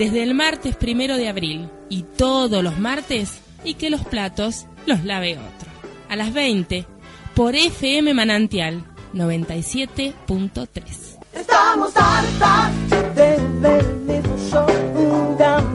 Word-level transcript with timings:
desde 0.00 0.22
el 0.22 0.32
martes 0.32 0.76
primero 0.76 1.18
de 1.18 1.28
abril 1.28 1.68
y 1.90 2.04
todos 2.04 2.64
los 2.64 2.78
martes 2.78 3.42
y 3.64 3.74
que 3.74 3.90
los 3.90 4.00
platos 4.00 4.64
los 4.86 5.04
lave 5.04 5.36
otro. 5.36 5.68
A 6.08 6.16
las 6.16 6.32
20 6.32 6.86
por 7.34 7.54
FM 7.54 8.14
Manantial 8.14 8.82
97.3. 9.12 11.18
Estamos 11.34 11.92
hartas 11.94 12.72
de 13.14 13.36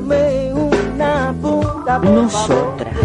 ver 0.07 0.53
una 0.55 1.35
puta 1.39 1.99
Nosotras, 1.99 2.97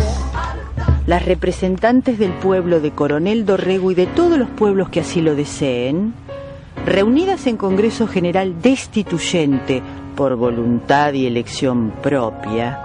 las 1.07 1.27
representantes 1.27 2.19
del 2.19 2.33
pueblo 2.33 2.81
de 2.81 2.93
Coronel 2.93 3.45
Dorrego 3.45 3.91
y 3.91 3.95
de 3.95 4.07
todos 4.07 4.39
los 4.39 4.49
pueblos 4.49 4.89
que 4.89 5.01
así 5.01 5.21
lo 5.21 5.35
deseen, 5.35 6.15
reunidas 6.85 7.47
en 7.47 7.57
Congreso 7.57 8.07
General 8.07 8.61
Destituyente 8.61 9.83
por 10.17 10.37
voluntad 10.37 11.13
y 11.13 11.27
elección 11.27 11.93
propia, 12.03 12.79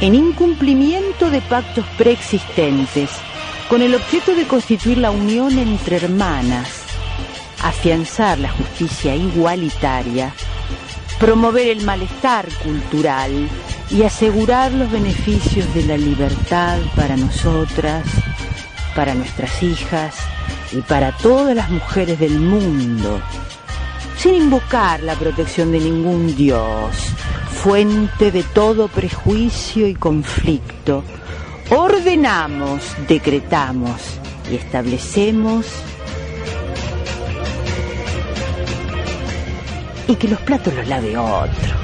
en 0.00 0.14
incumplimiento 0.14 1.30
de 1.30 1.40
pactos 1.42 1.84
preexistentes, 1.96 3.10
con 3.68 3.82
el 3.82 3.94
objeto 3.94 4.34
de 4.34 4.46
constituir 4.46 4.98
la 4.98 5.10
unión 5.10 5.58
entre 5.58 5.96
hermanas, 5.96 6.84
afianzar 7.62 8.38
la 8.38 8.50
justicia 8.50 9.14
igualitaria, 9.14 10.34
promover 11.18 11.68
el 11.68 11.84
malestar 11.84 12.48
cultural 12.64 13.48
y 13.90 14.02
asegurar 14.02 14.72
los 14.72 14.90
beneficios 14.90 15.72
de 15.74 15.84
la 15.84 15.96
libertad 15.96 16.78
para 16.96 17.16
nosotras, 17.16 18.04
para 18.94 19.14
nuestras 19.14 19.62
hijas 19.62 20.16
y 20.72 20.80
para 20.80 21.12
todas 21.12 21.54
las 21.54 21.70
mujeres 21.70 22.18
del 22.18 22.38
mundo, 22.40 23.20
sin 24.16 24.34
invocar 24.34 25.02
la 25.02 25.14
protección 25.14 25.72
de 25.72 25.80
ningún 25.80 26.34
dios, 26.34 26.96
fuente 27.62 28.30
de 28.30 28.42
todo 28.42 28.88
prejuicio 28.88 29.86
y 29.86 29.94
conflicto, 29.94 31.04
ordenamos, 31.70 32.82
decretamos 33.06 34.00
y 34.50 34.56
establecemos 34.56 35.66
y 40.08 40.16
que 40.16 40.28
los 40.28 40.40
platos 40.40 40.74
los 40.74 40.86
lave 40.88 41.16
otro. 41.16 41.81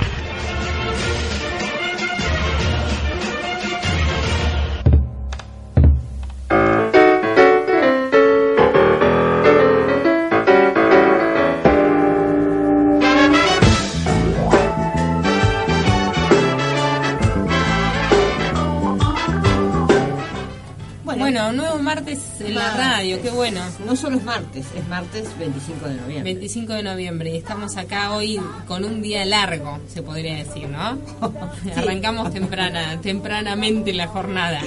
Bueno, 21.49 21.63
un 21.63 21.69
nuevo 21.71 21.83
martes 21.83 22.21
en 22.41 22.55
la 22.55 22.75
radio, 22.75 23.23
qué 23.23 23.31
bueno. 23.31 23.63
No 23.87 23.97
solo 23.97 24.19
es 24.19 24.25
martes, 24.25 24.67
es 24.77 24.87
martes 24.87 25.27
25 25.39 25.89
de 25.89 25.95
noviembre. 25.95 26.23
25 26.25 26.73
de 26.75 26.83
noviembre 26.83 27.31
y 27.31 27.37
estamos 27.39 27.79
acá 27.79 28.13
hoy 28.13 28.39
con 28.67 28.85
un 28.85 29.01
día 29.01 29.25
largo, 29.25 29.79
se 29.89 30.03
podría 30.03 30.37
decir, 30.37 30.69
¿no? 30.69 30.99
Arrancamos 31.75 32.35
temprana, 32.35 33.01
tempranamente 33.01 33.95
la 33.95 34.09
jornada. 34.09 34.61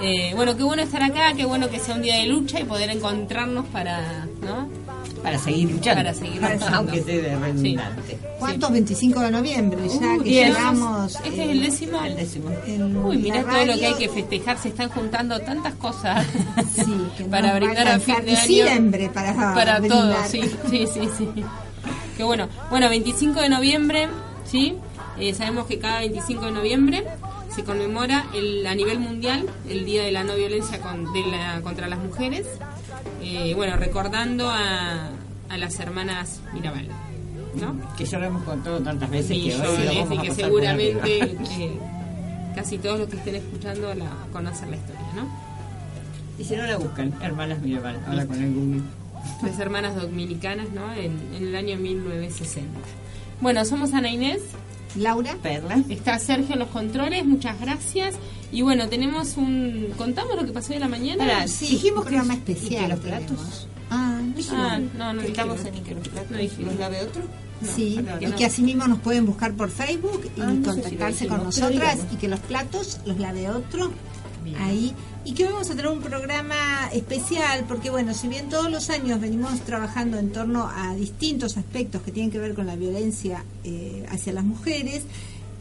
Eh, 0.00 0.32
bueno, 0.36 0.56
qué 0.56 0.62
bueno 0.62 0.82
estar 0.82 1.02
acá, 1.02 1.32
qué 1.36 1.46
bueno 1.46 1.68
que 1.68 1.80
sea 1.80 1.96
un 1.96 2.02
día 2.02 2.14
de 2.18 2.26
lucha 2.26 2.60
y 2.60 2.64
poder 2.64 2.90
encontrarnos 2.90 3.66
para, 3.66 4.26
¿no? 4.40 4.68
Para 5.22 5.38
seguir 5.38 5.70
luchando. 5.70 6.02
Para 6.02 6.14
seguir 6.14 6.36
luchando. 6.42 6.76
Aunque 6.76 6.98
esté 6.98 7.22
de 7.22 7.36
redundante. 7.36 8.18
¿Cuántos? 8.38 8.72
25 8.72 9.20
de 9.20 9.30
noviembre, 9.30 9.78
ya 9.88 10.14
Uh, 10.14 10.18
que 10.22 10.24
diez. 10.30 10.48
llegamos. 10.48 11.14
Este 11.16 11.28
es 11.28 11.38
eh, 11.38 11.50
el 11.52 11.62
décimo. 11.62 12.02
El 12.04 12.16
décimo. 12.16 12.50
Uy, 13.04 13.18
mirá 13.18 13.42
todo 13.42 13.66
lo 13.66 13.78
que 13.78 13.86
hay 13.86 13.94
que 13.94 14.08
festejar, 14.08 14.58
se 14.58 14.68
están 14.68 14.88
juntando 14.88 15.38
tantas 15.40 15.74
cosas 15.74 16.26
Sí, 16.74 16.84
que 17.18 17.24
para 17.30 17.54
brindar 17.54 17.86
a 17.88 18.00
fin 18.00 18.14
de 18.24 18.32
año. 18.36 18.46
diciembre 18.48 19.10
para, 19.12 19.34
para 19.54 19.80
todos, 19.82 20.16
sí, 20.28 20.40
sí, 20.70 20.86
sí, 20.86 21.08
sí. 21.18 21.28
Qué 22.16 22.22
bueno. 22.24 22.48
Bueno, 22.70 22.88
25 22.88 23.40
de 23.40 23.48
noviembre, 23.50 24.08
¿sí? 24.44 24.74
Eh, 25.18 25.34
sabemos 25.34 25.66
que 25.66 25.78
cada 25.78 26.00
25 26.00 26.46
de 26.46 26.52
noviembre 26.52 27.04
se 27.54 27.62
conmemora 27.64 28.26
el, 28.34 28.66
a 28.66 28.74
nivel 28.74 29.00
mundial 29.00 29.44
el 29.68 29.84
Día 29.84 30.02
de 30.04 30.12
la 30.12 30.24
No 30.24 30.34
Violencia 30.34 30.80
con- 30.80 31.12
de 31.12 31.26
la- 31.26 31.60
contra 31.62 31.88
las 31.88 31.98
Mujeres. 31.98 32.46
Eh, 33.22 33.52
bueno, 33.54 33.76
recordando 33.76 34.48
a, 34.48 35.08
a 35.48 35.56
las 35.58 35.78
hermanas 35.80 36.40
Mirabal, 36.54 36.88
¿no? 37.54 37.76
Que 37.96 38.04
ya 38.04 38.18
lo 38.18 38.26
hemos 38.26 38.42
contado 38.44 38.80
tantas 38.80 39.10
veces 39.10 39.36
que 39.36 39.54
hoy 39.56 39.84
lo 39.84 39.94
vamos 39.94 40.12
y 40.14 40.18
a 40.18 40.22
que 40.22 40.30
seguramente 40.34 41.22
eh, 41.22 41.78
casi 42.54 42.78
todos 42.78 43.00
los 43.00 43.08
que 43.08 43.16
estén 43.16 43.36
escuchando 43.36 43.94
la 43.94 44.10
conocen 44.32 44.70
la 44.70 44.76
historia, 44.76 45.06
¿no? 45.14 45.28
Y 46.38 46.44
si 46.44 46.56
no 46.56 46.66
la 46.66 46.76
buscan, 46.78 47.12
hermanas 47.22 47.60
Mirabal, 47.60 48.00
ahora 48.06 48.26
con 48.26 48.42
el 48.42 48.54
Google. 48.54 48.82
Tres 49.42 49.58
hermanas 49.58 49.96
dominicanas, 49.96 50.70
¿no? 50.70 50.92
En, 50.94 51.18
en 51.36 51.48
el 51.48 51.54
año 51.54 51.76
1960. 51.76 52.70
Bueno, 53.42 53.64
somos 53.66 53.92
Ana 53.92 54.08
Inés, 54.10 54.40
Laura, 54.96 55.36
Perla. 55.42 55.82
está 55.88 56.18
Sergio 56.18 56.54
en 56.54 56.58
los 56.60 56.68
controles, 56.68 57.24
muchas 57.24 57.60
gracias. 57.60 58.14
Y 58.52 58.62
bueno, 58.62 58.88
tenemos 58.88 59.36
un... 59.36 59.88
¿Contamos 59.96 60.34
lo 60.36 60.44
que 60.44 60.52
pasó 60.52 60.72
de 60.72 60.80
la 60.80 60.88
mañana? 60.88 61.46
Sí, 61.46 61.68
dijimos 61.68 62.02
programa 62.04 62.34
especial. 62.34 62.72
¿Y 62.72 62.76
que 62.84 62.88
los 62.88 62.98
platos? 63.00 63.68
Ah, 63.90 64.20
no 64.22 64.34
dijimos. 64.34 64.60
Ah, 64.60 64.80
no, 64.98 65.12
no 65.12 65.20
Que 65.22 65.28
estamos 65.28 65.56
dijimos. 65.58 65.78
en 65.78 65.84
que 65.84 65.94
los 65.94 66.08
platos 66.08 66.30
No 66.32 66.36
dijimos. 66.38 66.70
los 66.72 66.80
lave 66.80 67.00
otro. 67.02 67.22
Sí, 67.62 68.00
y 68.20 68.26
no. 68.26 68.36
que 68.36 68.46
asimismo 68.46 68.86
nos 68.88 69.00
pueden 69.00 69.26
buscar 69.26 69.52
por 69.54 69.70
Facebook 69.70 70.22
y 70.36 70.40
Ah, 70.40 70.46
no 70.46 70.50
sé 70.52 70.56
si 70.56 70.64
lo 70.64 70.72
contactarse 70.72 71.26
con 71.28 71.44
nosotras 71.44 71.98
y 72.12 72.16
que 72.16 72.26
los 72.28 72.40
platos 72.40 73.00
los 73.04 73.18
lave 73.18 73.50
otro 73.50 73.92
Bien. 74.44 74.56
ahí. 74.56 74.94
Y 75.24 75.34
que 75.34 75.44
hoy 75.46 75.52
vamos 75.52 75.68
a 75.70 75.74
tener 75.76 75.88
un 75.88 76.00
programa 76.00 76.88
especial 76.92 77.64
porque, 77.68 77.90
bueno, 77.90 78.14
si 78.14 78.28
bien 78.28 78.48
todos 78.48 78.70
los 78.70 78.88
años 78.90 79.20
venimos 79.20 79.60
trabajando 79.60 80.18
en 80.18 80.32
torno 80.32 80.66
a 80.68 80.94
distintos 80.94 81.56
aspectos 81.56 82.02
que 82.02 82.10
tienen 82.12 82.30
que 82.30 82.38
ver 82.38 82.54
con 82.54 82.66
la 82.66 82.76
violencia 82.76 83.44
eh, 83.64 84.06
hacia 84.10 84.32
las 84.32 84.44
mujeres, 84.44 85.02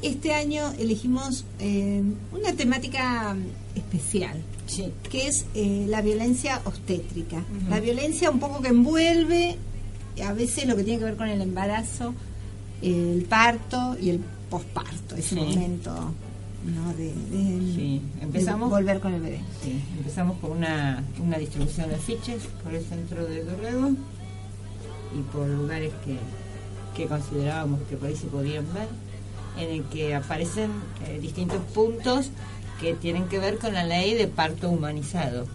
este 0.02 0.34
año 0.34 0.72
elegimos 0.80 1.44
eh, 1.60 2.02
una 2.32 2.54
temática 2.54 3.36
especial 3.76 4.42
Sí. 4.66 4.86
que 5.10 5.28
es 5.28 5.46
eh, 5.56 5.86
la 5.90 6.02
violencia 6.02 6.62
obstétrica. 6.64 7.44
La 7.70 7.80
violencia 7.80 8.30
un 8.32 8.40
poco 8.40 8.62
que 8.62 8.70
envuelve 8.70 9.58
a 10.24 10.32
veces 10.34 10.68
lo 10.68 10.76
que 10.76 10.84
tiene 10.84 11.00
que 11.00 11.06
ver 11.06 11.16
con 11.18 11.28
el 11.28 11.42
embarazo, 11.42 12.14
el 12.82 13.26
parto 13.28 13.98
y 14.00 14.12
el 14.12 14.20
posparto, 14.50 15.16
ese 15.16 15.30
Sí. 15.30 15.36
momento 15.36 16.14
¿no? 16.66 16.94
de, 16.94 17.14
de- 17.14 17.74
Sí, 17.76 18.02
de 18.18 18.24
empezamos. 18.24 18.70
volver 18.70 19.00
con 19.00 19.14
el 19.14 19.22
bebé. 19.22 19.42
Sí, 19.64 19.82
empezamos 19.98 20.38
con 20.40 20.52
una, 20.52 21.04
una 21.22 21.38
distribución 21.38 21.90
de 21.90 21.96
afiches 21.96 22.44
por 22.64 22.74
el 22.74 22.84
centro 22.84 23.26
de 23.26 23.44
Dorrego 23.44 23.92
y 25.18 25.22
por 25.34 25.48
lugares 25.48 25.92
que, 26.06 26.18
que 26.96 27.08
considerábamos 27.08 27.82
que 27.90 27.96
por 27.98 28.10
ahí 28.10 28.16
se 28.16 28.28
podían 28.28 28.66
ver, 28.74 28.88
en 29.58 29.70
el 29.70 29.84
que 29.86 30.14
aparecen 30.16 30.70
eh, 31.08 31.20
distintos 31.20 31.62
puntos 31.74 32.30
que 32.80 32.94
tienen 32.94 33.26
que 33.28 33.40
ver 33.40 33.58
con 33.58 33.74
la 33.74 33.84
ley 33.84 34.14
de 34.14 34.28
parto 34.28 34.70
humanizado. 34.70 35.46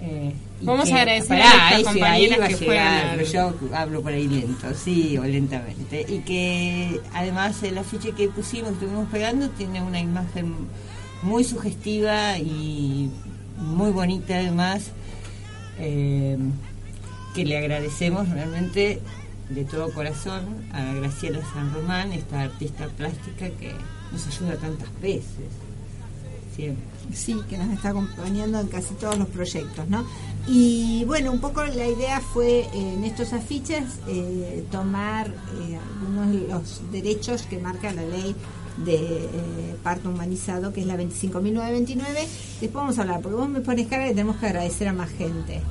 Eh, 0.00 0.34
Vamos 0.62 0.90
a 0.90 0.96
agradecer 0.96 1.40
a 1.40 1.68
ahí 1.68 1.84
compañeras 1.84 2.40
a 2.40 2.48
que 2.48 2.54
llegar, 2.54 3.22
yo 3.24 3.54
hablo 3.74 4.02
por 4.02 4.12
ahí 4.12 4.26
lento, 4.26 4.72
sí, 4.74 5.18
o 5.18 5.24
lentamente. 5.24 6.06
Y 6.08 6.20
que 6.20 7.00
además 7.12 7.62
el 7.62 7.76
afiche 7.76 8.12
que 8.12 8.28
pusimos, 8.28 8.70
que 8.70 8.74
estuvimos 8.74 9.08
pegando, 9.10 9.50
tiene 9.50 9.82
una 9.82 10.00
imagen 10.00 10.54
muy 11.22 11.44
sugestiva 11.44 12.38
y 12.38 13.10
muy 13.58 13.90
bonita 13.90 14.34
además, 14.36 14.90
eh, 15.78 16.38
que 17.34 17.44
le 17.44 17.58
agradecemos 17.58 18.28
realmente 18.30 19.00
de 19.50 19.64
todo 19.64 19.92
corazón 19.92 20.66
a 20.72 20.94
Graciela 20.94 21.40
San 21.52 21.72
Román, 21.72 22.12
esta 22.12 22.42
artista 22.42 22.86
plástica 22.88 23.50
que 23.50 23.72
nos 24.10 24.26
ayuda 24.26 24.56
tantas 24.56 24.88
veces. 25.00 25.50
Siempre. 26.54 26.95
Sí, 27.12 27.36
que 27.48 27.56
nos 27.56 27.72
está 27.72 27.90
acompañando 27.90 28.60
en 28.60 28.68
casi 28.68 28.94
todos 28.94 29.18
los 29.18 29.28
proyectos, 29.28 29.88
¿no? 29.88 30.04
Y 30.48 31.04
bueno, 31.06 31.32
un 31.32 31.40
poco 31.40 31.64
la 31.64 31.86
idea 31.86 32.20
fue 32.20 32.68
en 32.72 33.04
estos 33.04 33.32
afiches 33.32 33.84
eh, 34.06 34.64
tomar 34.70 35.28
eh, 35.28 35.78
algunos 36.00 36.32
de 36.32 36.48
los 36.48 36.92
derechos 36.92 37.42
que 37.42 37.58
marca 37.58 37.92
la 37.92 38.02
ley 38.02 38.34
de 38.84 38.94
eh, 38.96 39.76
parto 39.82 40.10
humanizado, 40.10 40.72
que 40.72 40.82
es 40.82 40.86
la 40.86 40.96
25.929. 40.96 41.96
Después 42.60 42.72
vamos 42.72 42.98
a 42.98 43.02
hablar, 43.02 43.20
porque 43.22 43.36
vos 43.36 43.48
me 43.48 43.60
pones 43.60 43.88
cara 43.88 44.04
que 44.04 44.10
tenemos 44.10 44.36
que 44.36 44.46
agradecer 44.46 44.88
a 44.88 44.92
más 44.92 45.10
gente. 45.10 45.62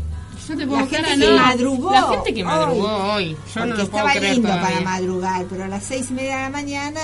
Yo 0.48 0.56
te 0.56 0.66
La 0.66 0.72
pongo 0.72 0.88
gente 0.88 0.96
cara, 1.02 1.10
que 1.10 1.18
no. 1.18 1.38
madrugó 1.38 1.92
La 1.92 2.02
gente 2.10 2.34
que 2.34 2.42
hoy. 2.42 2.48
madrugó 2.48 2.88
hoy. 3.14 3.30
Yo 3.32 3.38
Porque 3.54 3.60
no 3.60 3.66
lo 3.66 3.76
puedo 3.76 3.84
estaba 3.84 4.12
creer 4.12 4.34
lindo 4.34 4.48
todavía. 4.50 4.68
para 4.68 4.82
madrugar, 4.82 5.46
pero 5.50 5.64
a 5.64 5.68
las 5.68 5.84
seis 5.84 6.08
y 6.10 6.14
media 6.14 6.36
de 6.38 6.42
la 6.44 6.50
mañana, 6.50 7.02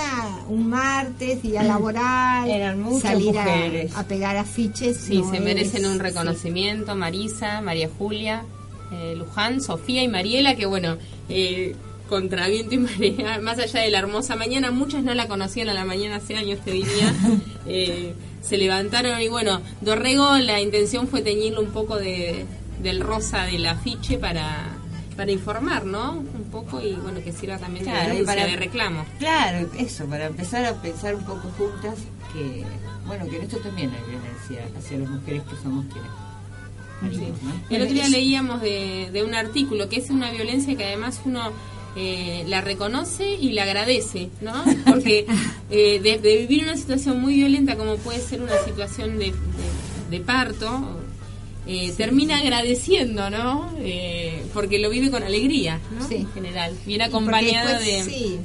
un 0.48 0.68
martes, 0.70 1.42
día 1.42 1.62
laboral, 1.62 2.48
Eran 2.48 2.80
muchas 2.80 3.10
salir 3.12 3.38
a- 3.38 3.42
mujeres. 3.44 3.96
A, 3.96 4.04
pegar 4.04 4.36
afiches. 4.36 4.96
Sí, 4.96 5.18
no 5.18 5.30
se 5.30 5.40
merecen 5.40 5.86
un 5.86 5.94
sí. 5.94 5.98
reconocimiento. 5.98 6.94
Marisa, 6.94 7.60
María 7.62 7.88
Julia, 7.98 8.44
eh, 8.92 9.14
Luján, 9.16 9.60
Sofía 9.60 10.02
y 10.02 10.08
Mariela, 10.08 10.54
que 10.54 10.66
bueno, 10.66 10.96
eh, 11.28 11.74
contra 12.08 12.46
viento 12.48 12.74
y 12.74 12.78
marea, 12.78 13.38
más 13.42 13.58
allá 13.58 13.80
de 13.80 13.90
la 13.90 13.98
hermosa 13.98 14.36
mañana, 14.36 14.70
muchas 14.70 15.02
no 15.02 15.14
la 15.14 15.26
conocían 15.28 15.68
a 15.70 15.74
la 15.74 15.84
mañana 15.84 16.16
hace 16.16 16.36
años, 16.36 16.58
te 16.64 16.70
diría. 16.72 17.12
Eh, 17.64 18.12
se 18.42 18.58
levantaron 18.58 19.20
y 19.22 19.28
bueno, 19.28 19.60
Dorrego 19.82 20.36
la 20.38 20.60
intención 20.60 21.06
fue 21.06 21.22
teñirlo 21.22 21.60
un 21.60 21.70
poco 21.70 21.96
de, 21.96 22.44
del 22.82 23.00
rosa 23.00 23.44
del 23.44 23.64
afiche 23.66 24.18
para, 24.18 24.68
para 25.16 25.30
informar, 25.30 25.84
¿no? 25.84 26.12
Un 26.12 26.48
poco 26.50 26.80
y 26.80 26.94
bueno, 26.94 27.20
que 27.24 27.32
sirva 27.32 27.58
también 27.58 27.84
Claro, 27.84 28.00
de 28.00 28.08
denuncia, 28.14 28.34
para- 28.34 28.46
de 28.46 28.56
reclamo. 28.56 29.04
Claro, 29.18 29.68
eso, 29.78 30.06
para 30.06 30.26
empezar 30.26 30.64
a 30.64 30.74
pensar 30.82 31.14
un 31.14 31.24
poco 31.24 31.48
juntas 31.58 31.94
que, 32.32 32.64
bueno, 33.06 33.28
que 33.28 33.36
en 33.36 33.42
esto 33.42 33.58
también 33.58 33.90
hay 33.90 34.10
violencia 34.10 34.78
hacia 34.78 34.98
las 34.98 35.08
mujeres 35.10 35.42
que 35.42 35.56
somos 35.62 35.84
quienes. 35.92 36.10
¿no? 37.42 37.52
El 37.68 37.82
otro 37.82 37.94
día 37.94 38.08
leíamos 38.08 38.60
de, 38.60 39.10
de 39.12 39.24
un 39.24 39.34
artículo 39.34 39.88
que 39.88 39.96
es 39.96 40.10
una 40.10 40.30
violencia 40.30 40.76
que 40.76 40.84
además 40.84 41.20
uno 41.24 41.50
eh, 41.96 42.44
la 42.46 42.60
reconoce 42.60 43.34
y 43.34 43.50
la 43.52 43.64
agradece, 43.64 44.30
¿no? 44.40 44.52
Porque 44.86 45.26
eh, 45.70 46.00
de, 46.00 46.18
de 46.18 46.36
vivir 46.46 46.62
una 46.64 46.76
situación 46.76 47.20
muy 47.20 47.34
violenta 47.34 47.76
como 47.76 47.96
puede 47.96 48.20
ser 48.20 48.40
una 48.40 48.56
situación 48.64 49.18
de, 49.18 49.26
de- 49.26 49.32
de 50.10 50.20
parto, 50.20 51.00
eh, 51.66 51.92
termina 51.96 52.38
agradeciendo, 52.38 53.30
¿no? 53.30 53.70
Eh, 53.78 54.44
porque 54.52 54.78
lo 54.78 54.90
vive 54.90 55.10
con 55.10 55.22
alegría, 55.22 55.80
¿no? 55.98 56.06
Sí. 56.08 56.16
En 56.16 56.32
general, 56.32 56.76
viene 56.86 57.04
acompañado 57.04 57.78
después, 57.78 58.06
de... 58.06 58.12
sí, 58.12 58.40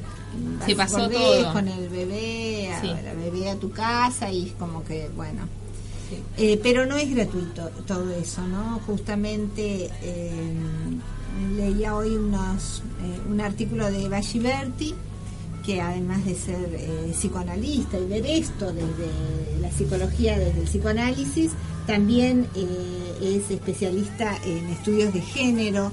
se 0.66 0.76
pasó 0.76 1.10
todo. 1.10 1.52
con 1.54 1.68
el 1.68 1.90
bebé, 1.90 2.72
a, 2.72 2.82
Sí. 2.82 2.88
la 2.88 3.14
bebé 3.14 3.50
a 3.50 3.56
tu 3.56 3.72
casa 3.72 4.32
y 4.32 4.48
es 4.48 4.52
como 4.54 4.84
que, 4.84 5.10
bueno. 5.16 5.48
Eh, 6.38 6.60
pero 6.64 6.86
no 6.86 6.96
es 6.96 7.14
gratuito 7.14 7.70
todo 7.86 8.14
eso, 8.14 8.42
¿no? 8.48 8.80
Justamente 8.86 9.90
eh, 10.02 10.32
leía 11.58 11.96
hoy 11.96 12.16
unos, 12.16 12.82
un 13.30 13.42
artículo 13.42 13.92
de 13.92 14.06
Eva 14.06 14.22
Giberti, 14.22 14.94
que 15.66 15.82
además 15.82 16.24
de 16.24 16.36
ser 16.36 16.70
eh, 16.76 17.12
psicoanalista 17.12 18.00
y 18.00 18.06
ver 18.06 18.26
esto 18.26 18.72
desde 18.72 19.60
la 19.60 19.70
psicología, 19.70 20.40
desde 20.40 20.62
el 20.62 20.66
psicoanálisis, 20.68 21.52
también 21.88 22.46
eh, 22.56 23.38
es 23.46 23.50
especialista 23.50 24.38
en 24.46 24.68
estudios 24.68 25.14
de 25.14 25.22
género. 25.22 25.92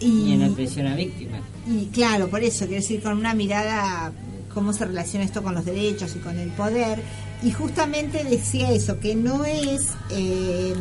Y 0.00 0.32
en 0.32 0.42
atención 0.42 0.86
a 0.86 0.94
víctimas. 0.94 1.40
Y 1.68 1.86
claro, 1.86 2.28
por 2.28 2.42
eso, 2.42 2.66
quiero 2.66 2.80
decir, 2.80 3.02
con 3.02 3.18
una 3.18 3.34
mirada, 3.34 4.12
cómo 4.54 4.72
se 4.72 4.84
relaciona 4.86 5.24
esto 5.24 5.42
con 5.42 5.54
los 5.54 5.64
derechos 5.64 6.14
y 6.16 6.18
con 6.20 6.38
el 6.38 6.50
poder. 6.50 7.02
Y 7.42 7.50
justamente 7.50 8.24
decía 8.24 8.70
eso, 8.70 8.98
que 9.00 9.14
no 9.14 9.44
es, 9.44 9.88
eh, 10.10 10.74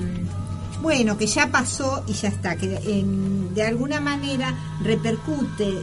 bueno, 0.82 1.18
que 1.18 1.28
ya 1.28 1.50
pasó 1.52 2.04
y 2.08 2.14
ya 2.14 2.28
está, 2.30 2.56
que 2.56 2.76
en- 2.86 3.54
de 3.56 3.64
alguna 3.64 4.00
manera 4.02 4.54
repercute 4.84 5.64
eh, 5.70 5.82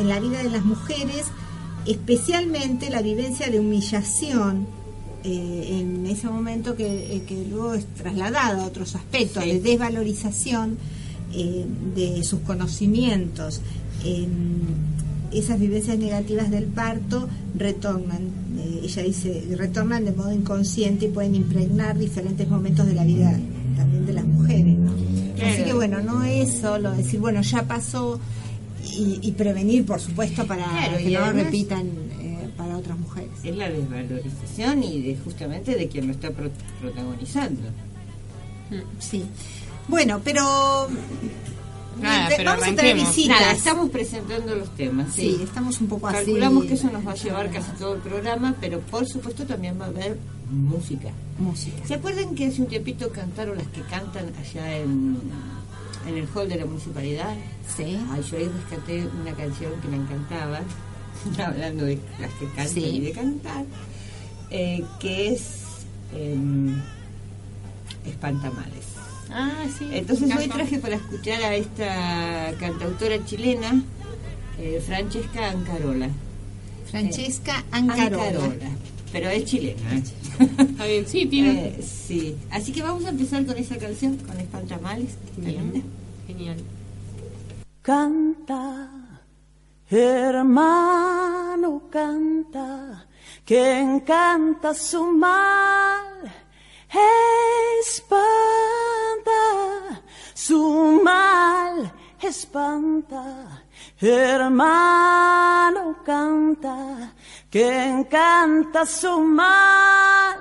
en 0.00 0.08
la 0.08 0.18
vida 0.20 0.42
de 0.42 0.50
las 0.50 0.64
mujeres, 0.64 1.26
especialmente 1.86 2.90
la 2.90 3.02
vivencia 3.02 3.48
de 3.48 3.58
humillación. 3.60 4.66
Eh, 5.24 5.78
en 5.80 6.06
ese 6.06 6.26
momento 6.28 6.74
que, 6.76 6.86
eh, 7.16 7.22
que 7.26 7.46
luego 7.48 7.74
es 7.74 7.86
trasladado 7.94 8.62
a 8.62 8.66
otros 8.66 8.94
aspectos 8.96 9.42
Sí. 9.44 9.50
de 9.52 9.60
desvalorización 9.60 10.76
eh, 11.34 11.64
de 11.94 12.22
sus 12.24 12.40
conocimientos, 12.40 13.60
em, 14.04 14.30
esas 15.32 15.58
vivencias 15.58 15.98
negativas 15.98 16.50
del 16.50 16.64
parto 16.64 17.26
retornan, 17.56 18.42
ella 18.82 19.02
dice, 19.02 19.44
retornan 19.56 20.04
de 20.04 20.12
modo 20.12 20.32
inconsciente 20.32 21.06
y 21.06 21.08
pueden 21.08 21.34
impregnar 21.36 21.96
diferentes 21.98 22.46
momentos 22.48 22.84
de 22.86 22.94
la 22.94 23.04
vida 23.04 23.38
también 23.76 24.04
de 24.04 24.12
las 24.12 24.24
mujeres. 24.26 24.76
¿no? 24.76 24.92
Así 25.42 25.62
que 25.64 25.72
bueno, 25.72 26.00
no 26.02 26.22
es 26.24 26.58
solo 26.60 26.90
decir, 26.92 27.18
bueno, 27.20 27.40
ya 27.42 27.62
pasó 27.66 28.20
y, 28.84 29.20
y 29.22 29.32
prevenir, 29.32 29.86
por 29.86 30.00
supuesto, 30.00 30.44
para 30.46 30.64
Claro, 30.64 30.98
que 30.98 31.10
no 31.12 31.20
además- 31.20 31.44
repitan 31.44 31.86
para 32.72 32.78
otras 32.78 32.98
mujeres. 32.98 33.30
Es 33.44 33.56
la 33.56 33.68
desvalorización 33.70 34.82
y 34.82 35.02
de 35.02 35.16
justamente 35.16 35.74
de 35.76 35.88
quien 35.88 36.06
lo 36.06 36.12
está 36.12 36.30
pro- 36.30 36.50
protagonizando. 36.80 37.62
Sí. 38.98 39.24
Bueno, 39.88 40.20
pero... 40.24 40.88
Nada, 42.00 42.30
pero 42.34 42.50
vamos 42.52 42.66
a 42.68 42.74
tener 42.74 42.94
visitas. 42.96 43.38
Nada, 43.40 43.52
estamos 43.52 43.90
presentando 43.90 44.54
los 44.54 44.74
temas. 44.76 45.14
Sí, 45.14 45.36
Sí, 45.36 45.42
estamos 45.42 45.78
un 45.82 45.88
poco 45.88 46.06
así. 46.08 46.16
Calculamos 46.16 46.64
que 46.64 46.74
eso 46.74 46.90
nos 46.90 47.06
va 47.06 47.12
a 47.12 47.14
llevar 47.14 47.50
casi 47.50 47.70
todo 47.72 47.94
el 47.96 48.00
programa, 48.00 48.54
pero 48.60 48.80
por 48.80 49.06
supuesto 49.06 49.44
también 49.44 49.78
va 49.78 49.84
a 49.84 49.88
haber 49.88 50.16
música. 50.50 51.10
música. 51.38 51.86
¿Se 51.86 51.94
acuerdan 51.94 52.34
que 52.34 52.46
hace 52.46 52.62
un 52.62 52.68
tiempito 52.68 53.10
cantaron 53.10 53.58
las 53.58 53.66
que 53.68 53.82
cantan 53.82 54.32
allá 54.40 54.78
en, 54.78 55.18
en 56.08 56.16
el 56.16 56.26
hall 56.34 56.48
de 56.48 56.56
la 56.56 56.64
municipalidad? 56.64 57.34
Sí. 57.76 57.98
Ay, 58.10 58.22
yo 58.30 58.38
ahí 58.38 58.48
rescaté 58.48 59.06
una 59.20 59.32
canción 59.34 59.72
que 59.82 59.88
me 59.88 59.96
encantaba, 59.96 60.60
hablando 61.44 61.84
de 61.84 61.98
las 62.20 62.30
que 62.34 62.46
cantan 62.46 62.68
Sí. 62.68 62.80
y 62.84 63.00
de 63.00 63.12
cantar, 63.12 63.64
eh, 64.50 64.84
que 65.00 65.32
es 65.32 65.42
em, 66.14 66.80
Espantamales. 68.06 68.84
Ah, 69.30 69.64
sí. 69.78 69.86
Entonces 69.92 70.30
hoy 70.36 70.48
traje 70.48 70.78
para 70.78 70.96
escuchar 70.96 71.42
a 71.42 71.54
esta 71.54 72.52
cantautora 72.58 73.24
chilena, 73.24 73.82
eh, 74.58 74.82
Francesca 74.84 75.50
Ancarola. 75.50 76.08
Francesca 76.90 77.64
Ancarola. 77.70 78.24
Ancarola, 78.26 78.68
pero 79.12 79.30
es 79.30 79.44
chilena. 79.46 79.94
¿eh? 79.94 80.02
Está 80.58 80.84
bien, 80.86 81.06
sí, 81.06 81.26
tiene... 81.26 81.52
Eh, 81.78 81.82
sí, 81.82 82.36
así 82.50 82.72
que 82.72 82.82
vamos 82.82 83.04
a 83.06 83.10
empezar 83.10 83.46
con 83.46 83.56
esa 83.56 83.78
canción, 83.78 84.16
con 84.18 84.38
Espantamales. 84.38 85.10
linda. 85.42 85.80
Genial. 86.26 86.56
Canta, 87.80 88.90
hermano, 89.92 91.82
canta, 91.90 93.06
que 93.44 93.78
encanta 93.78 94.72
su 94.74 95.04
mal, 95.12 96.32
espanta, 97.88 98.42
su 100.34 101.00
mal 101.04 101.92
espanta, 102.20 103.62
hermano, 104.00 105.96
canta, 106.04 107.12
que 107.50 107.88
encanta 107.88 108.86
su 108.86 109.20
mal, 109.20 110.38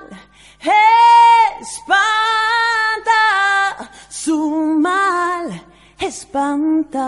espanta, 1.70 2.02
su 4.10 4.78
mal 4.80 5.62
espanta. 6.00 7.08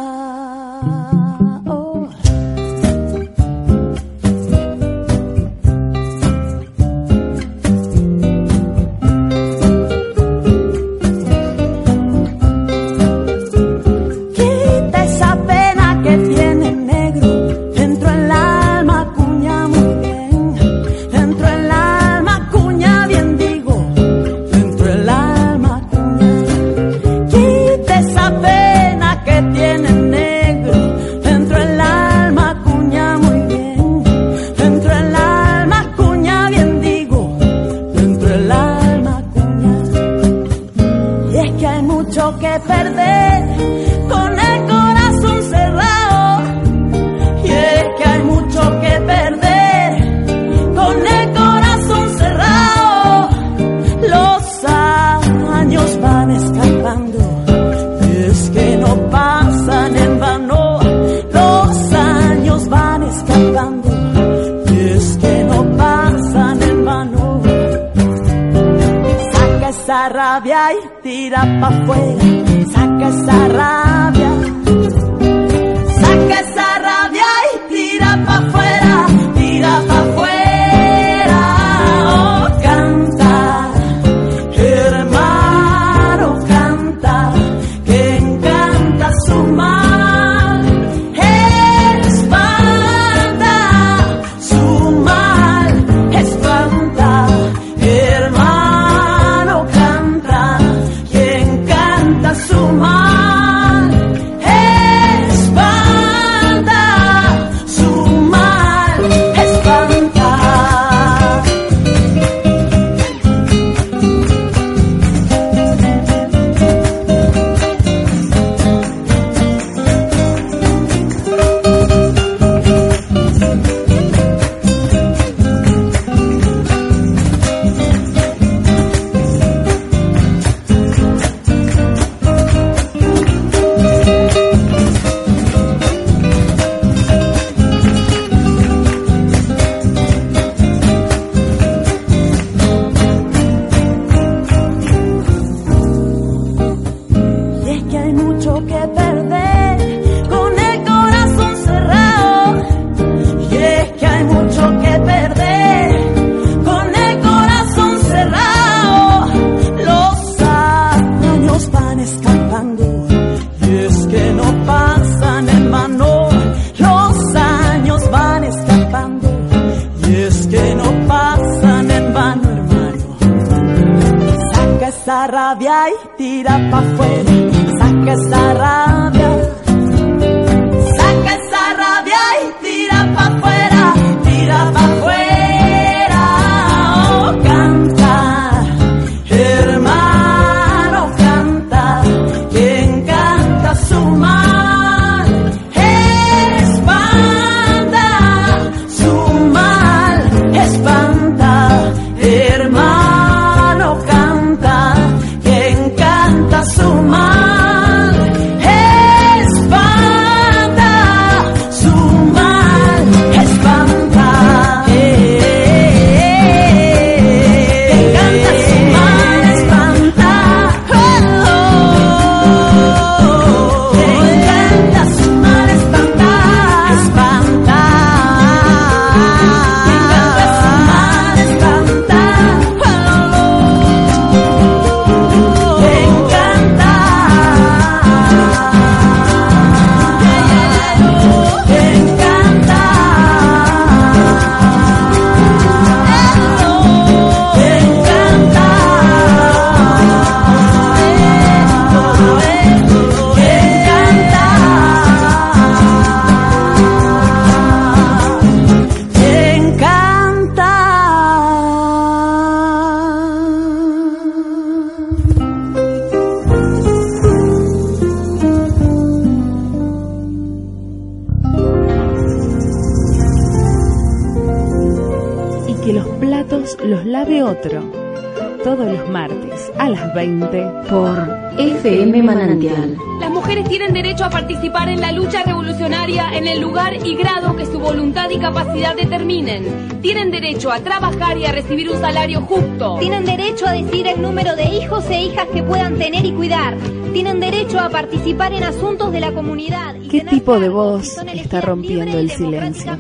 Las 283.20 283.30
mujeres 283.30 283.68
tienen 283.68 283.92
derecho 283.94 284.24
a 284.24 284.30
participar 284.30 284.88
en 284.88 285.02
la 285.02 285.12
lucha 285.12 285.44
revolucionaria 285.44 286.30
en 286.34 286.48
el 286.48 286.62
lugar 286.62 286.96
y 287.06 287.16
grado 287.16 287.58
que 287.58 287.66
su 287.66 287.78
voluntad 287.78 288.30
y 288.30 288.38
capacidad 288.38 288.96
determinen. 288.96 290.00
Tienen 290.02 290.32
derecho 290.32 290.72
a 290.72 290.80
trabajar 290.80 291.38
y 291.38 291.46
a 291.46 291.52
recibir 291.52 291.90
un 291.90 292.00
salario 292.00 292.40
justo. 292.42 292.98
Tienen 293.00 293.26
derecho 293.26 293.68
a 293.68 293.74
decir 293.74 294.08
el 294.08 294.22
número 294.22 294.56
de 294.56 294.64
hijos 294.64 295.10
e 295.10 295.24
hijas 295.24 295.48
que 295.54 295.62
puedan 295.62 295.98
tener 295.98 296.26
y 296.26 296.32
cuidar. 296.32 296.78
Tienen 297.12 297.42
derecho 297.42 297.80
a 297.80 297.90
participar 297.90 298.54
en 298.54 298.64
asuntos 298.64 299.12
de 299.12 299.20
la 299.20 299.34
comunidad. 299.34 299.96
y 299.96 300.08
¿Qué 300.08 300.22
tener 300.22 300.30
tipo 300.30 300.58
de 300.58 300.70
voz 300.70 301.18
está 301.34 301.60
rompiendo 301.60 302.18
el 302.18 302.32
silencio? 302.32 302.98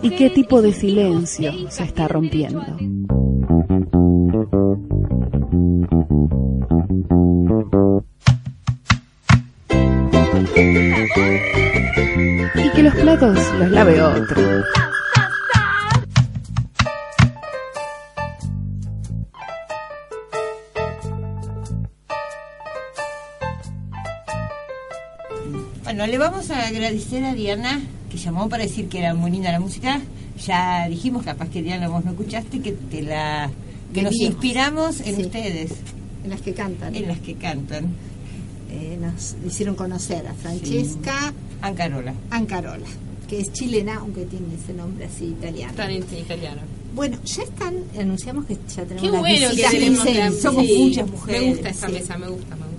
¿Y 0.00 0.10
qué 0.10 0.30
tipo 0.30 0.62
de 0.62 0.70
e 0.70 0.72
silencio 0.72 1.52
hijas 1.52 1.70
se 1.70 1.84
está 1.84 2.08
rompiendo? 2.08 2.64
Agradecer 26.80 27.24
a 27.24 27.34
Diana, 27.34 27.80
que 28.10 28.16
llamó 28.18 28.48
para 28.48 28.62
decir 28.64 28.88
que 28.88 28.98
era 28.98 29.14
muy 29.14 29.30
linda 29.30 29.52
la 29.52 29.60
música. 29.60 30.00
Ya 30.46 30.88
dijimos, 30.88 31.24
capaz 31.24 31.48
que 31.50 31.62
Diana 31.62 31.88
vos 31.88 32.04
no 32.04 32.12
escuchaste, 32.12 32.60
que 32.60 32.72
te 32.72 33.02
la 33.02 33.50
que 33.92 34.02
nos 34.02 34.14
inspiramos 34.20 35.00
en 35.00 35.16
Sí. 35.16 35.22
ustedes, 35.24 35.72
En 36.24 36.30
las 36.30 36.40
que 36.40 36.54
cantan. 36.54 36.94
en 36.94 37.08
las 37.08 37.18
que 37.18 37.34
cantan. 37.34 37.86
Eh, 38.70 38.96
nos 39.00 39.34
hicieron 39.44 39.74
conocer 39.74 40.26
a 40.26 40.34
Francesca 40.34 41.32
Ancarola. 41.60 42.14
Ancarola, 42.30 42.86
que 43.28 43.40
es 43.40 43.52
chilena, 43.52 43.96
aunque 43.96 44.24
tiene 44.26 44.46
ese 44.54 44.72
nombre 44.72 45.04
así 45.06 45.24
italiano. 45.26 45.74
Tan 45.74 45.90
en 45.90 46.04
italiano. 46.16 46.60
Bueno, 46.94 47.18
ya 47.24 47.42
están, 47.42 47.74
anunciamos 47.98 48.46
que 48.46 48.54
ya 48.74 48.84
tenemos 48.84 49.02
Qué 49.02 49.18
bueno 49.18 49.50
que 49.54 49.62
tenemos 49.70 50.04
la- 50.14 50.32
somos 50.32 50.66
sí, 50.66 50.76
muchas 50.88 51.10
mujeres, 51.10 51.40
Me 51.42 51.48
gusta 51.50 51.68
esta 51.68 51.86
sí. 51.88 51.92
mesa, 51.92 52.18
me 52.18 52.28
gusta, 52.28 52.56
me 52.56 52.62
gusta. 52.62 52.69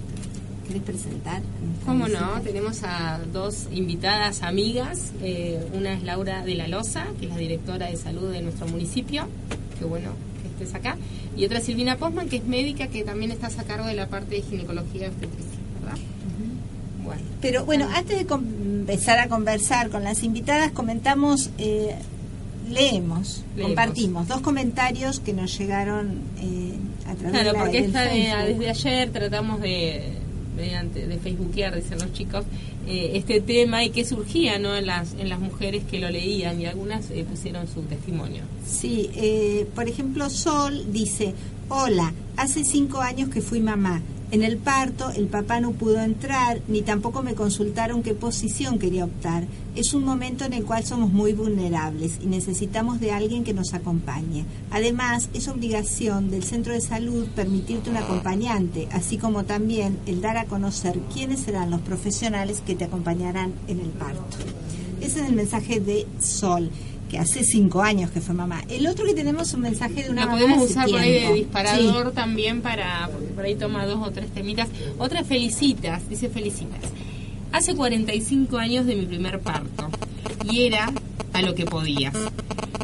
¿Querés 0.72 0.84
presentar? 0.84 1.42
¿Cómo 1.86 2.08
no? 2.08 2.40
Tenemos 2.44 2.82
a 2.84 3.20
dos 3.34 3.68
invitadas 3.74 4.42
amigas. 4.42 5.12
eh, 5.22 5.60
una 5.74 5.94
es 5.94 6.04
Laura 6.04 6.44
de 6.46 6.56
la 6.56 6.68
Loza, 6.68 7.06
que 7.20 7.26
es 7.26 7.32
la 7.32 7.38
directora 7.38 7.88
de 7.88 7.98
salud 7.98 8.32
de 8.32 8.42
nuestro 8.42 8.68
municipio. 8.68 9.28
Qué 9.80 9.84
bueno 9.86 10.12
que 10.42 10.64
estés 10.64 10.74
acá. 10.76 10.96
Y 11.36 11.44
otra 11.46 11.58
es 11.60 11.66
Silvina 11.66 11.98
Posman, 11.98 12.30
que 12.30 12.38
es 12.38 12.46
médica, 12.46 12.88
que 12.88 13.04
también 13.04 13.32
estás 13.32 13.60
a 13.60 13.64
cargo 13.64 13.86
de 13.88 13.96
la 13.96 14.08
parte 14.08 14.36
de 14.36 14.42
ginecología 14.44 15.10
obstetricia, 15.10 15.60
¿verdad? 15.82 15.98
Bueno. 17.04 17.22
Pero 17.42 17.66
bueno, 17.66 17.90
antes 17.94 18.26
de 18.26 18.34
empezar 18.34 19.20
a 19.20 19.28
conversar 19.28 19.90
con 19.90 20.04
las 20.06 20.24
invitadas, 20.24 20.72
comentamos, 20.72 21.50
eh, 21.58 21.96
leemos, 22.70 23.44
Leemos. 23.56 23.70
compartimos 23.72 24.28
dos 24.28 24.40
comentarios 24.42 25.20
que 25.20 25.34
nos 25.34 25.58
llegaron 25.58 26.20
eh, 26.40 26.74
a 27.10 27.16
través 27.16 27.32
Claro, 27.42 27.48
de 27.48 27.54
la- 27.54 27.60
porque 27.60 27.78
esta 27.80 28.02
de- 28.04 28.54
desde 28.54 28.70
ayer 28.70 29.10
tratamos 29.12 29.60
de, 29.62 30.14
mediante, 30.56 31.08
de 31.08 31.18
facebookear, 31.18 31.76
dicen 31.76 32.00
los 32.00 32.14
chicos, 32.14 32.46
eh, 32.88 33.12
este 33.16 33.42
tema 33.42 33.84
y 33.84 33.90
que 33.90 34.06
surgía 34.06 34.60
¿no? 34.60 34.76
en, 34.76 34.88
las, 34.88 35.14
en 35.14 35.30
las 35.30 35.40
mujeres 35.40 35.84
que 35.90 36.00
lo 36.00 36.10
leían 36.10 36.60
y 36.60 36.66
algunas 36.66 37.10
eh, 37.12 37.26
pusieron 37.30 37.68
su 37.68 37.82
testimonio. 37.84 38.44
Sí, 38.66 39.10
eh, 39.16 39.68
por 39.76 39.88
ejemplo, 39.88 40.30
Sol 40.30 40.92
dice, 40.92 41.34
hola, 41.70 42.14
hace 42.38 42.64
cinco 42.64 43.02
años 43.02 43.30
que 43.30 43.42
fui 43.42 43.60
mamá. 43.60 44.02
En 44.32 44.44
el 44.44 44.58
parto 44.58 45.10
el 45.10 45.28
papá 45.28 45.60
no 45.60 45.74
pudo 45.74 46.00
entrar 46.00 46.62
ni 46.70 46.82
tampoco 46.84 47.22
me 47.22 47.36
consultaron 47.36 48.02
qué 48.02 48.14
posición 48.14 48.80
quería 48.80 49.04
optar. 49.04 49.46
Es 49.76 49.94
un 49.94 50.06
momento 50.06 50.46
en 50.46 50.54
el 50.54 50.64
cual 50.64 50.86
somos 50.86 51.12
muy 51.12 51.34
vulnerables 51.34 52.18
y 52.24 52.28
necesitamos 52.28 53.02
de 53.02 53.12
alguien 53.12 53.44
que 53.44 53.54
nos 53.54 53.74
acompañe. 53.74 54.46
Además, 54.70 55.28
es 55.34 55.50
obligación 55.50 56.32
del 56.32 56.44
centro 56.44 56.72
de 56.72 56.80
salud 56.80 57.28
permitirte 57.36 57.90
un 57.90 57.98
acompañante, 57.98 58.88
así 58.94 59.18
como 59.18 59.44
también 59.44 60.00
el 60.06 60.22
dar 60.22 60.38
a 60.38 60.46
conocer 60.46 60.98
quiénes 61.14 61.42
serán 61.42 61.70
los 61.70 61.82
profesionales 61.82 62.64
que 62.66 62.76
te 62.76 62.86
acompañarán 62.86 63.52
en 63.68 63.82
el 63.82 63.90
parto. 63.90 64.38
Ese 65.02 65.20
es 65.20 65.28
el 65.28 65.36
mensaje 65.36 65.82
de 65.82 66.08
Sol, 66.20 66.70
que 67.12 67.20
hace 67.20 67.44
cinco 67.44 67.82
años 67.82 68.10
que 68.10 68.22
fue 68.22 68.34
mamá. 68.34 68.64
El 68.70 68.88
otro 68.88 69.04
que 69.06 69.14
tenemos 69.14 69.50
es 69.50 69.54
un 69.54 69.62
mensaje 69.62 70.04
de 70.04 70.10
una 70.10 70.26
Lo 70.26 70.32
podemos 70.32 70.70
usar 70.70 70.90
por 70.90 71.02
ahí 71.02 71.12
de 71.12 71.34
disparador 71.34 72.14
también 72.14 72.62
para, 72.62 73.10
porque 73.12 73.28
por 73.28 73.44
ahí 73.44 73.56
toma 73.56 73.86
dos 73.86 74.00
o 74.02 74.12
tres 74.12 74.32
temitas. 74.32 74.70
Otra 74.98 75.26
felicitas, 75.26 76.08
dice 76.08 76.30
felicitas. 76.30 76.80
Hace 77.52 77.76
45 77.76 78.58
años 78.58 78.86
de 78.86 78.96
mi 78.96 79.06
primer 79.06 79.42
parto 79.42 79.90
y 80.50 80.62
era 80.62 80.90
a 81.34 81.42
lo 81.42 81.54
que 81.54 81.66
podías. 81.66 82.16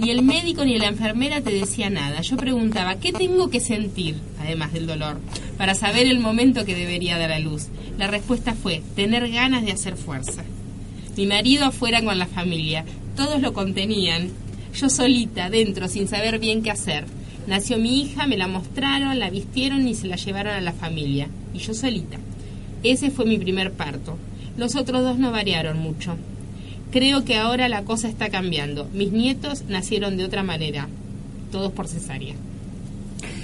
Ni 0.01 0.11
el 0.11 0.23
médico 0.23 0.65
ni 0.65 0.77
la 0.77 0.89
enfermera 0.89 1.39
te 1.39 1.51
decía 1.51 1.89
nada. 1.89 2.19
Yo 2.19 2.35
preguntaba, 2.35 2.95
¿qué 2.95 3.13
tengo 3.13 3.49
que 3.49 3.61
sentir, 3.61 4.17
además 4.41 4.73
del 4.73 4.87
dolor, 4.87 5.21
para 5.57 5.73
saber 5.73 6.05
el 6.05 6.19
momento 6.19 6.65
que 6.65 6.75
debería 6.75 7.17
dar 7.17 7.31
a 7.31 7.39
luz? 7.39 7.67
La 7.97 8.07
respuesta 8.07 8.53
fue, 8.53 8.83
tener 8.93 9.31
ganas 9.31 9.63
de 9.63 9.71
hacer 9.71 9.95
fuerza. 9.95 10.43
Mi 11.15 11.27
marido 11.27 11.63
afuera 11.63 12.03
con 12.03 12.19
la 12.19 12.27
familia. 12.27 12.83
Todos 13.17 13.41
lo 13.41 13.51
contenían. 13.51 14.29
Yo 14.75 14.91
solita, 14.91 15.49
dentro, 15.49 15.87
sin 15.87 16.07
saber 16.07 16.37
bien 16.37 16.61
qué 16.61 16.69
hacer. 16.69 17.05
Nació 17.47 17.79
mi 17.79 17.99
hija, 17.99 18.27
me 18.27 18.37
la 18.37 18.47
mostraron, 18.47 19.17
la 19.17 19.31
vistieron 19.31 19.87
y 19.87 19.95
se 19.95 20.05
la 20.05 20.17
llevaron 20.17 20.53
a 20.53 20.61
la 20.61 20.71
familia. 20.71 21.27
Y 21.51 21.57
yo 21.57 21.73
solita. 21.73 22.19
Ese 22.83 23.09
fue 23.09 23.25
mi 23.25 23.39
primer 23.39 23.71
parto. 23.73 24.17
Los 24.55 24.75
otros 24.75 25.01
dos 25.01 25.17
no 25.17 25.31
variaron 25.31 25.79
mucho. 25.79 26.15
Creo 26.91 27.25
que 27.25 27.37
ahora 27.37 27.67
la 27.69 27.85
cosa 27.85 28.07
está 28.07 28.29
cambiando. 28.29 28.87
Mis 28.93 29.11
nietos 29.11 29.63
nacieron 29.67 30.15
de 30.15 30.25
otra 30.25 30.43
manera. 30.43 30.87
Todos 31.51 31.71
por 31.71 31.87
cesárea. 31.87 32.35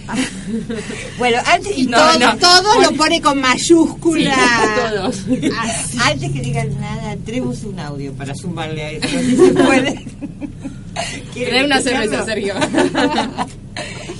Bueno, 1.17 1.37
antes 1.45 1.77
Y 1.77 1.85
No, 1.87 1.97
todo, 1.97 2.19
no. 2.19 2.37
todo 2.37 2.81
lo 2.81 2.91
pone 2.93 3.21
con 3.21 3.39
mayúscula. 3.39 4.35
Sí, 4.35 4.81
todos. 4.91 5.17
Antes 6.03 6.31
que 6.31 6.41
digan 6.41 6.79
nada, 6.81 7.15
tenemos 7.25 7.63
un 7.63 7.79
audio 7.79 8.13
para 8.13 8.33
sumarle 8.35 8.83
a 8.83 8.91
eso, 8.91 9.07
si 9.19 9.35
se 9.35 9.51
puede. 9.53 10.05
¿Quieren 11.33 11.53
Trae 11.53 11.65
una 11.65 11.81
cerveza, 11.81 12.25
Sergio. 12.25 12.53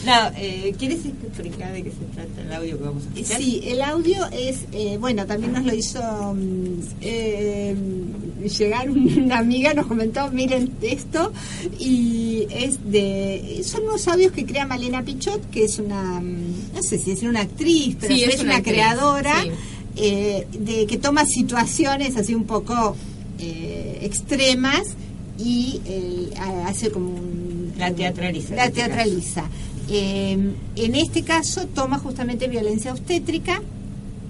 No, 0.05 0.31
eh, 0.37 0.73
¿quieres 0.77 0.99
explicar 1.05 1.71
de 1.71 1.83
qué 1.83 1.91
se 1.91 2.05
trata 2.13 2.41
el 2.41 2.53
audio 2.53 2.77
que 2.77 2.83
vamos 2.83 3.03
a 3.03 3.07
escuchar? 3.19 3.37
Sí, 3.41 3.61
el 3.65 3.81
audio 3.81 4.25
es, 4.31 4.59
eh, 4.73 4.97
bueno, 4.99 5.25
también 5.25 5.53
nos 5.53 5.63
lo 5.63 5.73
hizo 5.73 6.01
mm, 6.33 6.79
eh, 7.01 7.75
llegar 8.57 8.89
una 8.91 9.37
amiga, 9.39 9.73
nos 9.73 9.87
comentó, 9.87 10.29
miren 10.31 10.71
esto, 10.81 11.31
y 11.79 12.47
es 12.49 12.79
de, 12.91 13.61
son 13.63 13.83
unos 13.83 14.07
audios 14.07 14.31
que 14.33 14.45
crea 14.45 14.65
Malena 14.67 15.03
Pichot, 15.03 15.49
que 15.49 15.63
es 15.65 15.79
una, 15.79 16.19
mm, 16.19 16.73
no 16.75 16.83
sé 16.83 16.97
si 16.99 17.11
es 17.11 17.23
una 17.23 17.41
actriz, 17.41 17.95
pero 17.99 18.13
Sí, 18.13 18.23
es, 18.23 18.41
una, 18.41 18.57
actriz, 18.57 18.73
creadora, 18.73 19.41
sí. 19.43 19.49
eh, 19.97 20.47
de 20.51 20.85
que 20.85 20.97
toma 20.97 21.25
situaciones 21.25 22.17
así 22.17 22.35
un 22.35 22.43
poco 22.45 22.95
eh, 23.39 23.99
extremas 24.01 24.83
y 25.39 25.79
eh, 25.85 26.29
hace 26.65 26.91
como 26.91 27.09
un... 27.09 27.73
La 27.77 27.91
teatraliza, 27.91 28.53
La 28.55 28.65
este 28.65 28.81
caso. 28.81 28.87
teatraliza. 28.93 29.43
Eh, 29.89 30.53
en 30.75 30.95
este 30.95 31.23
caso 31.23 31.67
toma 31.67 31.99
justamente 31.99 32.47
violencia 32.47 32.91
obstétrica. 32.91 33.61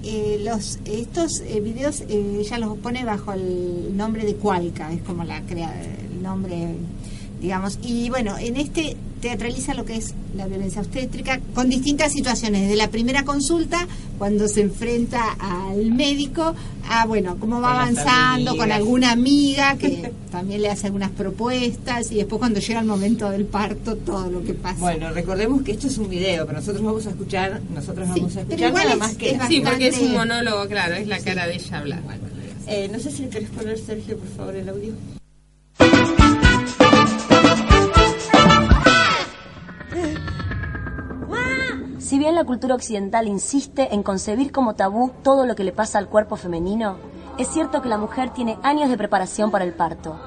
Eh, 0.06 0.42
los 0.44 0.80
estos 0.84 1.40
eh, 1.40 1.62
videos 1.62 2.02
eh, 2.02 2.38
ella 2.42 2.58
los 2.58 2.78
pone 2.80 3.06
bajo 3.06 3.32
el 3.32 3.96
nombre 3.96 4.26
de 4.26 4.36
Cualca, 4.36 4.92
es 4.92 5.02
como 5.02 5.24
la 5.24 5.42
crea 5.44 5.74
el 5.82 6.22
nombre, 6.22 6.76
digamos. 7.44 7.78
Y 7.84 8.10
bueno, 8.10 8.38
en 8.40 8.56
este 8.56 8.96
teatraliza 9.22 9.74
lo 9.74 9.86
que 9.86 9.96
es 9.98 10.14
la 10.36 10.48
violencia 10.48 10.82
obstétrica 10.82 11.40
con 11.54 11.70
distintas 11.70 12.12
situaciones, 12.12 12.62
desde 12.64 12.76
la 12.76 12.90
primera 12.90 13.24
consulta, 13.24 13.88
cuando 14.18 14.48
se 14.48 14.62
enfrenta 14.62 15.32
al 15.40 15.92
médico, 15.92 16.56
a 16.90 17.06
bueno, 17.06 17.38
cómo 17.40 17.62
va 17.62 17.72
Con 17.72 17.82
avanzando, 17.82 18.58
con 18.58 18.72
alguna 18.72 19.12
amiga 19.12 19.78
que 19.78 20.12
también 20.32 20.62
le 20.62 20.70
hace 20.70 20.88
algunas 20.88 21.12
propuestas 21.12 22.12
y 22.12 22.16
después 22.16 22.40
cuando 22.40 22.60
llega 22.60 22.80
el 22.80 22.86
momento 22.86 23.30
del 23.30 23.46
parto, 23.46 23.96
todo 23.98 24.30
lo 24.30 24.44
que 24.44 24.54
pasa. 24.54 24.80
Bueno, 24.80 25.12
recordemos 25.12 25.62
que 25.64 25.74
esto 25.74 25.88
es 25.88 25.98
un 25.98 26.10
video, 26.10 26.46
pero 26.46 26.60
nosotros 26.60 26.84
vamos 26.84 27.06
a 27.08 27.10
escuchar, 27.12 27.62
nosotros 27.74 28.08
Sí, 28.14 28.20
vamos 28.20 28.36
a 28.38 28.42
escuchar 28.42 28.74
nada 28.74 28.92
es- 28.94 28.98
más 28.98 29.16
que 29.16 29.32
es 29.32 29.42
Sí, 29.48 29.62
porque 29.64 29.88
es 29.90 30.00
un 30.00 30.14
monólogo, 30.14 30.66
claro, 30.68 30.96
es 30.96 31.08
la 31.08 31.20
cara 31.20 31.46
de 31.48 31.56
ella 31.56 31.78
hablar. 31.80 32.02
Eh, 32.68 32.90
no 32.92 33.00
sé 33.00 33.12
si 33.12 33.24
le 33.24 33.30
querés 33.30 33.50
poner, 33.50 33.78
Sergio, 33.78 34.18
por 34.18 34.28
favor, 34.30 34.56
el 34.56 34.68
audio. 34.70 34.94
Si 42.14 42.20
bien 42.20 42.36
la 42.36 42.44
cultura 42.44 42.76
occidental 42.76 43.28
insiste 43.28 43.92
en 43.92 44.04
concebir 44.04 44.52
como 44.52 44.76
tabú 44.76 45.12
todo 45.24 45.48
lo 45.48 45.56
que 45.56 45.64
le 45.64 45.72
pasa 45.72 45.98
al 45.98 46.10
cuerpo 46.10 46.36
femenino, 46.36 46.98
es 47.40 47.48
cierto 47.48 47.82
que 47.82 47.90
la 47.90 47.98
mujer 47.98 48.30
tiene 48.30 48.60
años 48.62 48.92
de 48.92 49.00
preparación 49.00 49.50
para 49.50 49.66
el 49.66 49.74
parto, 49.74 50.20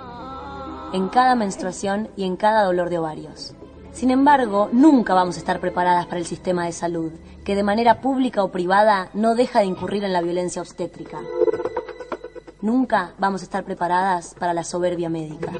en 0.92 1.08
cada 1.08 1.36
menstruación 1.36 2.08
y 2.16 2.24
en 2.24 2.34
cada 2.34 2.64
dolor 2.64 2.90
de 2.90 2.98
ovarios. 2.98 3.54
Sin 3.92 4.10
embargo, 4.10 4.68
nunca 4.72 5.14
vamos 5.14 5.36
a 5.36 5.38
estar 5.38 5.60
preparadas 5.60 6.06
para 6.06 6.18
el 6.18 6.26
sistema 6.26 6.64
de 6.64 6.72
salud, 6.72 7.12
que 7.44 7.54
de 7.54 7.62
manera 7.62 8.00
pública 8.00 8.42
o 8.42 8.50
privada 8.50 9.08
no 9.14 9.36
deja 9.36 9.60
de 9.60 9.66
incurrir 9.66 10.02
en 10.02 10.12
la 10.12 10.22
violencia 10.22 10.62
obstétrica. 10.62 11.20
Nunca 12.62 13.12
vamos 13.20 13.42
a 13.42 13.44
estar 13.44 13.62
preparadas 13.62 14.34
para 14.36 14.54
la 14.54 14.64
soberbia 14.64 15.08
médica. 15.08 15.52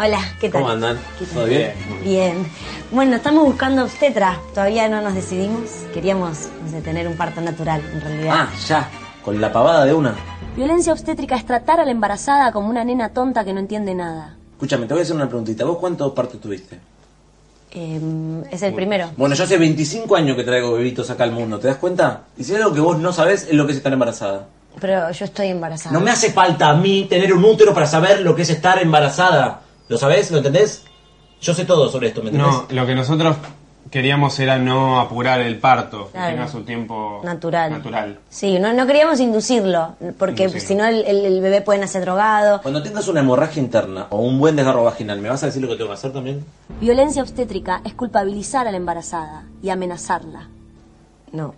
Hola, 0.00 0.20
¿qué 0.40 0.48
tal? 0.48 0.60
¿Cómo 0.62 0.72
andan? 0.74 0.96
¿Qué 1.18 1.24
tal? 1.24 1.34
¿Todo 1.34 1.44
bien? 1.46 1.72
Bien. 2.04 2.46
Bueno, 2.92 3.16
estamos 3.16 3.44
buscando 3.44 3.82
obstetra. 3.82 4.38
Todavía 4.54 4.88
no 4.88 5.00
nos 5.02 5.12
decidimos. 5.12 5.70
Queríamos 5.92 6.50
no 6.62 6.70
sé, 6.70 6.80
tener 6.82 7.08
un 7.08 7.16
parto 7.16 7.40
natural, 7.40 7.82
en 7.92 8.00
realidad. 8.00 8.32
Ah, 8.32 8.48
ya, 8.68 8.88
con 9.24 9.40
la 9.40 9.52
pavada 9.52 9.84
de 9.84 9.94
una. 9.94 10.14
Violencia 10.54 10.92
obstétrica 10.92 11.34
es 11.34 11.44
tratar 11.44 11.80
a 11.80 11.84
la 11.84 11.90
embarazada 11.90 12.52
como 12.52 12.68
una 12.68 12.84
nena 12.84 13.08
tonta 13.08 13.44
que 13.44 13.52
no 13.52 13.58
entiende 13.58 13.92
nada. 13.92 14.36
Escúchame, 14.52 14.86
te 14.86 14.94
voy 14.94 15.00
a 15.00 15.02
hacer 15.02 15.16
una 15.16 15.26
preguntita. 15.26 15.64
¿Vos 15.64 15.78
cuántos 15.78 16.12
partos 16.12 16.40
tuviste? 16.40 16.78
Eh, 17.72 18.00
es 18.52 18.62
el 18.62 18.74
primero. 18.74 19.10
Bueno, 19.16 19.34
yo 19.34 19.42
hace 19.42 19.58
25 19.58 20.14
años 20.14 20.36
que 20.36 20.44
traigo 20.44 20.74
bebitos 20.74 21.10
acá 21.10 21.24
al 21.24 21.32
mundo, 21.32 21.58
¿te 21.58 21.66
das 21.66 21.78
cuenta? 21.78 22.22
Y 22.36 22.44
si 22.44 22.54
hay 22.54 22.62
algo 22.62 22.72
que 22.72 22.80
vos 22.80 22.96
no 23.00 23.12
sabés 23.12 23.48
es 23.48 23.54
lo 23.54 23.66
que 23.66 23.72
es 23.72 23.78
estar 23.78 23.92
embarazada. 23.92 24.46
Pero 24.80 25.10
yo 25.10 25.24
estoy 25.24 25.48
embarazada. 25.48 25.92
No 25.92 26.00
me 26.00 26.12
hace 26.12 26.30
falta 26.30 26.68
a 26.68 26.74
mí 26.76 27.08
tener 27.10 27.32
un 27.34 27.44
útero 27.44 27.74
para 27.74 27.86
saber 27.86 28.20
lo 28.20 28.36
que 28.36 28.42
es 28.42 28.50
estar 28.50 28.80
embarazada. 28.80 29.62
¿Lo 29.88 29.98
sabés? 29.98 30.30
¿Lo 30.30 30.38
entendés? 30.38 30.84
Yo 31.40 31.54
sé 31.54 31.64
todo 31.64 31.88
sobre 31.90 32.08
esto, 32.08 32.22
¿me 32.22 32.30
entendés? 32.30 32.52
No, 32.52 32.66
lo 32.68 32.86
que 32.86 32.94
nosotros 32.94 33.36
queríamos 33.90 34.38
era 34.38 34.58
no 34.58 35.00
apurar 35.00 35.40
el 35.40 35.58
parto, 35.58 36.08
Claro. 36.12 36.26
que 36.26 36.32
tenga 36.36 36.48
su 36.48 36.60
tiempo 36.62 37.20
Natural. 37.24 37.70
natural. 37.70 38.18
Sí, 38.28 38.58
no, 38.58 38.72
no 38.74 38.86
queríamos 38.86 39.18
inducirlo, 39.20 39.94
porque 40.18 40.48
si 40.60 40.74
no 40.74 40.84
el, 40.84 41.04
el- 41.06 41.24
el 41.24 41.40
bebé 41.40 41.62
puede 41.62 41.78
nacer 41.78 42.02
drogado. 42.02 42.60
Cuando 42.60 42.82
tengas 42.82 43.08
una 43.08 43.20
hemorragia 43.20 43.62
interna 43.62 44.06
o 44.10 44.18
un 44.18 44.38
buen 44.38 44.56
desgarro 44.56 44.84
vaginal, 44.84 45.20
¿me 45.20 45.30
vas 45.30 45.42
a 45.42 45.46
decir 45.46 45.62
lo 45.62 45.68
que 45.68 45.76
tengo 45.76 45.88
que 45.88 45.94
hacer 45.94 46.12
también? 46.12 46.44
Violencia 46.80 47.22
obstétrica 47.22 47.80
es 47.84 47.94
culpabilizar 47.94 48.66
a 48.66 48.70
la 48.72 48.76
embarazada 48.76 49.44
y 49.62 49.70
amenazarla. 49.70 50.48
No. 51.32 51.54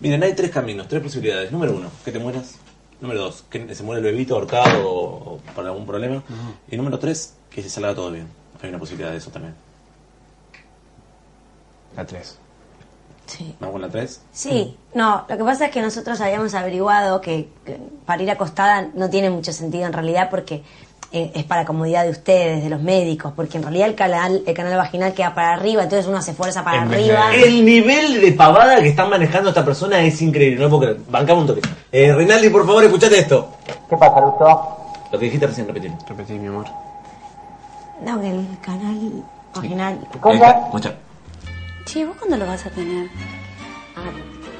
Miren, 0.00 0.22
hay 0.22 0.34
tres 0.34 0.50
caminos, 0.50 0.88
tres 0.88 1.02
posibilidades. 1.02 1.52
Número 1.52 1.74
uno, 1.74 1.88
que 2.04 2.12
te 2.12 2.18
mueras. 2.18 2.54
Número 3.00 3.20
dos, 3.22 3.44
que 3.50 3.74
se 3.74 3.82
muere 3.82 4.00
el 4.00 4.04
bebito 4.04 4.34
ahorcado 4.34 4.88
o, 4.88 5.34
o 5.34 5.38
por 5.54 5.66
algún 5.66 5.86
problema. 5.86 6.22
Y 6.70 6.76
número 6.76 6.98
tres, 6.98 7.34
que 7.50 7.62
se 7.62 7.68
salga 7.70 7.94
todo 7.94 8.10
bien. 8.10 8.28
Hay 8.62 8.68
una 8.70 8.78
posibilidad 8.78 9.10
de 9.10 9.18
eso 9.18 9.30
también. 9.30 9.54
La 11.96 12.04
3. 12.04 12.38
Sí. 13.26 13.54
¿Vamos 13.58 13.72
con 13.72 13.82
la 13.82 13.88
tres? 13.88 14.20
Sí, 14.32 14.76
no, 14.94 15.24
lo 15.28 15.38
que 15.38 15.44
pasa 15.44 15.66
es 15.66 15.70
que 15.70 15.80
nosotros 15.80 16.20
habíamos 16.20 16.52
averiguado 16.54 17.20
que, 17.22 17.48
que 17.64 17.78
para 18.04 18.22
ir 18.22 18.30
acostada 18.30 18.90
no 18.94 19.08
tiene 19.08 19.30
mucho 19.30 19.52
sentido 19.52 19.86
en 19.86 19.94
realidad 19.94 20.28
porque 20.30 20.62
eh, 21.12 21.30
es 21.34 21.44
para 21.44 21.64
comodidad 21.64 22.04
de 22.04 22.10
ustedes, 22.10 22.62
de 22.64 22.68
los 22.70 22.80
médicos, 22.80 23.32
porque 23.36 23.56
en 23.58 23.62
realidad 23.62 23.88
el 23.88 23.94
canal, 23.94 24.42
el 24.46 24.54
canal 24.54 24.76
vaginal 24.76 25.12
queda 25.14 25.34
para 25.34 25.52
arriba, 25.54 25.84
entonces 25.84 26.06
uno 26.08 26.20
se 26.22 26.34
fuerza 26.34 26.64
para 26.64 26.82
En 26.82 26.90
vez 26.90 27.06
de- 27.06 27.16
arriba. 27.16 27.44
El 27.46 27.64
nivel 27.64 28.20
de 28.20 28.32
pavada 28.32 28.80
que 28.80 28.88
están 28.88 29.10
manejando 29.10 29.50
esta 29.50 29.64
persona 29.64 30.00
es 30.02 30.20
increíble, 30.22 30.56
no 30.56 30.64
lo 30.64 30.70
puedo 30.70 30.82
creer. 30.92 31.00
Bancame 31.08 31.40
un 31.40 31.46
toque. 31.46 31.60
Eh, 31.92 32.12
Rinaldi, 32.12 32.48
por 32.50 32.66
favor, 32.66 32.82
escuchate 32.84 33.18
esto. 33.20 33.48
¿Qué 33.88 33.96
pasa, 33.96 34.20
Lucho? 34.20 34.68
Lo 35.12 35.18
que 35.18 35.24
dijiste 35.26 35.46
recién, 35.46 35.66
repetilo. 35.68 35.94
Repetí, 36.08 36.32
mi 36.34 36.48
amor. 36.48 36.66
No, 38.04 38.20
que 38.20 38.30
el 38.30 38.46
canal 38.60 39.22
vaginal. 39.54 39.94
Eh, 40.02 40.60
escucha. 40.66 40.94
Che, 41.86 42.04
¿vos 42.04 42.16
cuándo 42.16 42.36
lo 42.38 42.46
vas 42.46 42.66
a 42.66 42.70
tener? 42.70 43.06
Ah, 43.96 44.10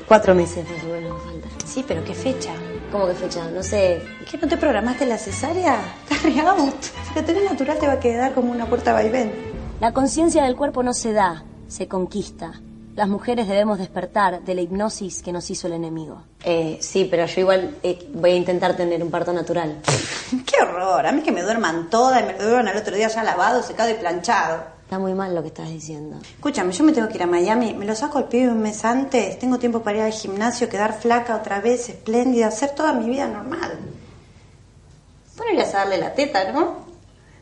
cuatro 0.06 0.34
meses 0.34 0.64
más 0.70 0.84
o 0.84 0.86
menos 0.86 1.20
falta. 1.24 1.48
Sí, 1.66 1.84
pero 1.88 2.04
¿qué 2.04 2.14
fecha? 2.14 2.50
¿Cómo 2.94 3.08
qué 3.08 3.14
fecha? 3.14 3.50
No 3.50 3.60
sé. 3.60 4.00
¿Qué 4.30 4.38
no 4.38 4.46
te 4.46 4.56
programaste 4.56 5.04
la 5.04 5.18
cesárea? 5.18 5.80
Estás 6.04 6.22
re 6.22 6.38
out. 6.38 6.80
Si 6.80 7.14
lo 7.16 7.24
tenés 7.24 7.42
natural 7.42 7.76
te 7.76 7.88
va 7.88 7.94
a 7.94 7.98
quedar 7.98 8.32
como 8.34 8.52
una 8.52 8.66
puerta 8.66 8.92
vaivén. 8.92 9.32
La 9.80 9.92
conciencia 9.92 10.44
del 10.44 10.54
cuerpo 10.54 10.84
no 10.84 10.94
se 10.94 11.12
da, 11.12 11.42
se 11.66 11.88
conquista. 11.88 12.52
Las 12.94 13.08
mujeres 13.08 13.48
debemos 13.48 13.80
despertar 13.80 14.44
de 14.44 14.54
la 14.54 14.60
hipnosis 14.60 15.24
que 15.24 15.32
nos 15.32 15.50
hizo 15.50 15.66
el 15.66 15.72
enemigo. 15.72 16.22
Eh, 16.44 16.78
sí, 16.80 17.08
pero 17.10 17.26
yo 17.26 17.40
igual 17.40 17.78
eh, 17.82 18.08
voy 18.14 18.30
a 18.30 18.36
intentar 18.36 18.76
tener 18.76 19.02
un 19.02 19.10
parto 19.10 19.32
natural. 19.32 19.80
Qué 20.46 20.62
horror. 20.62 21.04
A 21.04 21.10
mí 21.10 21.22
que 21.22 21.32
me 21.32 21.42
duerman 21.42 21.90
todas 21.90 22.22
y 22.22 22.26
me 22.26 22.34
duerman 22.34 22.68
al 22.68 22.76
otro 22.76 22.94
día 22.94 23.08
ya 23.08 23.24
lavado, 23.24 23.60
secado 23.64 23.90
y 23.90 23.94
planchado. 23.94 24.73
Está 24.84 24.98
muy 24.98 25.14
mal 25.14 25.34
lo 25.34 25.40
que 25.40 25.48
estás 25.48 25.70
diciendo. 25.70 26.18
Escúchame, 26.22 26.72
yo 26.72 26.84
me 26.84 26.92
tengo 26.92 27.08
que 27.08 27.14
ir 27.14 27.22
a 27.22 27.26
Miami. 27.26 27.72
Me 27.74 27.86
lo 27.86 27.94
saco 27.94 28.18
el 28.18 28.26
pibe 28.26 28.48
un 28.48 28.60
mes 28.60 28.84
antes. 28.84 29.38
Tengo 29.38 29.58
tiempo 29.58 29.80
para 29.82 29.96
ir 29.96 30.02
al 30.04 30.12
gimnasio, 30.12 30.68
quedar 30.68 31.00
flaca 31.00 31.36
otra 31.36 31.60
vez, 31.60 31.88
espléndida, 31.88 32.48
hacer 32.48 32.70
toda 32.70 32.92
mi 32.92 33.08
vida 33.08 33.26
normal. 33.26 33.78
Bueno, 35.36 35.52
irás 35.52 35.74
a 35.74 35.78
darle 35.78 35.96
la 35.96 36.12
teta, 36.12 36.52
¿no? 36.52 36.84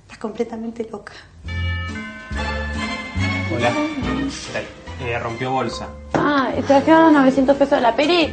Estás 0.02 0.18
completamente 0.18 0.88
loca. 0.90 1.12
Hola. 3.54 3.72
¿Qué 3.72 4.52
tal? 4.52 5.08
Eh, 5.08 5.18
rompió 5.18 5.50
bolsa. 5.50 5.88
Ah, 6.14 6.52
¿te 6.54 6.90
los 6.90 7.12
900 7.12 7.56
pesos 7.56 7.78
de 7.78 7.80
la 7.80 7.94
peri? 7.94 8.32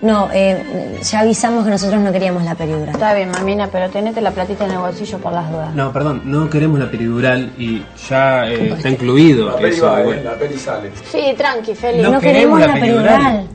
No, 0.00 0.28
eh, 0.32 1.00
ya 1.02 1.20
avisamos 1.20 1.64
que 1.64 1.70
nosotros 1.70 2.00
no 2.00 2.12
queríamos 2.12 2.42
la 2.44 2.54
periura. 2.54 2.92
Está 2.92 3.14
bien, 3.14 3.30
mamina, 3.30 3.68
pero 3.70 3.88
tenete 3.88 4.20
la 4.20 4.32
platita 4.32 4.64
en 4.64 4.72
el 4.72 4.78
bolsillo 4.78 5.18
por 5.18 5.32
las 5.32 5.50
dudas. 5.50 5.74
No, 5.74 5.92
perdón, 5.92 6.22
no 6.24 6.50
queremos 6.50 6.78
la 6.78 6.90
peridural 6.90 7.52
y 7.56 7.82
ya 8.08 8.48
eh, 8.50 8.74
está 8.74 8.90
incluido. 8.90 9.58
eso, 9.58 9.90
bueno. 10.04 10.30
peli 10.38 10.58
sale. 10.58 10.90
Sí, 11.10 11.34
tranqui, 11.36 11.74
Feli. 11.74 12.02
No 12.02 12.12
No 12.12 12.20
queremos 12.20 12.60
la 12.60 12.74
peridural. 12.74 13.48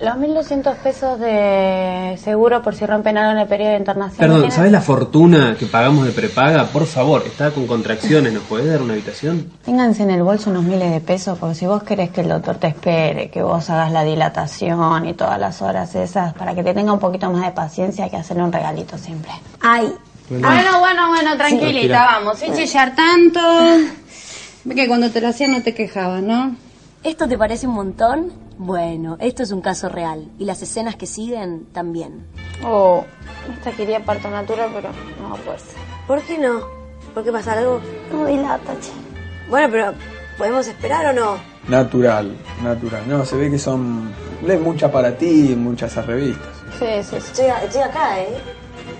Los 0.00 0.14
1.200 0.14 0.76
pesos 0.76 1.18
de 1.18 2.16
seguro 2.22 2.62
por 2.62 2.76
si 2.76 2.86
rompen 2.86 3.18
algo 3.18 3.32
en 3.32 3.38
el 3.38 3.48
periodo 3.48 3.72
de 3.72 3.78
internación. 3.78 4.18
Perdón, 4.18 4.42
¿no 4.42 4.50
¿sabes 4.52 4.70
la 4.70 4.80
fortuna 4.80 5.56
que 5.58 5.66
pagamos 5.66 6.06
de 6.06 6.12
prepaga? 6.12 6.66
Por 6.66 6.86
favor, 6.86 7.24
está 7.26 7.50
con 7.50 7.66
contracciones, 7.66 8.32
¿nos 8.32 8.44
podés 8.44 8.68
dar 8.68 8.80
una 8.80 8.92
habitación? 8.92 9.50
Ténganse 9.64 10.04
en 10.04 10.10
el 10.10 10.22
bolso 10.22 10.50
unos 10.50 10.62
miles 10.62 10.92
de 10.92 11.00
pesos, 11.00 11.36
porque 11.36 11.56
si 11.56 11.66
vos 11.66 11.82
querés 11.82 12.10
que 12.10 12.20
el 12.20 12.28
doctor 12.28 12.56
te 12.56 12.68
espere, 12.68 13.28
que 13.28 13.42
vos 13.42 13.68
hagas 13.70 13.90
la 13.90 14.04
dilatación 14.04 15.04
y 15.08 15.14
todas 15.14 15.40
las 15.40 15.60
horas 15.62 15.92
esas, 15.96 16.32
para 16.34 16.54
que 16.54 16.62
te 16.62 16.74
tenga 16.74 16.92
un 16.92 17.00
poquito 17.00 17.28
más 17.32 17.44
de 17.44 17.50
paciencia, 17.50 18.04
hay 18.04 18.10
que 18.10 18.18
hacerle 18.18 18.44
un 18.44 18.52
regalito 18.52 18.96
siempre. 18.96 19.32
Ay, 19.60 19.92
Bueno, 20.30 20.78
bueno, 20.78 21.08
bueno, 21.08 21.36
tranquilita, 21.36 22.04
vamos, 22.04 22.38
sin 22.38 22.54
chillar 22.54 22.94
tanto. 22.94 23.40
Ve 24.62 24.74
que 24.76 24.86
cuando 24.86 25.10
te 25.10 25.20
lo 25.20 25.28
hacían 25.28 25.50
no 25.52 25.62
te 25.62 25.74
quejabas, 25.74 26.22
¿no? 26.22 26.54
¿Esto 27.08 27.26
te 27.26 27.38
parece 27.38 27.66
un 27.66 27.72
montón? 27.72 28.30
Bueno, 28.58 29.16
esto 29.18 29.42
es 29.42 29.50
un 29.50 29.62
caso 29.62 29.88
real. 29.88 30.30
Y 30.38 30.44
las 30.44 30.60
escenas 30.60 30.96
que 30.96 31.06
siguen 31.06 31.64
también. 31.72 32.26
Oh, 32.62 33.02
esta 33.50 33.72
quería 33.72 34.04
parto 34.04 34.28
natural, 34.28 34.68
pero 34.74 34.90
no 35.22 35.34
puede 35.36 35.58
ser. 35.58 35.78
¿Por 36.06 36.20
qué 36.20 36.36
no? 36.36 36.60
¿Por 37.14 37.24
qué 37.24 37.32
pasa 37.32 37.54
algo? 37.54 37.80
No 38.12 38.26
dilata, 38.26 38.74
che. 38.78 38.90
Bueno, 39.48 39.68
pero 39.70 39.94
¿podemos 40.36 40.66
esperar 40.66 41.06
o 41.06 41.12
no? 41.18 41.38
Natural, 41.66 42.36
natural. 42.62 43.08
No, 43.08 43.24
se 43.24 43.36
ve 43.36 43.50
que 43.50 43.58
son. 43.58 44.12
Leen 44.44 44.62
mucha 44.62 44.92
para 44.92 45.16
ti 45.16 45.54
muchas 45.56 45.96
revistas. 46.04 46.56
Sí, 46.78 46.84
sí, 47.04 47.08
sí. 47.10 47.16
Estoy, 47.16 47.46
estoy 47.64 47.80
acá, 47.80 48.20
¿eh? 48.20 48.36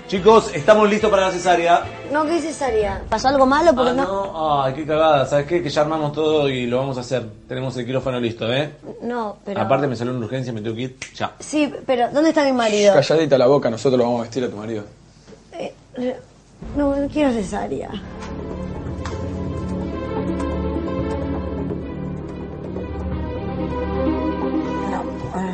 Chicos, 0.09 0.49
estamos 0.55 0.89
listos 0.89 1.11
para 1.11 1.27
la 1.27 1.31
cesárea. 1.31 1.83
No, 2.11 2.25
¿qué 2.25 2.39
cesárea? 2.41 3.03
¿Pasó 3.07 3.27
algo 3.27 3.45
malo? 3.45 3.75
Porque 3.75 3.91
Ah, 3.91 3.93
no... 3.93 4.03
no, 4.25 4.63
ay, 4.63 4.73
qué 4.73 4.83
cagada. 4.87 5.23
¿Sabes 5.27 5.45
qué? 5.45 5.61
Que 5.61 5.69
ya 5.69 5.81
armamos 5.81 6.13
todo 6.13 6.49
y 6.49 6.65
lo 6.65 6.77
vamos 6.79 6.97
a 6.97 7.01
hacer. 7.01 7.23
Tenemos 7.47 7.77
el 7.77 7.85
quirófano 7.85 8.19
listo, 8.19 8.51
¿eh? 8.51 8.71
No, 9.03 9.37
pero... 9.45 9.61
Aparte 9.61 9.85
me 9.85 9.95
salió 9.95 10.11
una 10.15 10.25
urgencia, 10.25 10.51
me 10.51 10.61
tengo 10.61 10.75
que 10.75 10.81
ir 10.81 10.97
ya. 11.13 11.33
Sí, 11.39 11.71
pero 11.85 12.09
¿dónde 12.11 12.29
está 12.29 12.43
mi 12.43 12.53
marido? 12.53 12.95
Calladita 12.95 13.37
la 13.37 13.45
boca, 13.45 13.69
nosotros 13.69 13.99
lo 13.99 14.05
vamos 14.05 14.21
a 14.21 14.23
vestir 14.23 14.43
a 14.45 14.49
tu 14.49 14.55
marido. 14.57 14.83
Eh, 15.53 15.73
no, 16.75 16.95
no 16.95 17.07
quiero 17.07 17.31
cesárea. 17.31 17.91
No, 24.91 25.03
ah, 25.35 25.53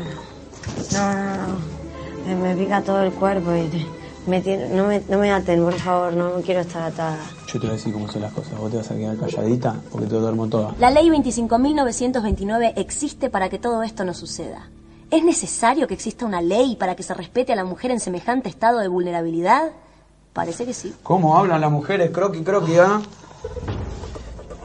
no, 0.94 1.14
no, 1.14 2.36
no. 2.36 2.42
Me 2.42 2.56
pica 2.56 2.82
todo 2.82 3.04
el 3.04 3.12
cuerpo 3.12 3.54
y 3.54 3.86
me 4.28 4.42
tiene- 4.42 4.70
no, 4.70 4.86
me, 4.88 5.02
no 5.08 5.18
me 5.20 5.32
aten, 5.32 5.64
por 5.64 5.74
favor, 5.74 6.14
no, 6.14 6.36
no 6.38 6.42
quiero 6.42 6.62
estar 6.62 6.84
atada. 6.84 7.18
Yo 7.48 7.54
te 7.54 7.60
voy 7.60 7.70
a 7.70 7.74
decir 7.74 7.94
cómo 7.94 8.10
son 8.12 8.22
las 8.22 8.34
cosas. 8.34 8.58
Vos 8.60 8.72
te 8.72 8.78
vas 8.78 8.92
a 8.92 8.96
quedar 8.96 9.18
calladita 9.18 9.76
porque 9.92 10.08
te 10.08 10.16
duermo 10.16 10.48
toda. 10.48 10.74
La 10.80 10.90
ley 10.92 11.10
25.929 11.10 12.74
existe 12.76 13.30
para 13.30 13.50
que 13.50 13.60
todo 13.60 13.84
esto 13.84 14.04
no 14.04 14.14
suceda. 14.14 14.68
¿Es 15.12 15.24
necesario 15.24 15.88
que 15.88 15.94
exista 15.94 16.26
una 16.26 16.42
ley 16.42 16.76
para 16.76 16.96
que 16.96 17.04
se 17.04 17.14
respete 17.14 17.54
a 17.54 17.56
la 17.56 17.64
mujer 17.64 17.92
en 17.92 18.00
semejante 18.00 18.50
estado 18.50 18.80
de 18.80 18.88
vulnerabilidad? 18.88 19.72
Parece 20.34 20.66
que 20.66 20.74
sí. 20.74 20.94
¿Cómo 21.04 21.38
hablan 21.38 21.62
las 21.62 21.72
mujeres? 21.72 22.10
Croqui, 22.12 22.42
croqui, 22.44 22.78
¿ah? 22.78 23.02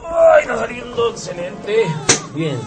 Ay, 0.03 0.41
está 0.41 0.57
saliendo 0.57 1.09
excelente. 1.11 1.85
Bien. 2.35 2.57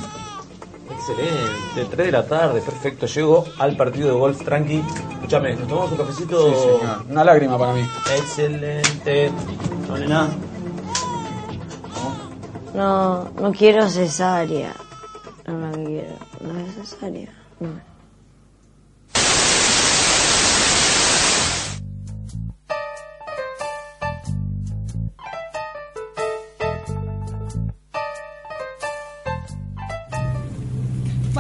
Excelente. 1.07 1.85
3 1.91 2.07
de 2.07 2.13
la 2.13 2.27
tarde, 2.27 2.61
perfecto. 2.63 3.07
Llego 3.07 3.45
al 3.59 3.77
partido 3.77 4.09
de 4.09 4.15
golf 4.15 4.43
tranqui. 4.43 4.83
Escúchame, 5.13 5.55
¿nos 5.55 5.69
tomamos 5.69 5.93
un 5.93 5.99
cafecito? 5.99 6.49
Sí, 6.49 6.55
señor. 6.55 7.05
Una 7.11 7.25
lágrima 7.25 7.59
para 7.59 7.75
mí. 7.75 7.83
Excelente. 8.17 9.31
No, 9.87 9.99
nena. 9.99 10.29
No, 12.75 13.31
no 13.39 13.53
quiero 13.53 13.89
cesárea. 13.89 14.75
No, 15.47 15.59
no 15.59 15.73
quiero. 15.73 16.17
No 16.41 16.59
es 16.61 16.75
cesárea. 16.75 17.29
No. 17.61 17.94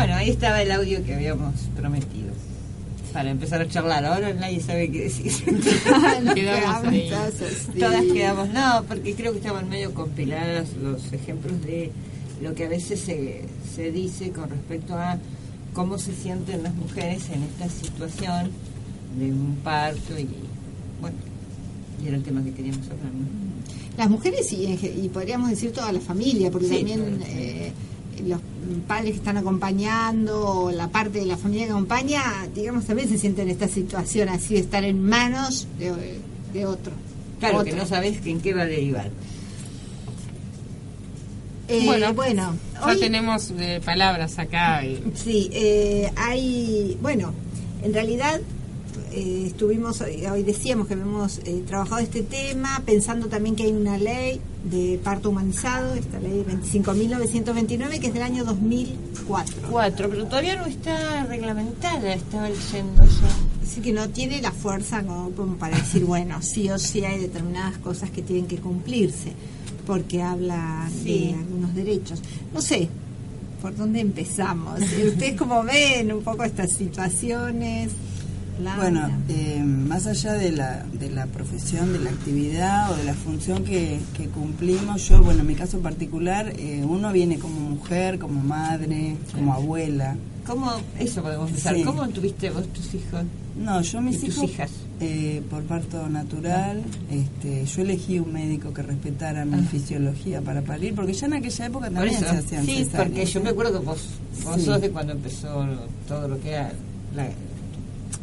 Bueno, 0.05 0.19
ahí 0.19 0.29
estaba 0.29 0.61
el 0.61 0.71
audio 0.71 1.03
que 1.03 1.15
habíamos 1.15 1.55
prometido. 1.75 2.29
Para 3.15 3.31
empezar 3.31 3.63
a 3.63 3.69
charlar, 3.69 4.05
ahora 4.05 4.35
nadie 4.35 4.61
sabe 4.61 4.91
qué 4.91 5.05
decir. 5.05 5.33
Quedamos 6.35 6.85
ahí. 6.85 7.11
Todas 7.79 8.03
quedamos, 8.13 8.51
no, 8.51 8.85
porque 8.87 9.15
creo 9.15 9.33
que 9.33 9.39
estaban 9.39 9.67
medio 9.71 9.95
compiladas 9.95 10.75
los 10.75 11.11
ejemplos 11.15 11.59
de 11.63 11.91
lo 12.43 12.55
que 12.55 12.67
a 12.67 12.69
veces 12.69 13.01
se, 13.01 13.45
se 13.75 13.93
dice 13.93 14.29
con 14.29 14.51
respecto 14.51 14.93
a 14.93 15.17
cómo 15.73 15.97
se 15.97 16.15
sienten 16.15 16.65
las 16.65 16.75
mujeres 16.75 17.23
en 17.31 17.43
esta 17.45 17.71
situación 17.71 18.51
de 19.19 19.33
un 19.33 19.57
parto 19.65 20.19
y 20.19 20.29
bueno, 21.01 21.17
y 22.05 22.09
era 22.09 22.19
el 22.19 22.23
tema 22.23 22.45
que 22.45 22.53
queríamos 22.53 22.85
hablar, 22.91 23.07
¿no? 23.07 23.97
Las 23.97 24.11
mujeres 24.11 24.53
y, 24.53 24.67
y 24.67 25.09
podríamos 25.09 25.49
decir 25.49 25.73
toda 25.73 25.91
la 25.93 26.01
familia, 26.01 26.51
porque 26.51 26.69
Sí, 26.69 26.77
también 26.77 27.23
eh, 27.27 27.73
los 28.27 28.41
padres 28.89 29.11
que 29.13 29.17
están 29.19 29.37
acompañando, 29.37 30.41
o 30.47 30.71
la 30.71 30.89
parte 30.89 31.19
de 31.21 31.27
la 31.27 31.37
familia 31.37 31.67
que 31.67 31.73
acompaña, 31.73 32.23
digamos, 32.55 32.85
también 32.87 33.09
se 33.09 33.19
sienten 33.19 33.49
en 33.49 33.53
esta 33.53 33.69
situación 33.69 34.29
así 34.29 34.55
de 34.55 34.61
estar 34.61 34.85
en 34.85 35.03
manos 35.03 35.67
de, 35.79 35.93
de 36.53 36.67
otro. 36.67 36.93
Claro, 37.41 37.59
Otro. 37.59 37.71
que 37.73 37.77
no 37.79 37.87
sabes 37.87 38.19
en 38.25 38.41
qué 38.41 38.55
va 38.55 38.63
a 38.63 38.67
derivar. 38.67 39.11
Eh, 41.69 41.83
Bueno, 41.87 42.13
bueno, 42.15 42.55
Ya 42.75 42.87
hoy- 42.87 43.01
tenemos 43.01 43.51
eh, 43.59 43.81
palabras 43.85 44.39
acá. 44.39 44.85
y- 44.85 45.03
Sí, 45.15 45.49
eh, 45.53 46.11
hay, 46.17 46.99
bueno, 47.01 47.33
en 47.83 47.95
realidad 47.95 48.41
eh, 49.15 49.45
estuvimos, 49.47 50.01
hoy 50.01 50.27
hoy 50.27 50.43
decíamos 50.43 50.89
que 50.89 50.95
hemos 50.95 51.39
eh, 51.39 51.63
trabajado 51.67 52.01
este 52.01 52.23
tema 52.23 52.83
pensando 52.85 53.29
también 53.29 53.55
que 53.55 53.63
hay 53.65 53.73
una 53.73 53.97
ley 53.97 54.41
de 54.65 54.99
parto 55.03 55.31
humanizado, 55.31 55.95
esta 55.95 56.19
ley 56.19 56.45
25.929 56.49 58.01
que 58.01 58.09
es 58.09 58.15
del 58.15 58.23
año 58.23 58.45
2004. 58.45 59.69
Cuatro, 59.71 60.09
pero 60.11 60.25
todavía 60.27 60.57
no 60.57 60.67
está 60.67 61.25
reglamentada, 61.27 62.15
estaba 62.15 62.49
leyendo 62.49 63.05
yo. 63.05 63.27
Así 63.63 63.81
que 63.81 63.93
no 63.93 64.09
tiene 64.11 64.41
la 64.43 64.53
fuerza 64.53 65.03
como, 65.03 65.31
como 65.31 65.57
para 65.57 65.77
decir, 65.77 66.05
bueno, 66.05 66.41
sí 66.43 66.69
o 66.71 66.79
sí 66.79 67.05
hay 67.05 67.19
determinadas 67.21 67.79
cosas 67.79 68.11
que 68.11 68.23
tienen 68.23 68.47
que 68.47 68.57
cumplirse, 68.59 69.33
porque 69.87 70.23
habla 70.23 70.89
Sí. 71.03 71.29
de 71.31 71.35
algunos 71.35 71.75
derechos. 71.75 72.21
No 72.53 72.61
sé, 72.61 72.89
¿por 73.63 73.77
dónde 73.77 74.01
empezamos? 74.01 74.81
¿Ustedes 75.07 75.35
cómo 75.39 75.63
ven 75.63 76.13
un 76.13 76.23
poco 76.23 76.45
estas 76.45 76.73
situaciones? 76.73 77.91
Bueno, 78.77 79.09
eh, 79.29 79.63
más 79.65 80.07
allá 80.07 80.35
de 80.35 80.53
la, 80.53 80.85
de 80.93 81.11
la 81.11 81.27
profesión, 81.27 81.93
de 81.93 81.99
la 81.99 82.11
actividad 82.11 82.93
o 82.93 82.97
de 82.97 83.05
la 83.05 83.15
función 83.15 83.65
que, 83.65 83.99
que 84.17 84.29
cumplimos, 84.29 85.09
yo, 85.09 85.23
bueno, 85.23 85.41
en 85.41 85.47
mi 85.49 85.55
caso 85.57 85.81
particular, 85.81 86.53
eh, 86.57 86.85
uno 86.89 87.11
viene 87.13 87.39
como 87.39 87.59
mujer, 87.61 88.19
como 88.19 88.41
madre, 88.43 89.17
como 89.35 89.55
abuela. 89.55 90.17
¿Cómo, 90.47 90.71
eso 90.99 91.23
podemos 91.23 91.49
empezar, 91.49 91.75
Sí. 91.75 91.83
cómo 91.83 92.07
tuviste 92.11 92.51
vos 92.51 92.67
tus 92.73 92.95
hijos? 92.95 93.23
No, 93.57 93.81
yo 93.81 94.01
mis 94.01 94.17
¿Y 94.23 94.27
tus 94.27 94.37
hijos, 94.37 94.51
hijas? 94.51 94.71
eh, 95.01 95.43
por 95.51 95.63
parto 95.65 96.09
natural, 96.09 96.83
este, 97.11 97.65
yo 97.65 97.83
elegí 97.83 98.19
un 98.21 98.33
médico 98.33 98.73
que 98.75 98.83
respetara 98.83 99.45
mi 99.45 99.55
Ah. 99.61 99.69
fisiología 99.71 100.41
para 100.43 100.61
parir, 100.63 100.95
porque 100.95 101.13
ya 101.15 101.27
en 101.27 101.35
aquella 101.35 101.67
época 101.67 101.91
también 101.91 102.19
se 102.19 102.27
hacían 102.27 102.67
sí, 102.67 102.85
cesáreas, 102.85 103.09
porque 103.09 103.27
yo 103.27 103.41
me 103.41 103.49
acuerdo 103.51 103.81
que 103.81 103.87
vos, 103.87 104.07
vos 104.45 104.55
Sí. 104.57 104.67
sos 104.67 104.81
de 104.81 104.91
cuando 104.91 105.13
empezó 105.13 105.67
todo 106.07 106.29
lo 106.29 106.39
que 106.41 106.51
era 106.51 106.73
la, 107.17 107.27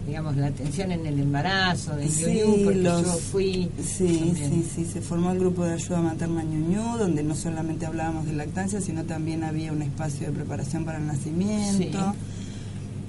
digamos, 0.07 0.35
la 0.37 0.47
atención 0.47 0.91
en 0.91 1.05
el 1.05 1.19
embarazo, 1.19 1.95
de 1.95 2.07
Sí, 2.09 2.41
porque 2.63 2.79
los- 2.81 3.03
yo 3.03 3.11
fui 3.31 3.69
Sí, 3.83 4.33
sí, 4.35 4.65
sí, 4.75 4.85
se 4.85 5.01
formó 5.01 5.31
el 5.31 5.39
grupo 5.39 5.63
de 5.63 5.73
ayuda 5.73 6.01
materna 6.01 6.43
Ñuñú, 6.43 6.97
donde 6.97 7.23
no 7.23 7.35
solamente 7.35 7.85
hablábamos 7.85 8.25
de 8.25 8.33
lactancia, 8.33 8.81
sino 8.81 9.03
también 9.03 9.43
había 9.43 9.71
un 9.71 9.81
espacio 9.81 10.27
de 10.27 10.33
preparación 10.33 10.85
para 10.85 10.97
el 10.97 11.07
nacimiento. 11.07 12.15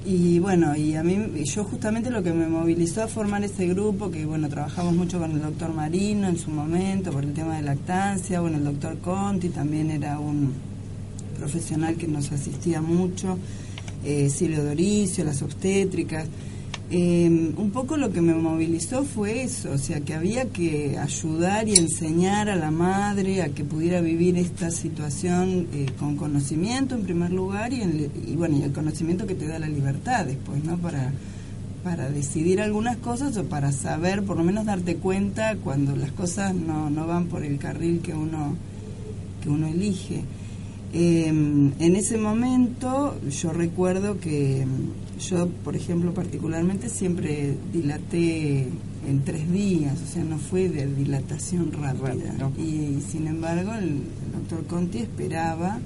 Y 0.04 0.40
bueno, 0.40 0.74
y 0.76 0.96
a 0.96 1.04
mí, 1.04 1.16
yo 1.44 1.62
justamente 1.62 2.10
lo 2.10 2.24
que 2.24 2.32
me 2.32 2.48
movilizó 2.48 3.04
a 3.04 3.06
formar 3.08 3.44
ese 3.44 3.68
grupo, 3.68 4.10
que 4.10 4.24
bueno, 4.26 4.48
trabajamos 4.48 4.94
mucho 4.94 5.20
con 5.20 5.30
el 5.30 5.40
doctor 5.40 5.72
Marino 5.72 6.26
en 6.28 6.36
su 6.36 6.50
momento 6.50 7.12
por 7.12 7.22
el 7.24 7.32
tema 7.32 7.54
de 7.56 7.62
lactancia, 7.62 8.40
bueno, 8.40 8.56
el 8.58 8.64
doctor 8.64 8.98
Conti 8.98 9.48
también 9.50 9.92
era 9.92 10.18
un 10.18 10.52
profesional 11.38 11.94
que 11.94 12.08
nos 12.08 12.32
asistía 12.32 12.80
mucho, 12.80 13.38
eh, 14.04 14.28
Silvio 14.28 14.64
Doricio, 14.64 15.24
las 15.24 15.40
obstétricas. 15.42 16.26
Eh, 16.94 17.26
un 17.56 17.70
poco 17.70 17.96
lo 17.96 18.12
que 18.12 18.20
me 18.20 18.34
movilizó 18.34 19.02
fue 19.02 19.44
eso, 19.44 19.70
o 19.72 19.78
sea, 19.78 20.00
que 20.00 20.12
había 20.12 20.44
que 20.50 20.98
ayudar 20.98 21.66
y 21.66 21.76
enseñar 21.76 22.50
a 22.50 22.56
la 22.56 22.70
madre 22.70 23.40
a 23.40 23.48
que 23.48 23.64
pudiera 23.64 24.02
vivir 24.02 24.36
esta 24.36 24.70
situación 24.70 25.68
eh, 25.72 25.86
con 25.98 26.16
conocimiento 26.16 26.94
en 26.94 27.02
primer 27.04 27.32
lugar 27.32 27.72
y, 27.72 27.80
en- 27.80 28.10
y 28.28 28.36
bueno, 28.36 28.58
y 28.58 28.62
el 28.64 28.72
conocimiento 28.72 29.26
que 29.26 29.34
te 29.34 29.46
da 29.46 29.58
la 29.58 29.68
libertad 29.68 30.26
después, 30.26 30.62
¿no? 30.64 30.76
Para, 30.76 31.14
para 31.82 32.10
decidir 32.10 32.60
algunas 32.60 32.98
cosas 32.98 33.38
o 33.38 33.44
para 33.44 33.72
saber, 33.72 34.22
por 34.22 34.36
lo 34.36 34.44
menos 34.44 34.66
darte 34.66 34.96
cuenta 34.96 35.56
cuando 35.56 35.96
las 35.96 36.12
cosas 36.12 36.54
no, 36.54 36.90
no 36.90 37.06
van 37.06 37.24
por 37.24 37.42
el 37.42 37.56
carril 37.56 38.00
que 38.00 38.12
uno, 38.12 38.54
que 39.42 39.48
uno 39.48 39.66
elige. 39.66 40.24
Eh, 40.94 41.26
en 41.28 41.96
ese 41.96 42.18
momento 42.18 43.18
yo 43.30 43.52
recuerdo 43.52 44.20
que 44.20 44.66
mm, 44.66 45.20
yo, 45.20 45.48
por 45.64 45.74
ejemplo, 45.76 46.12
particularmente 46.12 46.88
siempre 46.88 47.54
dilaté 47.72 48.68
en 49.08 49.24
tres 49.24 49.50
días, 49.50 49.98
o 50.02 50.12
sea, 50.12 50.22
no 50.24 50.38
fue 50.38 50.68
de 50.68 50.86
dilatación 50.86 51.72
rápida. 51.72 52.34
Y 52.58 53.00
sin 53.10 53.26
embargo, 53.26 53.72
el, 53.72 53.84
el 53.84 54.32
doctor 54.34 54.66
Conti 54.66 54.98
esperaba 54.98 55.78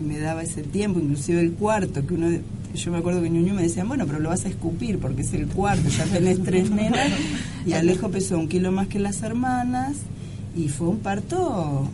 y 0.00 0.02
me 0.02 0.18
daba 0.18 0.42
ese 0.42 0.62
tiempo, 0.62 1.00
inclusive 1.00 1.40
el 1.40 1.52
cuarto, 1.52 2.06
que 2.06 2.14
uno 2.14 2.28
yo 2.74 2.90
me 2.90 2.98
acuerdo 2.98 3.22
que 3.22 3.30
Ñuñu 3.30 3.54
me 3.54 3.62
decían, 3.62 3.88
bueno, 3.88 4.04
pero 4.06 4.18
lo 4.18 4.28
vas 4.30 4.44
a 4.44 4.48
escupir 4.48 4.98
porque 4.98 5.22
es 5.22 5.32
el 5.32 5.46
cuarto, 5.46 5.88
ya 5.88 6.04
tenés 6.04 6.42
tres 6.42 6.70
nenas. 6.70 7.08
Y 7.66 7.72
Alejo 7.72 8.10
pesó 8.10 8.38
un 8.38 8.48
kilo 8.48 8.72
más 8.72 8.88
que 8.88 8.98
las 8.98 9.22
hermanas 9.22 9.96
y 10.54 10.68
fue 10.68 10.88
un 10.88 10.98
parto 10.98 11.88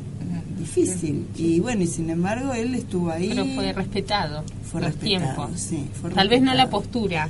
difícil. 0.61 1.27
Y 1.37 1.61
bueno, 1.61 1.83
y 1.83 1.87
sin 1.87 2.09
embargo 2.11 2.53
él 2.53 2.75
estuvo 2.75 3.11
ahí. 3.11 3.29
Pero 3.31 3.45
fue 3.55 3.73
respetado. 3.73 4.45
Fue 4.71 4.81
los 4.81 4.91
respetado, 4.93 5.35
tiempos. 5.35 5.61
sí, 5.61 5.85
fue 6.01 6.11
Tal 6.11 6.29
vez 6.29 6.41
no 6.43 6.55
la 6.55 6.71
postura 6.71 7.29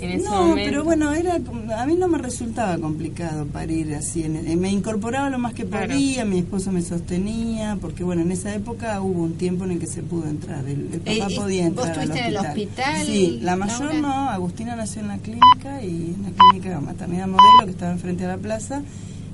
en 0.00 0.10
ese 0.10 0.24
no, 0.24 0.48
momento. 0.48 0.56
pero 0.64 0.84
bueno, 0.84 1.12
era 1.14 1.36
a 1.78 1.86
mí 1.86 1.94
no 1.94 2.08
me 2.08 2.18
resultaba 2.18 2.76
complicado 2.78 3.46
parir 3.46 3.94
así. 3.94 4.24
en 4.24 4.60
me 4.60 4.68
incorporaba 4.70 5.30
lo 5.30 5.38
más 5.38 5.54
que 5.54 5.64
Claro. 5.64 5.86
podía, 5.92 6.24
mi 6.24 6.40
esposo 6.40 6.72
me 6.72 6.82
sostenía, 6.82 7.78
porque 7.80 8.02
bueno, 8.02 8.22
en 8.22 8.32
esa 8.32 8.52
época 8.54 9.00
hubo 9.00 9.22
un 9.22 9.34
tiempo 9.34 9.64
en 9.64 9.70
el 9.70 9.78
que 9.78 9.86
se 9.86 10.02
pudo 10.02 10.26
entrar. 10.28 10.64
El, 10.66 10.88
el 10.92 11.00
papá 11.00 11.10
Eh, 11.12 11.26
eh, 11.30 11.36
podía 11.36 11.70
¿vos 11.70 11.86
entrar 11.86 11.90
al 11.90 12.02
estuviste 12.10 12.18
en 12.20 12.26
el 12.26 12.36
hospital. 12.38 13.06
Sí, 13.06 13.38
la 13.40 13.56
mayor 13.56 13.80
Laura? 13.94 13.98
no. 14.00 14.30
Agustina 14.30 14.74
nació 14.76 15.00
en 15.02 15.08
la 15.08 15.18
clínica 15.18 15.82
y 15.82 16.14
en 16.16 16.22
la 16.24 16.30
clínica 16.50 16.80
maternidad 16.80 17.28
modelo 17.28 17.64
que 17.64 17.70
estaba 17.70 17.92
enfrente 17.92 18.24
de 18.24 18.28
la 18.30 18.36
plaza 18.38 18.82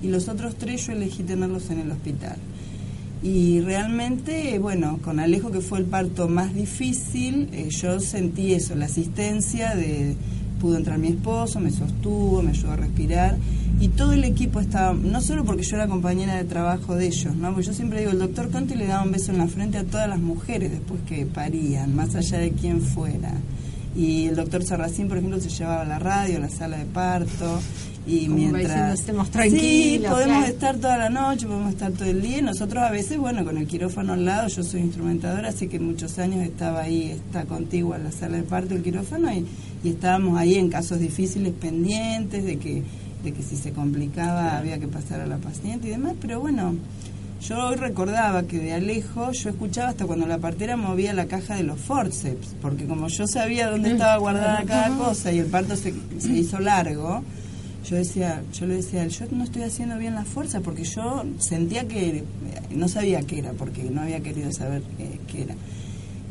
y 0.03 0.09
los 0.09 0.29
otros 0.29 0.57
tres 0.57 0.87
yo 0.87 0.93
elegí 0.93 1.23
tenerlos 1.23 1.71
en 1.71 1.81
el 1.81 1.91
hospital. 1.91 2.37
Y 3.23 3.61
realmente, 3.61 4.59
bueno, 4.59 4.99
con 5.03 5.21
Alejo, 5.21 5.51
que 5.51 5.61
fue 5.61 5.79
el 5.79 5.85
parto 5.85 6.29
más 6.29 6.55
difícil, 6.55 7.49
eh, 7.53 7.69
yo 7.71 8.01
sentí 8.01 8.55
eso, 8.55 8.75
la 8.75 8.87
asistencia 8.87 9.75
de... 9.75 10.17
Pudo 10.61 10.77
entrar 10.77 10.99
mi 10.99 11.09
esposo, 11.09 11.59
me 11.59 11.71
sostuvo, 11.71 12.43
me 12.43 12.51
ayudó 12.51 12.73
a 12.73 12.77
respirar 12.77 13.39
y 13.81 13.89
todo 13.89 14.13
el 14.13 14.25
equipo 14.25 14.61
estaba, 14.61 14.93
no 14.93 15.23
solo 15.23 15.43
porque 15.43 15.63
yo 15.63 15.77
era 15.77 15.89
compañera 15.89 16.37
de 16.37 16.45
trabajo 16.45 16.97
de 16.97 17.07
ellos, 17.07 17.35
¿no? 17.35 17.49
Porque 17.49 17.67
yo 17.67 17.73
siempre 17.73 18.01
digo, 18.01 18.13
el 18.13 18.19
doctor 18.19 18.51
Conti 18.51 18.75
le 18.75 18.87
daba 18.87 19.05
un 19.05 19.11
beso 19.11 19.33
en 19.33 19.39
la 19.39 19.47
frente 19.47 19.79
a 19.79 19.85
todas 19.85 20.07
las 20.07 20.19
mujeres 20.19 20.71
después 20.71 21.01
que 21.09 21.25
parían, 21.25 21.97
más 21.97 22.15
allá 22.15 22.37
de 22.39 22.53
quién 22.53 22.83
fuera. 22.83 23.33
Y 23.97 24.27
el 24.27 24.37
doctor 24.37 24.63
Sarracín, 24.65 25.09
por 25.09 25.17
ejemplo, 25.17 25.41
se 25.41 25.49
llevaba 25.49 25.81
a 25.81 25.87
la 25.87 25.99
radio, 25.99 26.37
a 26.37 26.41
la 26.41 26.51
sala 26.51 26.77
de 26.77 26.85
parto 26.85 27.59
y 28.17 28.27
Como 28.27 28.37
diciendo, 28.37 28.59
mientras 28.59 29.01
"Estemos 29.01 29.27
sí, 29.27 29.33
tranquilos", 29.33 30.13
podemos 30.13 30.37
claro. 30.39 30.53
estar 30.53 30.77
toda 30.77 30.99
la 30.99 31.11
noche, 31.11 31.47
podemos 31.47 31.71
estar 31.73 31.93
todo 31.93 32.05
el 32.09 32.23
día. 32.23 32.39
Y 32.39 32.43
nosotros 32.43 32.83
a 32.83 32.91
veces, 32.91 33.19
bueno, 33.19 33.45
con 33.45 33.57
el 33.59 33.67
quirófano 33.67 34.13
al 34.15 34.25
lado, 34.25 34.49
yo 34.49 34.63
soy 34.63 34.81
instrumentadora, 34.81 35.49
así 35.49 35.69
que 35.69 35.79
muchos 35.79 36.19
años 36.19 36.45
estaba 36.45 36.81
ahí, 36.83 37.11
está 37.11 37.45
contigua 37.45 37.99
la 37.99 38.13
sala 38.13 38.37
de 38.39 38.43
parto, 38.43 38.75
el 38.75 38.83
quirófano 38.83 39.33
y, 39.33 39.47
y 39.85 39.91
estábamos 39.91 40.39
ahí 40.39 40.57
en 40.57 40.69
casos 40.71 40.99
difíciles 40.99 41.53
pendientes 41.53 42.45
de 42.45 42.57
que, 42.59 42.83
de 43.25 43.33
que 43.33 43.43
si 43.43 43.57
se 43.57 43.73
complicaba 43.73 44.57
había 44.59 44.79
que 44.79 44.89
pasar 44.89 45.21
a 45.21 45.27
la 45.27 45.39
paciente 45.39 45.89
y 45.89 45.91
demás, 45.91 46.15
pero 46.21 46.41
bueno, 46.41 46.75
yo 47.47 47.57
hoy 47.69 47.77
recordaba 47.77 48.43
que 48.43 48.59
de 48.59 48.75
Alejo 48.75 49.33
yo 49.33 49.49
escuchaba 49.49 49.89
hasta 49.91 50.05
cuando 50.05 50.27
la 50.27 50.37
partera 50.39 50.77
movía 50.77 51.15
la 51.15 51.25
caja 51.27 51.55
de 51.57 51.63
los 51.63 51.79
forceps, 51.81 52.55
porque 52.61 52.85
como 52.87 53.09
yo 53.09 53.27
sabía 53.27 53.71
dónde 53.71 53.93
estaba 53.93 54.17
guardada 54.19 54.63
cada 54.67 54.95
cosa 54.97 55.33
y 55.33 55.39
el 55.39 55.47
parto 55.47 55.75
se, 55.77 55.95
se 56.19 56.33
hizo 56.33 56.59
largo, 56.61 57.23
yo 57.89 57.97
decía, 57.97 58.43
yo 58.53 58.67
le 58.67 58.77
decía, 58.77 59.01
a 59.01 59.05
él, 59.05 59.11
yo 59.11 59.27
no 59.33 59.45
estoy 59.45 59.63
haciendo 59.63 59.99
bien 59.99 60.15
la 60.15 60.25
fuerza 60.25 60.61
porque 60.61 60.85
yo 60.85 61.25
sentía 61.39 61.89
que 61.89 62.19
eh, 62.19 62.25
no 62.71 62.89
sabía 62.89 63.23
qué 63.23 63.39
era, 63.39 63.53
porque 63.53 63.85
no 63.85 64.03
había 64.03 64.21
querido 64.21 64.53
saber 64.53 64.83
eh, 64.99 65.19
qué 65.27 65.43
era. 65.43 65.55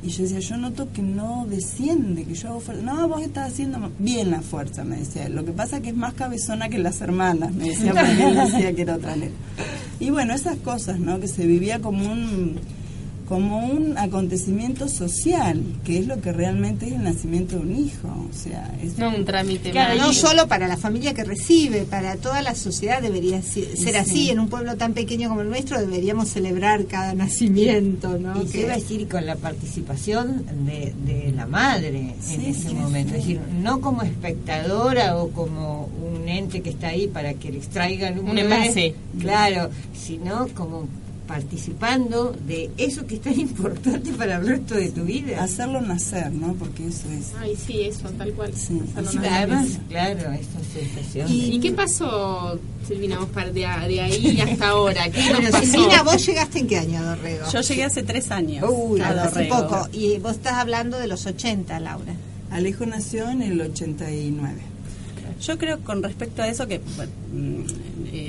Y 0.01 0.09
yo 0.09 0.23
decía, 0.23 0.39
yo 0.39 0.57
noto 0.57 0.91
que 0.93 1.01
no 1.01 1.45
desciende, 1.49 2.23
que 2.23 2.33
yo 2.33 2.49
hago 2.49 2.59
fuerza. 2.61 2.83
No, 2.83 3.07
vos 3.09 3.21
estás 3.21 3.51
haciendo 3.51 3.91
bien 3.99 4.31
la 4.31 4.41
fuerza, 4.41 4.85
me 4.85 4.97
decía 4.97 5.25
él. 5.25 5.35
Lo 5.35 5.43
que 5.43 5.51
pasa 5.51 5.77
es 5.77 5.83
que 5.83 5.89
es 5.89 5.95
más 5.95 6.13
cabezona 6.13 6.69
que 6.69 6.77
las 6.77 7.01
hermanas, 7.01 7.53
me 7.53 7.69
decía, 7.69 7.93
porque 7.93 8.23
él 8.27 8.35
decía 8.35 8.73
que 8.73 8.81
era 8.83 8.95
otra 8.95 9.15
nena. 9.15 9.33
Y 9.99 10.09
bueno, 10.11 10.33
esas 10.33 10.57
cosas, 10.57 10.99
¿no? 10.99 11.19
Que 11.19 11.27
se 11.27 11.45
vivía 11.45 11.79
como 11.79 12.09
un 12.09 12.59
como 13.29 13.59
un 13.63 13.95
acontecimiento 13.97 14.87
social, 14.89 15.61
que 15.85 15.99
es 15.99 16.07
lo 16.07 16.19
que 16.19 16.31
realmente 16.33 16.87
es 16.87 16.93
el 16.93 17.03
nacimiento 17.03 17.57
de 17.57 17.61
un 17.61 17.75
hijo, 17.77 18.07
o 18.07 18.35
sea, 18.35 18.73
es 18.83 18.97
No 18.97 19.09
un 19.15 19.23
trámite 19.23 19.69
Claro, 19.69 19.95
no 20.01 20.11
solo 20.13 20.47
para 20.47 20.67
la 20.67 20.77
familia 20.77 21.13
que 21.13 21.23
recibe, 21.23 21.83
para 21.83 22.15
toda 22.15 22.41
la 22.41 22.55
sociedad 22.55 23.01
debería 23.03 23.41
ser 23.43 23.77
Sí. 23.77 23.89
así. 23.95 24.29
En 24.31 24.39
un 24.39 24.49
pueblo 24.49 24.75
tan 24.77 24.93
pequeño 24.93 25.29
como 25.29 25.41
el 25.41 25.49
nuestro 25.49 25.79
deberíamos 25.79 26.27
celebrar 26.29 26.85
cada 26.87 27.13
nacimiento, 27.13 28.17
¿no? 28.17 28.41
Y 28.41 28.45
Que- 28.45 28.51
se 28.51 28.59
iba 28.61 28.73
a 28.73 28.77
decir 28.77 29.07
con 29.07 29.23
la 29.27 29.35
participación 29.35 30.43
de, 30.65 30.93
de 31.05 31.31
la 31.31 31.45
madre 31.45 31.89
en 31.99 32.15
Sí, 32.21 32.45
ese 32.47 32.69
sí, 32.69 32.73
momento. 32.73 33.11
sí. 33.13 33.19
Es 33.19 33.27
decir, 33.27 33.39
no 33.61 33.79
como 33.79 34.01
espectadora 34.01 35.17
o 35.17 35.29
como 35.29 35.87
un 36.11 36.27
ente 36.27 36.61
que 36.61 36.71
está 36.71 36.87
ahí 36.87 37.07
para 37.07 37.35
que 37.35 37.51
les 37.51 37.67
traigan 37.69 38.17
un, 38.17 38.29
Un 38.31 38.37
envase. 38.39 38.95
Claro, 39.19 39.69
sino 39.93 40.47
como 40.55 40.87
participando 41.29 42.35
de 42.47 42.69
eso 42.77 43.05
que 43.05 43.15
es 43.15 43.21
tan 43.21 43.39
importante 43.39 44.11
para 44.13 44.37
el 44.37 44.47
resto 44.47 44.75
de 44.75 44.89
tu 44.89 45.03
vida. 45.03 45.43
hacerlo 45.43 45.79
nacer, 45.81 46.31
¿no? 46.31 46.53
Porque 46.55 46.87
eso 46.87 47.07
es. 47.11 47.27
Ay, 47.39 47.55
sí, 47.55 47.81
eso, 47.81 48.09
tal 48.17 48.33
cual. 48.33 48.51
Hacerlo 48.51 48.85
Sí, 49.11 49.17
nacer. 49.17 49.31
además, 49.33 49.67
claro, 49.87 50.31
esta 50.31 50.59
sensación. 50.73 51.31
¿Y, 51.31 51.41
de- 51.41 51.55
y 51.55 51.59
qué 51.59 51.71
pasó, 51.71 52.59
Silvina, 52.87 53.19
vos 53.19 53.29
de, 53.35 53.51
de 53.53 53.65
ahí 54.01 54.41
hasta 54.41 54.69
ahora? 54.69 55.09
¿Qué 55.09 55.19
nos 55.29 55.33
Bueno, 55.33 55.51
pasó? 55.51 55.65
Silvina, 55.71 56.03
¿vos 56.03 56.25
llegaste 56.25 56.59
en 56.59 56.67
qué 56.67 56.77
año, 56.77 57.03
Dorrego? 57.03 57.45
Yo 57.51 57.61
llegué 57.61 57.83
hace 57.83 58.03
tres 58.03 58.31
años. 58.31 58.65
Uy, 58.69 58.99
a 59.01 59.09
hace 59.23 59.45
poco. 59.45 59.87
Y 59.93 60.17
vos 60.17 60.31
estás 60.33 60.53
hablando 60.53 60.97
de 60.99 61.07
los 61.07 61.25
80, 61.25 61.79
Laura. 61.79 62.13
Alejo 62.51 62.85
nació 62.85 63.29
en 63.29 63.43
el 63.43 63.61
89. 63.61 64.55
Yo 65.41 65.57
creo 65.57 65.79
con 65.79 66.03
respecto 66.03 66.41
a 66.41 66.49
eso 66.49 66.67
que 66.67 66.81
bueno, 66.97 67.11
mm, 67.31 67.59
eh, 68.11 68.28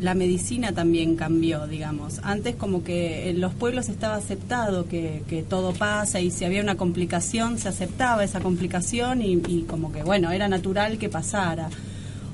la 0.00 0.14
medicina 0.14 0.72
también 0.72 1.16
cambió, 1.16 1.66
digamos. 1.66 2.20
Antes 2.22 2.56
como 2.56 2.84
que 2.84 3.30
en 3.30 3.40
los 3.40 3.54
pueblos 3.54 3.88
estaba 3.88 4.16
aceptado 4.16 4.86
que, 4.88 5.22
que 5.28 5.42
todo 5.42 5.72
pasa 5.72 6.20
y 6.20 6.30
si 6.30 6.44
había 6.44 6.62
una 6.62 6.76
complicación 6.76 7.58
se 7.58 7.68
aceptaba 7.68 8.24
esa 8.24 8.40
complicación 8.40 9.22
y, 9.22 9.40
y 9.48 9.64
como 9.68 9.92
que 9.92 10.02
bueno, 10.02 10.30
era 10.30 10.48
natural 10.48 10.98
que 10.98 11.08
pasara. 11.08 11.70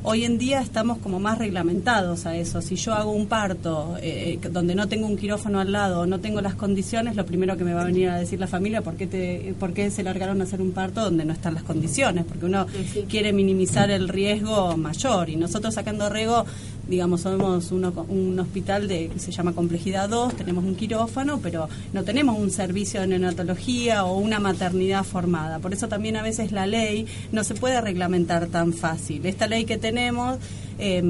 Hoy 0.04 0.24
en 0.24 0.36
día 0.36 0.60
estamos 0.60 0.98
como 0.98 1.20
más 1.20 1.38
reglamentados 1.38 2.26
a 2.26 2.34
eso. 2.34 2.60
Si 2.60 2.74
yo 2.74 2.92
hago 2.92 3.12
un 3.12 3.28
parto 3.28 3.96
eh, 4.02 4.36
donde 4.50 4.74
no 4.74 4.88
tengo 4.88 5.06
un 5.06 5.16
quirófano 5.16 5.60
al 5.60 5.70
lado, 5.70 6.06
no 6.06 6.18
tengo 6.18 6.40
las 6.40 6.56
condiciones, 6.56 7.14
lo 7.14 7.24
primero 7.24 7.56
que 7.56 7.62
me 7.62 7.72
va 7.72 7.82
a 7.82 7.84
venir 7.84 8.08
a 8.08 8.18
decir 8.18 8.40
la 8.40 8.48
familia, 8.48 8.82
¿por 8.82 8.96
qué, 8.96 9.06
te, 9.06 9.54
por 9.60 9.72
qué 9.72 9.92
se 9.92 10.02
largaron 10.02 10.40
a 10.40 10.44
hacer 10.44 10.60
un 10.60 10.72
parto 10.72 11.02
donde 11.02 11.24
no 11.24 11.32
están 11.32 11.54
las 11.54 11.62
condiciones? 11.62 12.24
Porque 12.24 12.46
uno 12.46 12.66
quiere 13.08 13.32
minimizar 13.32 13.92
el 13.92 14.08
riesgo 14.08 14.76
mayor 14.76 15.30
y 15.30 15.36
nosotros 15.36 15.72
sacando 15.72 16.08
Rego, 16.08 16.46
digamos, 16.88 17.22
somos 17.22 17.70
uno, 17.70 17.92
un 18.08 18.38
hospital 18.38 18.88
de 18.88 19.08
que 19.08 19.18
se 19.18 19.32
llama 19.32 19.52
Complejidad 19.52 20.08
2, 20.08 20.34
tenemos 20.34 20.64
un 20.64 20.74
quirófano, 20.74 21.40
pero 21.42 21.68
no 21.92 22.04
tenemos 22.04 22.38
un 22.38 22.50
servicio 22.50 23.00
de 23.00 23.06
neonatología 23.06 24.04
o 24.04 24.18
una 24.18 24.40
maternidad 24.40 25.04
formada. 25.04 25.58
Por 25.58 25.72
eso 25.72 25.88
también 25.88 26.16
a 26.16 26.22
veces 26.22 26.52
la 26.52 26.66
ley 26.66 27.06
no 27.30 27.44
se 27.44 27.54
puede 27.54 27.80
reglamentar 27.80 28.46
tan 28.48 28.72
fácil. 28.72 29.24
Esta 29.26 29.46
ley 29.46 29.64
que 29.64 29.78
tenemos 29.78 30.38
eh, 30.78 31.02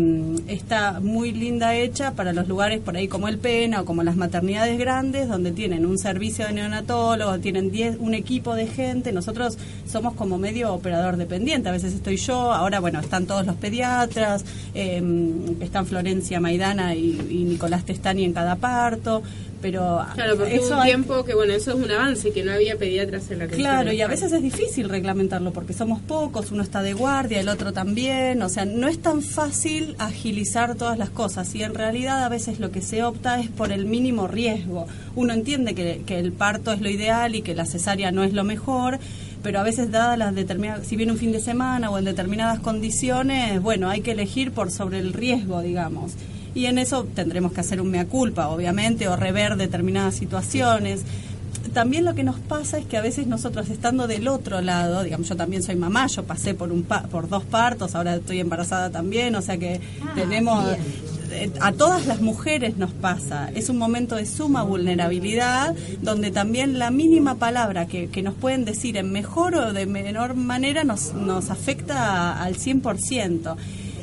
está 0.48 1.01
muy 1.01 1.33
linda 1.33 1.75
hecha 1.75 2.12
para 2.12 2.33
los 2.33 2.48
lugares 2.48 2.81
por 2.81 2.96
ahí 2.96 3.09
como 3.09 3.29
el 3.29 3.38
Pena 3.38 3.83
o 3.83 3.85
como 3.85 4.03
las 4.03 4.16
maternidades 4.16 4.79
grandes, 4.79 5.29
donde 5.29 5.53
tienen 5.53 5.87
un 5.87 5.98
servicio 5.98 6.46
de 6.46 6.53
neonatólogo, 6.53 7.38
tienen 7.38 7.70
diez, 7.70 7.96
un 7.98 8.14
equipo 8.14 8.55
de 8.55 8.66
gente. 8.66 9.12
Nosotros 9.12 9.59
somos 9.87 10.14
como 10.14 10.38
medio 10.38 10.72
operador 10.72 11.16
dependiente. 11.16 11.68
A 11.68 11.72
veces 11.72 11.94
estoy 11.94 12.16
yo, 12.16 12.53
ahora 12.53 12.81
bueno, 12.81 13.01
están 13.01 13.27
todos 13.27 13.46
los 13.46 13.57
pediatras, 13.57 14.44
eh, 14.75 15.03
están 15.61 15.87
Florencia 15.87 16.40
Maidana 16.40 16.94
y, 16.94 17.20
y 17.31 17.44
Nicolás 17.44 17.85
Testani 17.85 18.25
en 18.25 18.33
cada 18.33 18.57
parto. 18.57 19.22
Pero 19.62 20.05
Claro, 20.14 20.37
porque 20.37 20.57
eso 20.57 20.75
un 20.75 20.81
hay- 20.81 20.88
tiempo 20.90 21.25
que, 21.25 21.35
bueno, 21.35 21.55
eso 21.55 21.70
es 21.70 21.77
un 21.77 21.90
avance, 21.90 22.33
que 22.33 22.42
no 22.44 22.53
había 22.53 22.77
pediatras 22.77 23.31
en 23.31 23.38
la 23.38 23.46
Claro, 23.46 23.92
y 23.92 24.01
a 24.03 24.09
veces 24.09 24.33
es 24.33 24.42
difícil 24.42 24.88
reglamentarlo 24.88 25.53
porque 25.53 25.72
somos 25.72 26.01
pocos, 26.01 26.51
uno 26.51 26.62
está 26.64 26.83
de 26.83 26.92
guardia, 26.94 27.38
el 27.40 27.48
otro 27.48 27.72
también, 27.72 28.42
o 28.42 28.48
sea, 28.48 28.64
no 28.64 28.88
es 28.88 29.01
tan 29.01 29.22
fácil 29.22 29.94
agilizar 29.98 30.75
todas 30.75 30.98
las 30.98 31.11
cosas 31.11 31.55
y 31.55 31.62
en 31.62 31.75
realidad 31.75 32.25
a 32.25 32.29
veces 32.29 32.59
lo 32.61 32.70
que 32.72 32.83
se 32.83 33.05
opta 33.05 33.38
es 33.40 33.48
por 33.48 33.70
el 33.72 33.87
mínimo 33.87 34.27
riesgo. 34.29 34.87
Uno 35.14 35.33
entiende 35.33 35.75
que, 35.75 36.03
que 36.05 36.18
el 36.18 36.33
parto 36.33 36.72
es 36.72 36.81
lo 36.81 36.90
ideal 36.90 37.35
y 37.37 37.42
que 37.42 37.55
la 37.55 37.64
cesárea 37.64 38.11
no 38.11 38.25
es 38.25 38.33
lo 38.33 38.42
mejor, 38.44 38.98
pero 39.44 39.61
a 39.61 39.62
veces 39.62 39.90
dadas 39.92 40.18
las 40.18 40.35
determinadas, 40.35 40.87
si 40.87 40.96
viene 40.96 41.12
un 41.12 41.18
fin 41.18 41.31
de 41.33 41.40
semana 41.40 41.88
o 41.90 41.98
en 41.98 42.05
determinadas 42.05 42.59
condiciones, 42.61 43.61
bueno, 43.62 43.88
hay 43.90 44.01
que 44.01 44.12
elegir 44.12 44.51
por 44.53 44.70
sobre 44.72 44.98
el 44.98 45.12
riesgo, 45.12 45.62
digamos. 45.62 46.12
Y 46.54 46.66
en 46.66 46.78
eso 46.78 47.04
tendremos 47.14 47.52
que 47.52 47.60
hacer 47.60 47.80
un 47.80 47.90
mea 47.90 48.06
culpa, 48.06 48.48
obviamente, 48.48 49.08
o 49.08 49.16
rever 49.16 49.56
determinadas 49.56 50.14
situaciones. 50.14 51.02
También 51.72 52.04
lo 52.04 52.14
que 52.14 52.22
nos 52.24 52.38
pasa 52.38 52.76
es 52.78 52.84
que 52.86 52.96
a 52.98 53.00
veces 53.00 53.26
nosotros 53.26 53.70
estando 53.70 54.06
del 54.06 54.28
otro 54.28 54.60
lado, 54.60 55.02
digamos, 55.02 55.28
yo 55.28 55.36
también 55.36 55.62
soy 55.62 55.76
mamá, 55.76 56.06
yo 56.08 56.24
pasé 56.24 56.54
por 56.54 56.70
un 56.72 56.82
pa- 56.82 57.04
por 57.04 57.28
dos 57.28 57.44
partos, 57.44 57.94
ahora 57.94 58.16
estoy 58.16 58.40
embarazada 58.40 58.90
también, 58.90 59.34
o 59.36 59.40
sea 59.42 59.56
que 59.56 59.80
tenemos 60.14 60.66
eh, 61.30 61.50
a 61.60 61.72
todas 61.72 62.04
las 62.06 62.20
mujeres 62.20 62.76
nos 62.76 62.92
pasa, 62.92 63.48
es 63.54 63.70
un 63.70 63.78
momento 63.78 64.16
de 64.16 64.26
suma 64.26 64.62
vulnerabilidad 64.64 65.74
donde 66.02 66.30
también 66.30 66.78
la 66.78 66.90
mínima 66.90 67.36
palabra 67.36 67.86
que, 67.86 68.08
que 68.08 68.22
nos 68.22 68.34
pueden 68.34 68.66
decir 68.66 68.98
en 68.98 69.10
mejor 69.10 69.54
o 69.54 69.72
de 69.72 69.86
menor 69.86 70.34
manera 70.34 70.84
nos, 70.84 71.14
nos 71.14 71.48
afecta 71.48 72.42
al 72.42 72.56
100%. 72.56 73.56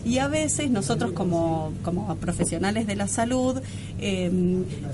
Y 0.06 0.18
a 0.20 0.28
veces 0.28 0.70
nosotros 0.72 1.12
como, 1.12 1.74
como 1.84 2.16
profesionales 2.18 2.88
de 2.88 2.96
la 2.96 3.08
salud 3.08 3.60
eh, 4.00 4.32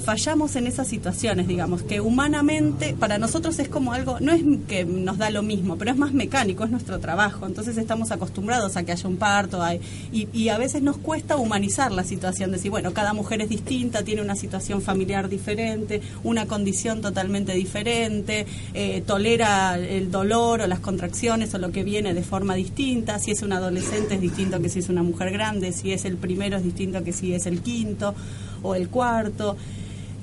fallamos 0.04 0.56
en 0.56 0.68
esas 0.68 0.88
situaciones, 0.88 1.48
digamos, 1.48 1.84
que 1.84 2.02
humanamente 2.02 2.96
para 3.00 3.18
nosotros 3.18 3.60
es 3.60 3.70
como 3.70 3.94
algo, 3.94 4.20
no 4.20 4.32
es 4.32 4.42
que 4.68 4.86
nos 4.86 5.18
da 5.18 5.30
lo 5.30 5.44
mismo, 5.44 5.78
pero 5.78 5.92
es 5.92 5.98
más 5.98 6.14
mecánico, 6.14 6.64
es 6.64 6.72
nuestro 6.72 7.00
trabajo. 7.00 7.46
Entonces 7.46 7.78
estamos 7.78 8.12
acostumbrados 8.12 8.78
a 8.78 8.84
que 8.84 8.92
haya 8.92 9.08
un 9.10 9.18
parto 9.18 9.62
hay- 9.62 9.80
y, 10.12 10.28
y 10.34 10.50
a 10.50 10.58
veces 10.58 10.82
nos 10.82 10.98
cuesta 10.98 11.36
humanizar 11.38 11.92
la 11.92 12.04
situación, 12.04 12.52
decir, 12.52 12.72
bueno, 12.72 12.94
cada 12.94 13.14
mujer 13.14 13.42
es 13.42 13.50
distinta, 13.50 14.04
tiene 14.04 14.22
una 14.22 14.36
situación 14.36 14.82
familiar 14.82 15.30
diferente, 15.30 16.02
una 16.24 16.46
condición 16.46 17.02
totalmente 17.02 17.54
diferente, 17.54 18.46
eh, 18.74 19.04
tolera 19.06 19.78
el 19.78 20.12
dolor 20.12 20.62
o 20.62 20.68
las 20.68 20.80
contracciones 20.80 21.54
o 21.54 21.58
lo 21.58 21.72
que 21.72 21.84
viene 21.84 22.14
de 22.14 22.24
forma 22.24 22.56
distinta, 22.56 23.20
si 23.20 23.32
es 23.32 23.42
un 23.42 23.54
adolescente 23.54 24.16
es 24.16 24.22
distinto 24.22 24.60
que 24.62 24.70
si 24.70 24.80
es 24.80 24.90
una 24.96 25.04
mujer 25.04 25.32
grande, 25.32 25.72
si 25.72 25.92
es 25.92 26.06
el 26.06 26.18
primero 26.18 26.58
es 26.58 26.64
distinto 26.64 27.04
que 27.04 27.14
si 27.14 27.34
es 27.34 27.46
el 27.46 27.62
quinto 27.62 28.16
o 28.64 28.76
el 28.76 28.90
cuarto. 28.90 29.56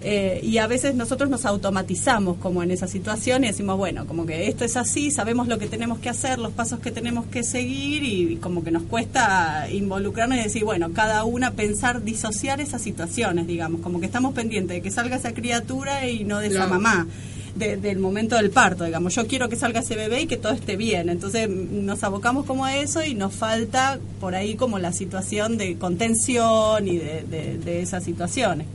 Eh, 0.05 0.41
y 0.43 0.59
a 0.59 0.67
veces 0.67 0.97
nosotros 0.97 1.31
nos 1.31 1.45
automatizamos 1.47 2.37
como 2.39 2.61
en 2.65 2.73
esa 2.73 2.89
situación 2.89 3.45
y 3.45 3.47
decimos, 3.47 3.77
bueno, 3.79 4.05
como 4.05 4.27
que 4.27 4.49
esto 4.49 4.65
es 4.65 4.77
así, 4.77 5.13
sabemos 5.13 5.47
lo 5.47 5.59
que 5.61 5.69
tenemos 5.69 6.01
que 6.01 6.09
hacer, 6.09 6.41
los 6.41 6.51
pasos 6.53 6.81
que 6.81 6.91
tenemos 6.91 7.25
que 7.27 7.45
seguir 7.45 8.03
y, 8.03 8.37
como 8.39 8.65
que 8.65 8.73
nos 8.73 8.83
cuesta 8.83 9.69
involucrarnos 9.71 10.39
y 10.39 10.43
decir, 10.43 10.65
bueno, 10.65 10.93
cada 10.93 11.23
una 11.23 11.53
pensar, 11.53 12.03
disociar 12.03 12.61
esas 12.61 12.83
situaciones, 12.83 13.47
digamos, 13.47 13.81
como 13.81 14.01
que 14.01 14.07
estamos 14.07 14.35
pendientes 14.35 14.75
de 14.77 14.83
que 14.83 14.91
salga 14.91 15.15
esa 15.15 15.35
criatura 15.35 16.09
y 16.09 16.25
no 16.25 16.41
de 16.41 16.49
esa 16.49 16.67
Claro. 16.67 16.71
mamá. 16.81 17.07
De- 17.55 17.77
del 17.77 17.99
momento 17.99 18.37
del 18.37 18.51
parto, 18.51 18.85
digamos, 18.85 19.15
yo 19.15 19.27
quiero 19.27 19.49
que 19.49 19.57
salga 19.57 19.81
ese 19.81 19.95
bebé 19.97 20.23
y 20.23 20.27
que 20.27 20.37
todo 20.39 20.53
esté 20.53 20.77
bien, 20.77 21.09
entonces 21.11 21.49
nos 21.49 22.03
abocamos 22.03 22.47
como 22.47 22.65
a 22.65 22.77
eso 22.77 23.05
y 23.05 23.15
nos 23.15 23.35
falta 23.35 23.99
por 24.21 24.35
ahí 24.35 24.55
como 24.55 24.79
la 24.79 24.93
situación 24.93 25.59
de 25.59 25.77
contención 25.77 26.89
y 26.89 26.97
de, 26.99 27.25
de- 27.31 27.59
de 27.59 27.83
esas 27.83 28.05
situaciones. 28.05 28.67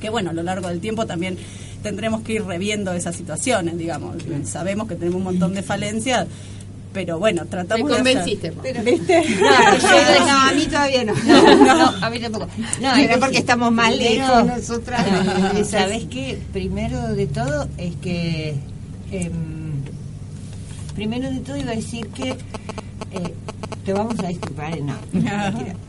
Que 0.00 0.10
bueno, 0.10 0.30
a 0.30 0.32
lo 0.32 0.42
largo 0.42 0.68
del 0.68 0.80
tiempo 0.80 1.06
también 1.06 1.38
tendremos 1.82 2.22
que 2.22 2.34
ir 2.34 2.44
reviendo 2.44 2.92
esas 2.92 3.14
situaciones, 3.16 3.78
digamos. 3.78 4.16
Sabemos 4.44 4.88
que 4.88 4.94
tenemos 4.96 5.16
un 5.18 5.24
montón 5.24 5.54
de 5.54 5.62
falencias, 5.62 6.26
pero 6.96 7.18
bueno, 7.18 7.44
tratamos 7.44 7.90
Me 7.90 7.96
de 7.96 8.00
hacer- 8.00 8.14
convenciste. 8.14 8.52
Pero, 8.62 8.82
¿Viste? 8.90 9.20
No, 9.20 9.76
yo- 9.78 10.26
no, 10.26 10.40
a 10.48 10.52
mí 10.54 10.64
todavía 10.64 11.04
no. 11.04 11.12
No, 11.14 11.64
no, 11.90 12.06
a 12.06 12.08
mí 12.10 12.18
tampoco. 12.20 12.48
No, 12.80 12.94
Era 12.96 13.12
es 13.12 13.18
porque 13.18 13.32
que 13.34 13.38
estamos 13.40 13.70
más 13.70 13.94
lejos 13.94 14.46
nosotras. 14.46 15.04
¿Sabes 15.70 16.04
qué? 16.06 16.38
Primero 16.54 17.02
de 17.14 17.26
todo 17.26 17.68
es 17.76 17.94
que. 17.96 18.54
em, 19.12 19.82
primero 20.94 21.30
de 21.30 21.40
todo 21.40 21.58
iba 21.58 21.72
a 21.72 21.76
decir 21.76 22.06
que. 22.08 22.30
eh, 22.30 23.34
te 23.84 23.92
vamos 23.92 24.18
a 24.18 24.28
disculpar, 24.28 24.72
eh, 24.76 24.80
no. 24.82 24.94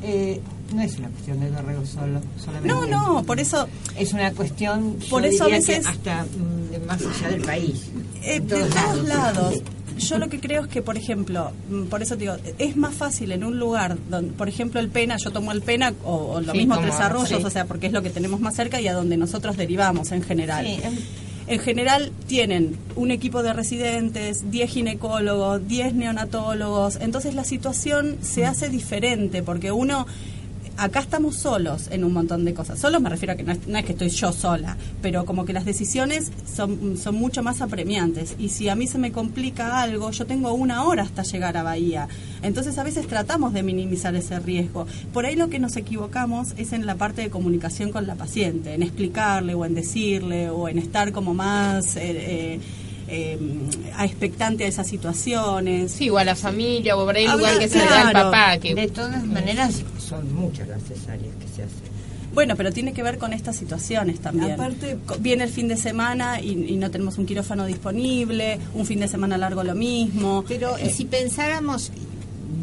Eh, 0.03 0.41
no 0.73 0.81
es 0.81 0.97
una 0.97 1.07
cuestión 1.07 1.39
de 1.39 1.49
Dorrego 1.49 1.85
solo, 1.85 2.19
solamente. 2.37 2.67
No, 2.67 2.85
no, 2.85 3.23
por 3.23 3.39
eso. 3.39 3.65
Es 3.97 4.11
una 4.11 4.31
cuestión. 4.33 4.97
Por 5.09 5.23
yo 5.23 5.29
eso 5.29 5.45
a 5.45 5.47
veces- 5.47 5.87
hasta 5.87 6.23
mm, 6.25 6.71
de 6.71 6.79
más 6.79 7.01
allá 7.01 7.29
del 7.29 7.41
país. 7.43 7.83
Eh, 8.23 8.41
de 8.41 8.41
todos 8.41 8.69
todos 8.75 9.07
lados. 9.07 9.61
Yo 9.97 10.17
lo 10.17 10.29
que 10.29 10.39
creo 10.39 10.63
es 10.63 10.67
que, 10.67 10.81
por 10.81 10.97
ejemplo, 10.97 11.51
mm, 11.69 11.83
por 11.85 12.01
eso 12.01 12.15
te 12.15 12.21
digo, 12.21 12.35
es 12.57 12.75
más 12.75 12.93
fácil 12.95 13.31
en 13.31 13.43
un 13.43 13.57
lugar 13.59 13.97
donde, 14.09 14.31
por 14.33 14.47
ejemplo, 14.49 14.79
el 14.79 14.89
PENA, 14.89 15.17
yo 15.17 15.31
tomo 15.31 15.51
el 15.51 15.61
PENA 15.61 15.93
o, 16.03 16.15
o 16.35 16.41
lo 16.41 16.51
Sí, 16.51 16.57
mismo 16.59 16.77
Tres 16.79 16.95
Arroyos, 16.95 17.39
sí. 17.39 17.45
o 17.45 17.49
sea, 17.49 17.65
porque 17.65 17.87
es 17.87 17.93
lo 17.93 18.01
que 18.01 18.09
tenemos 18.09 18.39
más 18.39 18.55
cerca 18.55 18.79
y 18.81 18.87
a 18.87 18.93
donde 18.93 19.17
nosotros 19.17 19.57
derivamos 19.57 20.11
en 20.11 20.21
general. 20.23 20.65
Sí, 20.65 20.79
em- 20.83 20.97
En 21.49 21.59
general 21.59 22.11
tienen 22.27 22.75
un 22.97 23.09
equipo 23.09 23.41
de 23.41 23.53
residentes, 23.53 24.51
10 24.51 24.69
ginecólogos, 24.69 25.65
10 25.65 25.93
neonatólogos, 25.93 26.97
entonces 26.97 27.35
la 27.35 27.45
situación 27.45 28.17
se 28.21 28.45
hace 28.45 28.67
diferente 28.67 29.41
porque 29.43 29.71
uno 29.71 30.05
acá 30.77 30.99
estamos 30.99 31.35
solos 31.35 31.89
en 31.91 32.03
un 32.03 32.13
montón 32.13 32.45
de 32.45 32.53
cosas. 32.53 32.79
Solos 32.79 33.01
me 33.01 33.09
refiero 33.09 33.33
a 33.33 33.35
que 33.35 33.43
no 33.43 33.51
es, 33.51 33.67
no 33.67 33.77
es 33.77 33.85
que 33.85 33.93
estoy 33.93 34.09
yo 34.09 34.31
sola, 34.31 34.77
pero 35.01 35.25
como 35.25 35.45
que 35.45 35.53
las 35.53 35.65
decisiones 35.65 36.31
son, 36.53 36.97
son 36.97 37.15
mucho 37.15 37.43
más 37.43 37.61
apremiantes. 37.61 38.35
Y 38.37 38.49
si 38.49 38.69
a 38.69 38.75
mí 38.75 38.87
se 38.87 38.97
me 38.97 39.11
complica 39.11 39.81
algo, 39.81 40.11
yo 40.11 40.25
tengo 40.25 40.53
una 40.53 40.83
hora 40.83 41.03
hasta 41.03 41.23
llegar 41.23 41.57
a 41.57 41.63
Bahía. 41.63 42.07
Entonces 42.41 42.77
a 42.77 42.83
veces 42.83 43.07
tratamos 43.07 43.53
de 43.53 43.63
minimizar 43.63 44.15
ese 44.15 44.39
riesgo. 44.39 44.87
Por 45.13 45.25
ahí 45.25 45.35
lo 45.35 45.49
que 45.49 45.59
nos 45.59 45.75
equivocamos 45.75 46.53
es 46.57 46.73
en 46.73 46.85
la 46.85 46.95
parte 46.95 47.21
de 47.21 47.29
comunicación 47.29 47.91
con 47.91 48.07
la 48.07 48.15
paciente, 48.15 48.73
en 48.73 48.83
explicarle 48.83 49.53
o 49.53 49.65
en 49.65 49.75
decirle 49.75 50.49
o 50.49 50.69
en 50.69 50.77
estar 50.77 51.11
como 51.11 51.33
más... 51.33 51.95
eh, 51.97 52.01
eh, 52.05 52.59
eh, 53.07 53.37
a 53.95 54.05
expectante 54.05 54.63
a 54.65 54.67
esas 54.67 54.87
situaciones. 54.87 55.91
Sí, 55.91 56.09
o 56.09 56.17
a 56.17 56.23
la 56.23 56.35
familia, 56.35 56.95
o 56.97 57.05
por 57.05 57.15
ahí 57.15 57.23
el 57.25 57.31
Hablar, 57.31 57.53
lugar 57.53 57.59
que 57.67 57.69
se 57.69 57.79
le 57.79 57.85
da 57.85 58.01
al 58.01 58.11
claro. 58.11 58.31
papá. 58.31 58.57
Que, 58.59 58.75
De 58.75 58.87
todas 58.87 59.25
maneras, 59.25 59.81
son 59.97 60.33
muchas 60.33 60.67
las 60.67 60.83
cesáreas 60.83 61.33
que 61.35 61.47
se 61.47 61.63
hacen. 61.63 61.87
Bueno, 62.33 62.55
pero 62.55 62.71
tiene 62.71 62.93
que 62.93 63.01
ver 63.01 63.17
con 63.17 63.33
estas 63.33 63.55
situaciones 63.55 64.19
también. 64.19 64.51
Aparte- 64.51 64.97
viene 65.19 65.43
el 65.45 65.49
fin 65.49 65.67
de 65.67 65.77
semana 65.77 66.39
y, 66.39 66.51
y 66.71 66.75
no 66.75 66.91
tenemos 66.91 67.17
un 67.17 67.25
quirófano 67.25 67.65
disponible, 67.65 68.59
un 68.75 68.85
fin 68.85 68.99
de 68.99 69.07
semana 69.07 69.37
largo 69.37 69.63
lo 69.63 69.73
mismo. 69.73 70.43
Pero 70.47 70.77
y 70.77 70.83
Eh, 70.83 70.89
si 70.91 71.05
pensáramos, 71.05 71.91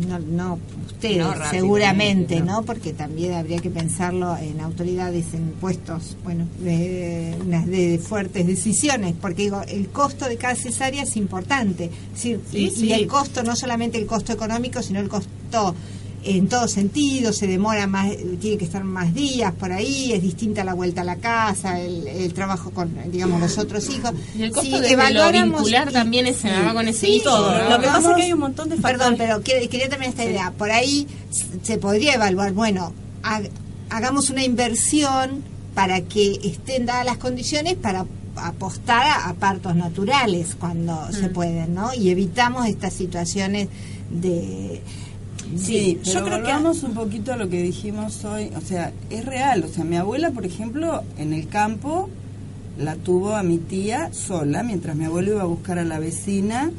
no, 0.09 0.19
no 0.19 0.59
rápidamente, 1.03 1.51
seguramente, 1.51 2.41
no. 2.41 2.47
¿no? 2.47 2.63
Porque 2.63 2.93
también 2.93 3.35
habría 3.35 3.59
que 3.59 3.71
pensarlo 3.71 4.37
en 4.37 4.61
autoridades, 4.61 5.35
en 5.35 5.53
puestos, 5.61 6.17
bueno, 6.25 6.47
de, 6.59 7.37
unas 7.45 7.67
de 7.67 7.99
fuertes 7.99 8.47
decisiones, 8.47 9.15
porque 9.21 9.43
digo, 9.43 9.63
el 9.69 9.89
costo 9.89 10.27
de 10.27 10.37
cada 10.37 10.55
cesárea 10.55 11.03
es 11.03 11.17
importante. 11.17 11.85
Es 11.87 12.13
decir, 12.15 12.41
Sí, 12.51 12.59
y, 12.59 12.71
sí. 12.71 12.87
y 12.87 12.93
el 12.93 13.07
costo, 13.07 13.43
no 13.43 13.55
solamente 13.57 13.99
el 13.99 14.07
costo 14.07 14.33
económico, 14.33 14.83
sino 14.83 15.01
el 15.01 15.09
costo 15.09 15.75
en 16.27 16.49
todo 16.49 16.69
sentido, 16.69 17.33
se 17.33 17.47
demora 17.47 17.87
más, 17.87 18.09
tiene 18.41 18.57
que 18.59 18.65
estar 18.65 18.83
más 18.85 19.13
días 19.15 19.53
por 19.53 19.73
ahí, 19.73 20.13
es 20.13 20.23
distinta 20.23 20.65
la 20.65 20.73
vuelta 20.75 21.03
a 21.03 21.05
la 21.05 21.17
casa, 21.17 21.81
el, 21.81 22.07
el 22.07 22.33
trabajo 22.33 22.71
con, 22.71 22.91
digamos, 23.11 23.41
los 23.41 23.59
otros 23.59 23.89
hijos. 23.91 24.13
y 24.37 24.43
el 24.43 24.51
costo 24.51 24.65
Si 24.65 24.73
de 24.73 24.81
lo 24.81 24.87
evaluáramos 24.95 25.57
vincular 25.61 25.89
y- 25.91 25.93
también 25.93 26.27
es, 26.27 26.37
sí, 26.37 26.49
con 26.73 26.89
ese 26.89 26.99
sí, 27.01 27.07
hijo, 27.17 27.25
todo. 27.25 27.53
¿no? 27.63 27.71
Lo 27.71 27.81
que 27.81 27.87
pasa 27.87 28.11
es 28.11 28.17
que 28.17 28.23
hay 28.23 28.33
un 28.33 28.41
montón 28.41 28.69
de 28.69 28.77
factores. 28.77 28.99
Perdón, 28.99 29.15
pero 29.19 29.43
que- 29.43 29.69
quería 29.69 29.89
terminar 29.89 30.11
esta 30.11 30.25
idea. 30.25 30.51
Por 30.57 30.71
ahí 30.71 31.07
se 31.63 31.79
podría 31.79 32.15
evaluar, 32.15 32.53
bueno, 32.53 32.93
ha- 33.23 33.43
hagamos 33.91 34.31
una 34.31 34.45
inversión 34.45 35.43
para 35.75 36.01
que 36.03 36.41
estén 36.45 36.87
dadas 36.87 37.05
las 37.05 37.19
condiciones 37.19 37.75
para 37.75 38.07
apostar 38.37 39.03
a, 39.07 39.29
a 39.29 39.35
partos 39.35 39.77
naturales 39.77 40.57
cuando 40.59 41.09
se 41.13 41.29
pueden, 41.29 41.75
¿no? 41.75 41.93
Y 41.95 42.11
evitamos 42.11 42.67
estas 42.67 42.93
situaciones 42.95 43.69
de... 44.11 44.81
Sí, 45.57 45.99
yo 46.03 46.13
yo 46.15 46.25
creo 46.25 46.43
creo 46.43 46.73
que- 46.73 46.87
un 46.87 46.95
poquito 46.95 47.33
a 47.33 47.37
lo 47.37 47.49
que 47.49 47.63
dijimos 47.63 48.25
hoy, 48.25 48.51
o 48.57 48.61
sea, 48.61 48.93
es 49.11 49.25
real, 49.25 49.65
o 49.65 49.69
sea, 49.69 49.85
mi 49.85 49.97
abuela, 49.97 50.31
por 50.31 50.45
ejemplo, 50.47 51.03
en 51.19 51.33
el 51.33 51.49
campo 51.49 52.09
la 52.79 52.97
tuvo 52.97 53.35
a 53.37 53.43
mi 53.43 53.59
tía 53.59 54.13
sola, 54.13 54.63
mientras 54.63 54.97
mi 54.97 55.05
abuelo 55.05 55.33
iba 55.33 55.43
a 55.43 55.47
buscar 55.47 55.79
a 55.79 55.85
la 55.85 55.99
vecina 55.99 56.71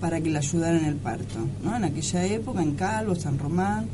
para 0.00 0.20
que 0.20 0.30
la 0.30 0.38
ayudara 0.40 0.78
en 0.78 0.86
el 0.86 0.96
parto, 0.96 1.38
¿no? 1.62 1.76
En 1.76 1.84
aquella 1.84 2.24
época, 2.26 2.62
en 2.62 2.74
Calvo, 2.74 3.14
San 3.14 3.38
Román. 3.38 3.86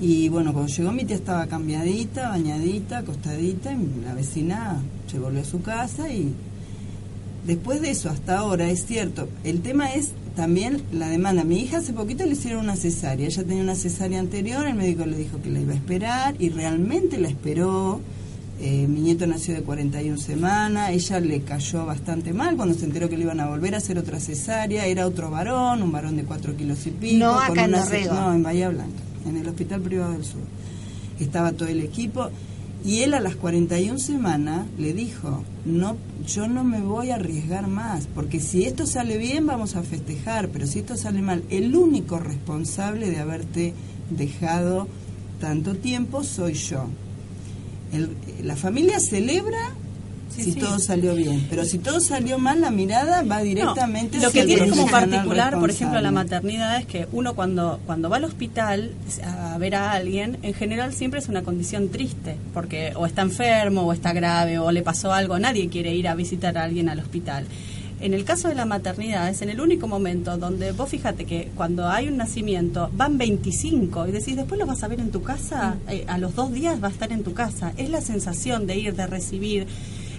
Y 0.00 0.28
bueno, 0.28 0.52
cuando 0.52 0.70
llegó 0.72 0.92
mi 0.92 1.04
tía 1.04 1.16
estaba 1.16 1.46
cambiadita, 1.46 2.28
bañadita, 2.28 2.98
acostadita, 2.98 3.72
y 3.72 4.04
la 4.04 4.14
vecina 4.14 4.76
se 5.10 5.18
volvió 5.18 5.40
a 5.40 5.44
su 5.44 5.60
casa 5.62 6.12
y 6.12 6.32
después 7.46 7.80
de 7.80 7.90
eso 7.90 8.10
hasta 8.10 8.38
ahora 8.38 8.68
es 8.68 8.84
cierto 8.84 9.28
el 9.44 9.60
tema 9.62 9.92
es 9.94 10.10
también 10.38 10.84
la 10.92 11.08
demanda. 11.08 11.42
Mi 11.42 11.58
hija 11.58 11.78
hace 11.78 11.92
poquito 11.92 12.24
le 12.24 12.30
hicieron 12.30 12.62
una 12.62 12.76
cesárea. 12.76 13.26
Ella 13.26 13.42
tenía 13.42 13.60
una 13.60 13.74
cesárea 13.74 14.20
anterior 14.20 14.68
el 14.68 14.76
médico 14.76 15.04
le 15.04 15.16
dijo 15.16 15.42
que 15.42 15.50
la 15.50 15.58
iba 15.58 15.72
a 15.72 15.74
esperar 15.74 16.36
y 16.38 16.50
realmente 16.50 17.18
la 17.18 17.26
esperó. 17.26 18.00
Eh, 18.60 18.86
mi 18.86 19.00
nieto 19.00 19.26
nació 19.26 19.54
de 19.54 19.62
41 19.62 20.16
semanas 20.18 20.90
ella 20.90 21.20
le 21.20 21.42
cayó 21.42 21.86
bastante 21.86 22.32
mal 22.32 22.56
cuando 22.56 22.76
se 22.76 22.84
enteró 22.84 23.08
que 23.08 23.16
le 23.16 23.22
iban 23.24 23.40
a 23.40 23.46
volver 23.48 23.74
a 23.74 23.78
hacer 23.78 23.98
otra 23.98 24.20
cesárea. 24.20 24.86
Era 24.86 25.08
otro 25.08 25.28
varón 25.28 25.82
un 25.82 25.90
varón 25.90 26.16
de 26.16 26.22
4 26.22 26.56
kilos 26.56 26.86
y 26.86 26.90
pico 26.90 27.18
No 27.18 27.34
con 27.34 27.58
acá 27.58 27.64
en 27.64 27.74
una 27.74 28.12
no 28.12 28.34
en 28.34 28.42
Bahía 28.44 28.68
Blanca 28.68 29.02
en 29.28 29.38
el 29.38 29.48
hospital 29.48 29.80
privado 29.80 30.12
del 30.12 30.24
sur. 30.24 30.42
Estaba 31.18 31.50
todo 31.50 31.68
el 31.68 31.80
equipo 31.80 32.30
y 32.84 33.00
él 33.00 33.14
a 33.14 33.20
las 33.20 33.34
41 33.36 33.98
semanas 33.98 34.66
le 34.78 34.92
dijo, 34.94 35.42
no, 35.64 35.96
yo 36.26 36.46
no 36.48 36.62
me 36.64 36.80
voy 36.80 37.10
a 37.10 37.16
arriesgar 37.16 37.66
más, 37.66 38.06
porque 38.14 38.40
si 38.40 38.64
esto 38.64 38.86
sale 38.86 39.18
bien 39.18 39.46
vamos 39.46 39.74
a 39.76 39.82
festejar, 39.82 40.48
pero 40.48 40.66
si 40.66 40.78
esto 40.80 40.96
sale 40.96 41.20
mal, 41.20 41.42
el 41.50 41.74
único 41.74 42.18
responsable 42.18 43.10
de 43.10 43.18
haberte 43.18 43.74
dejado 44.10 44.86
tanto 45.40 45.74
tiempo 45.76 46.22
soy 46.24 46.54
yo. 46.54 46.86
El- 47.92 48.10
la 48.42 48.56
familia 48.56 49.00
celebra 49.00 49.72
Sí, 50.38 50.44
si 50.44 50.52
sí. 50.52 50.60
todo 50.60 50.78
salió 50.78 51.14
bien, 51.14 51.46
pero 51.50 51.64
si 51.64 51.78
todo 51.78 52.00
salió 52.00 52.38
mal, 52.38 52.60
la 52.60 52.70
mirada 52.70 53.22
va 53.22 53.40
directamente 53.40 54.18
No, 54.18 54.24
lo 54.24 54.30
que 54.30 54.44
tiene 54.44 54.68
como 54.68 54.86
particular, 54.86 55.58
por 55.58 55.70
ejemplo, 55.70 56.00
la 56.00 56.12
maternidad 56.12 56.78
es 56.78 56.86
que 56.86 57.08
uno 57.12 57.34
cuando, 57.34 57.80
cuando 57.86 58.08
va 58.08 58.18
al 58.18 58.24
hospital 58.24 58.92
a 59.24 59.58
ver 59.58 59.74
a 59.74 59.92
alguien, 59.92 60.38
en 60.42 60.54
general 60.54 60.94
siempre 60.94 61.20
es 61.20 61.28
una 61.28 61.42
condición 61.42 61.88
triste, 61.88 62.36
porque 62.54 62.92
o 62.94 63.06
está 63.06 63.22
enfermo, 63.22 63.82
o 63.82 63.92
está 63.92 64.12
grave, 64.12 64.58
o 64.58 64.70
le 64.70 64.82
pasó 64.82 65.12
algo, 65.12 65.38
nadie 65.38 65.68
quiere 65.68 65.94
ir 65.94 66.08
a 66.08 66.14
visitar 66.14 66.56
a 66.56 66.64
alguien 66.64 66.88
al 66.88 67.00
hospital. 67.00 67.46
En 68.00 68.14
el 68.14 68.24
caso 68.24 68.46
de 68.48 68.54
la 68.54 68.64
maternidad 68.64 69.28
es 69.28 69.42
en 69.42 69.50
el 69.50 69.60
único 69.60 69.88
momento 69.88 70.38
donde 70.38 70.70
vos 70.70 70.88
fíjate 70.88 71.24
que 71.24 71.50
cuando 71.56 71.88
hay 71.88 72.06
un 72.06 72.16
nacimiento 72.16 72.90
van 72.92 73.18
25 73.18 74.06
y 74.06 74.12
decís 74.12 74.36
después 74.36 74.58
lo 74.58 74.66
vas 74.66 74.84
a 74.84 74.88
ver 74.88 75.00
en 75.00 75.10
tu 75.10 75.22
casa, 75.22 75.78
eh, 75.88 76.04
a 76.06 76.16
los 76.16 76.36
dos 76.36 76.52
días 76.52 76.80
va 76.80 76.88
a 76.88 76.90
estar 76.92 77.10
en 77.10 77.24
tu 77.24 77.34
casa. 77.34 77.72
Es 77.76 77.90
la 77.90 78.00
sensación 78.00 78.68
de 78.68 78.78
ir, 78.78 78.94
de 78.94 79.06
recibir. 79.08 79.66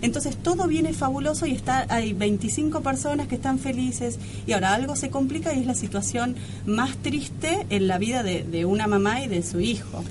Entonces 0.01 0.37
todo 0.37 0.67
viene 0.67 0.93
fabuloso 0.93 1.45
y 1.45 1.51
está 1.51 1.85
hay 1.89 2.13
25 2.13 2.81
personas 2.81 3.27
que 3.27 3.35
están 3.35 3.59
felices 3.59 4.17
y 4.47 4.53
ahora 4.53 4.73
algo 4.73 4.95
se 4.95 5.09
complica 5.09 5.53
y 5.53 5.59
es 5.59 5.65
la 5.65 5.75
situación 5.75 6.35
más 6.65 6.95
triste 6.97 7.65
en 7.69 7.87
la 7.87 7.97
vida 7.97 8.23
de, 8.23 8.43
de 8.43 8.65
una 8.65 8.87
mamá 8.87 9.23
y 9.23 9.27
de 9.27 9.43
su 9.43 9.59
hijo 9.59 10.03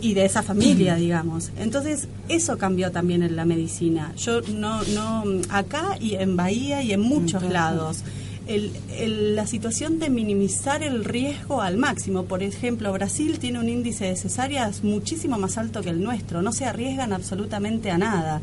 y 0.00 0.14
de 0.14 0.24
esa 0.24 0.42
familia, 0.42 0.94
digamos. 1.06 1.50
Entonces, 1.58 2.08
eso 2.28 2.56
cambió 2.56 2.90
también 2.90 3.22
en 3.22 3.36
la 3.36 3.44
medicina. 3.44 4.12
Yo 4.16 4.40
no, 4.42 4.82
no, 4.84 5.24
acá 5.50 5.98
y 6.00 6.14
en 6.14 6.36
Bahía 6.36 6.82
y 6.82 6.92
en 6.92 7.00
muchos 7.00 7.42
lados. 7.42 7.98
El, 8.46 8.72
el- 8.98 9.36
la 9.36 9.46
situación 9.46 9.98
de 9.98 10.10
minimizar 10.10 10.82
el 10.82 11.04
riesgo 11.04 11.60
al 11.62 11.76
máximo. 11.78 12.24
Por 12.24 12.42
ejemplo, 12.42 12.92
Brasil 12.92 13.38
tiene 13.38 13.58
un 13.58 13.68
índice 13.70 14.04
de 14.06 14.16
cesáreas 14.16 14.84
muchísimo 14.84 15.38
más 15.38 15.56
alto 15.58 15.80
que 15.82 15.88
el 15.90 16.02
nuestro. 16.02 16.42
No 16.42 16.52
se 16.52 16.64
arriesgan 16.66 17.12
absolutamente 17.14 17.90
a 17.90 17.96
nada. 17.98 18.42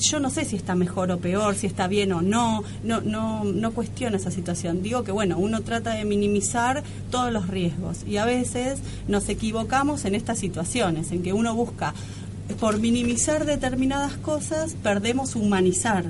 Yo 0.00 0.18
no 0.18 0.30
sé 0.30 0.46
si 0.46 0.56
está 0.56 0.74
mejor 0.74 1.10
o 1.10 1.18
peor, 1.18 1.54
si 1.54 1.66
está 1.66 1.86
bien 1.86 2.12
o 2.12 2.22
no, 2.22 2.64
no, 2.82 3.02
no, 3.02 3.44
no 3.44 3.72
cuestiono 3.72 4.16
esa 4.16 4.30
situación. 4.30 4.82
Digo 4.82 5.04
que 5.04 5.12
bueno, 5.12 5.38
uno 5.38 5.60
trata 5.60 5.94
de 5.94 6.06
minimizar 6.06 6.82
todos 7.10 7.30
los 7.30 7.48
riesgos 7.48 7.98
y 8.08 8.16
a 8.16 8.24
veces 8.24 8.78
nos 9.08 9.28
equivocamos 9.28 10.06
en 10.06 10.14
estas 10.14 10.38
situaciones, 10.38 11.12
en 11.12 11.22
que 11.22 11.34
uno 11.34 11.54
busca, 11.54 11.92
por 12.58 12.80
minimizar 12.80 13.44
determinadas 13.44 14.16
cosas, 14.16 14.74
perdemos 14.82 15.36
humanizar. 15.36 16.06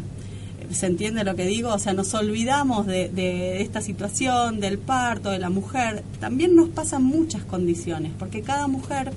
¿Se 0.70 0.86
entiende 0.86 1.24
lo 1.24 1.34
que 1.34 1.46
digo? 1.46 1.74
O 1.74 1.78
sea, 1.80 1.92
nos 1.92 2.14
olvidamos 2.14 2.86
de, 2.86 3.08
de 3.08 3.60
esta 3.60 3.80
situación, 3.80 4.60
del 4.60 4.78
parto, 4.78 5.30
de 5.30 5.40
la 5.40 5.50
mujer. 5.50 6.04
También 6.20 6.54
nos 6.54 6.68
pasan 6.68 7.02
muchas 7.02 7.42
condiciones, 7.42 8.12
porque 8.16 8.42
cada 8.42 8.68
mujer 8.68 9.10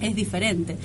es 0.00 0.14
diferente. 0.14 0.76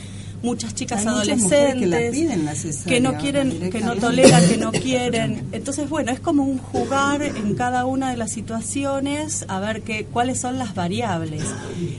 Muchas 0.44 0.76
chicas 0.76 1.00
Hay 1.00 1.06
muchas 1.08 1.40
mujeres 1.40 1.72
adolescentes 1.72 1.90
que 1.90 2.06
la 2.06 2.12
piden 2.12 2.46
la 2.46 2.56
cesárea 2.56 2.94
que 2.94 3.00
no 3.00 3.18
quieren, 3.18 3.72
que 3.72 3.80
no 3.80 3.96
toleran, 3.96 4.48
que 4.50 4.58
no 4.58 4.72
quieren. 4.74 5.48
Entonces, 5.54 5.90
bueno, 5.90 6.12
es 6.12 6.20
como 6.20 6.44
un 6.44 6.58
jugar 6.58 7.22
en 7.22 7.56
cada 7.56 7.86
una 7.86 8.12
de 8.12 8.18
las 8.18 8.34
situaciones 8.34 9.46
a 9.48 9.62
ver 9.62 9.84
qué, 9.84 10.06
cuáles 10.06 10.42
son 10.42 10.60
las 10.60 10.76
variables. 10.76 11.44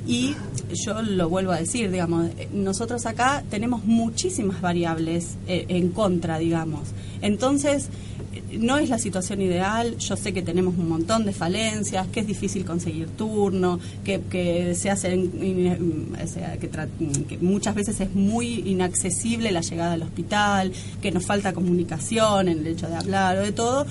Y 0.07 0.37
yo 0.75 1.01
lo 1.01 1.31
vuelvo 1.31 1.53
a 1.53 1.57
decir, 1.57 1.91
digamos, 1.91 2.31
nosotros 2.53 3.07
acá 3.07 3.43
tenemos 3.49 3.85
muchísimas 3.85 4.61
variables 4.61 5.37
eh, 5.49 5.65
en 5.69 5.89
contra, 5.89 6.39
digamos. 6.39 6.83
Entonces, 7.25 7.89
no 8.59 8.77
es 8.77 8.89
la 8.91 8.99
situación 8.99 9.41
ideal, 9.41 9.97
yo 9.99 10.15
sé 10.17 10.33
que 10.33 10.43
tenemos 10.43 10.77
un 10.77 10.89
montón 10.89 11.25
de 11.25 11.33
falencias, 11.33 12.07
que 12.09 12.21
es 12.21 12.27
difícil 12.27 12.65
conseguir 12.65 13.09
turno, 13.09 13.81
que, 14.05 14.21
que 14.31 14.75
se 14.75 14.91
hacen, 14.91 15.31
que, 15.33 16.71
tra- 16.71 16.89
que 17.27 17.39
muchas 17.39 17.75
veces 17.75 17.99
es 18.01 18.15
muy 18.15 18.61
inaccesible 18.67 19.51
la 19.53 19.63
llegada 19.63 19.95
al 19.95 20.03
hospital, 20.03 20.71
que 21.01 21.11
nos 21.11 21.25
falta 21.25 21.53
comunicación 21.55 22.49
en 22.49 22.59
el 22.59 22.67
hecho 22.67 22.89
de 22.89 22.95
hablar 22.97 23.39
o 23.39 23.43
de 23.43 23.53
todo, 23.53 23.87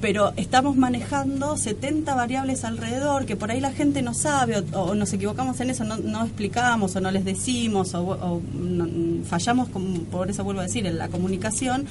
pero 0.00 0.32
estamos 0.36 0.76
manejando 0.76 1.56
70 1.56 2.14
variables 2.14 2.64
alrededor 2.64 3.26
que 3.26 3.34
por 3.36 3.50
ahí 3.50 3.60
la 3.60 3.72
gente 3.72 4.00
no 4.02 4.14
sabe 4.14 4.62
o, 4.72 4.94
nos 4.94 5.12
equivocamos 5.12 5.58
en 5.60 5.70
eso, 5.70 5.82
no, 5.84 5.96
no 5.96 6.24
explicamos 6.24 6.94
o 6.94 7.00
no 7.00 7.10
les 7.10 7.24
decimos 7.24 7.94
o, 7.94 8.02
o 8.02 8.40
no- 8.54 9.24
fallamos, 9.24 9.68
con- 9.70 10.06
por 10.10 10.30
eso 10.30 10.44
vuelvo 10.44 10.60
a 10.60 10.64
decir, 10.64 10.86
en 10.86 10.98
la 10.98 11.08
comunicación 11.08 11.86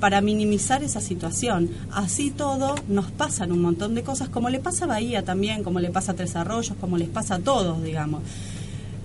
para 0.00 0.20
minimizar 0.20 0.82
esa 0.82 1.00
situación. 1.00 1.70
Así 1.92 2.32
todo 2.32 2.74
nos 2.88 3.12
pasan 3.12 3.52
un 3.52 3.62
montón 3.62 3.94
de 3.94 4.02
cosas, 4.02 4.28
como 4.28 4.50
le 4.50 4.58
pasa 4.58 4.84
a 4.86 4.88
Bahía 4.88 5.24
también, 5.24 5.62
como 5.62 5.78
le 5.78 5.90
pasa 5.90 6.12
a 6.12 6.14
Tres 6.16 6.34
Arroyos, 6.34 6.76
como 6.80 6.98
les 6.98 7.08
pasa 7.08 7.36
a 7.36 7.38
todos, 7.38 7.80
digamos. 7.84 8.22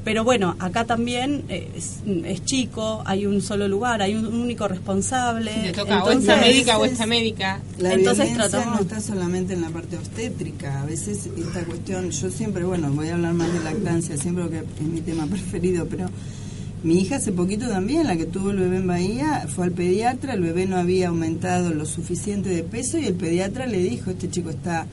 Pero 0.07 0.23
bueno, 0.23 0.55
acá 0.59 0.85
también 0.85 1.43
eh, 1.49 1.69
es, 1.75 1.97
es 2.23 2.45
chico, 2.45 3.03
hay 3.05 3.25
un 3.25 3.41
solo 3.41 3.67
lugar, 3.67 4.01
hay 4.01 4.15
un 4.15 4.25
único 4.25 4.65
responsable. 4.69 5.51
Si 5.53 5.61
te 5.63 5.73
toca 5.73 6.01
o 6.01 6.11
esta 6.11 6.37
médica 6.37 6.77
o 6.77 6.85
esta 6.85 7.05
médica. 7.05 7.59
La 7.77 7.91
Entonces 7.91 8.33
tratamos- 8.33 8.75
no 8.75 8.81
está 8.83 9.01
solamente 9.01 9.53
en 9.53 9.59
la 9.63 9.69
parte 9.69 9.97
obstétrica. 9.97 10.81
A 10.81 10.85
veces 10.85 11.27
esta 11.37 11.65
cuestión, 11.65 12.09
yo 12.09 12.31
siempre, 12.31 12.63
bueno, 12.63 12.89
voy 12.93 13.09
a 13.09 13.15
hablar 13.15 13.33
más 13.33 13.51
de 13.51 13.59
lactancia, 13.59 14.15
siempre 14.15 14.45
porque 14.45 14.59
es 14.59 14.81
mi 14.87 15.01
tema 15.01 15.25
preferido, 15.29 15.85
pero 15.89 16.09
mi 16.83 17.01
hija 17.01 17.17
hace 17.17 17.33
poquito 17.33 17.67
también, 17.67 18.07
la 18.07 18.15
que 18.15 18.25
tuvo 18.27 18.51
el 18.51 18.59
bebé 18.59 18.77
en 18.77 18.87
Bahía, 18.87 19.45
fue 19.53 19.65
al 19.65 19.71
pediatra, 19.73 20.35
el 20.35 20.41
bebé 20.41 20.67
no 20.67 20.77
había 20.77 21.09
aumentado 21.09 21.73
lo 21.73 21.85
suficiente 21.85 22.47
de 22.47 22.63
peso 22.63 22.97
y 22.97 23.07
el 23.07 23.15
pediatra 23.15 23.67
le 23.67 23.79
dijo, 23.79 24.09
este 24.11 24.29
chico 24.29 24.51
está, 24.51 24.85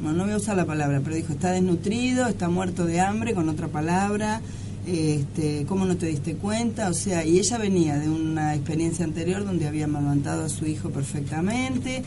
bueno, 0.00 0.16
no 0.16 0.24
voy 0.24 0.32
a 0.32 0.36
usar 0.38 0.56
la 0.56 0.64
palabra, 0.64 1.02
pero 1.04 1.14
dijo, 1.14 1.34
está 1.34 1.50
desnutrido, 1.50 2.26
está 2.26 2.48
muerto 2.48 2.86
de 2.86 3.00
hambre, 3.00 3.34
con 3.34 3.50
otra 3.50 3.68
palabra, 3.68 4.40
este, 4.86 5.64
¿cómo 5.66 5.84
no 5.84 5.96
te 5.96 6.06
diste 6.06 6.34
cuenta? 6.34 6.88
O 6.88 6.94
sea, 6.94 7.24
y 7.24 7.38
ella 7.38 7.58
venía 7.58 7.98
de 7.98 8.08
una 8.08 8.54
experiencia 8.54 9.04
anterior 9.04 9.44
donde 9.44 9.68
había 9.68 9.84
amamantado 9.84 10.44
a 10.44 10.48
su 10.48 10.66
hijo 10.66 10.90
perfectamente. 10.90 12.02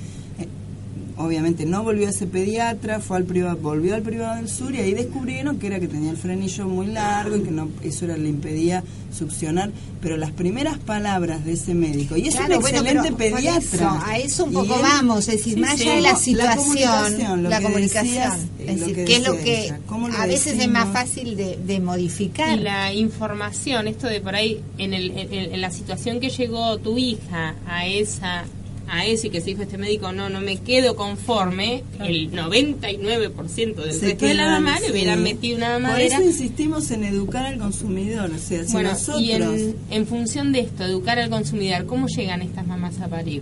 Obviamente 1.17 1.65
no 1.65 1.81
volvió 1.83 2.07
a 2.07 2.09
ese 2.09 2.27
pediatra, 2.27 2.99
fue 2.99 3.15
al 3.17 3.23
privado, 3.23 3.55
volvió 3.57 3.95
al 3.95 4.01
privado 4.01 4.35
del 4.35 4.49
sur 4.49 4.75
y 4.75 4.79
ahí 4.79 4.93
descubrieron 4.93 5.57
que 5.59 5.67
era 5.67 5.79
que 5.79 5.87
tenía 5.87 6.11
el 6.11 6.17
frenillo 6.17 6.67
muy 6.67 6.87
largo 6.87 7.37
y 7.37 7.41
que 7.41 7.51
no 7.51 7.69
eso 7.83 8.03
era 8.03 8.17
le 8.17 8.27
impedía 8.27 8.83
succionar. 9.17 9.71
Pero 10.01 10.17
las 10.17 10.31
primeras 10.31 10.77
palabras 10.77 11.45
de 11.45 11.53
ese 11.53 11.73
médico, 11.73 12.17
y 12.17 12.27
es 12.27 12.35
Claro, 12.35 12.55
un 12.57 12.61
bueno, 12.61 12.79
excelente 12.79 13.09
por 13.11 13.17
pediatra. 13.17 13.59
eso, 13.59 13.99
a 14.05 14.17
eso 14.17 14.43
un 14.45 14.53
poco 14.53 14.75
él- 14.75 14.81
vamos, 14.81 15.19
es 15.29 15.37
decir, 15.37 15.53
Sí, 15.55 15.59
más 15.61 15.77
sí, 15.77 15.83
allá 15.83 15.95
de 15.95 16.01
la 16.01 16.11
la 16.11 16.17
situación, 16.17 16.57
comunicación, 16.57 17.43
la 17.43 17.57
que 17.59 17.63
comunicación, 17.63 18.03
decías, 18.13 18.39
es 18.59 18.79
decir, 18.81 19.05
que 19.05 19.15
es 19.15 19.23
lo 19.27 19.37
que 19.37 19.63
ella, 19.65 19.79
¿cómo 19.87 20.09
lo 20.09 20.17
a 20.17 20.25
veces 20.25 20.59
es 20.59 20.67
más 20.69 20.91
fácil 20.91 21.37
de, 21.37 21.57
de 21.65 21.79
modificar. 21.79 22.57
Y 22.57 22.61
la 22.61 22.93
información, 22.93 23.87
esto 23.87 24.07
de 24.07 24.19
por 24.21 24.35
ahí, 24.35 24.59
en, 24.77 24.93
el, 24.93 25.11
en, 25.17 25.33
en 25.53 25.61
la 25.61 25.71
situación 25.71 26.19
que 26.19 26.29
llegó 26.29 26.77
tu 26.77 26.97
hija 26.97 27.55
a 27.67 27.87
esa 27.87 28.43
a 28.87 29.05
eso 29.05 29.27
y 29.27 29.29
que 29.31 29.39
se 29.41 29.47
dijo 29.47 29.63
este 29.63 29.77
médico, 29.77 30.11
no, 30.11 30.29
no 30.29 30.41
me 30.41 30.57
quedo 30.57 30.95
conforme, 30.95 31.83
el 31.99 32.31
99% 32.31 33.75
del 33.75 33.93
Se 33.93 34.05
resto 34.07 34.25
de 34.25 34.33
la 34.33 34.43
quedan, 34.43 34.63
mamá 34.63 34.79
le 34.79 34.85
sí. 34.85 34.91
hubieran 34.91 35.23
metido 35.23 35.57
una 35.57 35.73
Por 35.73 35.81
mamadera. 35.81 36.17
eso 36.17 36.23
insistimos 36.25 36.91
en 36.91 37.03
educar 37.03 37.45
al 37.45 37.57
consumidor, 37.59 38.29
o 38.31 38.37
sea, 38.37 38.63
si 38.65 38.73
bueno, 38.73 38.89
nosotros... 38.91 39.21
y 39.21 39.31
en, 39.31 39.75
en 39.91 40.07
función 40.07 40.51
de 40.51 40.59
esto, 40.61 40.83
educar 40.83 41.19
al 41.19 41.29
consumidor, 41.29 41.85
¿cómo 41.85 42.07
llegan 42.07 42.41
estas 42.41 42.65
mamás 42.67 42.99
a 43.01 43.07
parir? 43.07 43.41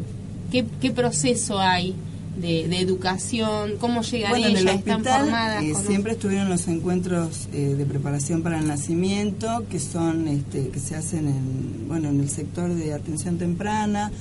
¿Qué, 0.52 0.66
qué 0.82 0.92
proceso 0.92 1.60
hay 1.60 1.94
de, 2.38 2.68
de 2.68 2.80
educación? 2.80 3.74
¿Cómo 3.80 4.02
llegan 4.02 4.32
Bueno, 4.32 4.46
en 4.48 4.52
ellas? 4.58 4.62
el 4.74 4.80
¿Están 4.80 4.94
hospital 4.96 5.22
formadas? 5.22 5.64
eh, 5.64 5.74
siempre 5.88 6.12
estuvieron 6.14 6.50
los 6.50 6.68
encuentros 6.68 7.48
eh, 7.54 7.76
de 7.78 7.86
preparación 7.86 8.44
para 8.44 8.60
el 8.60 8.68
nacimiento 8.68 9.66
que 9.70 9.80
son 9.80 10.28
este, 10.28 10.70
que 10.70 10.80
se 10.80 10.96
hacen 10.96 11.28
en 11.28 11.88
bueno 11.88 12.10
en 12.10 12.22
el 12.22 12.30
sector 12.30 12.74
de 12.74 12.94
atención 12.94 13.38
temprana. 13.38 14.12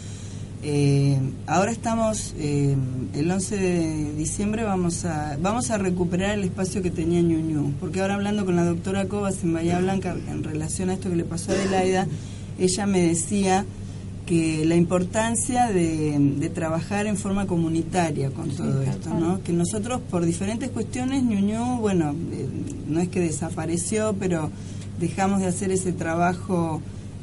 Eh, 0.65 1.19
ahora 1.49 1.73
estamos 1.73 2.35
eh, 2.39 2.77
el 3.15 3.29
11 3.29 3.57
de 3.57 4.13
diciembre 4.15 4.63
vamos 4.63 5.05
a 5.05 5.37
vamos 5.43 5.73
a 5.73 5.79
recuperar 5.79 6.39
el 6.39 6.45
espacio 6.45 6.83
que 6.83 6.91
tenía 6.93 7.21
Ñuñu 7.21 7.73
porque 7.81 8.01
ahora 8.01 8.15
hablando 8.15 8.45
con 8.45 8.55
la 8.55 8.65
doctora 8.65 9.09
Cobas 9.09 9.43
en 9.43 9.55
Bahía 9.55 9.81
Blanca 9.81 10.15
en 10.31 10.45
relación 10.45 10.91
a 10.91 10.95
esto 10.95 11.11
que 11.11 11.17
le 11.17 11.25
pasó 11.25 11.51
a 11.51 11.57
Adelaida 11.57 12.07
ella 12.61 12.87
me 12.87 13.01
decía 13.01 13.65
que 14.25 14.65
la 14.65 14.77
importancia 14.77 15.67
de, 15.67 16.17
de 16.19 16.49
trabajar 16.49 17.07
en 17.07 17.17
forma 17.17 17.47
comunitaria 17.49 18.31
con 18.31 18.51
todo 18.51 18.83
esto, 18.83 19.11
¿no? 19.11 19.43
Que 19.43 19.53
nosotros 19.53 20.01
por 20.11 20.25
diferentes 20.25 20.71
cuestiones, 20.71 21.25
Ñuñu, 21.25 21.81
bueno, 21.81 22.15
eh, 22.33 22.49
no 22.89 23.01
es 23.01 23.09
que 23.09 23.19
desapareció, 23.19 24.15
pero 24.19 24.51
dejamos 25.01 25.41
de 25.41 25.49
hacer 25.49 25.73
ese 25.73 25.93
trabajo 25.93 26.81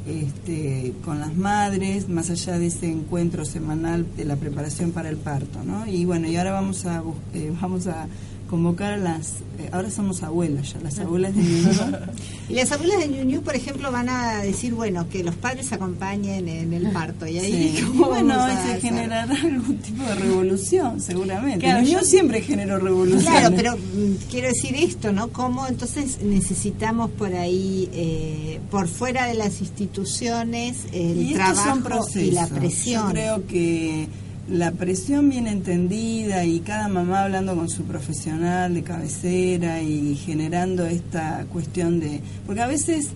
este, 0.08 0.93
con 1.04 1.20
las 1.20 1.36
madres, 1.36 2.10
más 2.10 2.30
allá 2.30 2.58
de 2.58 2.68
ese 2.68 2.89
encuentro 2.89 3.45
semanal 3.45 4.06
de 4.16 4.26
la 4.26 4.36
preparación 4.36 4.91
para 4.91 5.10
el 5.10 5.18
parto, 5.18 5.64
¿no? 5.64 5.86
Y 5.88 6.06
bueno, 6.06 6.28
y 6.28 6.36
ahora 6.38 6.52
vamos 6.52 6.86
a 6.86 7.04
eh, 7.34 7.52
vamos 7.62 7.88
a 7.88 8.08
convocar 8.50 8.93
a 8.93 8.97
las, 8.97 9.28
eh, 9.60 9.70
ahora 9.72 9.91
somos 9.91 10.24
abuelas 10.24 10.74
ya, 10.74 10.80
las 10.82 10.97
abuelas 11.00 11.36
de 11.36 11.43
Ñuñu. 11.43 11.97
Y 12.50 12.54
las 12.56 12.72
abuelas 12.72 12.97
de 13.00 13.08
Ñuñu, 13.10 13.41
por 13.41 13.56
ejemplo, 13.56 13.91
van 13.91 14.10
a 14.10 14.41
decir, 14.41 14.74
bueno, 14.74 15.08
que 15.08 15.24
los 15.24 15.36
padres 15.36 15.72
acompañen 15.72 16.47
en 16.50 16.74
el 16.74 16.89
parto. 16.91 17.28
Y 17.28 17.38
ahí, 17.38 17.76
Sí. 17.78 17.84
¿cómo 17.88 18.08
bueno, 18.08 18.34
se 18.66 18.82
generará 18.82 19.36
algún 19.36 19.78
tipo 19.78 20.04
de 20.04 20.16
revolución, 20.16 21.00
seguramente. 21.00 21.60
Claro, 21.60 21.86
yo- 21.86 22.02
siempre 22.02 22.41
generó 22.41 22.80
revoluciones. 22.80 23.28
Claro, 23.30 23.56
pero 23.56 23.78
mm, 23.78 24.16
quiero 24.32 24.47
decir 24.47 24.76
esto, 24.76 25.12
¿no? 25.12 25.28
Cómo 25.30 25.68
entonces 25.68 26.20
necesitamos 26.24 27.12
por 27.12 27.34
ahí, 27.36 27.88
eh, 27.93 28.60
por 28.72 28.88
fuera 28.88 29.28
de 29.28 29.36
las 29.36 29.62
instituciones, 29.62 30.86
el 30.91 31.22
y 31.22 31.34
trabajo 31.36 32.08
y 32.16 32.32
la 32.32 32.47
presión. 32.47 33.08
Yo 33.08 33.12
creo 33.12 33.47
que 33.47 34.08
la 34.52 34.72
presión 34.72 35.30
bien 35.30 35.47
entendida 35.47 36.43
y 36.45 36.60
cada 36.62 36.88
mamá 36.88 37.24
hablando 37.24 37.56
con 37.56 37.70
su 37.70 37.84
profesional 37.84 38.74
de 38.74 38.84
cabecera 38.84 39.82
y 39.82 40.16
generando 40.16 40.86
esta 40.86 41.45
cuestión 41.52 42.00
de... 42.00 42.22
Porque 42.45 42.62
a 42.62 42.68
veces 42.68 43.10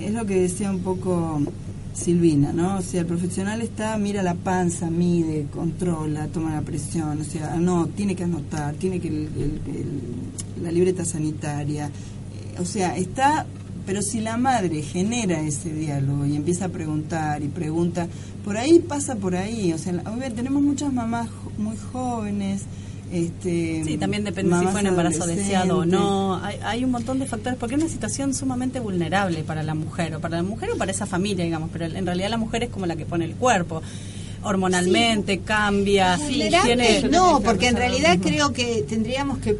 es 0.00 0.12
lo 0.12 0.26
que 0.26 0.40
decía 0.40 0.70
un 0.70 0.80
poco 0.80 1.40
Silvina, 1.94 2.52
¿no? 2.52 2.78
O 2.78 2.82
sea, 2.82 3.00
el 3.02 3.06
profesional 3.06 3.62
está, 3.62 3.96
mira 3.98 4.22
la 4.24 4.34
panza, 4.34 4.90
mide, 4.90 5.46
controla, 5.52 6.26
toma 6.26 6.52
la 6.54 6.62
presión, 6.62 7.20
o 7.20 7.24
sea, 7.24 7.54
no, 7.54 7.86
tiene 7.86 8.16
que 8.16 8.24
anotar, 8.24 8.74
tiene 8.74 8.98
que 8.98 9.08
el- 9.08 9.28
el- 9.36 10.62
la 10.64 10.72
libreta 10.72 11.04
sanitaria, 11.04 11.88
o 12.58 12.64
sea, 12.64 12.96
está, 12.96 13.46
pero 13.86 14.02
si 14.02 14.20
la 14.20 14.36
madre 14.36 14.82
genera 14.82 15.40
ese 15.40 15.72
diálogo 15.72 16.26
y 16.26 16.36
empieza 16.36 16.66
a 16.66 16.68
preguntar 16.68 17.42
y 17.42 17.48
pregunta, 17.48 18.08
por 18.44 18.56
ahí 18.56 18.78
pasa 18.78 19.16
por 19.16 19.36
ahí, 19.36 19.72
o 19.72 19.78
sea, 19.78 19.92
obvio, 20.06 20.32
tenemos 20.32 20.62
muchas 20.62 20.92
mamás 20.92 21.28
muy 21.58 21.76
jóvenes, 21.92 22.62
este, 23.12 23.82
Sí, 23.84 23.96
también 23.98 24.24
depende 24.24 24.58
si 24.58 24.66
fue 24.66 24.80
un 24.80 24.86
embarazo 24.86 25.26
deseado 25.26 25.78
o 25.78 25.84
no. 25.84 26.42
Hay, 26.42 26.58
hay 26.64 26.84
un 26.84 26.90
montón 26.90 27.18
de 27.18 27.26
factores, 27.26 27.58
porque 27.58 27.76
es 27.76 27.80
una 27.80 27.90
situación 27.90 28.34
sumamente 28.34 28.80
vulnerable 28.80 29.44
para 29.44 29.62
la 29.62 29.74
mujer, 29.74 30.16
o 30.16 30.20
para 30.20 30.38
la 30.38 30.42
mujer 30.42 30.70
o 30.72 30.76
para 30.76 30.90
esa 30.90 31.06
familia, 31.06 31.44
digamos, 31.44 31.70
pero 31.72 31.84
en 31.84 32.06
realidad 32.06 32.30
la 32.30 32.38
mujer 32.38 32.64
es 32.64 32.70
como 32.70 32.86
la 32.86 32.96
que 32.96 33.06
pone 33.06 33.24
el 33.24 33.34
cuerpo. 33.34 33.82
Hormonalmente 34.42 35.38
cambia, 35.40 36.16
Vulnerable, 36.16 36.76
tiene... 36.76 37.08
no, 37.08 37.40
porque 37.40 37.68
en 37.68 37.76
realidad 37.76 38.18
creo 38.20 38.52
que 38.52 38.84
tendríamos 38.86 39.38
que 39.38 39.56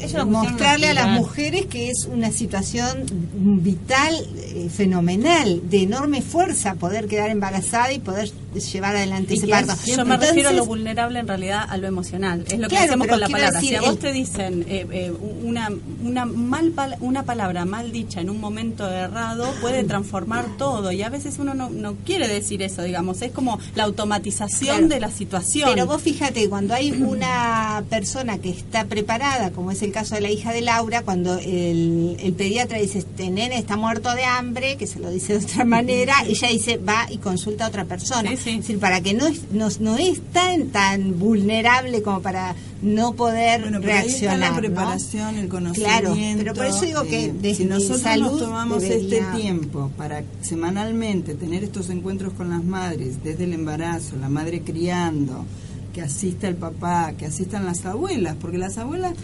Es 0.00 0.14
mostrarle 0.26 0.88
a 0.88 0.94
las 0.94 1.08
mujeres 1.08 1.66
que 1.66 1.90
es 1.90 2.06
una 2.10 2.30
situación 2.30 3.04
vital 3.34 4.14
eh, 4.36 4.68
fenomenal, 4.74 5.60
de 5.68 5.82
enorme 5.82 6.22
fuerza 6.22 6.74
poder 6.74 7.06
quedar 7.08 7.30
embarazada 7.30 7.92
y 7.92 7.98
poder 7.98 8.30
llevar 8.72 8.96
adelante 8.96 9.34
Y 9.34 9.38
ese 9.38 9.48
parto. 9.48 9.74
yo 9.86 10.04
me 10.04 10.16
refiero 10.16 10.48
a 10.48 10.52
lo 10.52 10.64
vulnerable 10.64 11.18
en 11.20 11.28
realidad 11.28 11.64
a 11.68 11.76
lo 11.76 11.86
emocional. 11.86 12.44
Es 12.50 12.58
lo 12.58 12.68
que 12.68 12.78
hacemos 12.78 13.06
con 13.06 13.20
la 13.20 13.28
palabra. 13.28 13.60
decir, 13.60 13.70
si 13.70 13.74
a 13.76 13.80
vos 13.80 13.90
el- 13.90 13.98
te 13.98 14.12
dicen 14.12 14.64
eh, 14.68 14.86
eh, 14.90 15.12
una, 15.42 15.70
una, 16.02 16.24
mal 16.24 16.72
pal- 16.72 16.96
una 17.00 17.24
palabra 17.24 17.64
mal 17.64 17.92
dicha 17.92 18.20
en 18.20 18.30
un 18.30 18.40
momento 18.40 18.88
errado, 18.88 19.52
puede 19.60 19.84
transformar 19.84 20.46
todo. 20.56 20.90
Y 20.92 21.02
a 21.02 21.08
veces 21.08 21.38
uno 21.38 21.54
no, 21.54 21.70
no 21.70 21.94
quiere 22.04 22.26
decir 22.28 22.62
eso, 22.62 22.82
digamos. 22.82 23.20
Es 23.22 23.32
como 23.32 23.58
la 23.74 23.84
automatización 23.84 24.76
Claro. 24.76 24.88
de 24.88 25.00
la 25.00 25.10
situación. 25.10 25.70
Pero 25.74 25.86
vos 25.86 26.02
fíjate, 26.02 26.48
cuando 26.48 26.74
hay 26.74 26.90
una 26.92 27.84
persona 27.90 28.38
que 28.38 28.50
está 28.50 28.84
preparada, 28.86 29.50
como 29.50 29.70
es 29.70 29.82
el 29.88 29.92
caso 29.94 30.14
de 30.14 30.20
la 30.20 30.30
hija 30.30 30.52
de 30.52 30.60
Laura, 30.60 31.02
cuando 31.02 31.36
el, 31.38 32.16
el 32.20 32.32
pediatra 32.34 32.78
dice, 32.78 32.98
este 33.00 33.30
nene 33.30 33.58
está 33.58 33.76
muerto 33.76 34.14
de 34.14 34.24
hambre, 34.24 34.76
que 34.76 34.86
se 34.86 35.00
lo 35.00 35.10
dice 35.10 35.38
de 35.38 35.44
otra 35.44 35.64
manera, 35.64 36.14
ella 36.26 36.48
dice, 36.48 36.76
va 36.78 37.06
y 37.10 37.18
consulta 37.18 37.64
a 37.64 37.68
otra 37.68 37.84
persona. 37.84 38.30
Es 38.32 38.44
decir, 38.44 38.78
para 38.78 39.00
que 39.00 39.14
no 39.14 39.26
es, 39.26 39.50
no, 39.50 39.68
no 39.80 39.96
es 39.98 40.20
tan, 40.32 40.68
tan 40.68 41.18
vulnerable 41.18 42.02
como 42.02 42.20
para 42.22 42.54
no 42.80 43.14
poder 43.14 43.62
Bueno, 43.62 43.80
pero 43.80 43.92
ahí 43.94 44.06
está 44.06 44.10
reaccionar. 44.36 44.38
la 44.38 44.50
¿no? 44.50 44.56
preparación, 44.58 45.36
el 45.36 45.48
conocimiento. 45.48 46.00
Claro, 46.14 46.16
pero 46.38 46.54
por 46.54 46.66
eso 46.66 46.82
digo 46.82 47.02
que 47.04 47.24
eh, 47.24 47.32
desde 47.34 47.54
si 47.56 47.64
nosotros 47.64 48.00
salud 48.02 48.30
nos 48.30 48.38
tomamos 48.40 48.82
debería- 48.82 49.18
este 49.20 49.40
tiempo 49.40 49.90
para 49.96 50.22
semanalmente 50.42 51.34
tener 51.34 51.64
estos 51.64 51.90
encuentros 51.90 52.32
con 52.34 52.50
las 52.50 52.62
madres, 52.62 53.22
desde 53.24 53.44
el 53.44 53.52
embarazo, 53.52 54.16
la 54.16 54.28
madre 54.28 54.60
criando, 54.62 55.44
que 55.92 56.02
asista 56.02 56.46
el 56.46 56.54
papá, 56.54 57.14
que 57.18 57.26
asistan 57.26 57.64
las 57.64 57.84
abuelas, 57.84 58.36
porque 58.40 58.58
las 58.58 58.78
abuelas 58.78 59.14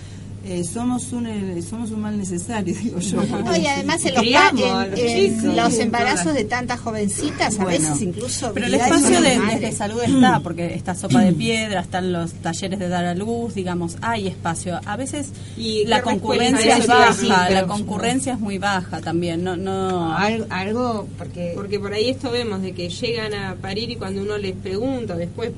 eh, 0.47 0.63
somos 0.65 1.13
un 1.13 1.27
eh, 1.27 1.63
somos 1.63 1.91
un 1.91 2.01
mal 2.03 2.19
necesario, 2.19 2.75
digo 2.83 2.99
yo. 2.99 3.23
No, 3.23 3.57
y 3.57 3.67
además 3.67 4.05
en 4.05 4.15
los, 4.15 4.23
Criamos 4.23 4.63
en- 4.63 4.91
los 4.91 5.01
en 5.01 5.39
chicos. 5.41 5.55
los 5.57 5.73
Sí, 5.75 5.81
embarazos 5.83 6.23
todas. 6.25 6.37
de 6.37 6.45
tantas 6.45 6.81
jovencitas, 6.81 7.59
a 7.59 7.63
Bueno, 7.65 7.89
veces 7.89 8.03
incluso... 8.03 8.53
Pero 8.53 8.67
el 8.67 8.75
espacio 8.75 9.21
de, 9.21 9.73
salud 9.73 10.01
está, 10.03 10.41
porque 10.43 10.75
está 10.75 10.95
sopa 10.95 11.21
de 11.23 11.33
piedra, 11.33 11.81
están 11.81 12.13
los 12.13 12.33
talleres 12.35 12.79
de 12.79 12.89
dar 12.89 13.05
a 13.07 13.15
luz, 13.15 13.55
digamos, 13.55 13.97
hay 14.03 14.27
espacio. 14.29 14.79
A 14.85 14.97
veces 14.97 15.29
Y 15.57 15.85
la 15.87 16.03
concurrencia 16.03 16.77
es 16.79 16.87
baja, 16.87 17.13
sí, 17.15 17.29
la 17.29 17.67
concurrencia 17.67 18.35
es 18.35 18.41
muy 18.41 18.59
baja 18.59 19.01
también. 19.01 19.43
No, 19.45 19.57
no. 19.57 20.15
algo 20.15 21.09
porque 21.19 21.53
porque 21.55 21.79
por 21.81 21.93
ahí 21.93 22.11
esto 22.11 22.31
vemos 22.31 22.63
de 22.63 22.73
que 22.73 22.89
llegan 22.89 23.35
a 23.35 23.55
parir 23.55 23.91
y 23.91 23.97
cuando 23.97 24.23
uno 24.23 24.37
les 24.39 24.55
pregunta 24.55 25.17
después 25.17 25.51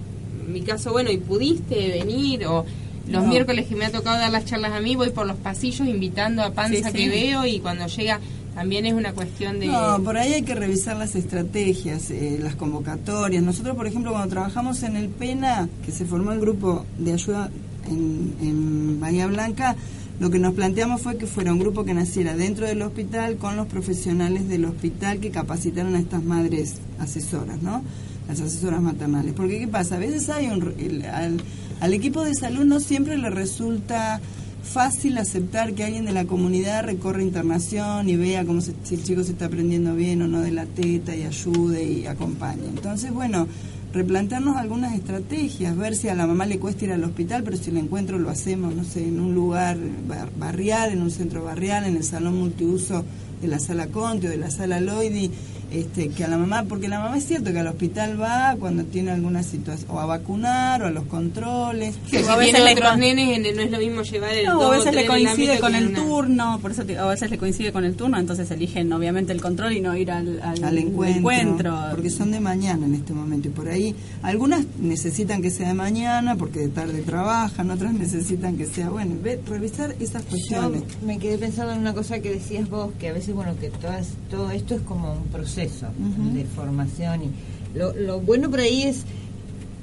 en 0.47 0.53
mi 0.53 0.63
caso 0.63 0.93
bueno 0.93 1.11
y 1.11 1.17
pudiste 1.19 1.89
venir 1.89 2.47
o 2.47 2.65
los 3.09 3.23
No. 3.23 3.29
miércoles 3.29 3.67
que 3.69 3.77
me 3.77 3.85
ha 3.85 3.91
tocado 3.93 4.19
dar 4.19 4.31
las 4.33 4.45
charlas 4.45 4.73
a 4.73 4.81
mí 4.81 4.97
voy 4.97 5.11
por 5.11 5.27
los 5.27 5.37
pasillos 5.37 5.87
invitando 5.87 6.43
a 6.43 6.53
panza 6.53 6.89
Sí, 6.91 6.97
que 6.97 7.05
sí. 7.05 7.09
veo 7.09 7.47
y 7.47 7.61
cuando 7.61 7.87
llega 7.87 8.21
también 8.55 8.87
es 8.87 8.95
una 8.95 9.13
cuestión 9.13 9.61
de 9.61 9.67
No, 9.67 10.03
por 10.03 10.17
ahí 10.17 10.33
hay 10.33 10.43
que 10.43 10.55
revisar 10.55 10.97
las 10.97 11.15
estrategias, 11.15 12.11
eh, 12.11 12.39
las 12.43 12.57
convocatorias. 12.57 13.43
Nosotros, 13.43 13.77
por 13.77 13.87
ejemplo, 13.87 14.13
cuando 14.13 14.29
trabajamos 14.31 14.83
en 14.83 14.97
el 14.97 15.09
PENA, 15.11 15.69
que 15.85 15.93
se 15.93 16.07
formó 16.07 16.33
el 16.33 16.41
grupo 16.41 16.87
de 16.99 17.13
ayuda 17.13 17.51
en, 17.87 18.35
en 18.41 18.99
Bahía 18.99 19.27
Blanca, 19.27 19.77
lo 20.19 20.31
que 20.31 20.39
nos 20.39 20.55
planteamos 20.55 21.03
fue 21.03 21.19
que 21.19 21.27
fuera 21.27 21.53
un 21.53 21.59
grupo 21.59 21.85
que 21.85 21.93
naciera 21.93 22.35
dentro 22.35 22.67
del 22.67 22.81
hospital 22.81 23.37
con 23.37 23.57
los 23.57 23.67
profesionales 23.67 24.49
del 24.49 24.65
hospital 24.65 25.19
que 25.21 25.31
capacitaran 25.31 25.95
a 25.95 25.99
estas 25.99 26.25
madres 26.25 26.77
asesoras, 26.99 27.61
¿no? 27.61 27.83
Las 28.27 28.41
asesoras 28.41 28.81
maternales. 28.81 29.35
Porque, 29.35 29.59
¿qué 29.59 29.69
pasa? 29.69 29.97
A 29.97 29.99
veces 29.99 30.31
hay 30.31 30.47
un... 30.47 30.73
el- 30.79 31.05
al, 31.05 31.37
al 31.81 31.93
equipo 31.93 32.25
de 32.25 32.35
salud 32.35 32.65
no 32.65 32.81
siempre 32.81 33.17
le 33.19 33.31
resulta 33.31 34.21
fácil 34.63 35.17
aceptar 35.19 35.75
que 35.75 35.85
alguien 35.85 36.07
de 36.07 36.13
la 36.13 36.25
comunidad 36.25 36.85
recorra 36.85 37.23
internación 37.23 38.09
y 38.09 38.17
vea 38.17 38.45
cómo 38.45 38.61
se- 38.61 38.75
si 38.83 38.97
el 38.97 39.05
chico 39.05 39.23
se 39.23 39.33
está 39.33 39.47
aprendiendo 39.47 39.95
bien 39.95 40.23
o 40.23 40.27
no 40.29 40.41
de 40.41 40.51
la 40.51 40.67
teta 40.67 41.15
y 41.15 41.23
ayude 41.23 41.85
y 41.85 42.07
acompañe. 42.07 42.67
Entonces, 42.67 43.13
bueno, 43.13 43.47
replantearnos 43.93 44.57
algunas 44.57 44.95
estrategias, 44.95 45.77
ver 45.77 45.95
si 45.95 46.09
a 46.09 46.15
la 46.15 46.27
mamá 46.27 46.47
le 46.47 46.59
cuesta 46.59 46.85
ir 46.85 46.93
al 46.93 47.05
hospital, 47.05 47.45
pero 47.45 47.57
si 47.57 47.71
el 47.71 47.77
encuentro 47.77 48.19
lo 48.19 48.29
hacemos, 48.29 48.75
no 48.75 48.85
sé, 48.85 49.07
en 49.07 49.21
un 49.21 49.35
lugar 49.35 49.79
bar- 50.09 50.31
barrial, 50.39 50.91
en 50.93 51.01
un 51.03 51.11
centro 51.11 51.45
barrial, 51.45 51.85
en 51.85 51.97
el 51.97 52.05
salón 52.05 52.37
multiuso 52.37 53.05
de 53.41 53.49
la 53.49 53.59
sala 53.61 53.87
Conte 53.87 54.27
o 54.27 54.31
de 54.31 54.37
la 54.39 54.51
sala 54.51 54.81
Loidi, 54.81 55.31
este, 55.71 56.09
que 56.11 56.25
a 56.25 56.29
la 56.29 56.39
mamá, 56.39 56.65
porque 56.69 56.89
la 56.89 57.01
mamá 57.01 57.19
es 57.19 57.27
cierto 57.27 57.53
que 57.53 57.59
al 57.59 57.67
hospital 57.67 58.21
va 58.21 58.55
cuando 58.59 58.85
tiene 58.85 59.11
alguna 59.11 59.43
situación, 59.43 59.91
o 59.91 59.99
a 60.01 60.07
vacunar 60.07 60.83
o 60.83 60.87
a 60.87 60.91
los 60.91 61.05
controles. 61.05 61.95
que 62.11 62.23
si 62.23 62.29
a 62.29 62.37
veces 62.37 62.55
tiene 62.55 62.73
otros 62.73 62.91
con- 62.91 63.01
nenes 63.01 63.37
en- 63.47 63.57
no 63.57 63.63
es 63.63 63.71
lo 63.71 63.79
mismo 63.79 64.03
llevar 64.03 64.33
el 64.33 64.47
No, 64.47 64.55
dos 64.55 64.63
a 64.65 64.69
o 64.69 64.71
veces 64.71 64.95
le 64.95 65.07
coincide 65.07 65.59
con 65.59 65.75
el 65.75 65.89
una- 65.89 65.99
turno, 65.99 66.59
por 66.63 66.71
eso 66.71 66.85
te- 66.85 66.99
a 66.99 67.07
veces 67.07 67.31
le 67.31 67.39
coincide 67.39 67.73
con 67.73 67.85
el 67.85 67.95
turno, 67.97 68.19
entonces 68.19 68.51
eligen 68.51 68.93
obviamente 68.93 69.33
el 69.33 69.41
control 69.41 69.73
y 69.73 69.81
no 69.81 69.97
ir 69.97 70.11
al, 70.11 70.41
al, 70.43 70.63
al 70.65 70.79
encuentro, 70.79 71.19
encuentro. 71.19 71.77
porque 71.91 72.11
son 72.11 72.31
de 72.31 72.41
mañana 72.41 72.87
en 72.87 72.95
este 72.95 73.13
momento 73.13 73.49
y 73.49 73.51
por 73.51 73.69
ahí 73.69 73.95
algunas 74.23 74.65
necesitan 74.81 75.43
que 75.43 75.51
sea 75.51 75.69
de 75.69 75.75
mañana 75.75 76.37
porque 76.37 76.61
de 76.61 76.69
tarde 76.69 77.03
trabajan, 77.03 77.71
otras 77.71 77.93
necesitan 77.93 78.57
que 78.57 78.67
sea 78.67 78.89
bueno, 78.91 79.17
ve, 79.23 79.41
revisar 79.49 79.95
esas 80.01 80.23
Yo 80.25 80.29
cuestiones. 80.31 80.83
me 81.05 81.19
quedé 81.19 81.39
pensando 81.39 81.73
en 81.73 81.81
una 81.81 81.93
cosa 81.95 82.21
que 82.21 82.31
decías 82.31 82.69
vos, 82.69 82.93
que 82.99 83.09
a 83.09 83.13
veces, 83.13 83.35
bueno, 83.35 83.55
que 83.61 83.71
todas, 83.71 84.09
todo 84.31 84.51
esto 84.51 84.75
es 84.77 84.81
como 84.83 85.13
un 85.15 85.25
proceso 85.25 85.56
de 85.61 86.45
formación 86.45 87.23
y 87.25 87.79
lo, 87.79 87.93
lo 87.95 88.21
bueno 88.21 88.51
por 88.51 88.61
ahí 88.61 88.83
es 88.85 89.03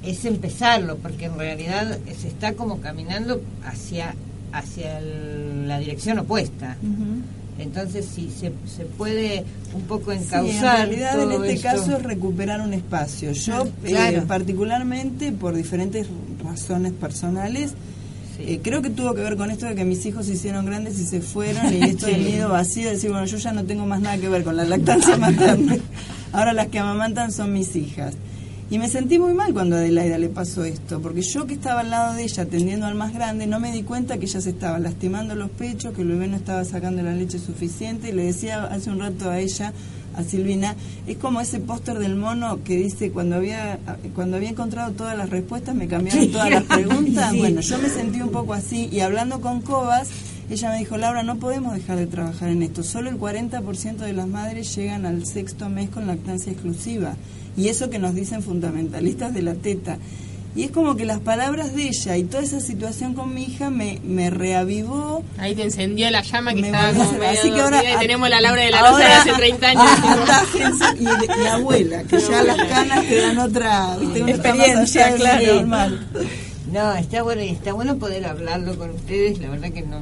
es 0.03 0.25
empezarlo, 0.25 0.97
porque 0.97 1.25
en 1.25 1.37
realidad 1.37 1.97
se 2.19 2.27
está 2.27 2.53
como 2.53 2.81
caminando 2.81 3.41
hacia 3.65 4.15
hacia 4.51 4.99
el- 4.99 5.67
la 5.67 5.79
dirección 5.79 6.19
opuesta. 6.19 6.75
Entonces, 7.59 8.05
si 8.13 8.29
se, 8.31 8.51
se 8.75 8.83
puede 8.97 9.45
un 9.73 9.83
poco 9.83 10.11
Sí, 10.11 10.17
en 10.17 10.23
encauzar. 10.23 10.87
realidad 10.89 11.21
en 11.21 11.29
todo 11.29 11.43
este 11.45 11.55
esto. 11.55 11.67
caso 11.69 11.97
es 11.97 12.03
recuperar 12.03 12.61
un 12.61 12.73
espacio. 12.73 13.31
Yo, 13.31 13.63
eh, 13.83 13.89
Claro. 13.89 14.23
particularmente 14.25 15.31
por 15.31 15.55
diferentes 15.55 16.07
razones 16.43 16.91
personales, 16.93 17.71
eh, 18.39 18.59
creo 18.63 18.81
que 18.81 18.89
tuvo 18.89 19.13
que 19.13 19.21
ver 19.21 19.35
con 19.37 19.51
esto 19.51 19.65
de 19.65 19.75
que 19.75 19.85
mis 19.85 20.05
hijos 20.05 20.25
se 20.25 20.33
hicieron 20.33 20.65
grandes 20.65 20.99
y 20.99 21.05
se 21.05 21.21
fueron 21.21 21.73
y 21.73 21.83
esto 21.83 22.05
del 22.07 22.15
Sí. 22.25 22.31
nido 22.31 22.49
vacío, 22.49 22.85
de 22.85 22.91
decir, 22.95 23.09
bueno, 23.11 23.25
yo 23.25 23.37
ya 23.37 23.51
no 23.51 23.63
tengo 23.63 23.85
más 23.85 24.01
nada 24.01 24.17
que 24.17 24.29
ver 24.29 24.43
con 24.43 24.55
la 24.55 24.63
lactancia 24.65 25.17
materna. 25.17 25.77
Ahora 26.31 26.53
las 26.53 26.67
que 26.67 26.79
amamantan 26.79 27.31
son 27.31 27.53
mis 27.53 27.75
hijas. 27.75 28.15
Y 28.69 28.79
me 28.79 28.87
sentí 28.89 29.19
muy 29.19 29.33
mal 29.35 29.53
cuando 29.53 29.75
a 29.75 29.79
Adelaida 29.79 30.17
le 30.17 30.29
pasó 30.29 30.63
esto, 30.65 30.99
porque 30.99 31.21
yo 31.21 31.45
que 31.45 31.53
estaba 31.53 31.81
al 31.81 31.91
lado 31.91 32.15
de 32.15 32.23
ella 32.23 32.43
atendiendo 32.43 32.87
al 32.87 32.95
más 32.95 33.13
grande, 33.13 33.45
no 33.45 33.59
me 33.59 33.71
di 33.71 33.83
cuenta 33.83 34.17
que 34.17 34.25
ella 34.25 34.41
se 34.41 34.49
estaba 34.49 34.79
lastimando 34.79 35.35
los 35.35 35.51
pechos, 35.51 35.93
que 35.93 36.01
el 36.01 36.07
bebé 36.07 36.27
no 36.27 36.37
estaba 36.37 36.63
sacando 36.65 37.03
la 37.03 37.13
leche 37.13 37.37
suficiente, 37.37 38.09
y 38.09 38.13
le 38.13 38.23
decía 38.23 38.63
hace 38.63 38.89
un 38.89 38.99
rato 38.99 39.29
a 39.29 39.39
ella, 39.39 39.73
a 40.15 40.23
Silvina, 40.23 40.75
es 41.07 41.17
como 41.17 41.41
ese 41.41 41.59
póster 41.59 41.99
del 41.99 42.15
mono 42.15 42.63
que 42.63 42.77
dice, 42.77 43.11
cuando 43.11 43.35
había 43.35 43.79
cuando 44.15 44.37
había 44.37 44.49
encontrado 44.49 44.91
todas 44.93 45.17
las 45.17 45.29
respuestas, 45.29 45.75
me 45.75 45.87
cambiaron 45.87 46.31
todas 46.31 46.49
las 46.49 46.63
preguntas. 46.77 47.31
Sí. 47.31 47.37
Bueno, 47.39 47.61
yo 47.61 47.77
me 47.79 47.89
sentí 47.89 48.21
un 48.21 48.29
poco 48.29 48.53
así, 48.53 48.89
y 48.91 48.99
hablando 49.01 49.41
con 49.41 49.61
Cobas, 49.61 50.09
ella 50.49 50.71
me 50.71 50.79
dijo, 50.79 50.97
Laura, 50.97 51.23
no 51.23 51.37
podemos 51.37 51.73
dejar 51.73 51.97
de 51.97 52.07
trabajar 52.07 52.49
en 52.49 52.63
esto. 52.63 52.83
Solo 52.83 53.09
el 53.09 53.17
40% 53.17 53.97
de 53.97 54.13
las 54.13 54.27
madres 54.27 54.75
llegan 54.75 55.05
al 55.05 55.25
sexto 55.25 55.69
mes 55.69 55.89
con 55.89 56.05
lactancia 56.05 56.51
exclusiva. 56.51 57.15
Y 57.55 57.69
eso 57.69 57.89
que 57.89 57.99
nos 57.99 58.13
dicen 58.13 58.43
fundamentalistas 58.43 59.33
de 59.33 59.41
la 59.41 59.53
teta. 59.53 59.97
Y 60.55 60.63
es 60.65 60.71
como 60.71 60.95
que 60.95 61.03
las 61.05 61.19
palabras 61.19 61.73
de 61.75 61.87
ella 61.87 62.15
y 62.15 62.25
toda 62.25 62.43
esa 62.43 62.59
situación 62.59 63.15
con 63.15 63.33
mi 63.33 63.43
hija 63.45 63.71
me, 63.71 63.99
me 64.03 64.29
reavivó. 64.29 65.23
Ahí 65.39 65.55
te 65.55 65.63
encendió 65.63 66.11
la 66.11 66.21
llama 66.21 66.53
que 66.53 66.61
Me 66.61 66.67
estaba 66.67 66.93
como 66.93 67.11
medio 67.13 67.39
así 67.39 67.51
que 67.51 67.59
ahora- 67.61 67.81
y 67.95 67.97
tenemos 67.99 68.29
la 68.29 68.39
Laura 68.39 68.61
de 68.61 68.69
la 68.69 68.81
Rosa 68.81 68.99
de 68.99 69.05
hace 69.05 69.33
30 69.33 69.67
años. 69.69 69.83
Atájense 70.05 70.85
y, 70.99 71.43
y 71.43 71.47
abuela, 71.47 72.03
que 72.03 72.19
ya 72.19 72.43
las 72.43 72.57
canas 72.67 73.03
te 73.07 73.15
dan 73.21 73.37
otra 73.39 73.97
experiencia, 74.27 75.07
allá 75.07 75.15
claro. 75.17 75.55
normal. 75.55 76.07
No, 76.71 76.93
está 76.95 77.23
bueno 77.23 77.41
y 77.43 77.49
está 77.49 77.73
bueno 77.73 77.97
poder 77.97 78.25
hablarlo 78.25 78.77
con 78.77 78.91
ustedes. 78.91 79.39
La 79.39 79.49
verdad 79.49 79.71
que 79.71 79.81
no, 79.81 80.01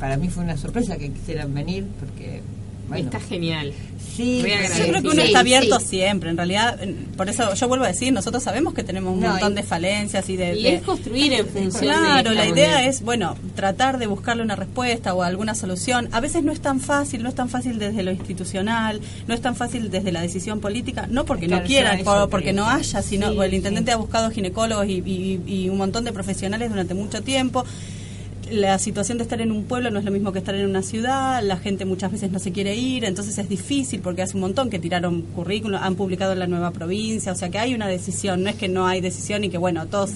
para 0.00 0.16
mí 0.16 0.28
fue 0.28 0.42
una 0.42 0.56
sorpresa 0.56 0.96
que 0.96 1.12
quisieran 1.12 1.54
venir 1.54 1.86
porque 2.00 2.42
Está 3.00 3.20
genial. 3.20 3.72
Sí, 4.14 4.38
Yo 4.40 4.84
creo 4.88 5.00
que 5.00 5.08
uno 5.08 5.22
Sí, 5.22 5.28
está 5.28 5.38
abierto 5.40 5.80
sí. 5.80 5.86
siempre, 5.86 6.28
en 6.28 6.36
realidad, 6.36 6.78
por 7.16 7.30
eso 7.30 7.54
yo 7.54 7.66
vuelvo 7.68 7.86
a 7.86 7.88
decir, 7.88 8.12
nosotros 8.12 8.42
sabemos 8.42 8.74
que 8.74 8.84
tenemos 8.84 9.14
un 9.14 9.20
No, 9.20 9.30
montón 9.30 9.52
y- 9.52 9.56
de 9.56 9.62
falencias 9.62 10.28
y 10.28 10.36
de... 10.36 10.54
y 10.58 10.62
de- 10.64 10.74
es 10.74 10.82
construir 10.82 11.32
en 11.32 11.46
función 11.46 11.84
Claro, 11.94 12.32
la 12.32 12.46
idea 12.46 12.72
manera. 12.72 12.84
es, 12.86 13.00
bueno, 13.00 13.36
tratar 13.54 13.96
de 13.98 14.06
buscarle 14.06 14.42
una 14.42 14.54
respuesta 14.54 15.14
o 15.14 15.22
alguna 15.22 15.54
solución. 15.54 16.10
A 16.12 16.20
veces 16.20 16.42
no 16.44 16.52
es 16.52 16.60
tan 16.60 16.78
fácil, 16.80 17.22
no 17.22 17.30
es 17.30 17.34
tan 17.34 17.48
fácil 17.48 17.78
desde 17.78 18.02
lo 18.02 18.10
institucional, 18.10 19.00
no 19.26 19.32
es 19.34 19.40
tan 19.40 19.56
fácil 19.56 19.90
desde 19.90 20.12
la 20.12 20.20
decisión 20.20 20.60
política, 20.60 21.06
no 21.08 21.24
porque 21.24 21.46
Claro, 21.46 21.62
no 21.62 21.66
quieran, 21.66 22.04
por- 22.04 22.28
porque 22.28 22.52
no 22.52 22.68
haya, 22.68 23.00
sino 23.00 23.42
el 23.42 23.54
intendente 23.54 23.92
sí. 23.92 23.94
ha 23.94 23.96
buscado 23.96 24.30
ginecólogos 24.30 24.86
y, 24.88 25.02
y- 25.06 25.40
y 25.46 25.68
un 25.70 25.78
montón 25.78 26.04
de 26.04 26.12
profesionales 26.12 26.68
durante 26.68 26.92
mucho 26.92 27.22
tiempo 27.22 27.64
la 28.52 28.78
situación 28.78 29.18
de 29.18 29.24
estar 29.24 29.40
en 29.40 29.50
un 29.50 29.64
pueblo 29.64 29.90
no 29.90 29.98
es 29.98 30.04
lo 30.04 30.10
mismo 30.10 30.32
que 30.32 30.38
estar 30.38 30.54
en 30.54 30.66
una 30.66 30.82
ciudad, 30.82 31.42
la 31.42 31.56
gente 31.56 31.84
muchas 31.84 32.12
veces 32.12 32.30
no 32.30 32.38
se 32.38 32.52
quiere 32.52 32.76
ir, 32.76 33.04
entonces 33.04 33.36
es 33.38 33.48
difícil 33.48 34.00
porque 34.00 34.22
hace 34.22 34.36
un 34.36 34.42
montón 34.42 34.70
que 34.70 34.78
tiraron 34.78 35.22
currículum, 35.22 35.80
han 35.82 35.94
publicado 35.94 36.32
en 36.32 36.38
la 36.38 36.46
nueva 36.46 36.70
provincia, 36.70 37.32
o 37.32 37.34
sea 37.34 37.48
que 37.48 37.58
hay 37.58 37.74
una 37.74 37.88
decisión, 37.88 38.42
no 38.42 38.50
es 38.50 38.56
que 38.56 38.68
no 38.68 38.86
hay 38.86 39.00
decisión 39.00 39.44
y 39.44 39.48
que 39.48 39.58
bueno, 39.58 39.86
todos 39.86 40.10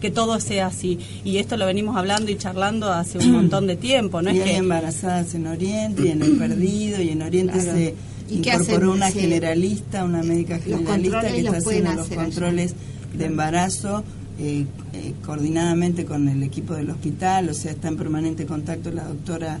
que 0.00 0.10
todo 0.10 0.40
sea 0.40 0.66
así. 0.66 0.98
Y 1.24 1.38
esto 1.38 1.56
lo 1.56 1.66
venimos 1.66 1.96
hablando 1.96 2.30
y 2.30 2.36
charlando 2.36 2.92
hace 2.92 3.18
un 3.18 3.32
montón 3.32 3.66
de 3.66 3.76
tiempo, 3.76 4.20
no 4.22 4.30
y 4.30 4.38
es 4.38 4.44
hay 4.44 4.50
que 4.50 4.56
embarazadas 4.56 5.34
en 5.34 5.46
Oriente 5.46 6.06
y 6.06 6.08
en 6.08 6.22
el 6.22 6.36
Perdido 6.36 7.00
y 7.00 7.10
en 7.10 7.22
Oriente 7.22 7.58
Claro. 7.58 7.72
se 7.72 7.94
¿Y 8.30 8.38
incorporó 8.38 8.92
una 8.92 9.10
generalista, 9.10 10.04
una 10.04 10.22
médica 10.22 10.58
generalista 10.58 11.20
que 11.22 11.38
está 11.38 11.56
haciendo 11.56 11.94
los 11.94 12.10
allá. 12.10 12.16
controles 12.24 12.74
de 13.16 13.24
embarazo 13.24 14.04
eh, 14.38 14.64
eh, 14.92 15.14
coordinadamente 15.24 16.04
con 16.04 16.28
el 16.28 16.42
equipo 16.42 16.74
del 16.74 16.90
hospital, 16.90 17.48
o 17.48 17.54
sea, 17.54 17.72
está 17.72 17.88
en 17.88 17.96
permanente 17.96 18.46
contacto 18.46 18.90
la 18.90 19.04
doctora 19.04 19.58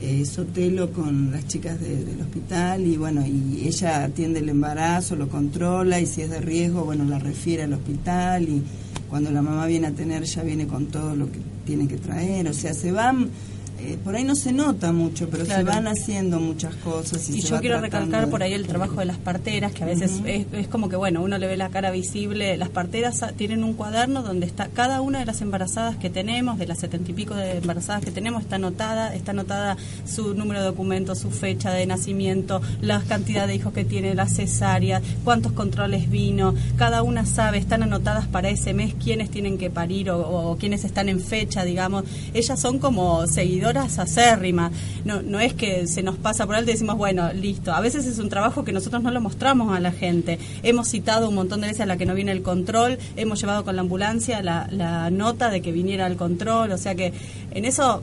eh, 0.00 0.24
Sotelo 0.24 0.92
con 0.92 1.30
las 1.30 1.46
chicas 1.46 1.78
de- 1.80 2.04
del 2.04 2.20
hospital 2.22 2.86
y 2.86 2.96
bueno, 2.96 3.22
y 3.26 3.66
ella 3.66 4.04
atiende 4.04 4.38
el 4.40 4.48
embarazo, 4.48 5.14
lo 5.16 5.28
controla 5.28 6.00
y 6.00 6.06
si 6.06 6.22
es 6.22 6.30
de 6.30 6.40
riesgo, 6.40 6.84
bueno, 6.84 7.04
la 7.04 7.18
refiere 7.18 7.64
al 7.64 7.72
hospital 7.74 8.48
y 8.48 8.62
cuando 9.10 9.30
la 9.30 9.42
mamá 9.42 9.66
viene 9.66 9.88
a 9.88 9.90
tener 9.92 10.22
ya 10.24 10.42
viene 10.42 10.66
con 10.66 10.86
todo 10.86 11.14
lo 11.16 11.26
que 11.30 11.38
tiene 11.66 11.86
que 11.86 11.96
traer, 11.98 12.48
o 12.48 12.54
sea, 12.54 12.72
se 12.72 12.92
van, 12.92 13.28
eh, 13.82 13.98
por 14.02 14.14
ahí 14.14 14.24
no 14.24 14.34
se 14.36 14.52
nota 14.52 14.92
mucho, 14.92 15.28
pero 15.30 15.44
se 15.44 15.62
van 15.62 15.86
haciendo 15.86 16.38
muchas 16.38 16.74
cosas 16.76 17.28
y, 17.30 17.38
Y 17.38 17.42
se 17.42 17.48
yo 17.48 17.54
va 17.54 17.60
quiero 17.60 17.80
recalcar 17.80 18.28
por 18.28 18.42
ahí 18.42 18.52
el 18.52 18.66
trabajo 18.66 18.96
de 18.96 19.06
las 19.06 19.16
parteras, 19.16 19.72
que 19.72 19.84
a 19.84 19.86
veces 19.86 20.20
es, 20.24 20.46
es 20.52 20.68
como 20.68 20.88
que, 20.88 20.96
bueno, 20.96 21.22
uno 21.22 21.38
le 21.38 21.46
ve 21.46 21.56
la 21.56 21.70
cara 21.70 21.90
visible. 21.90 22.56
Las 22.56 22.68
parteras 22.68 23.24
tienen 23.36 23.64
un 23.64 23.74
cuaderno 23.74 24.22
donde 24.22 24.46
está 24.46 24.68
cada 24.68 25.00
una 25.00 25.20
de 25.20 25.26
las 25.26 25.40
embarazadas 25.40 25.96
que 25.96 26.10
tenemos, 26.10 26.58
de 26.58 26.66
las 26.66 26.78
setenta 26.78 27.10
y 27.10 27.14
pico 27.14 27.34
de 27.34 27.58
embarazadas 27.58 28.04
que 28.04 28.10
tenemos, 28.10 28.42
está 28.42 28.56
anotada, 28.56 29.14
está 29.14 29.32
anotada 29.32 29.76
su 30.04 30.34
número 30.34 30.60
de 30.60 30.66
documento, 30.66 31.14
su 31.14 31.30
fecha 31.30 31.72
de 31.72 31.86
nacimiento, 31.86 32.60
la 32.80 33.00
cantidad 33.00 33.46
de 33.46 33.54
hijos 33.54 33.72
que 33.72 33.84
tiene, 33.84 34.14
la 34.14 34.28
cesárea, 34.28 35.00
cuántos 35.24 35.52
controles 35.52 36.10
vino, 36.10 36.54
cada 36.76 37.02
una 37.02 37.24
sabe, 37.26 37.58
están 37.58 37.82
anotadas 37.82 38.26
para 38.26 38.50
ese 38.50 38.74
mes 38.74 38.94
quiénes 38.94 39.30
tienen 39.30 39.58
que 39.58 39.70
parir 39.70 40.10
o, 40.10 40.20
o 40.20 40.56
quiénes 40.56 40.84
están 40.84 41.08
en 41.08 41.20
fecha, 41.20 41.64
digamos. 41.64 42.04
Ellas 42.34 42.60
son 42.60 42.78
como 42.78 43.26
seguidoras 43.70 43.98
acérrimas. 43.98 44.72
No, 45.04 45.22
no 45.22 45.40
es 45.40 45.54
que 45.54 45.86
se 45.86 46.02
nos 46.02 46.16
pasa 46.16 46.46
por 46.46 46.56
alto 46.56 46.70
y 46.70 46.74
decimos, 46.74 46.96
bueno, 46.96 47.32
listo. 47.32 47.72
A 47.72 47.80
veces 47.80 48.06
es 48.06 48.18
un 48.18 48.28
trabajo 48.28 48.64
que 48.64 48.72
nosotros 48.72 49.02
no 49.02 49.10
lo 49.10 49.20
mostramos 49.20 49.74
a 49.74 49.80
la 49.80 49.92
gente. 49.92 50.38
Hemos 50.62 50.88
citado 50.88 51.28
un 51.28 51.34
montón 51.34 51.60
de 51.60 51.68
veces 51.68 51.82
a 51.82 51.86
la 51.86 51.96
que 51.96 52.06
no 52.06 52.14
viene 52.14 52.32
el 52.32 52.42
control, 52.42 52.98
hemos 53.16 53.40
llevado 53.40 53.64
con 53.64 53.76
la 53.76 53.82
ambulancia 53.82 54.42
la, 54.42 54.68
la 54.70 55.10
nota 55.10 55.50
de 55.50 55.60
que 55.60 55.72
viniera 55.72 56.06
el 56.06 56.16
control, 56.16 56.72
o 56.72 56.78
sea 56.78 56.94
que 56.94 57.12
en 57.52 57.64
eso... 57.64 58.02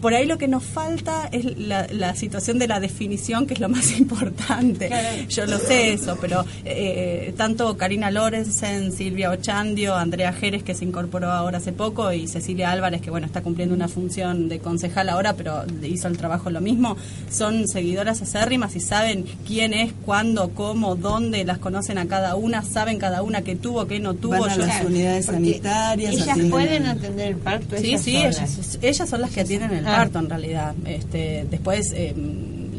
Por 0.00 0.14
ahí 0.14 0.26
lo 0.26 0.38
que 0.38 0.48
nos 0.48 0.64
falta 0.64 1.28
es 1.30 1.58
la, 1.58 1.86
la 1.92 2.14
situación 2.14 2.58
de 2.58 2.66
la 2.68 2.80
definición, 2.80 3.46
que 3.46 3.54
es 3.54 3.60
lo 3.60 3.68
más 3.68 3.98
importante. 3.98 4.90
Yo 5.28 5.46
lo 5.46 5.58
sé 5.58 5.92
eso, 5.92 6.16
pero 6.20 6.44
eh, 6.64 7.34
tanto 7.36 7.76
Karina 7.76 8.10
Lorenzen, 8.10 8.92
Silvia 8.92 9.30
Ochandio, 9.30 9.94
Andrea 9.94 10.32
Jerez, 10.32 10.62
que 10.62 10.74
se 10.74 10.84
incorporó 10.84 11.30
ahora 11.30 11.58
hace 11.58 11.72
poco, 11.72 12.12
y 12.12 12.26
Cecilia 12.28 12.70
Álvarez, 12.70 13.00
que 13.02 13.10
bueno, 13.10 13.26
está 13.26 13.42
cumpliendo 13.42 13.74
una 13.74 13.88
función 13.88 14.48
de 14.48 14.58
concejal 14.58 15.08
ahora, 15.08 15.34
pero 15.34 15.64
hizo 15.82 16.08
el 16.08 16.16
trabajo 16.16 16.50
lo 16.50 16.60
mismo, 16.60 16.96
son 17.30 17.68
seguidoras 17.68 18.22
acérrimas 18.22 18.74
y 18.76 18.80
saben 18.80 19.24
quién 19.46 19.74
es, 19.74 19.92
cuándo, 20.06 20.50
cómo, 20.54 20.96
dónde, 20.96 21.44
las 21.44 21.58
conocen 21.58 21.98
a 21.98 22.06
cada 22.06 22.36
una, 22.36 22.62
saben 22.62 22.98
cada 22.98 23.22
una 23.22 23.42
qué 23.42 23.56
tuvo, 23.56 23.86
qué 23.86 24.00
no 24.00 24.14
tuvo. 24.14 24.38
Van 24.40 24.50
a 24.50 24.56
Yo- 24.56 24.66
las 24.66 24.84
unidades 24.84 25.26
sanitarias. 25.26 26.14
Ellas 26.14 26.28
atienden- 26.28 26.50
pueden 26.50 26.86
atender 26.86 27.28
el 27.28 27.36
parto. 27.36 27.76
Sí, 27.76 27.88
ellas 27.88 28.02
sí, 28.02 28.16
ellas, 28.16 28.78
ellas 28.82 29.08
son 29.08 29.20
las 29.20 29.30
que 29.30 29.40
atienden 29.42 29.72
el 29.72 29.86
Ah. 29.90 29.96
parto 29.98 30.18
en 30.18 30.28
realidad. 30.28 30.74
Este, 30.86 31.46
después 31.50 31.92
eh, 31.94 32.14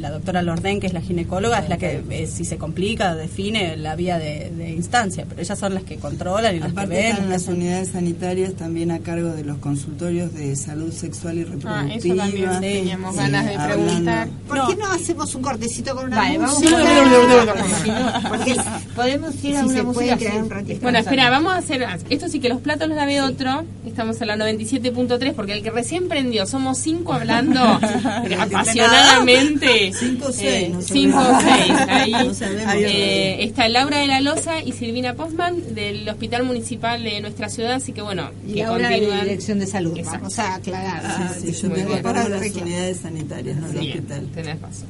la 0.01 0.09
doctora 0.11 0.41
Lordén, 0.41 0.79
que 0.79 0.87
es 0.87 0.93
la 0.93 1.01
ginecóloga, 1.01 1.59
es 1.59 1.69
la 1.69 1.77
que 1.77 2.01
eh, 2.09 2.27
si 2.27 2.43
se 2.45 2.57
complica 2.57 3.15
define 3.15 3.77
la 3.77 3.95
vía 3.95 4.17
de, 4.17 4.51
de 4.55 4.69
instancia, 4.71 5.25
pero 5.29 5.41
ellas 5.41 5.57
son 5.57 5.73
las 5.73 5.83
que 5.83 5.97
controlan 5.97 6.55
y 6.55 6.59
las 6.59 6.67
que 6.69 6.79
Aparte 6.79 6.95
ven. 6.95 7.05
están 7.11 7.29
las 7.29 7.47
unidades 7.47 7.89
sanitarias 7.89 8.53
también 8.53 8.91
a 8.91 8.99
cargo 8.99 9.29
de 9.29 9.43
los 9.43 9.57
consultorios 9.59 10.33
de 10.33 10.55
salud 10.55 10.91
sexual 10.91 11.37
y 11.37 11.43
reproductiva. 11.43 11.81
Ah, 11.81 11.95
eso 11.95 12.15
también 12.15 12.59
teníamos 12.59 13.15
Sí, 13.15 13.21
ganas 13.21 13.45
de 13.45 13.55
hablando- 13.55 13.85
preguntar. 13.85 14.27
¿Por 14.47 14.67
qué 14.67 14.75
no 14.75 14.91
hacemos 14.91 15.35
un 15.35 15.41
cortecito 15.41 15.95
con 15.95 16.05
una 16.07 16.17
Vale, 16.17 16.37
vamos 16.37 16.55
con- 16.55 16.63
Porque 18.29 18.55
Podemos 18.95 19.43
ir 19.43 19.55
a 19.57 19.59
si 19.61 19.65
una 19.65 19.73
se 19.73 19.83
música 19.83 19.93
puede 19.93 20.17
quedar 20.17 20.31
así. 20.33 20.41
un 20.41 20.49
ratito. 20.49 20.79
Bueno, 20.81 20.97
espera, 20.99 21.29
vamos 21.29 21.53
a 21.53 21.57
hacer. 21.57 21.85
Esto 22.09 22.27
sí 22.27 22.39
que 22.39 22.49
los 22.49 22.61
platos 22.61 22.87
los 22.87 22.97
lavé 22.97 23.21
otro. 23.21 23.63
Estamos 23.85 24.19
en 24.21 24.27
la 24.27 24.35
97.3, 24.37 25.33
porque 25.33 25.53
el 25.53 25.63
que 25.63 25.69
recién 25.71 26.07
prendió, 26.07 26.45
somos 26.45 26.77
cinco 26.77 27.13
hablando 27.13 27.59
apasionadamente. 28.39 29.90
Cinco 29.93 30.27
o 30.27 30.31
seis, 30.31 30.63
Eh, 30.65 30.69
no 30.73 30.81
cinco 30.81 31.17
o 31.19 31.23
sabemos. 31.23 31.43
seis. 31.43 31.73
Ahí 31.89 32.11
No 32.27 32.33
sabemos. 32.33 32.73
eh, 32.77 33.43
está 33.43 33.67
Laura 33.69 33.97
de 33.99 34.07
la 34.07 34.21
Loza 34.21 34.61
y 34.63 34.71
Silvina 34.71 35.13
Postman 35.15 35.73
del 35.75 36.07
Hospital 36.09 36.43
Municipal 36.43 37.03
de 37.03 37.21
nuestra 37.21 37.49
ciudad. 37.49 37.73
Así 37.73 37.93
que 37.93 38.01
bueno, 38.01 38.29
Y 38.47 38.53
que 38.55 38.63
ahora 38.63 38.89
continúan. 38.89 39.21
Dirección 39.21 39.59
de 39.59 39.67
Salud, 39.67 39.97
Exacto. 39.97 40.19
vamos 40.19 40.39
a 40.39 40.55
aclarar. 40.55 41.01
Ah, 41.05 41.33
sí, 41.39 41.51
yo 41.51 41.69
Muy 41.69 41.77
tengo 41.79 42.01
para 42.01 42.27
las 42.29 42.55
unidades 42.55 42.97
sanitarias, 42.97 43.57
no 43.57 43.67
el 43.67 43.77
hospital. 43.77 44.27
tenés 44.33 44.61
razón. 44.61 44.87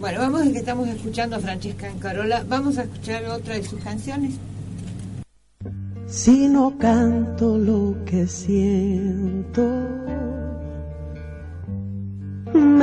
Bueno, 0.00 0.18
vamos 0.20 0.42
a 0.42 0.50
que 0.52 0.58
estamos 0.58 0.88
escuchando 0.88 1.36
a 1.36 1.38
Francesca 1.40 1.88
Encarola. 1.88 2.44
Vamos 2.48 2.76
a 2.78 2.82
escuchar 2.82 3.24
otra 3.26 3.54
de 3.54 3.62
sus 3.62 3.78
canciones. 3.80 4.34
Si 6.08 6.46
no 6.48 6.76
canto 6.76 7.56
lo 7.56 7.94
que 8.04 8.26
siento, 8.26 9.62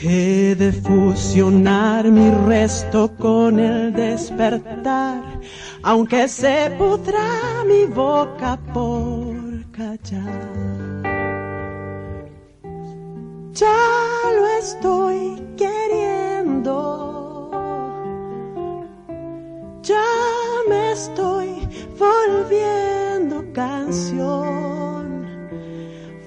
He 0.00 0.54
de 0.54 0.70
fusionar 0.70 2.04
mi 2.04 2.30
resto 2.30 3.16
con 3.16 3.58
el 3.58 3.92
despertar, 3.92 5.24
aunque 5.82 6.28
se 6.28 6.70
pudra 6.78 7.64
mi 7.66 7.84
boca 7.92 8.56
por 8.72 9.34
callar. 9.72 11.02
Ya 13.54 13.76
lo 14.36 14.46
estoy 14.60 15.42
queriendo. 15.56 17.50
Ya 19.82 20.04
me 20.68 20.92
estoy 20.92 21.68
volviendo 21.98 23.52
canción, 23.52 25.26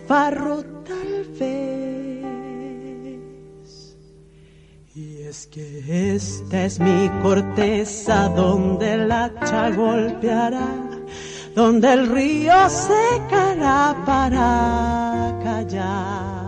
farro 0.07 0.70
es 5.31 5.47
que 5.47 6.13
esta 6.13 6.65
es 6.65 6.77
mi 6.81 7.09
corteza 7.23 8.27
donde 8.35 8.95
el 8.95 9.09
hacha 9.09 9.69
golpeará, 9.69 10.67
donde 11.55 11.93
el 11.93 12.07
río 12.07 12.53
secará 12.69 13.95
para 14.05 15.39
callar. 15.41 16.41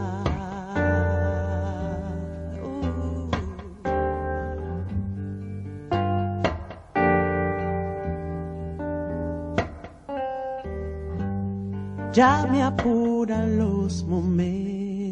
ya 12.12 12.46
me 12.52 12.62
apuran 12.62 13.58
los 13.58 14.04
momentos 14.04 15.04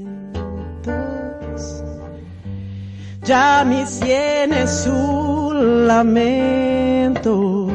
ya 3.24 3.64
mi 3.64 3.86
sien 3.86 4.54
es 4.54 4.88
un 4.88 5.88
lamento. 5.88 7.68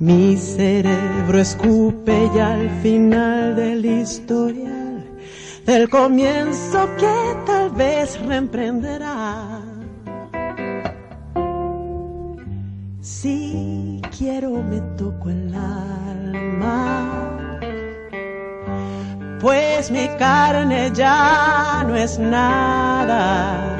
Mi 0.00 0.36
cerebro 0.36 1.38
escupe 1.40 2.30
ya 2.34 2.54
al 2.54 2.70
final 2.82 3.56
del 3.56 3.84
historial, 3.84 5.04
del 5.66 5.88
comienzo 5.88 6.88
que 6.96 7.36
tal 7.46 7.70
vez 7.70 8.18
reemprenderá. 8.20 9.60
Si 13.00 14.00
quiero 14.16 14.62
me 14.62 14.80
toco 14.96 15.30
el 15.30 15.52
alma, 15.54 17.10
pues 19.40 19.90
mi 19.90 20.08
carne 20.18 20.92
ya 20.94 21.84
no 21.86 21.96
es 21.96 22.18
nada. 22.18 23.77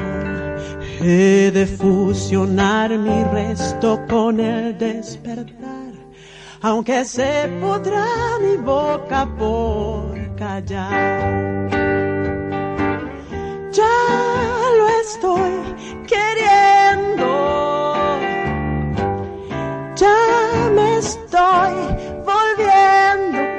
He 1.01 1.49
de 1.49 1.65
fusionar 1.65 2.89
mi 2.97 3.23
resto 3.23 4.05
con 4.09 4.37
el 4.37 4.77
despertar, 4.77 5.93
aunque 6.61 7.05
se 7.05 7.49
podrá 7.61 8.05
mi 8.41 8.57
boca 8.57 9.25
por 9.37 10.35
callar. 10.35 11.69
Ya 13.71 13.97
lo 14.77 14.89
estoy 15.01 15.53
queriendo, 16.05 17.27
ya 19.95 20.69
me 20.75 20.97
estoy 20.97 21.75
volviendo 22.25 23.58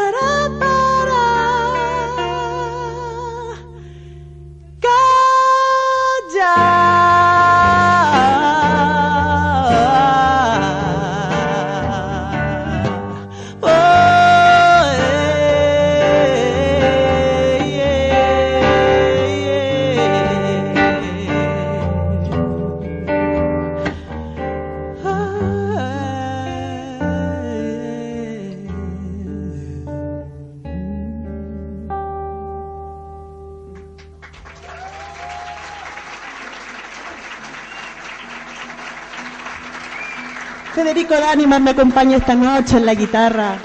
Federico 41.11 41.27
D'Anima 41.27 41.59
me 41.59 41.71
acompaña 41.71 42.17
esta 42.17 42.35
noche 42.35 42.77
en 42.77 42.85
la 42.85 42.95
guitarra. 42.95 43.57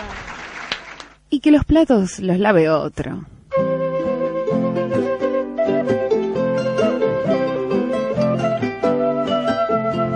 Y 1.30 1.38
que 1.38 1.52
los 1.52 1.64
platos 1.64 2.18
los 2.18 2.40
lave 2.40 2.68
otro. 2.68 3.24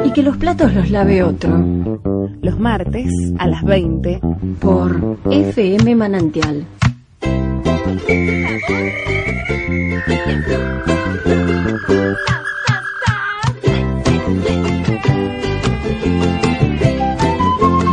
Y 0.04 0.10
que 0.10 0.22
los 0.24 0.36
platos 0.38 0.74
los 0.74 0.90
lave 0.90 1.22
otro. 1.22 1.56
Los 2.42 2.58
martes 2.58 3.12
a 3.38 3.46
las 3.46 3.62
20 3.62 4.20
por 4.60 5.18
FM 5.30 5.94
Manantial. 5.94 6.66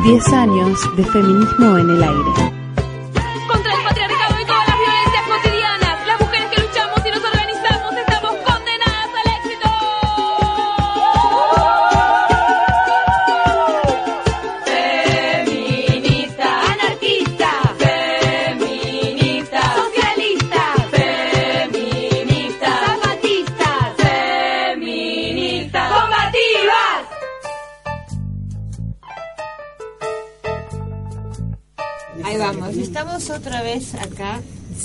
Diez 0.08 0.32
años 0.32 0.80
de 0.96 1.04
feminismo 1.04 1.78
en 1.78 1.90
el 1.90 2.02
aire. 2.02 2.57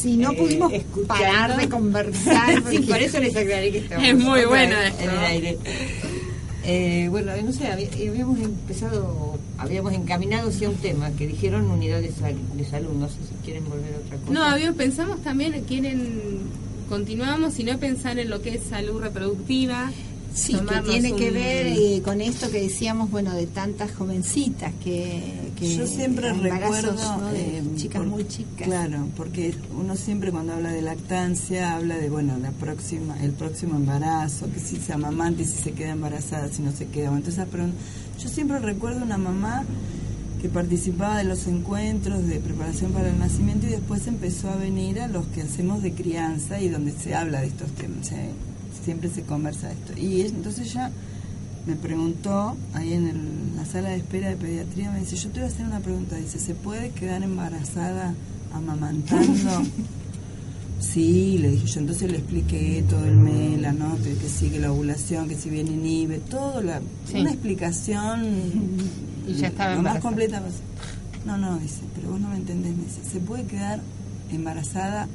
Sí, 0.03 0.17
no 0.17 0.33
eh, 0.33 0.37
pudimos 0.37 0.73
escuchando. 0.73 1.07
parar 1.09 1.57
de 1.57 1.69
conversar. 1.69 2.63
sí, 2.71 2.79
por 2.81 2.97
eso 2.97 3.21
les 3.21 3.37
aclaré 3.37 3.71
que 3.71 3.79
estamos 3.79 4.07
Es 4.09 4.19
muy 4.19 4.41
en 4.41 4.73
el 5.11 5.19
aire. 5.25 5.59
Eh, 6.65 7.09
bueno, 7.11 7.33
no 7.45 7.53
sé, 7.53 7.67
habí- 7.67 7.89
habíamos 8.09 8.39
empezado, 8.39 9.37
habíamos 9.59 9.93
encaminado 9.95 10.49
hacia 10.51 10.69
un 10.71 10.77
tema 10.77 11.11
que 11.13 11.27
dijeron 11.27 11.69
unidad 11.71 12.01
de, 12.01 12.13
sal- 12.13 12.37
de 12.57 12.65
salud. 12.65 12.93
No 12.93 13.09
sé 13.09 13.15
si 13.29 13.35
quieren 13.45 13.65
volver 13.69 13.95
a 13.95 13.99
otra 13.99 14.17
cosa. 14.19 14.33
No, 14.33 14.45
había, 14.45 14.73
pensamos 14.73 15.21
también, 15.23 15.61
quieren, 15.67 16.41
continuamos, 16.89 17.55
si 17.55 17.65
no 17.65 17.79
pensar 17.79 18.19
en 18.19 18.31
lo 18.31 18.43
que 18.43 18.55
es 18.55 18.63
salud 18.65 19.01
reproductiva. 19.01 19.91
Sí, 20.35 20.55
que 20.55 20.81
tiene 20.91 21.15
que 21.15 21.31
ver 21.31 21.67
eh, 21.67 22.01
con 22.03 22.23
esto 22.23 22.51
que 22.51 22.63
decíamos, 22.63 23.11
bueno, 23.11 23.35
de 23.35 23.47
tantas 23.47 23.93
jovencitas 23.93 24.73
que, 24.83 25.21
que 25.59 25.77
Yo 25.77 25.87
siempre 25.87 26.33
recuerdo 26.33 26.95
¿no? 26.95 27.33
de 27.33 27.59
eh, 27.59 27.62
chicas 27.83 28.01
por- 28.01 28.11
muy 28.11 28.27
chicas. 28.29 28.67
Claro, 28.67 29.09
porque 29.17 29.55
uno 29.79 29.97
siempre 29.97 30.31
cuando 30.33 30.53
habla 30.55 30.71
de 30.73 30.83
lactancia 30.83 31.75
habla 31.75 31.97
de 31.97 32.09
bueno 32.11 32.39
la 32.39 32.51
próxima, 32.53 33.21
el 33.23 33.33
próximo 33.33 33.77
embarazo, 33.77 34.51
que 34.53 34.61
si 34.61 34.77
se 34.77 34.93
amamanta 34.93 35.43
y 35.43 35.45
si 35.45 35.57
se 35.63 35.73
queda 35.73 35.91
embarazada, 35.91 36.49
si 36.49 36.63
no 36.63 36.73
se 36.73 36.87
queda. 36.87 37.09
Entonces, 37.15 37.47
pero 37.51 37.65
yo 38.21 38.29
siempre 38.29 38.59
recuerdo 38.59 39.05
una 39.05 39.19
mamá 39.19 39.65
que 40.41 40.49
participaba 40.49 41.19
de 41.19 41.25
los 41.25 41.47
encuentros 41.47 42.27
de 42.27 42.41
preparación 42.41 42.91
para 42.93 43.09
el 43.11 43.19
nacimiento 43.19 43.67
y 43.67 43.71
después 43.71 44.07
empezó 44.09 44.51
a 44.51 44.57
venir 44.57 45.01
a 45.01 45.07
los 45.07 45.27
que 45.29 45.43
hacemos 45.43 45.83
de 45.83 45.93
crianza 45.93 46.61
y 46.61 46.69
donde 46.69 46.91
se 46.93 47.15
habla 47.15 47.41
de 47.43 47.47
estos 47.49 47.71
temas. 47.73 48.09
se- 48.09 48.31
siempre 48.85 49.09
se 49.09 49.23
conversa 49.23 49.69
de 49.69 49.75
esto. 49.75 49.93
Y 49.97 50.23
es- 50.23 50.33
entonces 50.33 50.73
ya 50.73 50.91
me 51.67 51.77
preguntó 51.77 52.57
ahí 52.75 52.93
en 52.93 53.07
el- 53.09 53.57
la 53.57 53.65
sala 53.65 53.91
de 53.91 53.97
espera 53.97 54.29
de 54.31 54.37
pediatría, 54.37 54.91
me 54.91 55.01
dice, 55.01 55.17
yo 55.17 55.29
te 55.31 55.41
voy 55.41 55.49
a 55.49 55.53
hacer 55.53 55.67
una 55.67 55.81
pregunta, 55.81 56.17
dice, 56.17 56.39
¿se 56.39 56.55
puede 56.55 56.91
quedar 56.91 57.23
embarazada 57.23 58.15
amamantando? 58.53 59.51
sí, 60.81 61.39
le 61.39 61.51
dije 61.51 61.67
yo, 61.67 61.81
entonces 61.81 62.11
le 62.11 62.19
expliqué 62.19 62.85
todo 62.89 63.05
el 63.05 63.17
mela, 63.17 63.73
¿no? 63.73 63.97
Que, 64.03 64.15
que 64.15 64.29
sigue 64.29 64.59
la 64.59 64.73
ovulación, 64.73 65.29
que 65.29 65.37
si 65.37 65.51
bien 65.51 65.69
inhibe, 65.69 66.19
todo, 66.19 66.61
la, 66.63 66.81
Sí. 67.11 67.21
una 67.21 67.31
explicación 67.31 68.25
Y 69.29 69.35
ya 69.35 69.47
estaba 69.49 69.77
lo 69.77 69.83
más 69.83 70.01
completa. 70.01 70.41
pues. 70.41 70.55
No, 71.25 71.39
no, 71.39 71.57
dice, 71.61 71.83
pero 71.95 72.11
vos 72.11 72.21
no 72.21 72.29
me 72.29 72.37
entendés, 72.37 72.77
me 72.77 72.83
dice, 72.85 73.01
¿se 73.09 73.21
puede 73.21 73.45
quedar 73.45 73.81
embarazada 74.33 75.07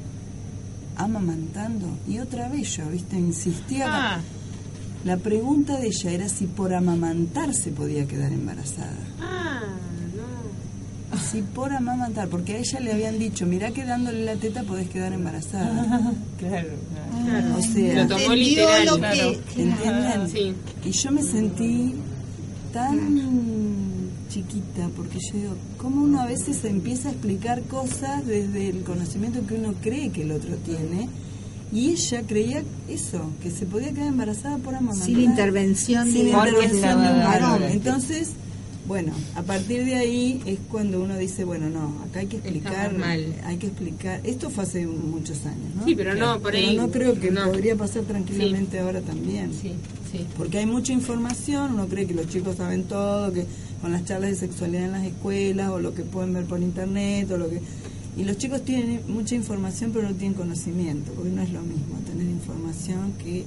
amamantando? 0.96 1.86
Y 2.08 2.18
otra 2.18 2.48
vez 2.48 2.74
yo, 2.76 2.88
¿viste? 2.88 3.18
Insistía. 3.18 3.84
Ah. 3.88 4.20
La 5.04 5.16
pregunta 5.16 5.78
de 5.78 5.86
ella 5.86 6.10
era 6.10 6.28
si 6.28 6.46
por 6.46 6.74
amamantar 6.74 7.54
se 7.54 7.70
podía 7.70 8.06
quedar 8.06 8.32
embarazada. 8.32 8.96
Ah, 9.20 9.62
no. 10.16 11.18
Si 11.18 11.42
por 11.42 11.72
amamantar, 11.72 12.28
porque 12.28 12.54
a 12.54 12.58
ella 12.58 12.80
le 12.80 12.92
habían 12.92 13.18
dicho, 13.18 13.46
mirá 13.46 13.70
que 13.70 13.84
dándole 13.84 14.24
la 14.24 14.36
teta 14.36 14.64
podés 14.64 14.88
quedar 14.88 15.12
embarazada. 15.12 16.12
claro, 16.38 16.68
O 17.56 17.62
sea, 17.62 18.04
Lo 18.04 18.16
tomó 18.16 18.34
literal, 18.34 18.98
claro. 18.98 19.32
¿Entienden? 19.56 20.28
Sí. 20.28 20.54
Y 20.84 20.90
yo 20.90 21.10
me 21.12 21.22
sentí 21.22 21.94
tan 22.72 24.10
chiquita, 24.28 24.88
porque 24.94 25.18
yo 25.20 25.38
digo, 25.38 25.54
¿cómo 25.78 26.02
uno 26.02 26.20
a 26.20 26.26
veces 26.26 26.64
empieza 26.64 27.08
a 27.08 27.12
explicar 27.12 27.62
cosas 27.62 28.26
desde 28.26 28.68
el 28.68 28.82
conocimiento 28.82 29.46
que 29.46 29.54
uno 29.54 29.74
cree 29.80 30.10
que 30.10 30.22
el 30.22 30.32
otro 30.32 30.56
tiene? 30.56 31.08
Y 31.72 31.90
ella 31.90 32.22
creía 32.26 32.62
eso, 32.88 33.30
que 33.42 33.50
se 33.50 33.66
podía 33.66 33.92
quedar 33.92 34.08
embarazada 34.08 34.56
por 34.58 34.74
amamantar. 34.74 35.06
Sin 35.06 35.20
intervención 35.20 36.06
Sin 36.10 36.24
de- 36.24 36.30
intervención 36.30 37.02
de 37.02 37.08
un 37.12 37.18
varón. 37.24 37.62
Entonces, 37.64 38.30
bueno, 38.86 39.12
a 39.34 39.42
partir 39.42 39.84
de 39.84 39.96
ahí 39.96 40.40
es 40.46 40.58
cuando 40.70 40.98
uno 41.02 41.18
dice, 41.18 41.44
bueno, 41.44 41.68
no, 41.68 42.02
acá 42.08 42.20
hay 42.20 42.26
que 42.26 42.38
explicar, 42.38 42.96
mal. 42.96 43.34
hay 43.44 43.56
que 43.58 43.66
explicar. 43.66 44.20
Esto 44.24 44.48
fue 44.48 44.64
hace 44.64 44.86
muchos 44.86 45.44
años, 45.44 45.74
¿no? 45.76 45.84
Sí, 45.84 45.94
pero 45.94 46.14
no, 46.14 46.40
por 46.40 46.52
Pero 46.52 46.68
ahí- 46.68 46.76
no 46.76 46.90
creo 46.90 47.20
que 47.20 47.30
no. 47.30 47.44
podría 47.50 47.76
pasar 47.76 48.04
tranquilamente 48.04 48.78
ahora 48.80 49.02
también. 49.02 49.52
Sí, 49.52 49.74
sí. 50.10 50.26
Porque 50.38 50.56
hay 50.58 50.64
mucha 50.66 50.94
información, 50.94 51.74
uno 51.74 51.86
cree 51.86 52.06
que 52.06 52.14
los 52.14 52.28
chicos 52.28 52.56
saben 52.56 52.84
todo, 52.84 53.30
que 53.30 53.44
con 53.82 53.92
las 53.92 54.06
charlas 54.06 54.30
de 54.30 54.36
sexualidad 54.36 54.84
en 54.86 54.92
las 54.92 55.04
escuelas 55.04 55.68
o 55.68 55.78
lo 55.78 55.92
que 55.94 56.02
pueden 56.02 56.32
ver 56.32 56.44
por 56.46 56.60
internet 56.62 57.30
o 57.30 57.36
lo 57.36 57.50
que 57.50 57.60
y 58.18 58.24
los 58.24 58.36
chicos 58.36 58.62
tienen 58.64 59.00
mucha 59.08 59.34
información 59.34 59.92
pero 59.92 60.08
no 60.08 60.14
tienen 60.14 60.34
conocimiento, 60.36 61.12
porque 61.12 61.30
no 61.30 61.42
es 61.42 61.50
lo 61.52 61.62
mismo 61.62 61.96
tener 62.06 62.26
información 62.26 63.12
que 63.22 63.44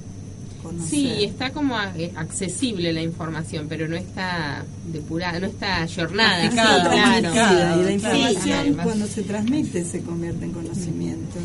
conocer. 0.62 0.88
Sí, 0.90 1.24
está 1.24 1.50
como 1.50 1.76
a- 1.76 1.92
eh, 1.98 2.12
accesible 2.14 2.92
la 2.92 3.02
información, 3.02 3.66
pero 3.68 3.88
no 3.88 3.96
está 3.96 4.64
depurada, 4.92 5.40
no 5.40 5.48
está. 5.48 5.80
Masticada, 5.80 6.88
claro. 7.32 7.80
y 7.80 7.82
la 7.82 7.88
Sí, 7.88 7.94
información 7.94 8.58
además. 8.60 8.84
cuando 8.86 9.06
se 9.08 9.22
transmite 9.22 9.84
se 9.84 10.00
convierte 10.02 10.44
en 10.44 10.52
conocimiento. 10.52 11.36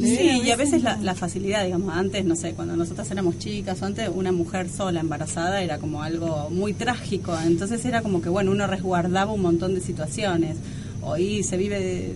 Sí, 0.00 0.42
y 0.44 0.50
a 0.50 0.56
veces 0.56 0.82
la, 0.84 0.96
la 0.98 1.14
facilidad, 1.16 1.64
digamos, 1.64 1.92
antes, 1.94 2.24
no 2.24 2.36
sé, 2.36 2.52
cuando 2.54 2.76
nosotras 2.76 3.10
éramos 3.10 3.38
chicas 3.40 3.82
o 3.82 3.84
antes, 3.86 4.08
una 4.14 4.30
mujer 4.32 4.68
sola 4.68 5.00
embarazada 5.00 5.60
era 5.62 5.78
como 5.78 6.02
algo 6.02 6.48
muy 6.50 6.72
trágico, 6.72 7.36
entonces 7.44 7.84
era 7.84 8.00
como 8.00 8.22
que, 8.22 8.28
bueno, 8.28 8.52
uno 8.52 8.66
resguardaba 8.68 9.32
un 9.32 9.42
montón 9.42 9.74
de 9.74 9.80
situaciones. 9.80 10.56
Hoy 11.04 11.42
se 11.42 11.56
vive 11.56 12.12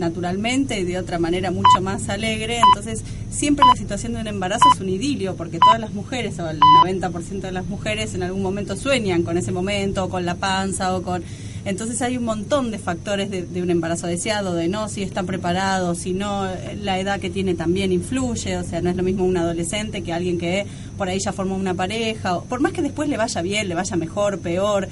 naturalmente 0.00 0.80
y 0.80 0.84
de 0.84 0.98
otra 0.98 1.20
manera 1.20 1.52
mucho 1.52 1.80
más 1.80 2.08
alegre, 2.08 2.58
entonces 2.58 3.04
siempre 3.30 3.64
la 3.64 3.76
situación 3.76 4.14
de 4.14 4.20
un 4.20 4.26
embarazo 4.26 4.64
es 4.74 4.80
un 4.80 4.88
idilio, 4.88 5.36
porque 5.36 5.58
todas 5.58 5.78
las 5.78 5.92
mujeres, 5.92 6.38
o 6.40 6.50
el 6.50 6.58
90% 6.58 7.40
de 7.40 7.52
las 7.52 7.66
mujeres 7.66 8.14
en 8.14 8.24
algún 8.24 8.42
momento 8.42 8.74
sueñan 8.76 9.22
con 9.22 9.38
ese 9.38 9.52
momento, 9.52 10.04
o 10.04 10.08
con 10.08 10.26
la 10.26 10.34
panza, 10.34 10.96
o 10.96 11.02
con... 11.02 11.22
Entonces 11.64 12.00
hay 12.00 12.16
un 12.16 12.24
montón 12.24 12.70
de 12.70 12.78
factores 12.78 13.30
de, 13.30 13.42
de 13.42 13.62
un 13.62 13.70
embarazo 13.70 14.06
deseado, 14.06 14.54
de 14.54 14.66
no, 14.68 14.88
si 14.88 15.02
están 15.02 15.26
preparados, 15.26 15.98
si 15.98 16.14
no, 16.14 16.48
la 16.82 16.98
edad 16.98 17.20
que 17.20 17.28
tiene 17.28 17.54
también 17.54 17.92
influye, 17.92 18.56
o 18.56 18.64
sea, 18.64 18.80
no 18.80 18.88
es 18.88 18.96
lo 18.96 19.02
mismo 19.02 19.24
un 19.24 19.36
adolescente 19.36 20.02
que 20.02 20.12
alguien 20.12 20.38
que 20.38 20.66
por 20.96 21.08
ahí 21.08 21.18
ya 21.22 21.32
formó 21.32 21.56
una 21.56 21.74
pareja, 21.74 22.38
o, 22.38 22.44
por 22.44 22.60
más 22.60 22.72
que 22.72 22.80
después 22.80 23.08
le 23.10 23.18
vaya 23.18 23.42
bien, 23.42 23.68
le 23.68 23.74
vaya 23.74 23.94
mejor, 23.96 24.38
peor, 24.38 24.88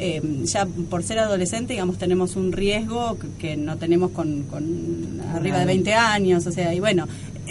eh, 0.00 0.22
ya 0.44 0.66
por 0.66 1.02
ser 1.02 1.18
adolescente, 1.18 1.74
digamos, 1.74 1.98
tenemos 1.98 2.34
un 2.34 2.52
riesgo 2.52 3.18
que, 3.18 3.28
que 3.38 3.56
no 3.56 3.76
tenemos 3.76 4.10
con, 4.10 4.44
con 4.44 5.20
arriba 5.34 5.58
de 5.58 5.66
20 5.66 5.94
años, 5.94 6.46
o 6.46 6.52
sea, 6.52 6.74
y 6.74 6.80
bueno, 6.80 7.06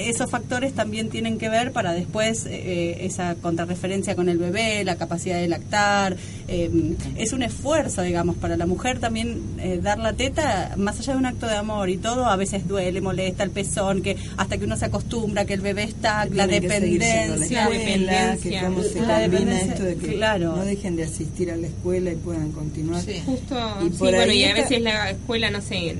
esos 0.07 0.29
factores 0.29 0.73
también 0.73 1.09
tienen 1.09 1.37
que 1.37 1.49
ver 1.49 1.71
para 1.71 1.93
después 1.93 2.45
eh, 2.47 3.05
esa 3.05 3.35
contrarreferencia 3.35 4.15
con 4.15 4.29
el 4.29 4.37
bebé, 4.37 4.83
la 4.83 4.95
capacidad 4.95 5.37
de 5.37 5.47
lactar. 5.47 6.15
eh, 6.47 6.95
es 7.17 7.33
un 7.33 7.43
esfuerzo, 7.43 8.01
digamos, 8.01 8.35
para 8.37 8.57
la 8.57 8.65
mujer 8.65 8.99
también 8.99 9.41
eh, 9.59 9.79
dar 9.81 9.99
la 9.99 10.13
teta, 10.13 10.73
más 10.77 10.99
allá 10.99 11.13
de 11.13 11.19
un 11.19 11.25
acto 11.25 11.47
de 11.47 11.55
amor 11.55 11.89
y 11.89 11.97
todo, 11.97 12.25
a 12.25 12.35
veces 12.35 12.67
duele, 12.67 13.01
molesta 13.01 13.43
el 13.43 13.51
pezón, 13.51 14.01
que 14.01 14.17
hasta 14.37 14.57
que 14.57 14.65
uno 14.65 14.77
se 14.77 14.85
acostumbra, 14.85 15.45
que 15.45 15.53
el 15.53 15.61
bebé 15.61 15.83
está, 15.83 16.25
la 16.25 16.47
dependencia, 16.47 17.27
la 17.27 17.45
escuela, 17.45 18.37
que 18.41 18.59
cómo 18.61 18.83
se 18.83 19.01
la 19.01 19.01
combina 19.01 19.19
dependencia, 19.19 19.73
esto 19.73 19.83
de 19.83 19.95
que 19.95 20.13
claro. 20.15 20.55
no 20.55 20.65
dejen 20.65 20.95
de 20.95 21.03
asistir 21.03 21.51
a 21.51 21.57
la 21.57 21.67
escuela 21.67 22.11
y 22.11 22.15
puedan 22.15 22.51
continuar. 22.51 23.01
Justo, 23.25 23.77
Y 23.81 23.89
sí, 23.89 23.95
bueno, 23.99 24.19
ahí 24.21 24.39
y 24.39 24.45
a 24.45 24.53
veces 24.53 24.81
la 24.81 25.11
escuela, 25.11 25.49
no 25.49 25.61
sé, 25.61 25.95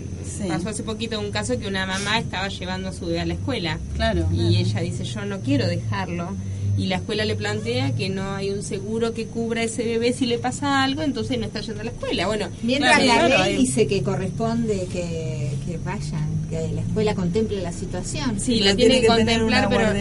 pasó 0.48 0.70
hace 0.70 0.84
poquito 0.84 1.20
un 1.20 1.32
caso 1.32 1.58
que 1.60 1.68
una 1.68 1.86
mamá 1.86 2.20
estaba 2.20 2.48
llevando 2.50 2.90
a 2.90 2.94
su 2.94 3.06
bebé 3.06 3.22
a 3.22 3.26
la 3.26 3.34
escuela. 3.34 3.78
Claro. 3.96 4.28
Y 4.34 4.58
ella 4.58 4.82
dice, 4.82 5.04
yo 5.04 5.26
no 5.26 5.40
quiero 5.42 5.68
dejarlo. 5.68 6.36
Y 6.78 6.86
la 6.88 6.96
escuela 6.96 7.26
le 7.26 7.36
plantea 7.36 7.94
que 7.94 8.08
no 8.08 8.36
hay 8.36 8.52
un 8.52 8.64
seguro 8.64 9.14
que 9.14 9.26
cubra 9.26 9.60
a 9.60 9.64
ese 9.66 9.84
bebé 9.84 10.14
si 10.14 10.26
le 10.26 10.38
pasa 10.40 10.82
algo, 10.82 11.02
entonces 11.02 11.38
no 11.38 11.46
está 11.46 11.60
yendo 11.60 11.82
a 11.82 11.84
la 11.84 11.92
escuela. 11.92 12.26
Bueno, 12.28 12.48
Mientras 12.64 13.00
claro, 13.00 13.24
la 13.24 13.28
claro, 13.36 13.44
ley 13.44 13.54
hay- 13.54 13.58
dice 13.62 13.86
que 13.86 14.02
corresponde 14.02 14.88
que, 14.90 15.52
que 15.66 15.78
vayan, 15.84 16.48
que 16.50 16.70
la 16.74 16.80
escuela 16.82 17.16
contemple 17.16 17.62
la 17.62 17.74
situación. 17.74 18.40
Sí, 18.40 18.62
la 18.62 18.76
tiene 18.78 19.02
que 19.02 19.08
contemplar, 19.08 19.68
pero 19.68 19.82
claro, 19.82 19.94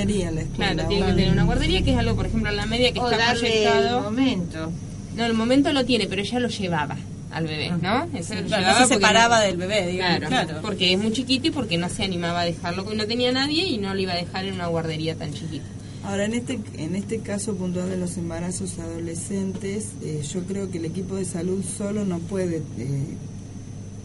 tiene 0.86 1.06
que 1.06 1.12
tener 1.14 1.32
una 1.32 1.44
guardería 1.44 1.82
que 1.82 1.90
es 1.92 1.98
algo, 1.98 2.14
por 2.14 2.26
ejemplo, 2.26 2.48
en 2.50 2.56
la 2.56 2.66
media 2.66 2.92
que 2.92 3.00
O 3.00 3.10
está 3.10 3.18
darle 3.26 3.40
proyectado. 3.40 3.98
el 3.98 4.04
momento. 4.04 4.72
No, 5.16 5.24
el 5.26 5.34
momento 5.34 5.72
lo 5.72 5.84
tiene, 5.84 6.06
pero 6.06 6.22
ella 6.22 6.38
lo 6.38 6.48
llevaba 6.48 6.96
al 7.30 7.46
bebé, 7.46 7.70
¿no? 7.82 8.04
Eso 8.14 8.34
no 8.34 8.74
se 8.78 8.94
separaba 8.94 9.40
del 9.40 9.56
bebé, 9.58 9.86
digamos, 9.88 10.18
Claro, 10.28 10.46
claro. 10.46 10.62
porque 10.62 10.92
es 10.94 10.98
muy 10.98 11.12
chiquito 11.12 11.48
y 11.48 11.50
porque 11.50 11.76
no 11.78 11.88
se 11.88 12.04
animaba 12.04 12.40
a 12.40 12.44
dejarlo, 12.44 12.84
porque 12.84 12.96
no 12.98 13.06
tenía 13.06 13.30
nadie 13.32 13.66
y 13.66 13.78
no 13.78 13.94
lo 13.94 14.00
iba 14.00 14.12
a 14.12 14.16
dejar 14.16 14.46
en 14.46 14.54
una 14.54 14.66
guardería 14.68 15.14
tan 15.16 15.32
chiquita. 15.32 15.64
Ahora, 16.04 16.24
en 16.24 16.34
este, 16.34 16.58
en 16.78 16.94
este 16.96 17.18
caso 17.18 17.54
puntual 17.56 17.90
de 17.90 17.98
los 17.98 18.16
embarazos 18.16 18.78
adolescentes, 18.78 19.88
eh, 20.02 20.22
yo 20.32 20.42
creo 20.44 20.70
que 20.70 20.78
el 20.78 20.86
equipo 20.86 21.16
de 21.16 21.24
salud 21.26 21.62
solo 21.76 22.04
no 22.04 22.18
puede 22.20 22.62
eh, 22.78 23.02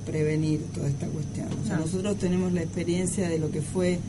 prevenir 0.05 0.61
toda 0.73 0.89
esta 0.89 1.07
cuestión. 1.07 1.47
O 1.63 1.65
sea, 1.67 1.77
No. 1.77 1.85
nosotros 1.85 2.17
tenemos 2.17 2.51
la 2.51 2.61
experiencia 2.61 3.29
de 3.29 3.39
lo 3.39 3.51
que 3.51 3.61
fue 3.61 3.99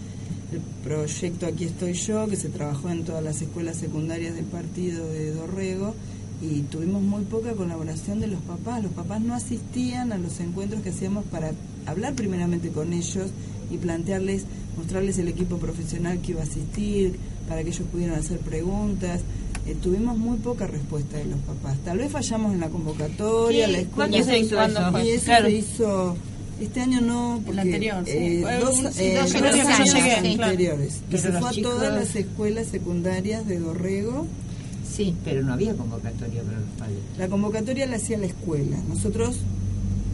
el 0.53 0.61
proyecto 0.83 1.47
Aquí 1.47 1.65
estoy 1.65 1.93
yo, 1.95 2.27
que 2.29 2.37
se 2.37 2.49
trabajó 2.49 2.91
en 2.91 3.05
todas 3.05 3.23
las 3.23 3.41
escuelas 3.43 3.77
secundarias 3.77 4.35
del 4.35 4.45
partido 4.45 5.07
de 5.09 5.33
Dorrego, 5.33 5.95
y 6.43 6.61
tuvimos 6.63 7.03
muy 7.03 7.23
poca 7.25 7.53
colaboración 7.53 8.21
de 8.21 8.27
los 8.27 8.41
papás. 8.43 8.83
Los 8.83 8.93
papás 8.93 9.21
no 9.21 9.35
asistían 9.35 10.13
a 10.13 10.19
los 10.19 10.41
encuentros 10.41 10.83
que 10.83 10.91
hacíamos 10.91 11.25
para 11.27 11.53
hablar 11.87 12.15
primeramente 12.15 12.69
con 12.71 12.93
ellos 12.93 13.31
y 13.71 13.77
plantearles, 13.79 14.45
mostrarles 14.77 15.19
el 15.19 15.29
equipo 15.29 15.57
profesional 15.59 16.19
que 16.21 16.33
iba 16.33 16.41
a 16.41 16.45
asistir, 16.45 17.17
para 17.49 17.63
que 17.63 17.71
ellos 17.71 17.87
pudieran 17.91 18.19
hacer 18.19 18.39
preguntas. 18.39 19.21
Eh, 19.67 19.75
tuvimos 19.83 20.19
muy 20.19 20.37
poca 20.39 20.67
respuesta 20.67 21.17
de 21.17 21.25
los 21.25 21.39
papás. 21.41 21.79
Tal 21.85 21.97
vez 21.99 22.11
fallamos 22.13 22.53
en 22.53 22.61
la 22.61 22.69
convocatoria, 22.69 23.67
la 23.69 23.79
escuela. 23.79 24.11
¿Cuándo 24.11 24.23
se 24.27 24.39
hizo 24.39 24.61
eso? 24.61 24.99
Y 25.03 25.09
eso 25.11 25.25
Claro. 25.25 25.47
se 25.47 25.53
hizo 25.53 26.17
este 26.61 26.81
año 26.81 27.01
no, 27.01 27.41
porque, 27.47 27.61
anterior, 27.63 28.03
sí. 28.05 28.11
eh, 28.13 28.45
dos, 28.61 28.99
eh, 28.99 29.19
dos 29.21 29.33
dos 29.33 29.43
años 29.43 29.95
anteriores. 30.41 31.01
Pero 31.11 31.23
se 31.23 31.33
fue 31.33 31.49
a 31.49 31.53
chicos- 31.53 31.73
todas 31.73 31.95
las 31.95 32.15
escuelas 32.17 32.67
secundarias 32.67 33.47
de 33.49 33.59
Dorrego. 33.61 34.27
Sí, 34.95 35.15
pero 35.25 35.43
no 35.43 35.53
había 35.55 35.75
convocatoria 35.75 36.43
para 36.43 36.59
los 36.59 36.69
padres. 36.79 36.99
La 37.19 37.27
convocatoria 37.29 37.87
la 37.87 37.97
hacía 37.97 38.17
la 38.19 38.27
escuela. 38.27 38.77
Nosotros 38.89 39.37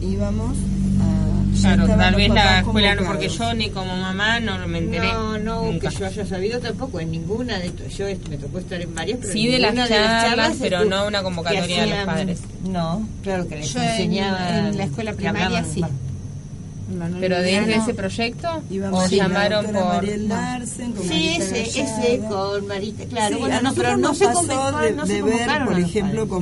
íbamos 0.01 0.57
a... 1.01 1.59
Claro, 1.61 1.85
tal 1.85 2.15
vez 2.15 2.29
la 2.29 2.59
escuela 2.61 2.95
no, 2.95 3.03
porque 3.05 3.29
yo 3.29 3.53
ni 3.53 3.69
como 3.69 3.95
mamá 3.95 4.39
no 4.39 4.67
me 4.67 4.79
enteré. 4.79 5.11
No, 5.11 5.37
no, 5.37 5.65
nunca. 5.65 5.89
que 5.89 5.95
yo 5.97 6.05
haya 6.07 6.25
sabido 6.25 6.59
tampoco 6.59 6.99
en 6.99 7.11
ninguna 7.11 7.59
de 7.59 7.71
yo 7.95 8.05
me 8.29 8.37
tocó 8.37 8.57
estar 8.59 8.81
en 8.81 8.95
varias, 8.95 9.19
pero 9.21 9.33
Sí, 9.33 9.45
en 9.47 9.51
de 9.51 9.59
las 9.59 9.73
ninguna 9.73 9.95
charlas, 10.21 10.57
pero 10.59 10.85
no 10.85 11.05
una 11.07 11.21
convocatoria 11.21 11.81
de 11.85 11.87
los 11.87 12.05
padres. 12.05 12.39
No, 12.67 13.07
claro 13.21 13.47
que 13.47 13.57
les 13.57 13.73
Yo 13.73 13.81
en- 13.81 14.77
la 14.77 14.83
escuela 14.85 15.13
primaria 15.13 15.45
hablaban- 15.59 15.91
sí. 16.91 17.17
Pero 17.19 17.37
desde 17.37 17.55
Emiliano. 17.57 17.83
ese 17.83 17.93
proyecto 17.93 18.63
Íbamos 18.69 19.03
o 19.05 19.07
sí, 19.07 19.15
la 19.17 19.23
llamaron 19.27 19.65
por 19.67 19.73
Mariel 19.85 20.27
Larsen, 20.29 20.91
con 20.93 21.07
Sí, 21.07 21.35
ese, 21.37 21.61
ese 21.81 22.19
con 22.29 22.67
Marita, 22.67 23.05
claro. 23.05 23.35
Sí, 23.35 23.39
bueno, 23.41 23.55
a 23.55 23.61
no, 23.61 23.63
nosotros 23.69 23.85
pero 23.87 23.97
no 23.97 24.13
se 24.13 24.25
pasó 24.25 24.37
convocó, 24.39 24.77
de, 24.79 24.91
no 24.93 25.05
se 25.05 25.13
de 25.13 25.21
ver, 25.21 25.47
por 25.65 25.75
a 25.75 25.79
ejemplo, 25.79 26.21
a 26.21 26.35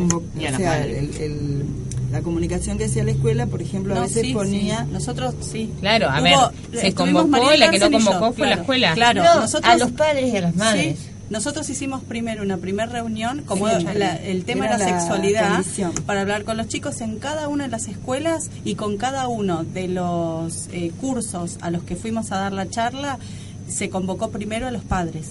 o 0.48 0.52
la 0.52 0.58
sea, 0.58 0.84
el, 0.86 1.16
el- 1.16 1.66
la 2.12 2.22
comunicación 2.22 2.80
que 2.80 2.86
hacía 2.86 3.04
la 3.04 3.12
escuela, 3.12 3.46
por 3.46 3.62
ejemplo, 3.62 3.94
a 3.94 3.98
No, 3.98 4.02
veces 4.02 4.24
sí, 4.24 4.34
ponía... 4.34 4.80
sí. 4.84 4.92
Nosotros 4.92 5.36
sí. 5.42 5.70
Claro, 5.80 6.10
a 6.10 6.18
Hubo- 6.20 6.24
ver, 6.24 6.82
se 6.82 6.88
estuvimos 6.88 7.22
convocó 7.22 7.52
la 7.56 7.70
que 7.70 7.78
no 7.78 7.86
yo, 7.90 7.92
convocó 7.92 8.34
fue 8.34 8.48
la 8.48 8.54
claro. 8.56 8.62
escuela. 8.62 8.94
Claro, 8.96 9.24
No, 9.24 9.36
nosotros 9.42 9.72
a 9.74 9.78
los 9.78 9.92
padres 9.92 10.34
y 10.34 10.38
a 10.38 10.42
las 10.42 10.56
madres. 10.56 10.98
Sí, 10.98 11.09
nosotros 11.30 11.70
hicimos 11.70 12.04
primero 12.04 12.42
una 12.44 12.58
primera 12.58 12.92
reunión, 12.92 13.44
como 13.46 13.68
Sí, 13.70 13.86
la- 13.96 14.16
el 14.16 14.46
tema 14.46 14.66
era 14.66 14.76
era, 14.76 14.86
la 14.90 15.00
sexualidad, 15.00 15.64
para 16.06 16.22
hablar 16.22 16.44
con 16.44 16.58
los 16.58 16.68
chicos 16.68 17.02
en 17.02 17.20
cada 17.20 17.48
una 17.48 17.66
de 17.66 17.70
las 17.70 17.88
escuelas 17.88 18.50
y 18.66 18.76
con 18.76 18.98
cada 18.98 19.28
uno 19.28 19.64
de 19.64 19.88
los 19.88 20.68
eh, 20.72 20.92
cursos 21.00 21.58
a 21.62 21.70
los 21.72 21.84
que 21.84 21.96
fuimos 21.96 22.32
a 22.32 22.38
dar 22.38 22.54
la 22.54 22.70
charla, 22.70 23.20
se 23.68 23.90
convocó 23.90 24.30
primero 24.32 24.68
a 24.68 24.72
los 24.72 24.84
padres. 24.84 25.28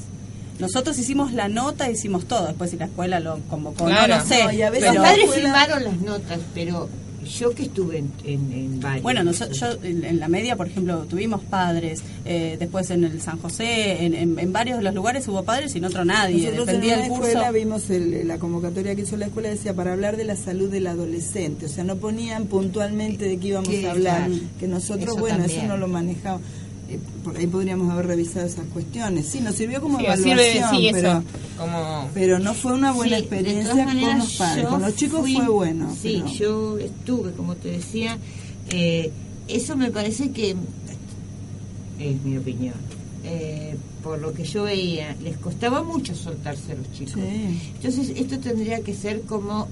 Nosotros 0.61 0.99
hicimos 0.99 1.32
la 1.32 1.49
nota, 1.49 1.88
hicimos 1.90 2.26
todo, 2.26 2.46
después 2.49 2.70
si 2.70 2.76
la 2.76 2.86
escuela 2.86 3.20
lo 3.20 3.38
convocó, 3.49 3.84
Claro. 3.86 4.14
no, 4.16 4.20
no 4.22 4.26
sé. 4.28 4.44
No, 4.44 4.53
y 4.53 4.62
a 4.62 4.70
veces 4.70 4.94
Los 4.94 5.05
padres 5.05 5.24
escuela- 5.24 5.42
firmaron 5.53 5.84
las 5.84 6.01
notas, 6.01 6.38
pero 6.55 6.88
yo 7.25 7.55
que 7.55 7.64
estuve 7.64 7.99
en, 7.99 8.11
en, 8.25 8.53
en 8.53 8.81
varios. 8.81 9.03
Bueno, 9.03 9.23
noso- 9.23 9.51
yo 9.51 9.66
en, 9.83 10.05
en 10.05 10.19
la 10.21 10.29
media, 10.29 10.57
por 10.57 10.66
ejemplo, 10.69 11.05
tuvimos 11.09 11.43
padres, 11.43 12.03
eh, 12.25 12.57
después 12.59 12.91
en 12.91 13.05
el 13.05 13.21
San 13.21 13.39
José, 13.39 14.05
en, 14.05 14.14
en- 14.14 14.53
varios 14.53 14.79
de 14.79 14.85
los 14.85 14.95
lugares 14.95 15.27
hubo 15.29 15.43
padres 15.45 15.75
y 15.75 15.79
en 15.79 15.85
otro 15.85 16.05
nadie, 16.05 16.43
Nosotros 16.45 16.66
dependía 16.66 16.95
en 16.95 16.99
una 17.01 17.09
curso. 17.09 17.27
escuela 17.27 17.51
vimos 17.51 17.91
el- 17.91 18.27
la 18.29 18.39
convocatoria 18.39 18.95
que 18.95 19.03
hizo 19.03 19.16
la 19.16 19.27
escuela 19.27 19.49
decía 19.49 19.75
para 19.75 19.93
hablar 19.93 20.16
de 20.16 20.25
la 20.25 20.37
salud 20.37 20.71
del 20.71 20.87
adolescente, 20.87 21.66
o 21.66 21.69
sea, 21.69 21.85
no 21.85 21.97
ponían 21.97 22.47
puntualmente 22.47 23.25
de 23.27 23.39
qué 23.39 23.49
íbamos 23.49 23.69
a 23.85 23.91
hablar, 23.91 24.27
claro, 24.29 24.35
que 24.61 24.69
nosotros, 24.69 25.09
eso 25.09 25.16
bueno, 25.19 25.39
también. 25.39 25.59
eso 25.61 25.69
no 25.69 25.77
lo 25.77 25.89
manejamos. 25.89 26.43
Eh, 26.91 26.99
por 27.22 27.36
ahí 27.36 27.47
podríamos 27.47 27.91
haber 27.91 28.07
revisado 28.07 28.47
esas 28.47 28.64
cuestiones. 28.72 29.26
Sí, 29.26 29.41
nos 29.41 29.55
sirvió 29.57 29.80
como 29.82 29.99
Sí, 29.99 30.05
evaluación, 30.07 30.39
sirve, 30.39 30.70
sí, 30.70 30.89
pero, 30.93 31.22
como... 31.59 32.09
pero 32.14 32.39
no 32.39 32.55
fue 32.55 32.72
una 32.72 32.93
buena 32.93 33.16
Sí, 33.16 33.22
experiencia 33.22 33.84
con 33.84 34.18
los 34.18 34.32
padres. 34.36 34.66
Con 34.66 34.80
los 34.82 34.97
chicos 34.97 35.20
fui- 35.20 35.34
fue 35.36 35.49
bueno. 35.49 35.95
Sí, 36.01 36.22
pero- 36.24 36.34
yo 36.34 36.78
estuve, 36.78 37.32
como 37.32 37.57
te 37.57 37.72
decía, 37.72 38.16
eh, 38.70 39.11
eso 39.49 39.76
me 39.76 39.91
parece 39.91 40.30
que 40.30 40.55
es 41.99 42.24
mi 42.24 42.36
opinión. 42.39 42.74
Eh, 43.24 43.76
por 44.03 44.18
lo 44.20 44.32
que 44.32 44.45
yo 44.45 44.62
veía, 44.62 45.14
les 45.22 45.36
costaba 45.36 45.82
mucho 45.82 46.14
soltarse 46.14 46.72
a 46.72 46.76
los 46.76 46.91
chicos. 46.93 47.16
Entonces, 47.18 48.12
esto 48.16 48.39
tendría 48.39 48.80
que 48.80 48.95
ser 48.95 49.22
como 49.22 49.68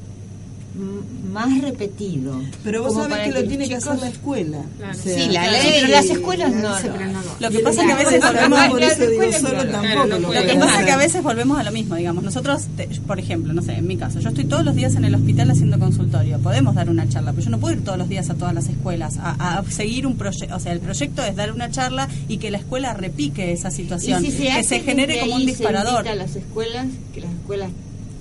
más 1.33 1.61
repetido. 1.63 2.41
Pero 2.65 2.83
vos 2.83 2.95
sabés 2.95 3.19
que 3.33 3.41
lo 3.41 3.49
tiene 3.49 3.69
que 3.69 3.77
hacer 3.77 3.99
la 3.99 4.09
escuela. 4.09 4.59
Claro. 4.79 4.99
O 4.99 5.03
sea, 5.03 5.19
Sí, 5.19 5.29
la 5.31 5.51
ley, 5.51 5.73
pero 5.81 5.89
las 5.89 6.05
escuelas 6.11 6.53
no, 6.53 6.63
no. 6.81 7.13
no. 7.13 7.21
Lo 7.41 7.51
que 7.51 7.59
pasa 7.61 7.81
es 7.83 7.87
que 7.87 7.93
a 7.93 7.97
veces 7.97 8.21
volvemos 8.23 8.69
por 8.69 8.83
eso 8.83 9.07
digo 9.11 9.33
solo 9.41 9.67
tampoco 9.71 10.07
Lo 10.19 10.31
que 10.47 10.55
pasa 10.59 10.81
es 10.81 10.87
que 10.87 10.93
a 10.93 10.97
veces 10.97 11.23
volvemos 11.23 11.59
a 11.59 11.63
lo 11.63 11.73
mismo, 11.73 11.95
digamos. 11.97 12.23
Nosotros, 12.25 12.63
te- 12.77 12.89
por 13.07 13.19
ejemplo, 13.19 13.53
no 13.53 13.63
sé, 13.63 13.73
en 13.75 13.87
mi 13.87 13.97
caso, 13.97 14.21
yo 14.21 14.29
estoy 14.29 14.45
todos 14.45 14.65
los 14.65 14.75
días 14.75 14.95
en 14.97 15.05
el 15.05 15.15
hospital 15.15 15.51
haciendo 15.51 15.79
consultorio. 15.79 16.39
Podemos 16.39 16.75
dar 16.75 16.91
una 16.91 17.09
charla, 17.09 17.33
pero 17.33 17.45
yo 17.45 17.51
no 17.51 17.59
puedo 17.59 17.75
ir 17.75 17.85
todos 17.85 17.99
los 17.99 18.09
días 18.09 18.29
a 18.31 18.35
todas 18.35 18.55
las 18.55 18.69
escuelas 18.69 19.17
a, 19.19 19.59
a 19.59 19.65
seguir 19.71 20.07
un 20.07 20.17
proyecto. 20.17 20.55
O 20.57 20.61
sea, 20.61 20.73
el 20.73 20.81
proyecto 20.81 21.23
es 21.25 21.37
dar 21.37 21.53
una 21.53 21.71
charla 21.71 22.09
y 22.29 22.39
que 22.39 22.51
la 22.51 22.59
escuela 22.59 22.93
repique 22.95 23.53
esa 23.53 23.71
situación, 23.71 24.25
Y 24.25 24.31
si 24.31 24.37
se 24.39 24.45
que 24.57 24.63
se 24.65 24.81
genere 24.81 25.21
como 25.21 25.37
un 25.37 25.47
disparador. 25.47 26.05
Se 26.05 26.15
las 26.17 26.37
escuelas, 26.37 26.87
que 27.15 27.21
las 27.23 27.31
escuelas 27.33 27.71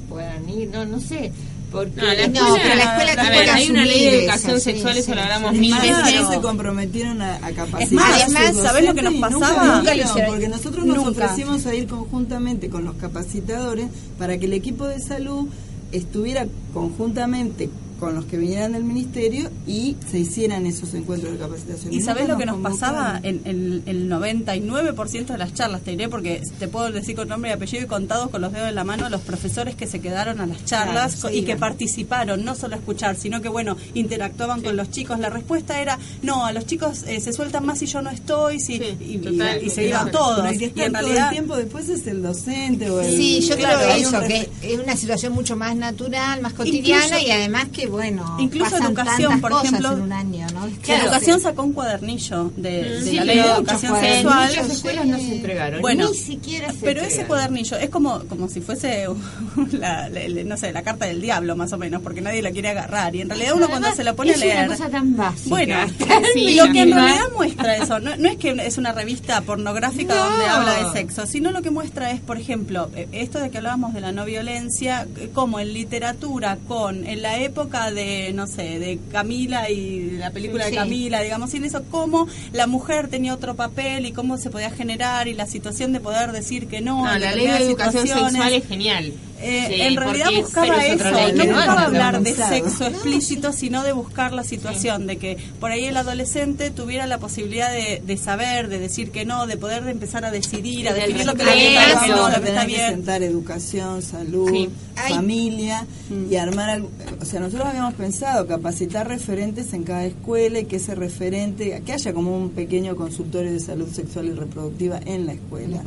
puedan 0.09 0.47
ir, 0.49 0.69
no, 0.69 0.85
no 0.85 0.99
sé. 0.99 1.31
Porque 1.75 2.01
No, 2.01 2.05
la 2.05 2.13
escuela- 2.13 2.59
pero 2.63 2.75
la 2.75 2.83
escuela 2.83 3.11
a 3.11 3.15
tiene 3.15 3.29
ver, 3.37 3.45
que 3.45 3.51
hay 3.51 3.69
una 3.69 3.85
ley 3.85 4.05
de 4.05 4.19
educación 4.23 4.51
eso, 4.51 4.59
sí, 4.59 4.71
sexual, 4.71 4.97
eso 4.97 5.05
sí, 5.11 5.15
lo 5.15 5.21
hablamos 5.21 5.51
sí. 5.51 5.57
mil 5.59 5.75
Claro, 5.75 6.05
veces. 6.05 6.27
se 6.29 6.41
comprometieron 6.41 7.21
a, 7.21 7.35
a 7.35 7.51
capacitar 7.51 8.05
además, 8.13 8.55
¿sabés 8.61 8.85
lo 8.85 8.93
que 8.95 9.01
nos 9.01 9.13
nunca 9.13 9.29
pasaba? 9.29 9.65
lo 9.65 9.75
Nunca 9.77 9.95
lo. 9.95 10.25
Porque 10.27 10.47
nosotros 10.47 10.85
nos 10.85 10.97
Nunca. 10.97 11.09
ofrecimos 11.25 11.65
a 11.65 11.75
ir 11.75 11.87
conjuntamente 11.87 12.69
con 12.69 12.85
los 12.85 12.95
capacitadores 12.95 13.87
para 14.17 14.37
que 14.37 14.45
el 14.45 14.53
equipo 14.53 14.85
de 14.87 14.99
salud 15.01 15.47
estuviera 15.91 16.47
conjuntamente 16.73 17.69
con 17.99 18.13
los 18.15 18.25
que 18.25 18.37
vinieran 18.37 18.73
del 18.73 18.83
ministerio 18.83 19.49
y 19.65 19.95
se 20.11 20.19
hicieran 20.19 20.65
esos 20.65 20.93
encuentros 20.93 21.31
de 21.33 21.39
capacitación. 21.39 21.93
¿Y 21.93 22.01
sabés 22.01 22.23
nunca 22.23 22.33
lo 22.33 22.39
que 22.39 22.45
nos 22.45 22.57
pasaba 22.61 23.19
en, 23.23 23.41
en 23.45 23.83
el 23.85 24.09
99% 24.09 25.25
de 25.27 25.37
las 25.37 25.53
charlas? 25.53 25.81
Te 25.81 25.91
diré 25.91 26.09
porque 26.09 26.41
te 26.59 26.67
puedo 26.67 26.91
decir 26.91 27.15
con 27.15 27.27
nombre 27.27 27.49
y 27.49 27.53
apellido 27.53 27.83
y 27.83 27.87
contados 27.87 28.29
con 28.29 28.41
los 28.41 28.51
dedos 28.51 28.67
de 28.67 28.73
la 28.73 28.83
mano 28.83 29.09
los 29.09 29.21
profesores 29.21 29.75
que 29.75 29.87
se 29.87 29.99
quedaron 29.99 30.39
a 30.41 30.45
las 30.45 30.63
charlas 30.65 31.15
Claro, 31.15 31.35
y 31.35 31.39
sí, 31.39 31.45
que 31.45 31.55
participaron, 31.55 32.43
no 32.43 32.55
solo 32.55 32.75
a 32.75 32.77
escuchar, 32.77 33.15
sino 33.15 33.41
que, 33.41 33.49
bueno, 33.49 33.77
interactuaban 33.93 34.61
con 34.61 34.75
los 34.75 34.91
chicos. 34.91 35.19
La 35.19 35.29
respuesta 35.29 35.81
era, 35.81 35.97
no, 36.21 36.45
a 36.45 36.51
los 36.51 36.65
chicos 36.65 37.03
eh, 37.07 37.19
se 37.21 37.33
sueltan 37.33 37.65
más 37.65 37.79
si 37.79 37.85
yo 37.85 38.01
no 38.01 38.09
estoy, 38.09 38.59
si, 38.59 38.75
y, 38.75 38.97
y- 39.15 39.17
total, 39.19 39.63
y 39.63 39.69
se 39.69 39.87
iban 39.87 40.11
todos. 40.11 40.45
que 40.57 40.65
Y 40.75 40.81
en 40.81 40.91
todo 40.93 41.01
realidad... 41.01 41.27
el 41.27 41.31
tiempo 41.33 41.55
después 41.55 41.89
es 41.89 42.05
el 42.07 42.21
docente 42.21 42.89
o 42.89 42.99
el... 43.01 43.15
Sí, 43.15 43.41
yo 43.41 43.55
Claro, 43.55 43.79
creo 43.79 44.09
un 44.09 44.15
eso, 44.15 44.21
que 44.27 44.49
es 44.73 44.79
una 44.79 44.95
situación 44.97 45.33
mucho 45.33 45.55
más 45.55 45.75
natural, 45.75 46.41
más 46.41 46.53
cotidiana 46.53 47.05
Incluso- 47.05 47.25
y 47.27 47.31
además 47.31 47.67
que, 47.71 47.84
bueno, 47.89 48.37
Incluso 48.39 48.71
pasan 48.71 48.87
educación, 48.87 49.41
por 49.41 49.51
cosas 49.51 49.65
ejemplo, 49.67 49.93
en 49.93 50.01
un 50.01 50.13
año, 50.13 50.47
¿no? 50.53 50.67
La 50.87 50.97
educación 51.03 51.39
sacó 51.41 51.63
un 51.63 51.73
cuadernillo 51.73 52.51
de, 52.55 52.71
de 52.83 53.01
Sí, 53.01 53.15
la 53.15 53.23
ley 53.25 53.37
de 53.37 53.43
educación 53.51 53.99
sexual. 53.99 54.49
Muchas 54.49 54.69
escuelas 54.69 55.05
no 55.05 55.17
se 55.17 55.35
entregaron, 55.35 55.81
Bueno, 55.81 56.09
ni 56.09 56.15
siquiera 56.15 56.71
se 56.71 56.77
pero 56.81 57.01
ese 57.01 57.25
cuadernillo 57.25 57.77
es 57.77 57.89
como 57.89 58.19
como 58.25 58.47
si 58.49 58.61
fuese 58.61 59.07
la, 59.71 60.09
la- 60.09 60.27
la- 60.29 60.43
no 60.43 60.57
sé 60.57 60.71
la 60.71 60.83
carta 60.83 61.05
del 61.05 61.21
diablo 61.21 61.55
más 61.55 61.71
o 61.73 61.77
menos 61.77 62.01
porque 62.01 62.21
nadie 62.21 62.41
la 62.41 62.51
quiere 62.51 62.69
agarrar 62.69 63.15
y 63.15 63.21
en 63.21 63.29
realidad 63.29 63.53
uno 63.55 63.67
cuando 63.69 63.91
se 63.93 64.03
la 64.03 64.13
pone 64.13 64.31
a 64.31 64.33
es 64.33 64.37
una 64.43 64.45
leer 64.53 64.67
cosa 64.67 64.89
tan 64.89 65.15
básica. 65.15 65.49
bueno 65.49 65.75
Sí, 66.33 66.55
lo 66.55 66.71
que 66.71 66.81
en 66.81 66.91
realidad 66.93 67.25
muestra 67.35 67.75
eso 67.77 67.99
no, 67.99 68.15
no 68.17 68.29
es 68.29 68.37
que 68.37 68.51
es 68.65 68.77
una 68.77 68.91
revista 68.91 69.41
pornográfica 69.41 70.13
No. 70.15 70.29
donde 70.29 70.45
habla 70.45 70.73
de 70.87 70.99
sexo 70.99 71.25
sino 71.25 71.51
lo 71.51 71.61
que 71.61 71.71
muestra 71.71 72.11
es 72.11 72.19
por 72.21 72.37
ejemplo 72.37 72.89
eh, 72.95 73.07
esto 73.11 73.39
de 73.39 73.49
que 73.49 73.57
hablábamos 73.57 73.93
de 73.93 74.01
la 74.01 74.11
no 74.11 74.25
violencia 74.25 75.07
eh, 75.17 75.29
como 75.33 75.59
en 75.59 75.73
literatura 75.73 76.57
con 76.67 77.05
en 77.05 77.21
la 77.21 77.39
época 77.39 77.74
de 77.91 78.31
no 78.33 78.47
sé 78.47 78.79
de 78.79 78.99
Camila 79.11 79.69
y 79.69 80.11
la 80.11 80.31
película 80.31 80.65
Sí. 80.65 80.71
de 80.71 80.77
Camila 80.77 81.21
digamos 81.21 81.53
y 81.53 81.57
en 81.57 81.65
eso 81.65 81.83
cómo 81.91 82.27
la 82.53 82.67
mujer 82.67 83.07
tenía 83.07 83.33
otro 83.33 83.55
papel 83.55 84.05
y 84.05 84.11
cómo 84.11 84.37
se 84.37 84.49
podía 84.49 84.71
generar 84.71 85.27
y 85.27 85.33
la 85.33 85.45
situación 85.45 85.93
de 85.93 85.99
poder 85.99 86.31
decir 86.31 86.67
que 86.67 86.81
no, 86.81 87.05
No, 87.05 87.17
la 87.17 87.35
ley 87.35 87.47
de 87.47 87.57
educación 87.57 88.07
sexual 88.07 88.53
es 88.53 88.67
genial. 88.67 89.13
Eh, 89.41 89.65
Sí, 89.67 89.81
en 89.81 89.95
realidad 89.97 90.29
buscaba 90.41 90.85
eso, 90.85 91.03
no 91.35 91.45
buscaba 91.45 91.81
hablar 91.83 92.21
de 92.21 92.33
sexo 92.33 92.87
explícito, 92.87 93.51
sino 93.51 93.83
de 93.83 93.91
buscar 93.91 94.31
la 94.33 94.43
situación, 94.43 95.07
de 95.07 95.17
que 95.17 95.37
por 95.59 95.71
ahí 95.71 95.85
el 95.85 95.97
adolescente 95.97 96.71
tuviera 96.71 97.05
la 97.05 97.17
posibilidad 97.17 97.71
de, 97.71 98.01
de 98.05 98.17
saber, 98.17 98.69
de 98.69 98.79
decir 98.79 99.11
que 99.11 99.25
no, 99.25 99.45
de 99.45 99.57
poder 99.57 99.87
empezar 99.89 100.23
a 100.25 100.31
decidir, 100.31 100.87
a 100.87 100.93
definir 100.93 101.25
lo 101.25 101.35
que 101.35 101.43
le 101.43 101.51
gusta, 101.75 102.07
no, 102.07 102.29
lo 102.29 102.35
está 102.45 102.65
bien. 102.65 102.89
sentar 102.91 103.23
educación, 103.23 104.01
salud, 104.01 104.49
Sí. 104.51 104.69
familia 105.13 105.85
y 106.31 106.35
armar 106.37 106.69
algo. 106.69 106.89
O 107.21 107.25
sea, 107.25 107.41
nosotros 107.41 107.67
habíamos 107.67 107.93
pensado 107.95 108.47
capacitar 108.47 109.07
referentes 109.07 109.73
en 109.73 109.83
cada 109.83 110.05
escuela 110.05 110.59
y 110.59 110.65
que 110.65 110.77
ese 110.77 110.95
referente, 110.95 111.81
que 111.85 111.93
haya 111.93 112.13
como 112.13 112.35
un 112.37 112.51
pequeño 112.51 112.95
consultorio 112.95 113.51
de 113.51 113.59
salud 113.59 113.89
sexual 113.91 114.27
y 114.27 114.31
reproductiva 114.31 114.99
en 115.05 115.25
la 115.25 115.33
escuela. 115.33 115.81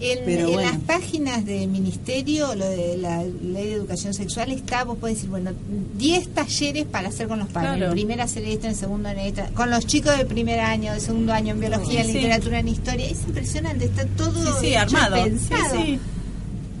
En, 0.00 0.18
Pero 0.24 0.46
en 0.48 0.52
bueno. 0.54 0.70
las 0.70 0.80
páginas 0.80 1.44
del 1.46 1.68
ministerio, 1.68 2.54
lo 2.54 2.64
de 2.68 2.96
la 2.98 3.22
ley 3.22 3.66
de 3.68 3.72
educación 3.74 4.12
sexual, 4.12 4.50
está, 4.50 4.84
vos 4.84 4.98
podés 4.98 5.16
decir, 5.16 5.30
bueno, 5.30 5.52
10 5.96 6.28
talleres 6.34 6.84
para 6.84 7.08
hacer 7.08 7.28
con 7.28 7.38
los 7.38 7.48
padres. 7.48 7.70
Claro. 7.76 7.86
En 7.86 7.92
primero 7.92 8.22
hacer 8.22 8.44
esto, 8.44 8.66
en 8.66 8.74
segundo 8.74 9.08
en 9.08 9.18
esto, 9.20 9.42
con 9.54 9.70
los 9.70 9.86
chicos 9.86 10.18
de 10.18 10.24
primer 10.24 10.58
año, 10.60 10.92
de 10.92 11.00
segundo 11.00 11.32
año 11.32 11.52
en 11.54 11.60
biología, 11.60 12.00
en 12.00 12.06
Sí. 12.08 12.12
literatura, 12.14 12.58
en 12.58 12.68
historia. 12.68 13.06
Es 13.06 13.22
impresionante, 13.22 13.84
está 13.84 14.04
todo 14.06 14.60
Sí, 14.60 14.66
sí, 14.68 14.74
armado. 14.74 15.22
pensado. 15.24 15.76
Sí, 15.76 15.82
sí. 15.86 15.98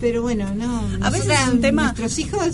Pero 0.00 0.22
bueno, 0.22 0.52
no. 0.54 0.82
A 1.00 1.10
veces 1.10 1.28
es 1.30 1.48
un 1.52 1.60
tema- 1.60 1.84
Nuestros 1.84 2.18
hijos. 2.18 2.48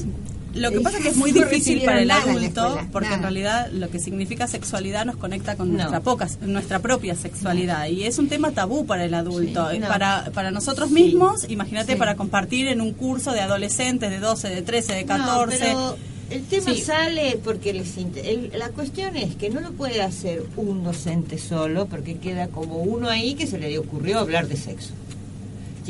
Lo 0.55 0.71
que 0.71 0.79
eh, 0.79 0.81
pasa 0.81 0.99
es 0.99 1.03
que 1.05 1.09
es 1.11 1.17
muy 1.25 1.33
difícil 1.33 1.83
para 1.85 2.01
el 2.03 2.11
adulto, 2.11 2.41
escuela, 2.67 2.89
porque 2.93 3.15
en 3.15 3.23
realidad 3.23 3.69
lo 3.73 3.89
que 3.91 3.99
significa 3.99 4.47
sexualidad 4.47 5.05
nos 5.07 5.17
conecta 5.17 5.57
con 5.57 5.69
No. 5.71 5.75
nuestra, 5.79 6.01
poca, 6.01 6.29
nuestra 6.43 6.79
propia 6.81 7.15
sexualidad. 7.15 7.87
Y 7.89 8.05
es 8.05 8.19
un 8.19 8.29
tema 8.29 8.51
tabú 8.53 8.87
para 8.87 9.05
el 9.05 9.15
adulto. 9.15 9.71
Sí, 9.71 9.79
no. 9.79 9.89
para, 9.89 10.31
para 10.35 10.51
nosotros 10.51 10.89
Sí. 10.89 10.95
mismos, 10.95 11.49
imagínate, 11.49 11.93
Sí. 11.93 11.99
para 11.99 12.17
compartir 12.17 12.67
en 12.69 12.81
un 12.81 12.93
curso 12.93 13.33
de 13.33 13.41
adolescentes 13.41 14.11
de 14.11 14.19
12, 14.21 14.49
de 14.49 14.63
13, 14.63 14.95
de 14.95 15.05
14. 15.05 15.59
No, 15.73 15.97
pero 15.97 15.97
el 16.31 16.45
tema 16.45 16.75
Sí. 16.75 16.81
sale 16.81 17.39
porque 17.43 17.73
les 17.73 17.97
inter- 17.97 18.25
el- 18.27 18.53
la 18.59 18.69
cuestión 18.71 19.17
es 19.17 19.35
que 19.37 19.51
no 19.51 19.61
lo 19.61 19.73
puede 19.73 20.01
hacer 20.03 20.45
un 20.57 20.85
docente 20.85 21.39
solo 21.39 21.87
porque 21.87 22.19
queda 22.19 22.49
como 22.49 22.77
uno 22.79 23.09
ahí 23.09 23.35
que 23.35 23.47
se 23.47 23.59
le 23.59 23.77
ocurrió 23.79 24.19
hablar 24.19 24.47
de 24.49 24.57
sexo. 24.57 24.91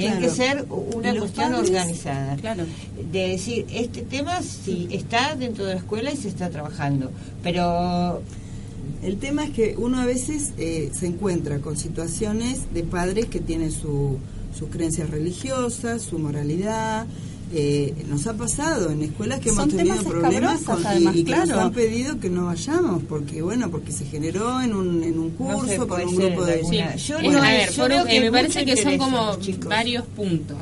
Tiene 0.01 0.18
Claro. 0.18 0.20
que 0.20 0.36
ser 0.36 0.64
una 0.68 1.14
cuestión 1.18 1.53
padres, 1.53 1.70
organizada. 1.70 2.36
Claro. 2.36 2.64
De 3.12 3.28
decir, 3.28 3.66
este 3.72 4.03
tema 4.03 4.40
sí 4.42 4.88
está 4.90 5.34
dentro 5.36 5.64
de 5.64 5.74
la 5.74 5.78
escuela 5.80 6.11
y 6.12 6.16
se 6.16 6.28
está 6.28 6.51
trabajando, 6.51 7.11
pero 7.42 8.22
El 9.03 9.16
tema 9.18 9.44
es 9.44 9.51
que 9.51 9.76
uno 9.78 9.98
a 10.01 10.05
veces 10.05 10.53
eh, 10.59 10.90
se 10.92 11.07
encuentra 11.07 11.59
con 11.61 11.76
situaciones 11.76 12.72
de 12.74 12.82
padres 12.82 13.26
que 13.26 13.40
tienen 13.40 13.70
su, 13.72 14.18
sus 14.59 14.68
creencias 14.68 15.09
religiosas, 15.09 16.03
su 16.03 16.18
moralidad. 16.18 17.07
Eh, 17.53 18.05
nos 18.09 18.26
ha 18.28 18.34
pasado 18.34 18.90
en 18.92 19.03
escuelas 19.03 19.40
que 19.40 19.48
hemos 19.48 19.62
Son 19.64 19.76
tenido 19.76 19.96
problemas 20.05 20.61
con- 20.61 20.80
y- 20.82 20.86
además, 20.86 21.16
y, 21.16 21.24
que 21.24 21.30
nos 21.34 21.44
claro. 21.46 21.61
han 21.62 21.72
pedido 21.72 22.20
que 22.20 22.30
no 22.30 22.44
vayamos 22.46 23.03
porque 23.09 23.42
bueno 23.42 23.70
porque 23.72 23.90
se 23.90 24.05
generó 24.05 24.61
en 24.62 24.72
un, 24.72 25.03
en 25.03 25.18
un 25.18 25.30
No 25.30 25.34
curso 25.36 25.78
con 25.78 25.88
puede 25.88 26.07
un 26.07 26.14
grupo 26.16 26.44
de 26.44 26.64
Sí. 26.64 26.80
Yo 27.09 27.20
no- 27.20 27.38
a 27.42 27.51
ver, 27.51 27.70
yo 27.70 27.76
por- 27.76 27.86
creo 27.86 28.07
eh, 28.07 28.09
que 28.09 28.20
me 28.20 28.30
parece 28.30 28.64
que 28.64 28.76
son 28.76 28.98
como 28.98 29.36
chicos. 29.40 29.68
varios 29.68 30.05
puntos. 30.07 30.59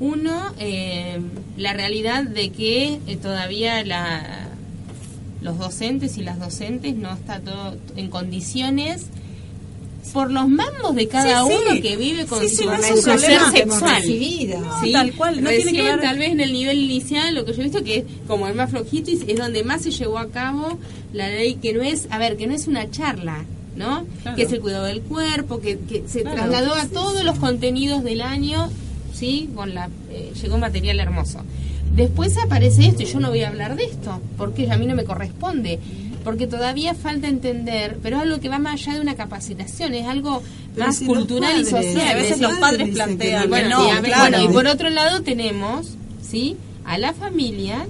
Uno, 0.00 0.40
eh, 0.58 1.20
la 1.58 1.74
realidad 1.74 2.24
de 2.24 2.50
que 2.50 2.98
eh, 3.06 3.16
todavía 3.20 3.84
la, 3.84 4.48
los 5.42 5.58
docentes 5.58 6.16
y 6.16 6.22
las 6.22 6.38
docentes 6.40 6.96
no 6.96 7.12
está 7.12 7.40
todo 7.40 7.76
en 7.94 8.08
condiciones 8.08 9.02
por 10.12 10.30
los 10.30 10.48
mambos 10.48 10.94
de 10.94 11.08
cada 11.08 11.42
Sí, 11.44 11.50
sí. 11.50 11.58
uno 11.70 11.80
que 11.82 11.96
vive 11.96 12.26
con 12.26 12.40
Sí, 12.40 12.48
su, 12.50 12.56
sí, 12.62 12.66
no 12.66 12.76
su 12.96 13.02
ser 13.18 13.20
sexual. 13.52 13.96
recibido. 13.96 14.60
No, 14.60 14.80
¿sí? 14.82 14.92
tal 14.92 15.12
cual, 15.14 15.42
no 15.42 15.50
tiene 15.50 15.72
que 15.72 15.82
ver- 15.82 16.00
tal 16.00 16.18
vez 16.18 16.30
en 16.32 16.40
el 16.40 16.52
nivel 16.52 16.78
inicial, 16.78 17.34
lo 17.34 17.44
que 17.44 17.52
yo 17.54 17.60
he 17.60 17.64
visto 17.64 17.82
que 17.82 17.98
es 17.98 18.04
como 18.26 18.46
el 18.46 18.54
más 18.54 18.70
flojito 18.70 19.10
y 19.10 19.14
es 19.26 19.38
donde 19.38 19.64
más 19.64 19.82
se 19.82 19.90
llevó 19.90 20.18
a 20.18 20.28
cabo 20.30 20.78
la 21.12 21.28
ley 21.28 21.54
que 21.54 21.72
no 21.72 21.82
es, 21.82 22.06
a 22.10 22.18
ver, 22.18 22.36
que 22.36 22.46
no 22.46 22.54
es 22.54 22.66
una 22.68 22.90
charla, 22.90 23.44
¿no? 23.76 24.04
Claro. 24.22 24.36
Que 24.36 24.42
es 24.42 24.52
el 24.52 24.60
cuidado 24.60 24.84
del 24.84 25.00
cuerpo, 25.02 25.60
que, 25.60 25.78
que 25.78 26.04
se 26.06 26.22
Claro. 26.22 26.36
trasladó 26.36 26.74
a 26.74 26.86
todos 26.88 27.24
los 27.24 27.38
contenidos 27.38 28.04
del 28.04 28.20
año, 28.22 28.70
¿sí? 29.14 29.48
Con 29.54 29.74
la, 29.74 29.88
eh, 30.10 30.32
llegó 30.42 30.58
material 30.58 31.00
hermoso. 31.00 31.40
Después 31.94 32.36
aparece 32.38 32.86
esto 32.86 33.02
y 33.02 33.06
yo 33.06 33.20
no 33.20 33.28
voy 33.28 33.42
a 33.42 33.48
hablar 33.48 33.76
de 33.76 33.84
esto, 33.84 34.20
porque 34.38 34.70
a 34.70 34.76
mí 34.78 34.86
no 34.86 34.94
me 34.94 35.04
corresponde, 35.04 35.78
porque 36.24 36.46
todavía 36.46 36.94
falta 36.94 37.28
entender, 37.28 37.98
pero 38.02 38.16
es 38.16 38.22
algo 38.22 38.40
que 38.40 38.48
va 38.48 38.58
más 38.58 38.74
allá 38.74 38.94
de 38.94 39.00
una 39.00 39.14
capacitación, 39.14 39.94
es 39.94 40.06
algo 40.06 40.42
Pero 40.74 40.86
más 40.86 40.96
si 40.96 41.06
cultural 41.06 41.60
y 41.60 41.64
social. 41.64 42.08
a 42.08 42.14
veces 42.14 42.40
los 42.40 42.52
padres 42.58 42.90
plantean 42.90 43.42
que 43.42 43.48
Bueno, 43.48 43.68
no, 43.70 43.98
y, 43.98 44.02
claro. 44.02 44.30
bueno, 44.38 44.50
y 44.50 44.54
por 44.54 44.66
otro 44.66 44.90
lado 44.90 45.22
tenemos, 45.22 45.94
¿sí? 46.22 46.56
A 46.84 46.98
las 46.98 47.16
familias 47.16 47.86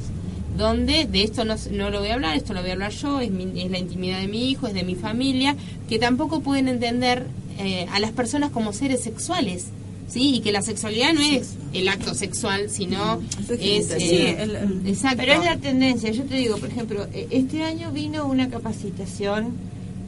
donde 0.57 1.07
de 1.07 1.23
esto 1.23 1.45
no, 1.45 1.57
no 1.71 1.91
lo 1.91 2.01
voy 2.01 2.09
a 2.11 2.15
hablar, 2.15 2.37
esto 2.37 2.53
lo 2.53 2.61
voy 2.61 2.71
a 2.71 2.73
hablar 2.75 2.93
yo, 2.93 3.21
es, 3.21 3.31
mi- 3.31 3.59
es 3.61 3.71
la 3.71 3.79
intimidad 3.79 4.21
de 4.21 4.29
mi 4.29 4.51
hijo, 4.51 4.67
es 4.67 4.75
de 4.75 4.83
mi 4.83 4.95
familia, 4.95 5.57
que 5.89 5.99
tampoco 5.99 6.41
pueden 6.41 6.69
entender 6.69 7.27
eh, 7.59 7.87
a 7.93 8.01
las 8.01 8.13
personas 8.13 8.51
como 8.51 8.73
seres 8.73 9.03
sexuales, 9.03 9.67
¿sí? 10.13 10.37
Y 10.37 10.41
que 10.41 10.53
la 10.53 10.63
sexualidad 10.63 11.13
no 11.15 11.21
es 11.23 11.55
el 11.73 11.89
acto 11.89 12.15
sexual, 12.15 12.69
sino 12.71 13.21
es 13.61 13.91
eh, 13.91 14.43
el- 14.43 14.87
exacto. 14.87 15.19
Pero 15.19 15.33
es 15.41 15.45
la 15.45 15.57
tendencia. 15.57 16.11
Yo 16.11 16.25
te 16.25 16.35
digo, 16.37 16.57
por 16.59 16.69
ejemplo, 16.69 17.07
eh, 17.15 17.29
este 17.31 17.63
año 17.63 17.91
vino 17.93 18.27
una 18.27 18.49
capacitación 18.51 19.53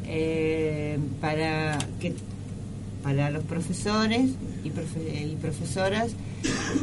eh, 0.07 0.99
para 1.21 1.79
que 2.01 2.15
para 3.03 3.31
los 3.31 3.45
profesores 3.45 4.31
y, 4.65 4.69
profe- 4.71 5.33
y 5.33 5.37
profesoras 5.37 6.13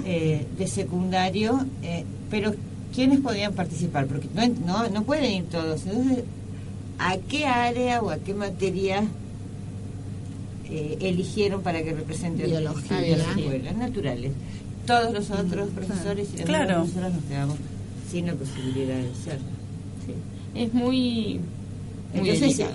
eh, 0.05 0.45
de 0.57 0.67
secundario, 0.67 1.65
eh, 1.81 2.03
pero 2.29 2.53
¿quiénes 2.93 3.21
podían 3.21 3.53
participar? 3.53 4.05
Porque 4.05 4.27
no, 4.35 4.47
no, 4.65 4.87
no 4.89 5.03
pueden 5.03 5.31
ir 5.31 5.43
todos. 5.45 5.81
Entonces, 5.87 6.23
¿a 6.99 7.17
qué 7.17 7.45
área 7.47 8.01
o 8.03 8.11
a 8.11 8.17
qué 8.19 8.35
materia 8.35 9.03
eh, 10.71 10.97
eligieron 11.01 11.61
para 11.61 11.83
que 11.83 11.93
represente 11.93 12.45
Biología. 12.45 12.97
a 12.97 13.01
las 13.17 13.37
escuelas 13.37 13.75
naturales? 13.77 14.31
Todos 14.87 15.13
los 15.13 15.29
otros 15.31 15.69
profesores 15.69 16.29
y 16.33 16.43
Claro. 16.43 16.75
profesoras 16.81 17.13
nos 17.13 17.23
quedamos 17.25 17.57
sin 18.11 18.25
la 18.27 18.33
posibilidad 18.33 18.95
de 18.95 19.13
ser. 19.23 19.39
Es 20.55 20.73
muy... 20.73 21.39
muy 22.13 22.29
Entonces, 22.29 22.65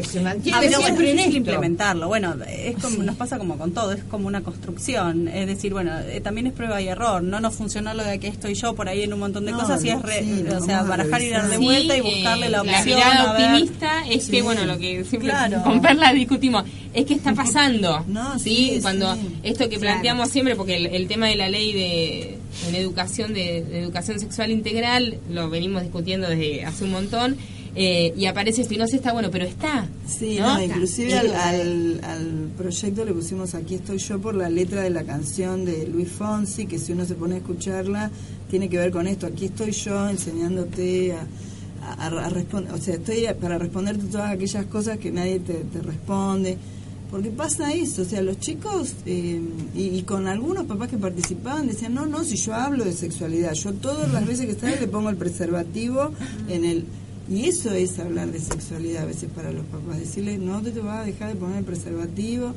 eh, 0.00 0.04
se, 0.04 0.20
mantiene 0.20 0.58
pero 0.60 0.70
bueno, 0.72 0.84
siempre 0.86 1.04
es 1.06 1.10
en 1.12 1.16
difícil 1.16 1.28
esto. 1.42 1.50
implementarlo. 1.50 2.08
Bueno, 2.08 2.34
es 2.48 2.76
como 2.76 3.02
nos 3.02 3.16
pasa 3.16 3.38
como 3.38 3.56
con 3.58 3.72
todo, 3.72 3.92
es 3.92 4.02
como 4.04 4.26
una 4.28 4.42
construcción. 4.42 5.28
Es 5.28 5.46
decir, 5.46 5.72
bueno, 5.72 5.92
eh, 6.00 6.20
también 6.20 6.46
es 6.48 6.52
prueba 6.52 6.80
y 6.80 6.88
error. 6.88 7.22
No 7.22 7.40
nos 7.40 7.54
funcionó 7.54 7.94
lo 7.94 8.02
de 8.04 8.10
aquí 8.12 8.26
estoy 8.26 8.54
yo 8.54 8.74
por 8.74 8.88
ahí 8.88 9.02
en 9.02 9.12
un 9.12 9.20
montón 9.20 9.44
de 9.46 9.52
No, 9.52 9.58
cosas 9.60 9.82
y 9.84 9.90
es 9.90 10.02
re- 10.02 10.20
sí, 10.22 10.44
o 10.54 10.60
sea, 10.64 10.82
barajar 10.82 11.22
y 11.22 11.28
dar 11.30 11.48
de 11.48 11.56
Sí, 11.58 11.64
vuelta 11.64 11.96
y 11.96 12.00
eh, 12.00 12.02
buscarle 12.02 12.48
la 12.50 12.62
opción. 12.62 12.84
mirada 12.84 13.30
a 13.30 13.32
ver. 13.38 13.46
optimista 13.52 14.06
es 14.08 14.28
que, 14.28 14.42
bueno, 14.42 14.64
lo 14.64 14.78
que 14.78 15.04
siempre 15.04 15.30
Claro. 15.30 15.62
con 15.62 15.80
Perla 15.80 16.12
discutimos, 16.12 16.64
es 16.92 17.04
que 17.06 17.14
está 17.14 17.32
pasando. 17.34 18.04
No, 18.06 18.38
¿sí? 18.38 18.72
sí, 18.74 18.78
Cuando 18.82 19.14
sí. 19.14 19.20
esto 19.42 19.64
que 19.68 19.76
Claro. 19.76 19.80
planteamos 19.94 20.30
siempre, 20.30 20.56
porque 20.56 20.76
el, 20.76 20.86
el 20.86 21.06
tema 21.08 21.26
de 21.28 21.36
la 21.36 21.48
ley 21.48 21.72
de, 21.72 22.38
en 22.68 22.74
educación 22.74 23.34
de, 23.34 23.62
de 23.62 23.80
educación 23.82 24.18
sexual 24.20 24.50
integral 24.50 25.18
lo 25.30 25.48
venimos 25.50 25.82
discutiendo 25.82 26.28
desde 26.28 26.64
hace 26.64 26.84
un 26.84 26.90
montón. 26.92 27.36
Eh, 27.76 28.14
y 28.16 28.24
aparece 28.24 28.62
esto 28.62 28.74
y 28.74 28.78
no 28.78 28.86
sé, 28.86 28.96
está 28.96 29.12
bueno, 29.12 29.30
pero 29.30 29.44
está. 29.44 29.86
Sí, 30.06 30.38
¿no? 30.38 30.54
no, 30.54 30.62
inclusive 30.62 31.12
al, 31.18 31.34
al, 31.34 32.00
al 32.02 32.50
proyecto 32.56 33.04
le 33.04 33.12
pusimos 33.12 33.54
Aquí 33.54 33.74
estoy 33.74 33.98
yo 33.98 34.18
por 34.18 34.34
la 34.34 34.48
letra 34.48 34.82
de 34.82 34.90
la 34.90 35.04
canción 35.04 35.64
de 35.64 35.86
Luis 35.86 36.08
Fonsi, 36.08 36.66
que 36.66 36.78
si 36.78 36.92
uno 36.92 37.04
se 37.04 37.14
pone 37.14 37.34
a 37.34 37.38
escucharla, 37.38 38.10
tiene 38.50 38.68
que 38.68 38.78
ver 38.78 38.90
con 38.90 39.06
esto. 39.06 39.26
Aquí 39.26 39.46
estoy 39.46 39.72
yo 39.72 40.08
enseñándote 40.08 41.12
a, 41.12 42.06
a, 42.06 42.30
responder, 42.30 42.72
o 42.72 42.78
sea, 42.78 42.94
estoy 42.94 43.26
para 43.40 43.58
responderte 43.58 44.06
todas 44.06 44.30
aquellas 44.30 44.66
cosas 44.66 44.98
que 44.98 45.10
nadie 45.10 45.40
te, 45.40 45.54
te 45.54 45.80
responde. 45.80 46.56
Porque 47.10 47.30
pasa 47.30 47.72
eso, 47.72 48.02
o 48.02 48.04
sea, 48.04 48.20
los 48.20 48.40
chicos, 48.40 48.94
eh, 49.06 49.40
y, 49.76 49.82
y 49.82 50.02
con 50.02 50.26
algunos 50.26 50.64
papás 50.64 50.88
que 50.88 50.98
participaban, 50.98 51.68
decían, 51.68 51.94
no, 51.94 52.04
no, 52.04 52.24
si 52.24 52.36
yo 52.36 52.52
hablo 52.52 52.84
de 52.84 52.92
sexualidad, 52.92 53.52
yo 53.52 53.72
todas 53.74 54.12
las 54.12 54.26
veces 54.26 54.46
que 54.46 54.52
estaba 54.52 54.74
le 54.74 54.88
pongo 54.88 55.10
el 55.10 55.16
preservativo 55.16 56.10
en 56.48 56.64
el... 56.64 56.84
Y 57.28 57.46
eso 57.46 57.72
es 57.72 57.98
hablar 57.98 58.30
de 58.30 58.38
sexualidad 58.40 59.02
a 59.02 59.06
veces 59.06 59.28
para 59.34 59.50
los 59.50 59.64
papás, 59.66 59.98
decirles, 59.98 60.38
no 60.38 60.62
te, 60.62 60.70
te 60.70 60.80
vas 60.80 61.00
a 61.02 61.04
dejar 61.04 61.30
de 61.32 61.34
poner 61.36 61.58
el 61.58 61.64
preservativo, 61.64 62.52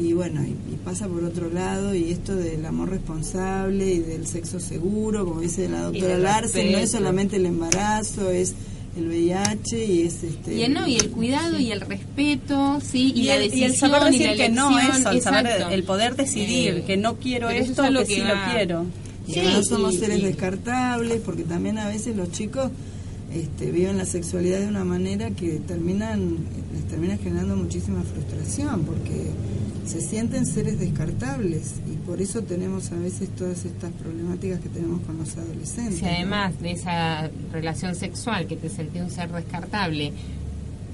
y 0.00 0.12
bueno, 0.14 0.42
y, 0.42 0.48
y 0.72 0.76
pasa 0.84 1.06
por 1.06 1.22
otro 1.22 1.48
lado, 1.50 1.94
y 1.94 2.10
esto 2.10 2.34
del 2.34 2.64
amor 2.66 2.90
responsable 2.90 3.86
y 3.92 3.98
del 4.00 4.26
sexo 4.26 4.58
seguro, 4.58 5.24
como 5.24 5.40
dice 5.42 5.68
la 5.68 5.82
doctora 5.82 6.18
Larsen, 6.18 6.72
no 6.72 6.78
es 6.78 6.90
solamente 6.90 7.36
el 7.36 7.46
embarazo, 7.46 8.30
es 8.30 8.54
el 8.96 9.06
VIH 9.08 9.84
y 9.84 10.02
es 10.02 10.22
este... 10.24 10.54
Y 10.56 10.62
el, 10.62 10.72
no, 10.74 10.86
y 10.88 10.96
el 10.96 11.10
cuidado 11.10 11.58
y 11.60 11.70
el 11.70 11.80
respeto, 11.80 12.80
sí, 12.84 13.12
y, 13.14 13.22
Y, 13.22 13.24
la 13.26 13.36
el, 13.36 13.42
y 13.42 13.48
decisión 13.48 13.70
el 13.70 13.76
saber 13.76 14.04
decir 14.04 14.20
y 14.22 14.24
la 14.24 14.36
que 14.36 14.48
no 14.50 14.78
eso, 14.78 15.10
el 15.10 15.20
saber 15.22 15.46
exacto. 15.46 15.74
el 15.74 15.84
poder 15.84 16.16
decidir 16.16 16.74
Eh, 16.78 16.84
que 16.86 16.96
no 16.96 17.16
quiero 17.16 17.50
esto 17.50 17.84
es 17.84 17.90
lo 17.92 18.00
que, 18.00 18.06
que 18.06 18.14
sí 18.16 18.20
va- 18.22 18.46
lo 18.46 18.52
quiero. 18.52 18.86
Y 19.28 19.32
Sí, 19.34 19.40
que 19.40 19.52
no 19.52 19.62
somos 19.62 19.94
seres 19.96 20.22
descartables, 20.22 21.20
porque 21.24 21.44
también 21.44 21.78
a 21.78 21.88
veces 21.88 22.16
los 22.16 22.30
chicos 22.32 22.70
este, 23.34 23.70
viven 23.70 23.98
la 23.98 24.04
sexualidad 24.04 24.60
de 24.60 24.68
una 24.68 24.84
manera 24.84 25.30
que 25.30 25.58
terminan 25.66 26.38
les 26.72 26.86
termina 26.86 27.16
generando 27.16 27.56
muchísima 27.56 28.02
frustración, 28.02 28.82
porque 28.84 29.30
se 29.86 30.00
sienten 30.00 30.46
seres 30.46 30.78
descartables 30.78 31.74
y 31.86 31.96
por 32.06 32.20
eso 32.22 32.42
tenemos 32.42 32.90
a 32.92 32.96
veces 32.96 33.28
todas 33.30 33.64
estas 33.64 33.92
problemáticas 33.92 34.60
que 34.60 34.68
tenemos 34.68 35.00
con 35.02 35.18
los 35.18 35.36
adolescentes. 35.36 35.98
Si 35.98 36.06
además 36.06 36.58
de 36.60 36.72
esa 36.72 37.30
relación 37.52 37.94
sexual 37.94 38.46
que 38.46 38.56
te 38.56 38.68
sentí 38.68 39.00
un 39.00 39.10
ser 39.10 39.30
descartable, 39.30 40.12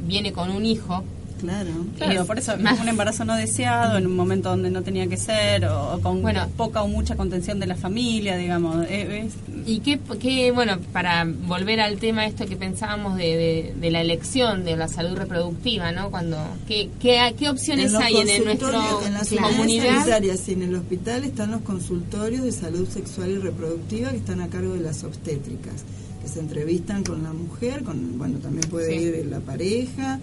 viene 0.07 0.33
con 0.33 0.51
un 0.51 0.65
hijo. 0.65 1.05
Claro. 1.41 1.71
Claro, 1.97 2.27
por 2.27 2.39
eso 2.39 2.57
más- 2.59 2.81
un 2.81 2.89
embarazo 2.89 3.25
no 3.25 3.35
deseado 3.37 3.99
en 3.99 4.07
un 4.07 4.17
momento 4.17 4.51
donde 4.51 4.71
no 4.71 4.83
tenía 4.83 5.07
que 5.07 5.17
ser 5.17 5.65
o, 5.67 5.95
o 5.95 6.01
con 6.01 6.23
Bueno. 6.23 6.49
poca 6.57 6.83
o 6.83 6.89
mucha 6.89 7.17
contención 7.17 7.59
de 7.61 7.67
la 7.67 7.77
familia, 7.77 8.37
digamos. 8.37 8.85
eh, 8.89 9.27
es- 9.27 9.35
Y 9.67 9.81
qué, 9.81 9.99
qué, 10.21 10.53
bueno, 10.53 10.79
para 10.93 11.25
volver 11.25 11.81
al 11.81 11.99
tema 11.99 12.27
esto 12.27 12.47
que 12.47 12.57
pensábamos 12.57 13.17
de, 13.17 13.25
de, 13.37 13.75
de 13.79 13.91
la 13.91 14.01
elección 14.01 14.65
de 14.65 14.77
la 14.77 14.89
salud 14.89 15.17
reproductiva, 15.17 15.93
¿no? 15.93 16.11
Cuando, 16.11 16.37
¿qué, 16.67 16.91
qué, 17.01 17.35
qué 17.39 17.49
opciones 17.51 17.93
En 17.93 18.03
hay 18.03 18.17
en, 18.17 18.29
el- 18.31 18.45
nuestra 18.45 18.69
en 19.07 19.13
las 19.15 19.29
comunidad? 19.29 20.23
y 20.49 20.53
en 20.53 20.63
el 20.63 20.75
hospital 20.75 21.25
están 21.25 21.51
los 21.51 21.61
consultorios 21.63 22.43
de 22.43 22.53
salud 22.53 22.89
sexual 22.89 23.31
y 23.31 23.37
reproductiva 23.39 24.11
que 24.11 24.17
están 24.17 24.41
a 24.41 24.49
cargo 24.49 24.75
de 24.75 24.81
las 24.81 25.05
obstétricas, 25.05 25.85
que 26.23 26.29
se 26.29 26.41
entrevistan 26.41 27.05
con 27.05 27.23
la 27.23 27.33
mujer, 27.33 27.83
con 27.85 28.19
bueno 28.19 28.39
también 28.39 28.69
puede 28.71 28.91
Sí. 28.91 29.05
ir 29.05 29.27
la 29.27 29.41
pareja, 29.41 30.19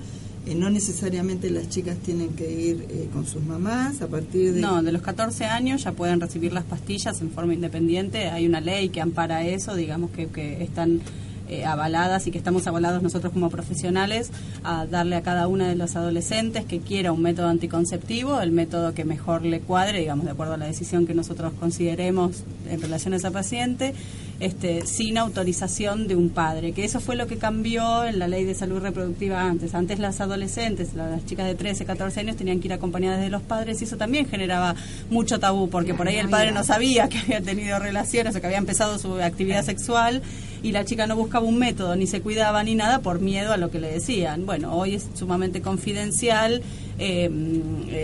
eh, 0.47 0.55
no 0.55 0.69
necesariamente 0.69 1.49
las 1.49 1.67
chicas 1.67 1.97
tienen 1.97 2.29
que 2.29 2.49
ir 2.49 2.87
eh, 2.89 3.09
con 3.11 3.25
sus 3.25 3.43
mamás, 3.43 4.01
a 4.01 4.07
partir 4.07 4.53
de... 4.53 4.61
No, 4.61 4.81
de 4.81 4.93
los 4.93 5.01
14 5.01 5.43
años 5.45 5.83
ya 5.83 5.91
pueden 5.91 6.21
recibir 6.21 6.53
las 6.53 6.63
pastillas 6.63 7.19
en 7.19 7.31
forma 7.31 7.53
independiente. 7.53 8.29
Hay 8.29 8.45
una 8.45 8.61
ley 8.61 8.87
que 8.87 9.01
ampara 9.01 9.45
eso, 9.45 9.75
digamos 9.75 10.11
que, 10.11 10.27
que 10.27 10.63
están 10.63 11.01
eh, 11.49 11.65
avaladas 11.65 12.27
y 12.27 12.31
que 12.31 12.37
estamos 12.37 12.67
avalados 12.67 13.01
nosotros 13.01 13.31
como 13.31 13.49
profesionales 13.49 14.31
a 14.65 14.85
darle 14.85 15.15
a 15.15 15.21
cada 15.21 15.47
una 15.47 15.69
de 15.69 15.75
los 15.75 15.95
adolescentes 15.95 16.65
que 16.65 16.79
quiera 16.79 17.13
un 17.13 17.21
método 17.21 17.47
anticonceptivo, 17.47 18.41
el 18.41 18.51
método 18.51 18.93
que 18.93 19.05
mejor 19.05 19.45
le 19.45 19.61
cuadre, 19.61 19.99
digamos, 19.99 20.25
de 20.25 20.31
acuerdo 20.31 20.55
a 20.55 20.57
la 20.57 20.65
decisión 20.65 21.07
que 21.07 21.13
nosotros 21.13 21.53
consideremos 21.57 22.43
en 22.69 22.81
relación 22.81 23.13
a 23.13 23.17
esa 23.17 23.31
paciente. 23.31 23.93
Este, 24.39 24.85
sin 24.85 25.17
autorización 25.17 26.07
de 26.07 26.15
un 26.15 26.29
padre, 26.29 26.71
que 26.71 26.85
eso 26.85 26.99
fue 26.99 27.15
lo 27.15 27.25
que 27.25 27.37
cambió 27.37 28.05
en 28.05 28.19
la 28.19 28.27
ley 28.27 28.43
de 28.43 28.53
salud 28.53 28.79
reproductiva 28.79 29.41
antes. 29.41 29.73
Antes 29.73 29.97
las 29.97 30.21
adolescentes, 30.21 30.93
las 30.93 31.25
chicas 31.25 31.47
de 31.47 31.55
13, 31.55 31.85
14 31.85 32.19
años 32.19 32.35
tenían 32.35 32.59
que 32.59 32.67
ir 32.67 32.73
acompañadas 32.73 33.19
de 33.19 33.31
los 33.31 33.41
padres 33.41 33.81
y 33.81 33.85
eso 33.85 33.97
también 33.97 34.27
generaba 34.27 34.75
mucho 35.09 35.39
tabú, 35.39 35.69
porque 35.69 35.95
por 35.95 36.07
ahí 36.07 36.17
el 36.17 36.29
padre 36.29 36.51
no 36.51 36.63
sabía 36.63 37.09
que 37.09 37.17
había 37.17 37.41
tenido 37.41 37.79
relaciones 37.79 38.35
o 38.35 38.39
que 38.39 38.45
había 38.45 38.59
empezado 38.59 38.99
su 38.99 39.15
actividad 39.15 39.65
sexual 39.65 40.21
y 40.61 40.71
la 40.71 40.85
chica 40.85 41.07
no 41.07 41.15
buscaba 41.15 41.43
un 41.43 41.57
método, 41.57 41.95
ni 41.95 42.05
se 42.05 42.21
cuidaba 42.21 42.63
ni 42.63 42.75
nada 42.75 42.99
por 42.99 43.19
miedo 43.19 43.53
a 43.53 43.57
lo 43.57 43.71
que 43.71 43.79
le 43.79 43.91
decían. 43.91 44.45
Bueno, 44.45 44.75
hoy 44.75 44.95
es 44.95 45.07
sumamente 45.15 45.63
confidencial 45.63 46.61
eh, 46.99 47.29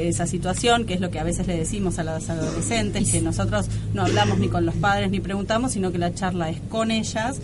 esa 0.07 0.27
situación, 0.27 0.85
que 0.85 0.93
es 0.93 1.01
lo 1.01 1.09
que 1.11 1.19
a 1.19 1.23
veces 1.23 1.47
le 1.47 1.57
decimos 1.57 1.99
a 1.99 2.03
las 2.03 2.29
adolescentes, 2.29 3.11
que 3.11 3.21
nosotros 3.21 3.67
no 3.93 4.03
hablamos 4.03 4.39
ni 4.39 4.47
con 4.49 4.65
los 4.65 4.75
padres 4.75 5.09
ni 5.11 5.19
preguntamos, 5.19 5.71
sino 5.73 5.91
que 5.91 5.97
la 5.97 6.13
charla 6.13 6.49
es 6.49 6.59
con 6.69 6.91
ellas. 6.91 7.37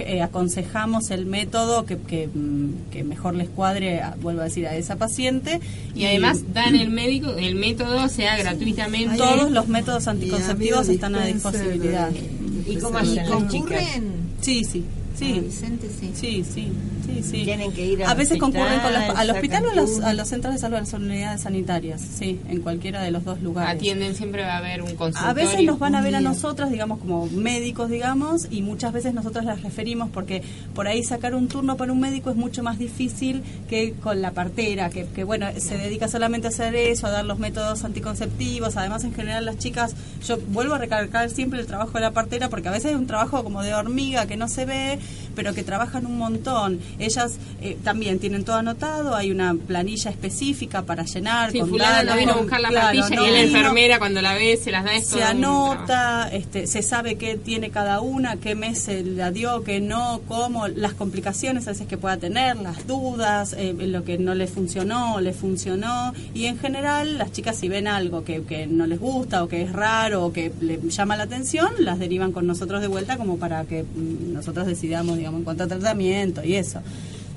eh, 0.00 0.20
aconsejamos 0.20 1.10
el 1.10 1.24
método 1.24 1.86
que, 1.86 1.96
que, 1.96 2.26
mm, 2.28 2.90
que 2.90 3.04
mejor 3.04 3.34
les 3.34 3.48
cuadre, 3.48 4.02
a- 4.02 4.14
vuelvo 4.20 4.42
a 4.42 4.44
decir, 4.44 4.66
a 4.66 4.76
esa 4.76 4.96
paciente. 4.96 5.60
Y 5.94 6.04
además 6.04 6.40
dan 6.52 6.76
el 6.76 6.90
médico, 6.90 7.30
el 7.38 7.54
método, 7.54 8.06
sea 8.10 8.36
gratuitamente. 8.36 9.16
Todos 9.16 9.50
los 9.50 9.68
métodos 9.68 10.08
anticonceptivos 10.08 10.90
están 10.90 11.14
a 11.14 11.24
disponibilidad. 11.24 12.10
dispenser 12.10 12.70
¿Y 12.70 12.76
cómo 12.80 12.98
las 12.98 13.08
chicas? 13.08 13.28
¿Concurren? 13.30 14.12
Sí, 14.42 14.62
sí, 14.70 14.84
sí. 15.14 15.48
Sí. 15.50 16.12
Sí, 16.14 16.44
sí, 16.44 16.72
sí, 17.06 17.22
sí. 17.22 17.44
Tienen 17.44 17.72
que 17.72 17.84
ir 17.86 18.04
A 18.04 18.14
veces 18.14 18.38
concurren 18.38 18.80
con 18.80 18.92
los- 18.92 19.02
hospital, 19.02 19.16
al 19.20 19.30
hospital 19.30 19.66
o 19.66 19.70
a 19.70 19.74
los, 19.74 20.00
a 20.00 20.12
los 20.14 20.28
centros 20.28 20.54
de 20.54 20.60
salud, 20.60 20.76
a 20.76 20.80
las 20.80 20.92
unidades 20.92 21.40
sanitarias, 21.42 22.00
sí, 22.00 22.40
en 22.48 22.60
cualquiera 22.60 23.02
de 23.02 23.10
los 23.10 23.24
dos 23.24 23.40
lugares. 23.42 23.76
Atienden, 23.76 24.14
siempre 24.14 24.42
va 24.42 24.54
a 24.54 24.58
haber 24.58 24.82
un 24.82 24.94
consultorio. 24.96 25.28
A 25.30 25.32
veces 25.34 25.62
nos 25.64 25.78
van 25.78 25.94
a 25.94 26.02
ver 26.02 26.14
a 26.16 26.20
nosotras, 26.20 26.70
digamos, 26.70 26.98
como 26.98 27.26
médicos, 27.26 27.90
digamos, 27.90 28.46
y 28.50 28.62
muchas 28.62 28.92
veces 28.92 29.14
nosotras 29.14 29.44
las 29.44 29.62
referimos 29.62 30.10
porque 30.10 30.42
por 30.74 30.86
ahí 30.88 31.02
sacar 31.02 31.34
un 31.34 31.48
turno 31.48 31.76
para 31.76 31.92
un 31.92 32.00
médico 32.00 32.30
es 32.30 32.36
mucho 32.36 32.62
más 32.62 32.78
difícil 32.78 33.42
que 33.68 33.92
con 33.94 34.20
la 34.22 34.30
partera, 34.32 34.90
que, 34.90 35.06
que, 35.06 35.24
bueno, 35.24 35.46
se 35.58 35.76
dedica 35.78 36.08
solamente 36.08 36.46
a 36.46 36.50
hacer 36.50 36.74
eso, 36.74 37.06
a 37.06 37.10
dar 37.10 37.24
los 37.24 37.38
métodos 37.38 37.84
anticonceptivos. 37.84 38.76
Además, 38.76 39.04
en 39.04 39.14
general, 39.14 39.44
las 39.44 39.58
chicas, 39.58 39.94
yo 40.26 40.38
vuelvo 40.48 40.74
a 40.74 40.78
recalcar 40.78 41.30
siempre 41.30 41.60
el 41.60 41.66
trabajo 41.66 41.92
de 41.94 42.00
la 42.00 42.10
partera 42.12 42.48
porque 42.48 42.68
a 42.68 42.72
veces 42.72 42.92
es 42.92 42.96
un 42.96 43.06
trabajo 43.06 43.42
como 43.42 43.62
de 43.62 43.74
hormiga 43.74 44.26
que 44.26 44.36
no 44.36 44.48
se 44.48 44.64
ve, 44.64 44.98
pero 45.34 45.54
que 45.54 45.62
trabajan 45.62 46.06
un 46.06 46.18
montón. 46.18 46.78
Ellas 46.98 47.36
eh, 47.60 47.78
también 47.82 48.18
tienen 48.18 48.44
todo 48.44 48.56
anotado, 48.56 49.14
hay 49.14 49.30
una 49.30 49.54
planilla 49.54 50.10
específica 50.10 50.82
para 50.82 51.04
llenar. 51.04 51.52
Sí, 51.52 51.60
con 51.60 51.70
fulano 51.70 51.90
no 51.90 52.04
datos, 52.04 52.16
vino 52.18 52.30
a 52.30 52.34
con- 52.34 52.42
buscar 52.44 52.60
la 52.60 52.68
claro, 52.68 52.98
plantilla 52.98 53.16
no 53.20 53.26
y 53.26 53.30
la 53.30 53.42
vino 53.42 53.58
enfermera 53.58 53.98
cuando 53.98 54.20
la 54.22 54.34
ve 54.34 54.56
se 54.62 54.70
las 54.70 54.84
da 54.84 54.94
esto. 54.94 55.16
se 55.16 55.22
anota, 55.22 56.28
este, 56.32 56.66
se 56.66 56.82
sabe 56.82 57.16
qué 57.16 57.36
tiene 57.36 57.70
cada 57.70 58.00
una, 58.00 58.36
qué 58.36 58.54
mes 58.54 58.78
se 58.80 59.02
la 59.02 59.30
dio, 59.30 59.62
qué 59.64 59.80
no, 59.80 60.20
cómo, 60.28 60.68
las 60.68 60.92
complicaciones 60.94 61.66
a 61.66 61.70
veces 61.70 61.86
que 61.86 61.96
pueda 61.98 62.16
tener, 62.16 62.56
las 62.56 62.86
dudas, 62.86 63.54
eh, 63.58 63.74
lo 63.78 64.04
que 64.04 64.18
no 64.18 64.34
le 64.34 64.46
funcionó, 64.46 65.20
le 65.20 65.32
funcionó. 65.32 66.12
Y 66.34 66.46
en 66.46 66.58
general, 66.58 67.18
las 67.18 67.32
chicas 67.32 67.56
si 67.56 67.68
ven 67.68 67.86
algo 67.88 68.24
que, 68.24 68.42
que 68.42 68.66
no 68.66 68.86
les 68.86 69.00
gusta 69.00 69.42
o 69.44 69.48
que 69.48 69.62
es 69.62 69.72
raro 69.72 70.24
o 70.26 70.32
que 70.32 70.52
le 70.60 70.78
llama 70.90 71.16
la 71.16 71.24
atención, 71.24 71.70
las 71.78 71.98
derivan 71.98 72.32
con 72.32 72.46
nosotros 72.46 72.80
de 72.80 72.88
vuelta 72.88 73.16
como 73.16 73.38
para 73.38 73.64
que 73.64 73.82
mm, 73.84 74.32
nosotros 74.32 74.66
decidamos, 74.66 74.82
digamos, 74.92 75.38
en 75.38 75.44
cuanto 75.44 75.64
a 75.64 75.66
tratamiento 75.66 76.44
y 76.44 76.54
eso. 76.54 76.80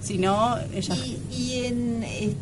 Si 0.02 0.18
no, 0.18 0.56
ellas... 0.74 1.00
Y, 1.32 1.36
y 1.36 1.66
en, 1.66 2.04
eh, 2.04 2.34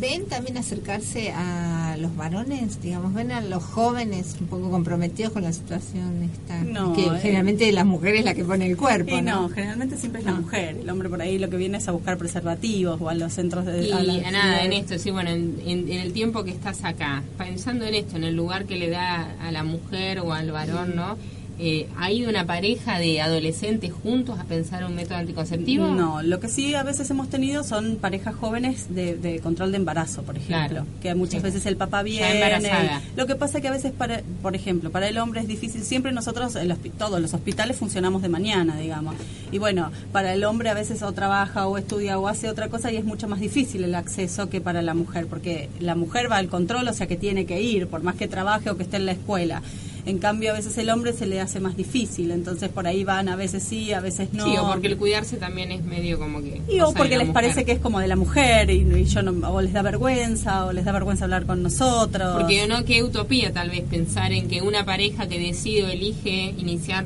ven 0.00 0.26
también 0.26 0.56
acercarse 0.58 1.30
a 1.32 1.96
los 2.00 2.16
varones, 2.16 2.80
digamos, 2.82 3.12
ven 3.14 3.30
a 3.30 3.40
los 3.40 3.62
jóvenes 3.62 4.36
un 4.40 4.46
poco 4.46 4.70
comprometidos 4.70 5.32
con 5.32 5.42
la 5.42 5.52
situación 5.52 6.28
esta, 6.32 6.62
No, 6.64 6.94
que 6.94 7.04
eh. 7.06 7.10
generalmente 7.20 7.70
la 7.72 7.84
mujer 7.84 8.16
es 8.16 8.24
la 8.24 8.34
que 8.34 8.44
pone 8.44 8.66
el 8.66 8.76
cuerpo, 8.76 9.16
Y 9.18 9.22
¿no? 9.22 9.42
no, 9.42 9.48
generalmente 9.50 9.96
siempre 9.98 10.20
es 10.20 10.26
la 10.26 10.34
mujer. 10.34 10.78
El 10.82 10.88
hombre 10.90 11.08
por 11.08 11.20
ahí 11.20 11.38
lo 11.38 11.48
que 11.50 11.56
viene 11.56 11.78
es 11.78 11.86
a 11.88 11.92
buscar 11.92 12.16
preservativos 12.18 13.00
o 13.00 13.08
a 13.08 13.14
los 13.14 13.32
centros 13.34 13.66
de... 13.66 13.86
Y 13.88 13.92
a 14.24 14.30
nada, 14.30 14.64
en 14.64 14.72
esto, 14.72 14.98
sí, 14.98 15.10
bueno, 15.10 15.30
en, 15.30 15.60
en- 15.64 15.88
en 15.92 16.00
el 16.00 16.12
tiempo 16.12 16.42
que 16.42 16.50
estás 16.52 16.82
acá, 16.84 17.22
pensando 17.38 17.84
en 17.84 17.94
esto, 17.94 18.16
en 18.16 18.24
el 18.24 18.34
lugar 18.34 18.64
que 18.64 18.76
le 18.76 18.88
da 18.90 19.36
a 19.40 19.52
la 19.52 19.62
mujer 19.62 20.20
o 20.20 20.32
al 20.32 20.50
varón, 20.50 20.96
¿no? 20.96 21.16
Eh, 21.58 21.86
¿Ha 21.98 22.10
ido 22.10 22.28
una 22.30 22.46
pareja 22.46 22.98
de 22.98 23.20
adolescentes 23.20 23.92
juntos 23.92 24.38
a 24.40 24.44
pensar 24.44 24.84
un 24.84 24.94
método 24.94 25.18
anticonceptivo? 25.18 25.86
No, 25.88 26.22
lo 26.22 26.40
que 26.40 26.48
sí 26.48 26.74
a 26.74 26.82
veces 26.82 27.08
hemos 27.10 27.28
tenido 27.28 27.62
son 27.62 27.96
parejas 27.96 28.34
jóvenes 28.34 28.92
de, 28.94 29.16
de 29.16 29.38
control 29.40 29.70
de 29.70 29.76
embarazo, 29.76 30.22
por 30.22 30.36
ejemplo, 30.36 30.68
Claro. 30.68 30.86
que 31.02 31.14
muchas 31.14 31.40
Sí. 31.40 31.44
veces 31.44 31.66
el 31.66 31.76
papá 31.76 31.98
Ya 31.98 32.02
viene. 32.04 32.34
embarazada. 32.34 33.02
Lo 33.16 33.26
que 33.26 33.36
pasa 33.36 33.60
que 33.60 33.68
a 33.68 33.70
veces, 33.70 33.92
para, 33.92 34.22
por 34.42 34.56
ejemplo, 34.56 34.90
para 34.90 35.08
el 35.08 35.18
hombre 35.18 35.40
es 35.40 35.46
difícil. 35.48 35.82
Siempre 35.82 36.10
nosotros, 36.12 36.56
el 36.56 36.72
todos 36.98 37.20
los 37.20 37.34
hospitales 37.34 37.76
funcionamos 37.76 38.22
de 38.22 38.28
mañana, 38.28 38.76
digamos. 38.78 39.14
Y 39.52 39.58
bueno, 39.58 39.92
para 40.10 40.32
el 40.32 40.42
hombre 40.44 40.70
a 40.70 40.74
veces 40.74 41.02
o 41.02 41.12
trabaja 41.12 41.68
o 41.68 41.76
estudia 41.78 42.18
o 42.18 42.28
hace 42.28 42.48
otra 42.48 42.68
cosa 42.70 42.90
y 42.90 42.96
es 42.96 43.04
mucho 43.04 43.28
más 43.28 43.38
difícil 43.40 43.84
el 43.84 43.94
acceso 43.94 44.48
que 44.48 44.60
para 44.60 44.80
la 44.82 44.94
mujer, 44.94 45.26
porque 45.26 45.68
la 45.80 45.94
mujer 45.94 46.30
va 46.32 46.38
al 46.38 46.48
control, 46.48 46.88
o 46.88 46.92
sea 46.94 47.06
que 47.06 47.16
tiene 47.16 47.44
que 47.46 47.60
ir, 47.60 47.86
por 47.88 48.02
más 48.02 48.16
que 48.16 48.26
trabaje 48.26 48.70
o 48.70 48.76
que 48.76 48.82
esté 48.84 48.96
en 48.96 49.06
la 49.06 49.12
escuela. 49.12 49.62
En 50.04 50.18
cambio, 50.18 50.50
a 50.50 50.54
veces 50.54 50.76
el 50.78 50.90
hombre 50.90 51.12
se 51.12 51.26
le 51.26 51.40
hace 51.40 51.60
más 51.60 51.76
difícil, 51.76 52.32
entonces 52.32 52.68
por 52.70 52.86
ahí 52.88 53.04
van, 53.04 53.28
a 53.28 53.36
veces 53.36 53.62
sí, 53.62 53.92
a 53.92 54.00
veces 54.00 54.32
no. 54.32 54.44
Sí, 54.44 54.56
o 54.56 54.66
porque 54.66 54.88
el 54.88 54.96
cuidarse 54.96 55.36
también 55.36 55.70
es 55.70 55.84
medio 55.84 56.18
como 56.18 56.42
que... 56.42 56.60
Y 56.68 56.80
o 56.80 56.92
porque 56.92 57.10
les 57.10 57.28
mujer. 57.28 57.32
parece 57.32 57.64
que 57.64 57.72
es 57.72 57.78
como 57.78 58.00
de 58.00 58.08
la 58.08 58.16
mujer 58.16 58.70
y, 58.70 58.78
y 58.80 59.04
yo 59.04 59.22
no, 59.22 59.48
o 59.48 59.60
les 59.60 59.72
da 59.72 59.82
vergüenza 59.82 60.66
o 60.66 60.72
les 60.72 60.84
da 60.84 60.92
vergüenza 60.92 61.24
hablar 61.24 61.46
con 61.46 61.62
nosotros. 61.62 62.36
Porque 62.36 62.66
no, 62.66 62.84
qué 62.84 63.04
utopía 63.04 63.52
tal 63.52 63.70
vez 63.70 63.82
pensar 63.82 64.32
en 64.32 64.48
que 64.48 64.60
una 64.60 64.84
pareja 64.84 65.28
que 65.28 65.38
decide 65.38 65.84
o 65.84 65.88
elige 65.88 66.54
iniciar 66.58 67.04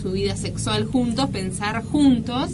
su 0.00 0.12
vida 0.12 0.34
sexual 0.36 0.86
juntos, 0.86 1.28
pensar 1.30 1.82
juntos 1.84 2.52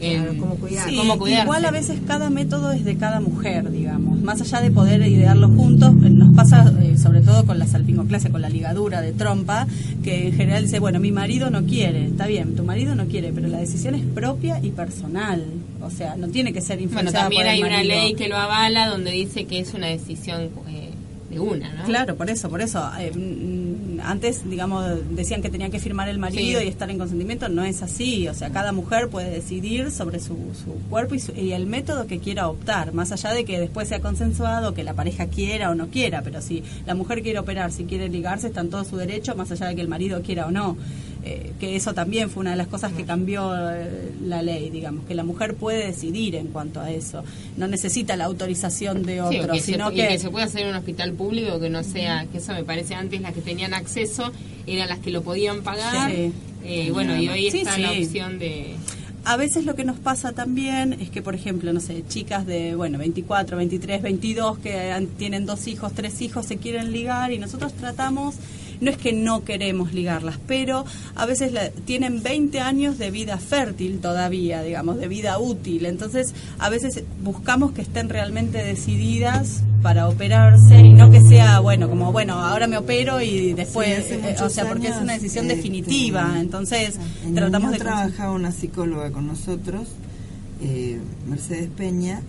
en 0.00 0.38
cómo 0.38 0.56
cuidar. 0.56 0.88
Sí, 0.88 0.96
cómo 0.96 1.18
cuidarse. 1.18 1.44
igual 1.44 1.64
a 1.64 1.70
veces 1.70 1.98
cada 2.06 2.30
método 2.30 2.72
es 2.72 2.84
de 2.84 2.96
cada 2.96 3.20
mujer, 3.20 3.70
digamos. 3.70 4.20
Más 4.20 4.40
allá 4.40 4.60
de 4.60 4.70
poder 4.70 5.02
idearlo 5.06 5.48
juntos, 5.48 5.94
eh, 6.04 6.10
nos 6.10 6.34
pasa 6.34 6.72
eh, 6.82 6.96
sobre 6.98 7.20
todo 7.20 7.44
con 7.46 7.58
la 7.58 7.66
salpingoclasia, 7.66 8.30
con 8.30 8.42
la 8.42 8.48
ligadura 8.48 9.00
de 9.00 9.12
trompa, 9.12 9.66
que 10.02 10.28
en 10.28 10.34
general 10.34 10.64
dice, 10.64 10.78
bueno, 10.78 11.00
mi 11.00 11.12
marido 11.12 11.50
no 11.50 11.64
quiere. 11.64 12.06
Está 12.06 12.26
bien, 12.26 12.54
tu 12.54 12.64
marido 12.64 12.94
no 12.94 13.06
quiere, 13.06 13.32
pero 13.32 13.48
la 13.48 13.58
decisión 13.58 13.94
es 13.94 14.02
propia 14.02 14.60
y 14.62 14.70
personal. 14.70 15.44
O 15.82 15.90
sea, 15.90 16.16
no 16.16 16.28
tiene 16.28 16.52
que 16.52 16.60
ser 16.60 16.78
Bueno, 16.78 16.84
influenciada 16.84 17.24
también 17.24 17.42
por 17.42 17.50
el 17.50 17.54
hay 17.54 17.62
una 17.62 17.84
ley 17.84 18.14
que 18.14 18.28
lo 18.28 18.36
avala 18.36 18.88
donde 18.88 19.12
dice 19.12 19.44
que 19.44 19.60
es 19.60 19.74
una 19.74 19.86
decisión 19.86 20.50
eh, 20.68 20.85
de 21.36 21.40
una, 21.40 21.72
¿no? 21.74 21.84
Claro, 21.84 22.16
por 22.16 22.28
eso, 22.30 22.48
por 22.48 22.60
eso. 22.60 22.82
Eh, 22.98 23.12
mm, 23.14 24.00
antes, 24.02 24.48
digamos, 24.48 24.84
decían 25.16 25.42
que 25.42 25.48
tenía 25.50 25.70
que 25.70 25.78
firmar 25.78 26.08
el 26.08 26.18
marido 26.18 26.60
Sí. 26.60 26.66
y 26.66 26.68
estar 26.68 26.90
en 26.90 26.98
consentimiento. 26.98 27.48
No 27.48 27.64
es 27.64 27.82
así. 27.82 28.28
O 28.28 28.34
sea, 28.34 28.50
cada 28.50 28.72
mujer 28.72 29.08
puede 29.08 29.30
decidir 29.30 29.90
sobre 29.90 30.20
su, 30.20 30.34
su 30.64 30.72
cuerpo 30.90 31.14
y, 31.14 31.20
su- 31.20 31.32
y 31.32 31.52
el 31.52 31.66
método 31.66 32.06
que 32.06 32.18
quiera 32.18 32.48
optar, 32.48 32.92
más 32.92 33.12
allá 33.12 33.30
de 33.32 33.44
que 33.44 33.58
después 33.60 33.88
sea 33.88 34.00
consensuado, 34.00 34.74
que 34.74 34.84
la 34.84 34.94
pareja 34.94 35.26
quiera 35.26 35.70
o 35.70 35.74
no 35.74 35.88
quiera. 35.88 36.22
Pero 36.22 36.40
si 36.42 36.62
la 36.86 36.94
mujer 36.94 37.22
quiere 37.22 37.38
operar, 37.38 37.72
si 37.72 37.84
quiere 37.84 38.08
ligarse, 38.08 38.48
está 38.48 38.60
en 38.60 38.70
todo 38.70 38.84
su 38.84 38.96
derecho, 38.96 39.34
más 39.36 39.50
allá 39.52 39.66
de 39.66 39.74
que 39.76 39.82
el 39.82 39.88
marido 39.88 40.22
quiera 40.22 40.46
o 40.46 40.50
no. 40.50 40.76
Eh, 41.28 41.52
que 41.58 41.74
eso 41.74 41.92
también 41.92 42.30
fue 42.30 42.42
una 42.42 42.50
de 42.52 42.56
las 42.56 42.68
cosas 42.68 42.92
que 42.92 43.02
cambió 43.04 43.52
eh, 43.56 44.12
la 44.24 44.42
ley, 44.42 44.70
digamos, 44.70 45.04
que 45.06 45.14
la 45.16 45.24
mujer 45.24 45.54
puede 45.56 45.84
decidir 45.86 46.36
en 46.36 46.46
cuanto 46.48 46.80
a 46.80 46.92
eso. 46.92 47.24
No 47.56 47.66
necesita 47.66 48.16
la 48.16 48.26
autorización 48.26 49.02
de 49.02 49.14
Sí, 49.14 49.38
otro, 49.40 49.52
que 49.54 49.58
se, 49.60 49.72
sino 49.72 49.90
y 49.90 49.96
que 49.96 50.18
se 50.20 50.30
puede 50.30 50.44
hacer 50.44 50.60
en 50.62 50.68
un 50.68 50.76
hospital 50.76 51.12
público 51.14 51.58
que 51.58 51.68
no 51.68 51.82
sea, 51.82 52.26
que 52.30 52.38
eso 52.38 52.52
me 52.52 52.62
parece 52.62 52.94
antes 52.94 53.20
las 53.20 53.32
que 53.32 53.40
tenían 53.40 53.74
acceso 53.74 54.30
eran 54.68 54.88
las 54.88 55.00
que 55.00 55.10
lo 55.10 55.22
podían 55.22 55.62
pagar. 55.62 56.12
Sí. 56.12 56.32
Eh, 56.64 56.90
bueno, 56.92 57.16
y 57.20 57.28
hoy 57.28 57.50
Sí, 57.50 57.58
está 57.62 57.76
la 57.78 57.92
sí. 57.92 58.04
opción 58.04 58.38
de... 58.38 58.74
A 59.24 59.36
veces 59.36 59.64
lo 59.64 59.74
que 59.74 59.84
nos 59.84 59.98
pasa 59.98 60.30
también 60.32 60.92
es 60.92 61.10
que, 61.10 61.20
por 61.22 61.34
ejemplo, 61.34 61.72
no 61.72 61.80
sé, 61.80 62.04
chicas 62.08 62.46
de, 62.46 62.76
bueno, 62.76 62.98
24, 62.98 63.56
23, 63.56 64.00
22 64.00 64.58
que 64.58 64.92
han- 64.92 65.08
tienen 65.08 65.46
dos 65.46 65.66
hijos, 65.66 65.92
tres 65.92 66.20
hijos, 66.20 66.46
se 66.46 66.58
quieren 66.58 66.92
ligar 66.92 67.32
y 67.32 67.38
nosotros 67.38 67.72
tratamos, 67.72 68.36
no 68.80 68.90
es 68.90 68.96
que 68.96 69.12
no 69.12 69.44
queremos 69.44 69.92
ligarlas, 69.94 70.38
pero 70.46 70.84
a 71.14 71.26
veces 71.26 71.52
la- 71.52 71.70
tienen 71.70 72.22
20 72.22 72.60
años 72.60 72.98
de 72.98 73.10
vida 73.10 73.38
fértil 73.38 73.98
todavía, 74.00 74.62
digamos, 74.62 74.98
de 74.98 75.08
vida 75.08 75.38
útil. 75.38 75.86
Entonces, 75.86 76.34
a 76.58 76.68
veces 76.68 77.02
buscamos 77.22 77.72
que 77.72 77.82
estén 77.82 78.08
realmente 78.08 78.62
decididas 78.62 79.62
para 79.82 80.08
operarse 80.08 80.80
y 80.80 80.92
no 80.94 81.10
que 81.10 81.20
sea, 81.22 81.60
bueno, 81.60 81.88
como, 81.88 82.12
bueno, 82.12 82.34
ahora 82.34 82.66
me 82.66 82.76
opero 82.76 83.20
y 83.20 83.52
después, 83.52 84.06
Sí, 84.06 84.14
eh, 84.14 84.36
o 84.42 84.48
sea, 84.48 84.66
porque 84.66 84.88
es 84.88 84.96
una 84.96 85.12
decisión 85.14 85.44
este, 85.46 85.56
definitiva. 85.56 86.34
Entonces, 86.40 86.98
En 87.24 87.34
tratamos 87.34 87.72
de... 87.72 87.78
Trabajaba 87.78 88.32
una 88.32 88.50
psicóloga 88.52 89.10
con 89.12 89.26
nosotros, 89.26 89.88
eh, 90.62 90.98
Mercedes 91.28 91.68
Peña, 91.76 92.20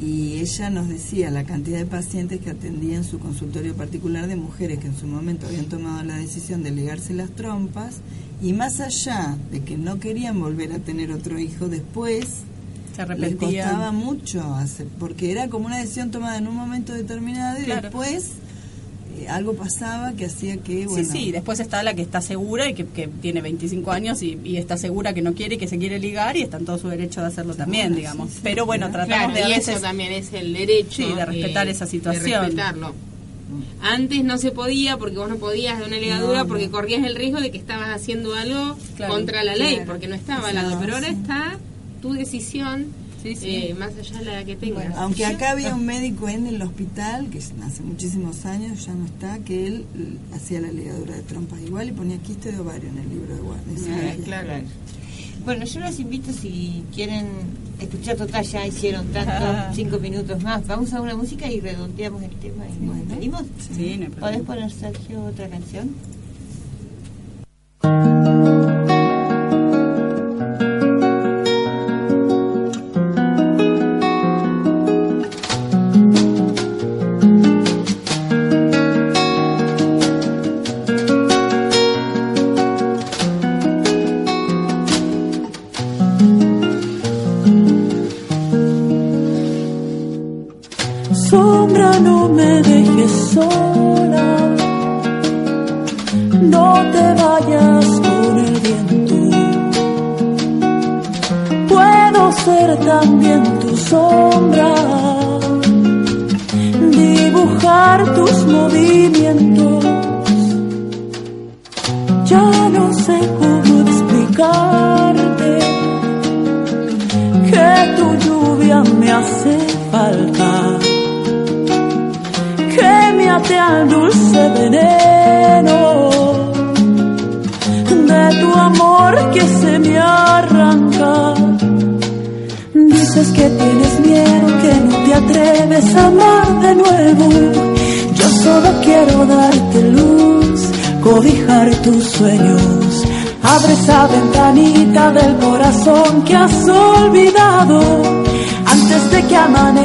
y 0.00 0.38
ella 0.40 0.68
nos 0.70 0.88
decía 0.88 1.30
la 1.30 1.44
cantidad 1.44 1.78
de 1.78 1.86
pacientes 1.86 2.40
que 2.40 2.50
atendía 2.50 2.96
en 2.96 3.04
su 3.04 3.18
consultorio 3.18 3.74
particular 3.74 4.26
de 4.26 4.36
mujeres 4.36 4.78
que 4.78 4.88
en 4.88 4.96
su 4.96 5.06
momento 5.06 5.46
habían 5.46 5.66
tomado 5.66 6.02
la 6.04 6.16
decisión 6.16 6.62
de 6.62 6.70
ligarse 6.70 7.14
las 7.14 7.30
trompas 7.30 7.96
y 8.42 8.52
más 8.52 8.80
allá 8.80 9.36
de 9.50 9.62
que 9.62 9.78
no 9.78 9.98
querían 9.98 10.38
volver 10.38 10.72
a 10.72 10.78
tener 10.80 11.10
otro 11.12 11.38
hijo 11.38 11.68
después 11.68 12.26
Se 12.94 13.06
les 13.16 13.36
costaba 13.36 13.90
mucho 13.92 14.42
hacer, 14.54 14.86
porque 14.98 15.30
era 15.30 15.48
como 15.48 15.66
una 15.66 15.78
decisión 15.78 16.10
tomada 16.10 16.36
en 16.36 16.46
un 16.46 16.56
momento 16.56 16.92
determinado 16.92 17.58
y 17.60 17.64
Claro. 17.64 17.82
después 17.82 18.32
algo 19.28 19.54
pasaba 19.54 20.12
que 20.12 20.26
hacía 20.26 20.56
que 20.58 20.86
bueno 20.86 21.04
Sí, 21.04 21.10
sí, 21.10 21.32
después 21.32 21.60
está 21.60 21.82
la 21.82 21.94
que 21.94 22.02
está 22.02 22.20
segura 22.20 22.68
y 22.68 22.74
que, 22.74 22.84
que 22.86 23.08
tiene 23.08 23.40
25 23.40 23.90
años 23.92 24.22
y, 24.22 24.38
y 24.44 24.56
está 24.56 24.76
segura 24.76 25.12
que 25.14 25.22
no 25.22 25.32
quiere 25.34 25.54
y 25.56 25.58
que 25.58 25.68
se 25.68 25.78
quiere 25.78 25.98
ligar 25.98 26.36
y 26.36 26.42
está 26.42 26.58
en 26.58 26.64
todo 26.64 26.78
su 26.78 26.88
derecho 26.88 27.20
de 27.20 27.28
hacerlo 27.28 27.54
también, 27.54 27.88
Bueno, 27.88 27.96
digamos. 27.96 28.28
sí, 28.30 28.34
sí, 28.36 28.40
Pero 28.44 28.66
bueno, 28.66 28.88
claro. 28.90 29.06
tratamos 29.06 29.34
de 29.34 29.42
a 29.44 29.48
y 29.48 29.52
veces... 29.52 29.68
eso 29.76 29.80
también 29.82 30.12
es 30.12 30.32
el 30.32 30.52
derecho 30.52 31.02
Sí, 31.08 31.14
de 31.14 31.24
respetar 31.24 31.66
eh, 31.66 31.70
esa 31.70 31.84
de 31.84 31.90
situación. 31.90 32.40
respetarlo. 32.42 32.94
Antes 33.80 34.24
no 34.24 34.38
se 34.38 34.50
podía 34.50 34.96
porque 34.96 35.16
vos 35.18 35.28
no 35.28 35.36
podías 35.36 35.78
de 35.78 35.84
una 35.86 35.96
ligadura 35.98 36.38
No, 36.38 36.42
no. 36.44 36.48
porque 36.48 36.68
corrías 36.68 37.04
el 37.04 37.14
riesgo 37.14 37.40
de 37.40 37.50
que 37.50 37.58
estabas 37.58 37.88
haciendo 37.90 38.34
algo 38.34 38.76
Claro, 38.96 39.14
contra 39.14 39.44
la 39.44 39.54
ley 39.54 39.74
claro. 39.76 39.92
porque 39.92 40.08
no 40.08 40.14
estaba 40.16 40.52
No, 40.52 40.68
la 40.70 40.80
pero 40.80 40.94
ahora 40.94 41.08
sí. 41.08 41.14
está 41.20 41.56
tu 42.02 42.12
decisión 42.12 42.86
sí. 43.34 43.56
eh, 43.56 43.74
más 43.74 43.92
allá 43.98 44.18
de 44.18 44.24
la 44.26 44.44
que 44.44 44.56
tengas. 44.56 44.94
Aunque 44.96 45.24
acá 45.26 45.50
había 45.52 45.74
un 45.74 45.84
médico 45.86 46.28
en 46.28 46.46
el 46.46 46.60
hospital, 46.62 47.28
que 47.30 47.38
hace 47.38 47.82
muchísimos 47.82 48.44
años 48.44 48.84
ya 48.86 48.94
no 48.94 49.06
está, 49.06 49.38
que 49.40 49.66
él 49.66 49.84
hacía 50.34 50.60
la 50.60 50.70
ligadura 50.70 51.14
de 51.16 51.22
trompas 51.22 51.60
igual 51.62 51.88
y 51.88 51.92
ponía 51.92 52.18
quiste 52.18 52.52
de 52.52 52.58
ovario 52.60 52.88
en 52.90 52.98
el 52.98 53.08
libro 53.08 53.34
de 53.34 53.40
guardia. 53.40 53.72
de 53.74 54.10
Ah, 54.10 54.14
claro. 54.24 54.52
Bueno, 55.44 55.64
yo 55.64 55.80
los 55.80 55.98
invito 56.00 56.32
si 56.32 56.82
quieren 56.94 57.26
escuchar 57.80 58.16
total, 58.16 58.44
ya 58.44 58.66
hicieron 58.66 59.06
tanto, 59.08 59.44
cinco 59.74 59.98
minutos 59.98 60.42
más. 60.42 60.66
Vamos 60.66 60.92
a 60.92 61.00
una 61.00 61.14
música 61.14 61.48
y 61.50 61.60
redondeamos 61.60 62.22
el 62.22 62.30
tema 62.30 62.64
y 62.66 62.84
nos 62.84 62.96
despedimos. 62.96 63.42
Sí, 63.74 63.96
no 63.96 64.04
hay 64.06 64.10
problema. 64.10 64.20
¿Podés 64.20 64.42
poner, 64.42 64.70
Sergio, 64.72 65.24
otra 65.24 65.48
canción? 65.48 65.94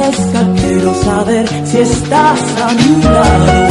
Amanezca, 0.02 0.40
quiero 0.56 0.94
saber 0.94 1.48
si 1.66 1.78
estás 1.78 2.40
a 2.60 2.72
mi 2.74 3.02
lado. 3.02 3.61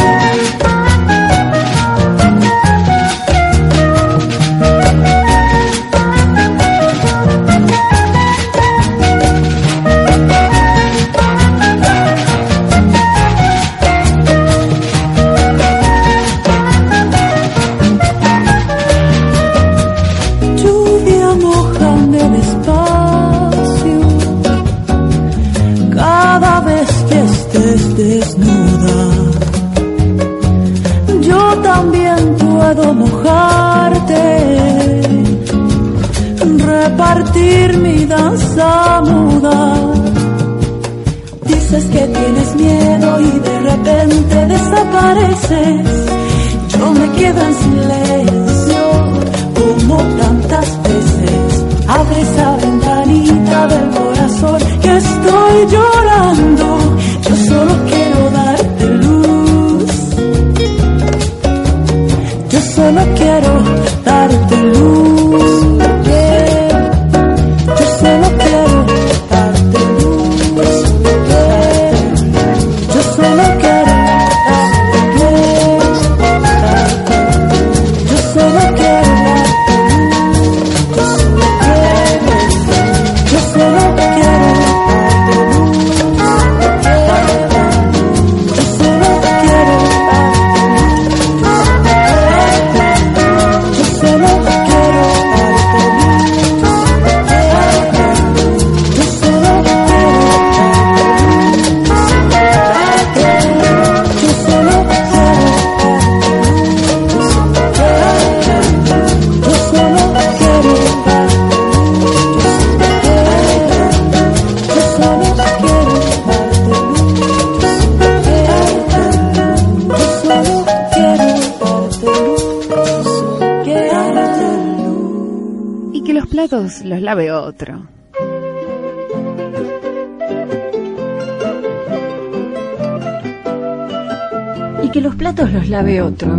Y 134.83 134.89
que 134.89 135.01
los 135.01 135.15
platos 135.15 135.51
los 135.51 135.69
lave 135.69 136.01
otro. 136.01 136.29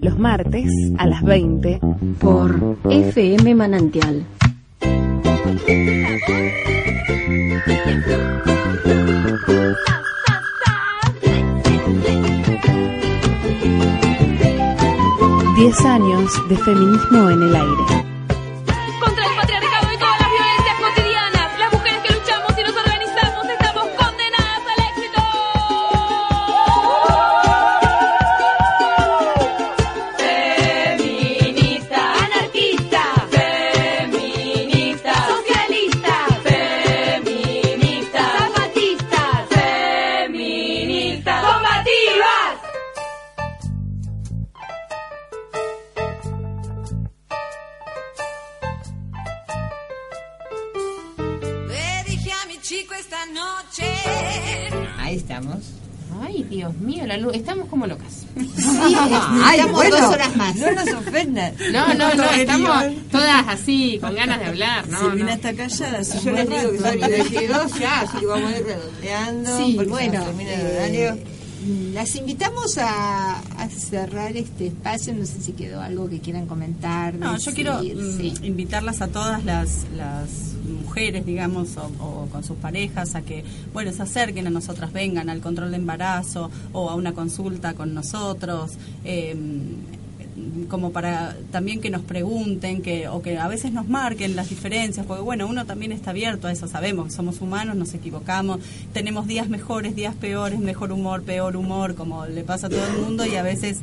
Los 0.00 0.18
martes 0.18 0.70
a 0.98 1.06
las 1.06 1.22
20 1.22 1.80
por 2.18 2.76
FM 2.88 3.54
Manantial. 3.54 4.24
Diez 15.56 15.84
años 15.84 16.32
de 16.48 16.56
feminismo 16.56 17.30
en 17.30 17.42
el 17.42 17.54
aire. 17.54 18.11
Está 65.42 65.54
callada. 65.54 66.02
Yo 66.02 66.30
les 66.30 66.48
digo 66.48 66.70
que 66.72 66.78
son 66.78 67.00
22 67.00 67.78
ya, 67.80 68.00
así 68.00 68.18
que 68.18 68.26
vamos 68.26 68.52
a 68.52 68.58
ir 68.58 68.64
redondeando. 68.64 69.56
Sí, 69.58 69.72
porque 69.76 69.90
bueno, 69.90 70.14
nos 70.18 70.24
termina 70.26 70.54
el 70.54 70.94
eh, 70.94 71.24
las 71.94 72.16
invitamos 72.16 72.76
a, 72.78 73.38
a 73.38 73.68
cerrar 73.68 74.36
este 74.36 74.66
espacio. 74.66 75.14
No 75.14 75.24
sé 75.26 75.40
si 75.40 75.52
quedó 75.52 75.80
algo 75.80 76.08
que 76.08 76.18
quieran 76.20 76.46
comentar. 76.46 77.14
No, 77.14 77.36
yo 77.38 77.54
quiero 77.54 77.78
mm, 77.82 78.16
sí. 78.16 78.34
invitarlas 78.42 79.00
a 79.00 79.08
todas 79.08 79.44
las, 79.44 79.86
las 79.96 80.28
mujeres, 80.82 81.24
digamos, 81.24 81.76
o, 81.76 81.86
o 82.04 82.26
con 82.32 82.42
sus 82.42 82.56
parejas, 82.56 83.14
a 83.14 83.22
que, 83.22 83.44
bueno, 83.72 83.92
se 83.92 84.02
acerquen 84.02 84.46
a 84.48 84.50
nosotras, 84.50 84.92
vengan 84.92 85.28
al 85.30 85.40
control 85.40 85.70
de 85.70 85.76
embarazo 85.76 86.50
o 86.72 86.90
a 86.90 86.96
una 86.96 87.12
consulta 87.12 87.74
con 87.74 87.94
nosotros. 87.94 88.72
eh, 89.04 89.36
como 90.68 90.92
para 90.92 91.36
también 91.52 91.80
que 91.80 91.90
nos 91.90 92.02
pregunten 92.02 92.82
que 92.82 93.06
o 93.06 93.22
que 93.22 93.38
a 93.38 93.46
veces 93.46 93.72
nos 93.72 93.88
marquen 93.88 94.34
las 94.34 94.48
diferencias 94.48 95.06
porque 95.06 95.22
bueno 95.22 95.46
uno 95.46 95.64
también 95.66 95.92
está 95.92 96.10
abierto 96.10 96.48
a 96.48 96.52
eso 96.52 96.66
sabemos 96.66 97.12
somos 97.12 97.40
humanos 97.40 97.76
nos 97.76 97.94
equivocamos 97.94 98.58
tenemos 98.92 99.28
días 99.28 99.48
mejores 99.48 99.94
días 99.94 100.16
peores 100.16 100.58
mejor 100.58 100.90
humor 100.90 101.22
peor 101.22 101.56
humor 101.56 101.94
como 101.94 102.26
le 102.26 102.42
pasa 102.42 102.66
a 102.66 102.70
todo 102.70 102.84
el 102.84 103.02
mundo 103.02 103.24
y 103.24 103.36
a 103.36 103.42
veces 103.42 103.78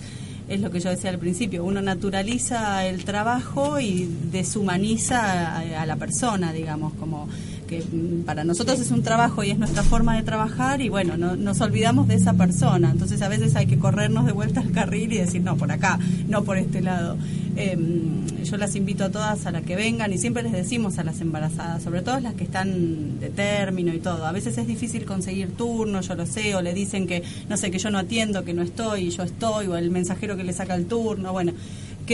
es 0.49 0.61
lo 0.61 0.71
que 0.71 0.79
yo 0.79 0.89
decía 0.89 1.11
al 1.11 1.19
principio, 1.19 1.63
uno 1.63 1.79
naturaliza 1.79 2.85
el 2.87 3.05
trabajo 3.05 3.79
y 3.79 4.09
deshumaniza 4.31 5.59
a 5.59 5.85
la 5.85 5.95
persona, 5.95 6.51
digamos, 6.51 6.93
como 6.93 7.29
que 7.69 7.83
para 8.25 8.43
nosotros 8.43 8.79
es 8.79 8.89
un 8.89 9.03
trabajo 9.03 9.43
y 9.43 9.51
es 9.51 9.59
nuestra 9.59 9.83
forma 9.83 10.17
de 10.17 10.23
trabajar 10.23 10.81
y 10.81 10.89
bueno, 10.89 11.17
no, 11.17 11.35
nos 11.35 11.61
olvidamos 11.61 12.07
de 12.07 12.15
esa 12.15 12.33
persona, 12.33 12.89
entonces 12.91 13.21
a 13.21 13.29
veces 13.29 13.55
hay 13.55 13.67
que 13.67 13.77
corrernos 13.77 14.25
de 14.25 14.31
vuelta 14.31 14.61
al 14.61 14.71
carril 14.71 15.13
y 15.13 15.17
decir, 15.17 15.43
no, 15.43 15.55
por 15.55 15.71
acá, 15.71 15.99
no 16.27 16.43
por 16.43 16.57
este 16.57 16.81
lado. 16.81 17.15
Em, 17.55 18.25
yo 18.43 18.57
las 18.57 18.75
invito 18.75 19.03
a 19.03 19.09
todas 19.09 19.45
a 19.45 19.51
la 19.51 19.61
que 19.61 19.75
vengan 19.75 20.11
y 20.11 20.17
siempre 20.17 20.41
les 20.41 20.51
decimos 20.51 20.97
a 20.97 21.03
las 21.03 21.21
embarazadas, 21.21 21.83
sobre 21.83 22.01
todo 22.01 22.19
las 22.19 22.33
que 22.33 22.45
están 22.45 23.19
de 23.19 23.29
término 23.29 23.93
y 23.93 23.99
todo, 23.99 24.25
a 24.25 24.31
veces 24.31 24.57
es 24.57 24.65
difícil 24.65 25.05
conseguir 25.05 25.55
turno, 25.55 26.01
yo 26.01 26.15
lo 26.15 26.25
sé, 26.25 26.55
o 26.55 26.61
le 26.61 26.73
dicen 26.73 27.05
que, 27.05 27.21
no 27.49 27.57
sé, 27.57 27.69
que 27.69 27.77
yo 27.77 27.91
no 27.91 27.99
atiendo, 27.99 28.43
que 28.43 28.53
no 28.53 28.63
estoy 28.63 29.11
yo 29.11 29.23
estoy, 29.23 29.67
o 29.67 29.77
el 29.77 29.91
mensajero 29.91 30.35
que 30.35 30.43
le 30.43 30.53
saca 30.53 30.73
el 30.73 30.87
turno, 30.87 31.33
bueno, 31.33 31.53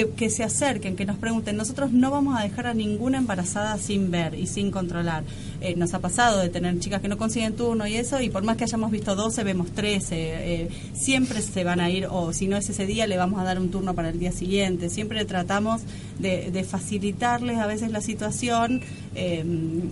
que, 0.04 0.30
se 0.30 0.44
acerquen, 0.44 0.96
que 0.98 1.06
nos 1.06 1.18
pregunten. 1.18 1.56
Nosotros 1.56 1.92
no 1.94 2.12
vamos 2.12 2.38
a 2.38 2.44
dejar 2.44 2.68
a 2.68 2.74
ninguna 2.74 3.18
embarazada 3.18 3.78
sin 3.78 4.12
ver 4.12 4.36
y 4.36 4.48
sin 4.48 4.70
controlar. 4.70 5.24
Eh, 5.62 5.76
nos 5.76 5.94
ha 5.94 6.00
pasado 6.00 6.42
de 6.42 6.50
tener 6.50 6.78
chicas 6.80 7.02
que 7.02 7.08
no 7.08 7.18
consiguen 7.18 7.56
turno 7.56 7.88
y 7.88 7.96
eso, 7.96 8.20
y 8.22 8.30
por 8.30 8.44
más 8.44 8.58
que 8.58 8.66
hayamos 8.66 8.92
visto 8.92 9.16
12, 9.16 9.44
vemos 9.44 9.72
13. 9.72 10.16
eh, 10.18 10.70
siempre 10.94 11.42
se 11.42 11.64
van 11.64 11.80
a 11.80 11.90
ir, 11.90 12.08
o 12.10 12.34
si 12.34 12.48
no 12.48 12.58
es 12.58 12.70
ese 12.70 12.86
día, 12.86 13.08
le 13.08 13.18
vamos 13.18 13.40
a 13.40 13.44
dar 13.44 13.60
un 13.60 13.72
turno 13.72 13.94
para 13.94 14.10
el 14.10 14.20
día 14.20 14.32
siguiente. 14.32 14.90
Siempre 14.90 15.24
tratamos 15.24 15.82
de, 16.20 16.52
de 16.52 16.64
facilitarles 16.64 17.58
a 17.58 17.68
veces 17.68 17.92
la 17.92 18.02
situación, 18.02 18.82
eh, 19.16 19.44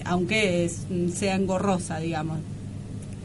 aunque 0.04 0.70
sea 1.14 1.36
engorrosa, 1.36 2.00
digamos. 2.00 2.40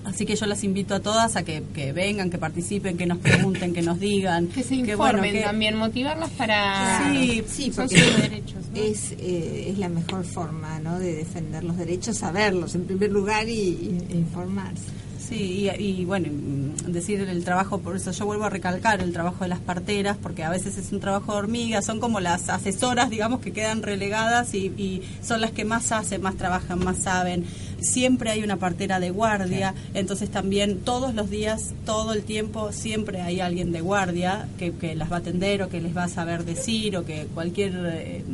Así 0.08 0.24
que 0.26 0.34
yo 0.36 0.46
las 0.46 0.64
invito 0.64 0.94
a 0.94 1.00
todas 1.00 1.36
a 1.36 1.42
que, 1.44 1.62
que 1.74 1.92
vengan, 1.92 2.30
que 2.30 2.38
participen, 2.38 2.96
que 2.96 3.06
nos 3.06 3.18
pregunten, 3.18 3.74
que 3.74 3.82
nos 3.82 4.00
digan. 4.00 4.46
Que 4.54 4.62
se 4.62 4.70
que, 4.70 4.92
informen 4.92 5.20
bueno, 5.20 5.32
que- 5.32 5.40
también, 5.42 5.76
motivarlas 5.76 6.30
para... 6.30 7.12
Sí, 7.12 7.44
Sí, 7.46 7.64
son 7.72 7.86
porque 7.88 7.98
sus 8.00 8.22
derechos. 8.22 8.64
¿no? 8.74 8.80
es, 8.82 9.12
eh, 9.18 9.68
es 9.70 9.78
la 9.78 9.88
mejor 9.88 10.24
forma 10.24 10.78
¿no? 10.80 10.98
de 10.98 11.14
defender 11.14 11.62
los 11.64 11.76
derechos, 11.76 12.16
saberlos 12.18 12.74
en 12.74 12.84
primer 12.84 13.10
lugar 13.12 13.48
y, 13.48 13.52
y- 13.52 14.06
e 14.10 14.16
informarse. 14.16 14.84
Sí, 15.28 15.68
y, 15.78 15.84
y 15.84 16.04
bueno, 16.06 16.28
mm, 16.32 16.90
decir 16.90 17.20
el 17.20 17.44
trabajo, 17.44 17.80
por 17.80 17.94
eso 17.94 18.12
yo 18.12 18.24
vuelvo 18.24 18.44
a 18.44 18.48
recalcar 18.50 19.02
el 19.02 19.12
trabajo 19.12 19.44
de 19.44 19.48
las 19.48 19.58
parteras, 19.60 20.16
porque 20.16 20.42
a 20.42 20.48
veces 20.48 20.78
es 20.78 20.90
un 20.90 21.00
trabajo 21.00 21.32
de 21.32 21.38
hormiga, 21.38 21.82
son 21.82 22.00
como 22.00 22.18
las 22.18 22.48
asesoras, 22.48 23.10
digamos, 23.10 23.40
que 23.40 23.52
quedan 23.52 23.82
relegadas 23.82 24.54
y, 24.54 24.68
y 24.78 25.02
son 25.22 25.42
las 25.42 25.50
que 25.50 25.66
más 25.66 25.92
hacen, 25.92 26.22
más 26.22 26.36
trabajan, 26.36 26.78
más 26.82 26.96
saben. 27.02 27.44
Siempre 27.80 28.30
hay 28.30 28.42
una 28.42 28.56
partera 28.56 29.00
de 29.00 29.10
guardia, 29.10 29.74
entonces 29.94 30.30
también 30.30 30.80
todos 30.80 31.14
los 31.14 31.30
días, 31.30 31.70
todo 31.86 32.12
el 32.12 32.22
tiempo, 32.22 32.72
siempre 32.72 33.22
hay 33.22 33.40
alguien 33.40 33.70
de 33.72 33.80
guardia 33.80 34.48
que, 34.58 34.72
que 34.72 34.94
las 34.96 35.10
va 35.10 35.16
a 35.16 35.18
atender 35.20 35.62
o 35.62 35.68
que 35.68 35.80
les 35.80 35.96
va 35.96 36.04
a 36.04 36.08
saber 36.08 36.44
decir 36.44 36.96
o 36.96 37.04
que 37.04 37.26
cualquier... 37.34 37.72
eh, 37.86 38.24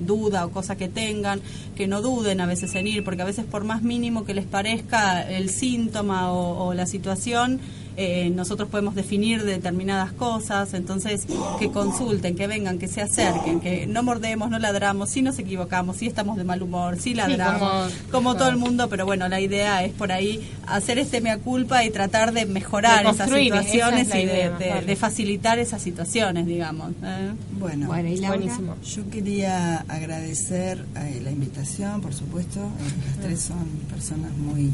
duda 0.00 0.46
o 0.46 0.50
cosa 0.50 0.76
que 0.76 0.88
tengan, 0.88 1.42
que 1.76 1.86
no 1.86 2.00
duden 2.00 2.40
a 2.40 2.46
veces 2.46 2.74
en 2.74 2.86
ir, 2.86 3.04
porque 3.04 3.20
a 3.20 3.26
veces 3.26 3.44
por 3.44 3.64
más 3.64 3.82
mínimo 3.82 4.24
que 4.24 4.32
les 4.32 4.46
parezca 4.46 5.28
el 5.30 5.50
síntoma 5.50 6.32
o, 6.32 6.68
o 6.68 6.74
la 6.74 6.86
situación, 6.86 7.60
eh, 8.02 8.30
nosotros 8.30 8.70
podemos 8.70 8.94
definir 8.94 9.44
determinadas 9.44 10.12
cosas, 10.12 10.72
entonces 10.72 11.26
que 11.58 11.70
consulten, 11.70 12.34
que 12.34 12.46
vengan, 12.46 12.78
que 12.78 12.88
se 12.88 13.02
acerquen, 13.02 13.60
que 13.60 13.86
no 13.86 14.02
mordemos, 14.02 14.48
no 14.48 14.58
ladramos, 14.58 15.10
si 15.10 15.20
nos 15.20 15.38
equivocamos, 15.38 15.98
si 15.98 16.06
estamos 16.06 16.38
de 16.38 16.44
mal 16.44 16.62
humor, 16.62 16.98
si 16.98 17.12
ladramos, 17.12 17.92
como- 18.10 18.10
como, 18.30 18.36
todo 18.36 18.48
el 18.48 18.56
mundo, 18.56 18.88
pero 18.88 19.04
bueno, 19.04 19.28
la 19.28 19.40
idea 19.40 19.84
es 19.84 19.92
por 19.92 20.12
ahí 20.12 20.40
hacer 20.66 20.98
este 20.98 21.20
mea 21.20 21.36
culpa 21.38 21.84
y 21.84 21.90
tratar 21.90 22.32
de 22.32 22.46
mejorar 22.46 23.04
De 23.04 23.10
esas 23.10 23.28
esa 23.28 23.36
situaciones 23.38 24.08
es 24.08 24.14
y 24.14 24.18
de, 24.18 24.22
idea, 24.24 24.50
de- 24.58 24.80
de 24.86 24.96
facilitar 24.96 25.58
esas 25.58 25.82
situaciones, 25.82 26.46
digamos. 26.46 26.92
¿eh? 27.02 27.32
Bueno, 27.58 27.88
Bueno, 27.88 28.08
¿y 28.08 28.16
Laura? 28.16 28.38
Buenísimo. 28.38 28.76
yo 28.82 29.10
quería 29.10 29.84
agradecer 29.88 30.84
eh, 30.96 31.20
la 31.22 31.30
invitación, 31.30 32.00
por 32.00 32.14
supuesto. 32.14 32.60
Eh, 32.60 32.92
las 33.08 33.18
tres 33.26 33.40
son 33.40 33.66
personas 33.90 34.32
muy 34.38 34.66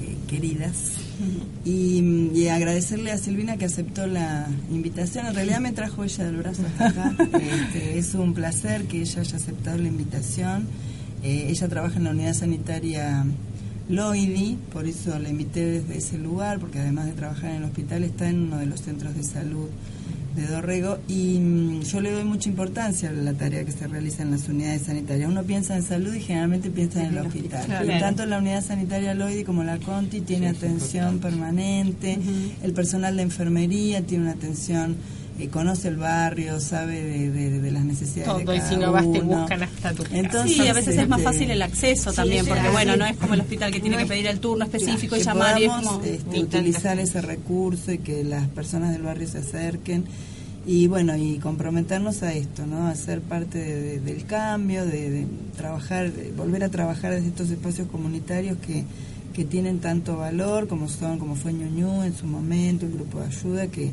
eh, 0.00 0.16
queridas. 0.28 0.92
Y, 1.64 2.30
y 2.34 2.48
agradecerle 2.48 3.12
a 3.12 3.18
Silvina 3.18 3.56
que 3.56 3.66
aceptó 3.66 4.06
la 4.06 4.46
invitación. 4.70 5.26
En 5.26 5.34
realidad 5.34 5.60
me 5.60 5.72
trajo 5.72 6.04
ella 6.04 6.24
del 6.24 6.36
brazo 6.36 6.62
hasta 6.66 6.88
acá. 6.88 7.16
Este, 7.40 7.98
es 7.98 8.14
un 8.14 8.34
placer 8.34 8.84
que 8.84 9.00
ella 9.00 9.20
haya 9.20 9.36
aceptado 9.36 9.78
la 9.78 9.88
invitación. 9.88 10.66
Eh, 11.22 11.46
ella 11.48 11.68
trabaja 11.68 11.98
en 11.98 12.04
la 12.04 12.10
unidad 12.10 12.34
sanitaria 12.34 13.24
Loidi, 13.88 14.58
por 14.72 14.86
eso 14.86 15.18
la 15.18 15.28
invité 15.28 15.64
desde 15.66 15.98
ese 15.98 16.18
lugar, 16.18 16.58
porque 16.58 16.78
además 16.78 17.06
de 17.06 17.12
trabajar 17.12 17.50
en 17.50 17.56
el 17.58 17.64
hospital 17.64 18.04
está 18.04 18.28
en 18.28 18.42
uno 18.42 18.58
de 18.58 18.66
los 18.66 18.80
centros 18.80 19.14
de 19.14 19.22
salud 19.22 19.68
de 20.34 20.46
Dorrego 20.46 20.98
y 21.08 21.38
mm, 21.38 21.82
yo 21.82 22.00
le 22.00 22.10
doy 22.10 22.24
mucha 22.24 22.48
importancia 22.48 23.10
a 23.10 23.12
la 23.12 23.34
tarea 23.34 23.64
que 23.64 23.72
se 23.72 23.86
realiza 23.86 24.22
en 24.22 24.30
las 24.30 24.48
unidades 24.48 24.82
sanitarias. 24.82 25.28
Uno 25.28 25.42
piensa 25.42 25.76
en 25.76 25.82
salud 25.82 26.14
y 26.14 26.20
generalmente 26.20 26.70
piensa 26.70 27.02
en 27.02 27.16
el 27.16 27.18
hospital. 27.18 27.66
Claro. 27.66 27.84
Y 27.84 27.98
tanto 27.98 28.26
la 28.26 28.38
unidad 28.38 28.64
sanitaria 28.64 29.14
Loidi 29.14 29.44
como 29.44 29.62
la 29.64 29.78
Conti 29.78 30.20
tiene 30.20 30.48
atención 30.48 31.18
permanente, 31.18 32.18
el 32.62 32.72
personal 32.72 33.16
de 33.16 33.22
enfermería 33.22 34.02
tiene 34.02 34.24
una 34.24 34.32
atención, 34.32 34.96
eh, 35.42 35.48
conoce 35.48 35.88
el 35.88 35.96
barrio, 35.96 36.60
sabe 36.60 37.02
de, 37.02 37.30
de- 37.30 37.60
de 37.60 37.70
las 37.70 37.84
necesidades 37.84 38.38
de 38.38 38.44
Todo, 38.44 38.54
y 38.54 38.58
cada 38.58 38.68
si 38.70 38.76
no 38.76 38.92
vas 38.92 39.12
te 39.12 39.20
buscan 39.20 39.62
hasta 39.62 39.92
tu 39.92 40.02
casa. 40.04 40.16
Entonces, 40.18 40.56
sí, 40.56 40.68
a 40.68 40.72
veces 40.72 40.96
es 40.98 41.08
más 41.08 41.22
fácil 41.22 41.50
el 41.50 41.62
acceso 41.62 42.10
sí, 42.10 42.16
también, 42.16 42.46
porque 42.46 42.62
sí. 42.62 42.68
bueno, 42.72 42.96
no 42.96 43.04
es 43.06 43.16
como 43.16 43.34
el 43.34 43.40
hospital 43.40 43.72
que 43.72 43.80
tiene 43.80 43.96
No 43.96 44.02
que 44.02 44.08
pedir 44.08 44.26
el 44.26 44.40
turno 44.40 44.64
específico 44.64 45.16
y 45.16 45.20
llamar 45.22 45.58
y 45.60 45.64
es 45.64 45.68
podamos, 45.68 45.92
como... 45.94 46.04
este, 46.04 46.40
utilizar 46.40 46.98
ese 46.98 47.20
recurso 47.22 47.92
y 47.92 47.98
que 47.98 48.24
las 48.24 48.48
personas 48.48 48.92
del 48.92 49.02
barrio 49.02 49.28
se 49.28 49.38
acerquen 49.38 50.04
y 50.64 50.86
bueno 50.86 51.16
y 51.16 51.38
comprometernos 51.38 52.22
a 52.22 52.32
esto 52.34 52.64
no 52.66 52.86
a 52.86 52.94
ser 52.94 53.20
parte 53.20 53.58
de- 53.58 53.82
de- 53.82 54.00
del 54.00 54.24
cambio 54.26 54.84
de, 54.86 55.10
de 55.10 55.26
trabajar 55.56 56.12
de 56.12 56.30
volver 56.30 56.62
a 56.62 56.68
trabajar 56.68 57.12
desde 57.12 57.28
estos 57.28 57.50
espacios 57.50 57.88
comunitarios 57.88 58.56
que 58.58 58.84
que 59.34 59.44
tienen 59.44 59.80
tanto 59.80 60.18
valor 60.18 60.68
como 60.68 60.88
son 60.88 61.18
como 61.18 61.34
fue 61.34 61.52
Ñuñú 61.52 62.04
en 62.04 62.14
su 62.16 62.26
momento 62.26 62.86
el 62.86 62.92
grupo 62.92 63.18
de 63.20 63.26
ayuda 63.26 63.66
que 63.66 63.90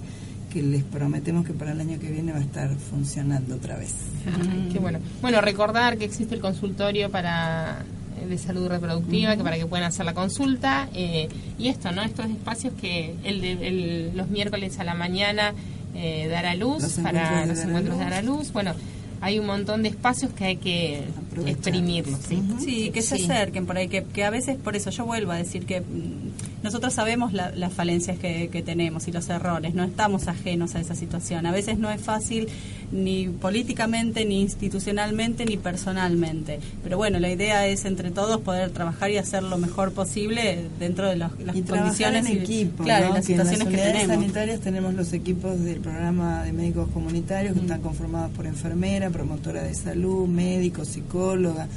que 0.49 0.61
les 0.63 0.84
prometemos 0.84 1.45
que 1.45 1.53
para 1.53 1.71
el 1.73 1.80
año 1.81 1.99
que 1.99 2.09
viene 2.11 2.31
va 2.31 2.39
a 2.39 2.41
estar 2.41 2.69
funcionando 2.76 3.55
otra 3.55 3.77
vez. 3.77 3.93
Ay, 4.26 4.69
qué 4.73 4.80
bueno. 4.80 4.99
Bueno, 5.21 5.41
recordar 5.41 5.97
que 5.97 6.05
existe 6.05 6.34
el 6.35 6.41
consultorio 6.41 7.09
para 7.11 7.84
eh, 8.21 8.26
de 8.27 8.38
salud 8.38 8.67
reproductiva, 8.67 9.35
que 9.38 9.43
para 9.43 9.57
que 9.57 9.65
puedan 9.65 9.85
hacer 9.88 10.05
la 10.05 10.13
consulta. 10.13 10.89
eh, 10.93 11.30
y 11.57 11.67
esto, 11.67 11.91
¿no? 11.91 12.01
Estos 12.01 12.26
espacios 12.27 12.73
que 12.80 13.15
el 13.23 13.41
de- 13.41 13.67
el- 13.67 14.11
los 14.17 14.30
miércoles 14.30 14.80
a 14.80 14.84
la 14.84 14.93
mañana 14.95 15.53
eh, 15.95 16.27
dar 16.30 16.45
a 16.45 16.55
luz, 16.55 16.84
Los 16.84 16.91
para 16.93 17.45
los 17.45 17.59
encuentros 17.59 17.97
de 17.97 18.03
luz. 18.03 18.11
dar 18.11 18.13
a 18.13 18.21
luz. 18.21 18.51
Bueno, 18.53 18.73
hay 19.21 19.39
un 19.39 19.45
montón 19.47 19.84
de 19.84 19.89
espacios 19.89 20.31
que 20.34 20.45
hay 20.45 20.57
que 20.57 21.03
exprimirlos. 21.45 22.19
¿sí? 22.27 22.41
Sí, 22.63 22.89
que 22.91 23.01
se 23.01 23.17
Sí. 23.17 23.23
acerquen 23.26 23.65
por 23.65 23.77
ahí, 23.77 23.88
que, 23.88 24.03
que 24.03 24.23
a 24.23 24.30
veces, 24.30 24.57
por 24.57 24.76
eso 24.76 24.89
yo 24.91 25.05
vuelvo 25.05 25.31
a 25.31 25.35
decir 25.38 25.65
que 25.65 25.81
mm, 25.81 26.28
nosotros 26.64 26.94
sabemos 26.94 27.34
la- 27.34 27.52
las 27.52 27.72
falencias 27.73 28.18
que, 28.19 28.49
que 28.49 28.61
tenemos 28.61 29.07
y 29.07 29.11
los 29.11 29.30
errores, 29.30 29.73
no 29.73 29.84
estamos 29.84 30.27
ajenos 30.27 30.76
a 30.76 30.80
esa 30.80 30.95
situación. 30.95 31.45
A 31.45 31.52
veces 31.52 31.77
no 31.77 31.90
es 31.90 32.02
fácil 32.02 32.48
ni 32.91 33.27
políticamente, 33.27 34.26
ni 34.26 34.41
institucionalmente, 34.41 35.45
ni 35.45 35.57
personalmente. 35.57 36.60
Pero 36.84 36.98
bueno, 36.98 37.19
la 37.19 37.30
idea 37.30 37.68
es 37.68 37.86
entre 37.86 38.11
todos 38.11 38.41
poder 38.41 38.72
trabajar 38.72 39.11
y 39.11 39.18
hacer 39.18 39.44
lo 39.44 39.57
mejor 39.57 39.91
posible 39.94 40.68
dentro 40.80 41.07
de 41.07 41.15
los- 41.18 41.40
las 41.40 41.56
y 41.56 41.61
condiciones 41.61 42.26
en 42.26 42.38
y- 42.38 42.40
equipo, 42.40 42.84
claro, 42.84 43.10
¿no? 43.10 43.14
las 43.15 43.26
que 43.26 43.34
en 43.34 43.38
las 43.40 43.48
situaciones 43.49 43.77
que 43.77 43.91
tenemos. 43.91 44.15
sanitarias 44.15 44.60
tenemos 44.60 44.94
los 44.94 45.14
equipos 45.14 45.60
del 45.61 45.80
programa 45.80 46.44
de 46.44 46.52
médicos 46.53 46.90
comunitarios 46.94 47.53
que 47.53 47.61
están 47.61 47.81
conformados 47.81 48.31
por 48.31 48.45
enfermera, 48.45 49.10
promotora 49.10 49.64
de 49.64 49.73
salud, 49.76 50.27
médico, 50.27 50.84
psicóloga. 50.86 51.68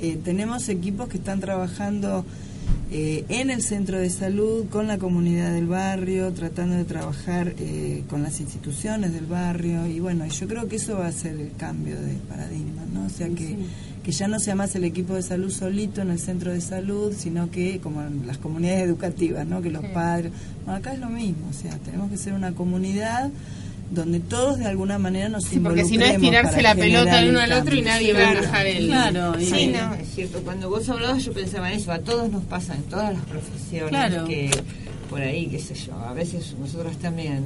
Eh, 0.00 0.18
tenemos 0.22 0.68
equipos 0.68 1.08
que 1.08 1.16
están 1.16 1.40
trabajando 1.40 2.24
eh, 2.90 3.24
en 3.28 3.50
el 3.50 3.60
centro 3.62 3.98
de 3.98 4.08
salud, 4.08 4.64
con 4.70 4.86
la 4.86 4.96
comunidad 4.98 5.52
del 5.52 5.66
barrio, 5.66 6.32
tratando 6.32 6.74
de 6.76 6.84
trabajar 6.84 7.54
eh, 7.58 8.02
con 8.08 8.22
las 8.22 8.40
instituciones 8.40 9.12
del 9.12 9.26
barrio 9.26 9.86
y 9.86 10.00
bueno, 10.00 10.26
yo 10.26 10.48
creo 10.48 10.68
que 10.68 10.76
eso 10.76 10.98
va 10.98 11.06
a 11.08 11.12
ser 11.12 11.38
el 11.38 11.52
cambio 11.56 12.00
de 12.00 12.14
paradigma, 12.28 12.82
¿no? 12.92 13.04
O 13.04 13.10
sea 13.10 13.28
que, 13.28 13.56
que 14.02 14.10
ya 14.12 14.26
no 14.26 14.38
sea 14.40 14.54
más 14.54 14.74
el 14.74 14.84
equipo 14.84 15.14
de 15.14 15.22
salud 15.22 15.50
solito 15.50 16.00
en 16.00 16.10
el 16.10 16.18
centro 16.18 16.50
de 16.52 16.60
salud, 16.62 17.12
sino 17.16 17.50
que 17.50 17.78
como 17.80 18.02
en 18.02 18.26
las 18.26 18.38
comunidades 18.38 18.84
educativas, 18.84 19.46
¿no? 19.46 19.60
Que 19.60 19.70
los 19.70 19.82
Sí. 19.82 19.88
padres, 19.92 20.32
bueno, 20.64 20.78
acá 20.78 20.94
es 20.94 20.98
lo 21.00 21.10
mismo, 21.10 21.46
o 21.50 21.52
sea, 21.52 21.76
tenemos 21.78 22.10
que 22.10 22.16
ser 22.16 22.32
una 22.32 22.52
comunidad 22.52 23.30
donde 23.90 24.20
todos 24.20 24.58
de 24.58 24.66
alguna 24.66 24.98
manera 24.98 25.28
nos 25.28 25.44
Sí, 25.44 25.58
porque 25.60 25.84
si 25.84 25.96
no 25.96 26.04
es 26.04 26.18
tirarse 26.20 26.60
la 26.62 26.74
pelota 26.74 27.20
el 27.20 27.30
uno 27.30 27.40
al 27.40 27.52
otro 27.52 27.74
y 27.74 27.82
nadie 27.82 28.12
va 28.12 28.28
a 28.30 28.34
dejar 28.34 28.66
el... 28.66 28.86
Claro, 28.86 29.40
y- 29.40 29.44
Sí, 29.46 29.66
no, 29.68 29.94
es 29.94 30.08
cierto. 30.14 30.40
Cuando 30.42 30.68
vos 30.68 30.88
hablabas 30.88 31.24
yo 31.24 31.32
pensaba 31.32 31.70
en 31.72 31.78
eso. 31.78 31.90
A 31.92 31.98
todos 32.00 32.30
nos 32.30 32.44
pasa 32.44 32.74
en 32.74 32.82
todas 32.84 33.14
las 33.14 33.22
profesiones 33.24 33.88
Claro. 33.90 34.24
que 34.26 34.50
por 35.08 35.22
ahí, 35.22 35.46
qué 35.46 35.58
sé 35.58 35.74
yo, 35.74 35.94
a 35.94 36.12
veces 36.12 36.54
nosotros 36.60 36.96
también 36.98 37.44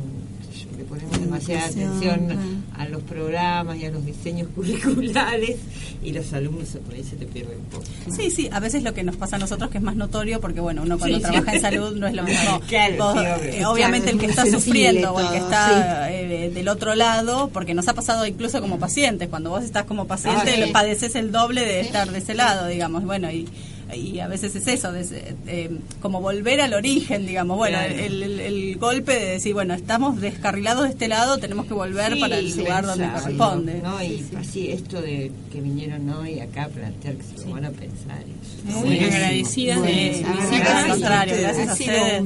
le 0.82 0.88
ponemos 0.88 1.20
demasiada 1.20 1.66
atención 1.66 2.28
a 2.76 2.86
los 2.88 3.02
programas 3.02 3.76
y 3.78 3.86
a 3.86 3.90
los 3.90 4.04
diseños 4.04 4.48
curriculares 4.54 5.56
y 6.02 6.12
los 6.12 6.32
alumnos 6.32 6.68
por 6.84 6.94
ahí 6.94 7.04
se 7.04 7.16
te 7.16 7.26
pierden 7.26 7.58
un 7.58 7.64
poco. 7.66 7.84
Sí, 8.14 8.30
sí, 8.30 8.48
a 8.52 8.58
veces 8.60 8.82
lo 8.82 8.92
que 8.94 9.02
nos 9.04 9.16
pasa 9.16 9.36
a 9.36 9.38
nosotros 9.38 9.70
que 9.70 9.78
es 9.78 9.84
más 9.84 9.94
notorio, 9.96 10.40
porque 10.40 10.60
bueno, 10.60 10.82
uno 10.82 10.98
cuando 10.98 11.18
Sí, 11.18 11.24
sí. 11.24 11.30
trabaja 11.30 11.54
en 11.54 11.60
salud 11.60 11.96
no 11.96 12.06
es 12.06 12.14
lo 12.14 12.22
mismo. 12.24 12.60
Claro, 12.68 12.94
Vos, 12.98 13.12
sí, 13.14 13.18
obvio. 13.18 13.52
eh, 13.52 13.66
obviamente 13.66 14.10
el 14.10 14.18
que 14.18 14.26
está 14.26 14.46
sufriendo 14.46 15.12
o 15.12 15.20
el 15.20 15.28
que 15.28 15.36
está 15.38 16.10
eh, 16.12 16.50
del 16.52 16.68
otro 16.68 16.94
lado, 16.94 17.50
porque 17.52 17.74
nos 17.74 17.86
ha 17.88 17.94
pasado 17.94 18.26
incluso 18.26 18.60
como 18.60 18.78
pacientes, 18.78 19.28
cuando 19.28 19.50
vos 19.50 19.62
estás 19.64 19.84
como 19.84 20.06
paciente 20.06 20.64
Ah, 20.64 20.72
padeces 20.72 21.14
el 21.14 21.30
doble 21.32 21.64
de 21.64 21.80
estar 21.80 22.10
de 22.10 22.18
ese 22.18 22.34
lado, 22.34 22.66
digamos, 22.66 23.04
bueno, 23.04 23.30
y 23.30 23.46
y 23.94 24.20
a 24.20 24.28
veces 24.28 24.54
es 24.56 24.66
eso, 24.66 24.92
de 24.92 25.00
ese- 25.02 25.34
eh, 25.46 25.70
como 26.00 26.20
volver 26.20 26.60
al 26.60 26.74
origen, 26.74 27.26
digamos, 27.26 27.56
bueno, 27.56 27.78
Claro. 27.78 27.94
el, 27.94 28.22
el- 28.22 28.40
el 28.40 28.76
golpe 28.78 29.12
de 29.12 29.26
decir, 29.32 29.52
bueno, 29.54 29.74
estamos 29.74 30.20
descarrilados 30.20 30.84
de 30.84 30.90
este 30.90 31.08
lado, 31.08 31.38
tenemos 31.38 31.66
que 31.66 31.74
volver 31.74 32.14
Sí, 32.14 32.20
para 32.20 32.38
el 32.38 32.56
lugar 32.56 32.86
donde 32.86 33.08
corresponde. 33.08 33.80
¿no? 33.82 34.02
Y 34.02 34.24
así 34.38 34.70
esto 34.70 35.00
de 35.00 35.30
que 35.52 35.60
vinieron 35.60 36.08
hoy 36.10 36.40
acá 36.40 36.64
a 36.64 36.68
plantear 36.68 37.14
que 37.16 37.22
se 37.24 37.46
lo 37.46 37.52
van 37.54 37.64
a 37.66 37.70
pensar. 37.70 38.22
Muy 38.64 38.98
agradecidas 38.98 39.82
de 39.82 39.82
Bueno, 40.22 40.40
visitas. 40.40 40.68
al 40.84 40.90
contrario, 40.90 41.34
gracias 41.40 41.68
a 41.68 41.72
ustedes. 41.72 42.22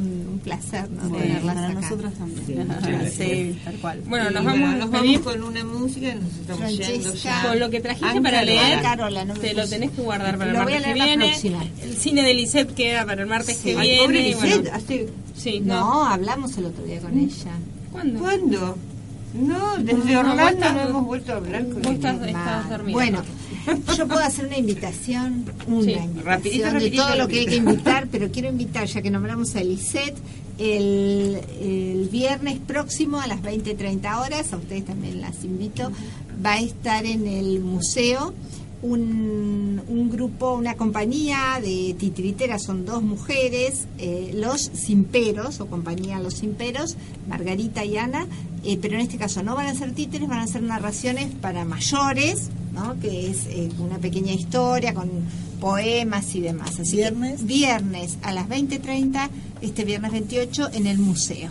Placer, 0.47 0.89
¿no? 0.91 1.03
Sí, 1.09 1.13
Tenerlas 1.23 1.55
para 1.57 1.69
acá. 1.69 1.81
nosotros 1.81 2.13
también. 2.15 2.69
Sí. 3.11 3.17
Sí, 3.17 3.61
tal 3.65 3.75
cual. 3.77 4.01
Bueno, 4.07 4.31
nos 4.31 4.45
vamos, 4.45 4.77
nos 4.77 4.91
vamos 4.91 5.19
con 5.21 5.43
una 5.43 5.65
música, 5.65 6.15
nos 6.15 6.33
estamos 6.33 6.59
Francesca. 6.59 6.93
yendo 6.93 7.15
ya. 7.15 7.43
Con 7.49 7.59
lo 7.61 7.71
que 7.71 7.81
trajiste 7.81 8.21
para 8.23 8.43
leer, 8.45 8.81
Carola, 8.81 9.25
no 9.25 9.35
me 9.35 9.41
te 9.41 9.55
lo 9.55 9.69
tenés 9.69 9.91
que 9.91 10.03
guardar 10.03 10.39
para 10.39 10.53
Lo 10.53 10.59
el 10.61 10.65
voy 10.65 10.73
a 10.75 10.77
martes 10.79 10.95
que 10.95 11.05
viene. 11.05 11.27
próxima. 11.29 11.65
El 11.83 11.97
cine 11.97 12.23
de 12.23 12.35
Lisette 12.35 12.75
queda 12.75 13.05
para 13.05 13.23
el 13.23 13.29
martes 13.29 13.57
Sí. 13.57 13.63
que 13.75 13.77
Ay, 13.77 13.89
viene. 13.89 14.05
pobre 14.05 14.29
y 14.29 14.35
bueno. 14.35 14.47
Lisette, 14.57 14.73
hace- 14.73 15.09
Sí, 15.37 15.61
No, 15.61 15.81
no. 15.81 16.07
hablamos 16.07 16.57
el 16.57 16.65
otro 16.67 16.85
día 16.85 17.01
con 17.01 17.19
ella. 17.19 17.51
¿Cuándo? 17.93 18.21
¿Cuándo? 18.21 18.79
No, 19.35 19.77
desde 19.79 20.13
No, 20.15 20.21
Orlando 20.21 20.73
no 20.73 20.81
hemos 20.81 21.05
vuelto 21.05 21.33
a 21.33 21.37
hablar 21.37 21.63
con 21.69 21.83
Vos 21.83 21.93
estás, 21.93 22.17
ella. 22.23 22.27
estás 22.29 22.71
dormida. 22.71 22.93
Bueno, 22.95 23.23
yo 23.97 24.07
puedo 24.09 24.21
hacer 24.21 24.47
una 24.47 24.59
invitación, 24.59 25.45
una 25.67 25.83
Sí. 25.83 25.91
invitación 25.93 26.25
Rapidito, 26.25 26.73
de 26.73 26.91
todo 26.91 27.17
lo 27.17 27.29
que 27.29 27.41
hay 27.41 27.47
que 27.47 27.57
invitar, 27.57 28.09
pero 28.11 28.31
quiero 28.31 28.49
invitar, 28.49 28.87
ya 28.87 29.03
que 29.03 29.11
nombramos 29.11 29.55
a 29.57 29.63
Lisette, 29.63 30.17
el, 30.59 31.39
el 31.61 32.09
viernes 32.11 32.59
próximo 32.67 33.21
a 33.21 33.27
las 33.27 33.43
20.30 33.43 34.21
horas, 34.25 34.53
a 34.53 34.57
ustedes 34.57 34.85
también 34.87 35.21
las 35.21 35.45
invito, 35.45 35.91
va 36.45 36.55
a 36.55 36.61
estar 36.61 37.05
en 37.05 37.27
el 37.27 37.61
museo 37.61 38.33
un, 38.83 39.83
un 39.89 40.11
grupo, 40.11 40.55
una 40.55 40.75
compañía 40.75 41.59
de 41.63 41.95
titiriteras, 41.99 42.63
son 42.63 42.85
dos 42.85 43.03
mujeres, 43.03 43.87
eh, 43.99 44.33
Los 44.35 44.61
Simperos, 44.63 45.61
o 45.61 45.67
compañía 45.67 46.21
Los 46.21 46.35
Simperos, 46.35 46.97
Margarita 47.29 47.85
y 47.85 47.97
Ana, 47.97 48.27
eh, 48.65 48.79
pero 48.81 48.95
en 48.95 49.01
este 49.01 49.17
caso 49.17 49.43
no 49.43 49.55
van 49.57 49.67
a 49.67 49.75
ser 49.75 49.93
títeres, 49.93 50.29
van 50.29 50.41
a 50.41 50.47
ser 50.47 50.63
narraciones 50.63 51.29
para 51.41 51.65
mayores, 51.65 52.49
¿no? 52.77 52.99
que 53.01 53.31
es 53.31 53.47
eh, 53.49 53.69
una 53.79 53.99
pequeña 53.99 54.33
historia 54.33 54.95
con 54.95 55.11
poemas 55.61 56.33
y 56.35 56.41
demás. 56.41 56.79
Así 56.79 56.97
¿Viernes? 56.97 57.41
que 57.41 57.47
viernes 57.47 58.19
a 58.23 58.33
las 58.33 58.47
20.30, 58.49 59.29
este 59.63 59.85
viernes 59.85 60.13
28, 60.13 60.71
en 60.75 60.87
el 60.87 60.99
museo. 60.99 61.51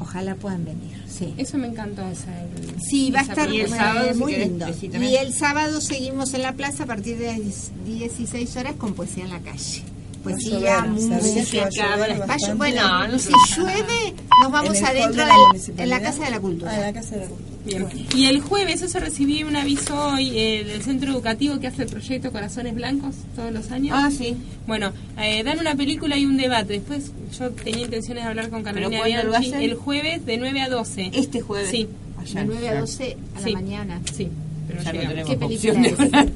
Ojalá 0.00 0.34
puedan 0.36 0.64
venir. 0.64 0.96
Sí. 1.08 1.34
Eso 1.36 1.58
me 1.58 1.66
encantó. 1.66 2.02
Esa, 2.08 2.30
el- 2.44 2.80
Sí, 2.80 3.10
va 3.10 3.20
a 3.20 3.22
estar 3.22 3.48
sábado, 3.68 4.14
muy 4.14 4.36
lindo. 4.36 4.66
Y 4.82 5.16
el 5.16 5.34
sábado 5.34 5.80
seguimos 5.80 6.32
en 6.34 6.42
la 6.42 6.52
plaza 6.52 6.84
a 6.84 6.86
partir 6.86 7.18
de 7.18 7.26
las 7.38 7.70
16 7.84 8.56
horas 8.56 8.74
con 8.74 8.94
poesía 8.94 9.24
en 9.24 9.30
la 9.30 9.40
calle. 9.40 9.82
Poesía, 10.22 10.50
llover, 10.58 11.00
¿sabías 11.00 11.34
música, 11.70 12.54
bueno, 12.56 12.82
No, 12.82 13.08
no 13.08 13.18
si 13.18 13.30
llueve 13.56 14.14
nos 14.42 14.52
vamos 14.52 14.82
adentro 14.82 15.22
de 15.22 15.28
la 15.28 15.36
municipalidad. 15.48 15.84
en 15.84 15.90
la 15.90 16.00
Casa 16.00 16.24
de 16.24 16.30
la 16.30 16.40
Cultura. 16.40 16.70
Ah, 16.70 16.74
en 16.76 16.80
la 16.82 16.92
Casa 16.92 17.14
de 17.14 17.20
la 17.22 17.26
Cultura. 17.28 17.57
Bien. 17.68 17.86
Y 18.16 18.26
el 18.26 18.40
jueves, 18.40 18.82
eso 18.82 18.98
recibí 18.98 19.42
un 19.44 19.54
aviso 19.56 19.94
hoy 20.12 20.30
eh, 20.36 20.64
del 20.64 20.82
centro 20.82 21.12
educativo 21.12 21.60
que 21.60 21.66
hace 21.68 21.82
el 21.82 21.88
proyecto 21.88 22.32
Corazones 22.32 22.74
Blancos 22.74 23.14
todos 23.36 23.52
los 23.52 23.70
años. 23.70 23.96
Ah, 23.98 24.10
sí. 24.10 24.36
Bueno, 24.66 24.92
eh, 25.20 25.42
dan 25.44 25.58
una 25.58 25.74
película 25.74 26.16
y 26.16 26.24
un 26.26 26.36
debate. 26.36 26.74
Después 26.74 27.12
yo 27.38 27.50
tenía 27.50 27.84
intenciones 27.84 28.24
de 28.24 28.30
hablar 28.30 28.48
con 28.50 28.62
Carolina 28.62 29.02
Bianchi 29.04 29.48
hacen? 29.48 29.62
el 29.62 29.74
jueves 29.74 30.24
de 30.26 30.36
9 30.38 30.60
a 30.62 30.68
12. 30.68 31.10
Este 31.14 31.40
jueves. 31.40 31.70
Sí. 31.70 31.88
De 32.34 32.44
9 32.44 32.68
a 32.68 32.80
12 32.80 33.16
a 33.36 33.40
Sí. 33.40 33.52
la 33.52 33.60
mañana. 33.60 34.00
Sí. 34.12 34.28
Pero 34.66 34.82
Ya 34.82 34.92
no 34.92 35.24
¿Qué 35.24 35.36
película 35.36 35.88
es? 35.88 35.94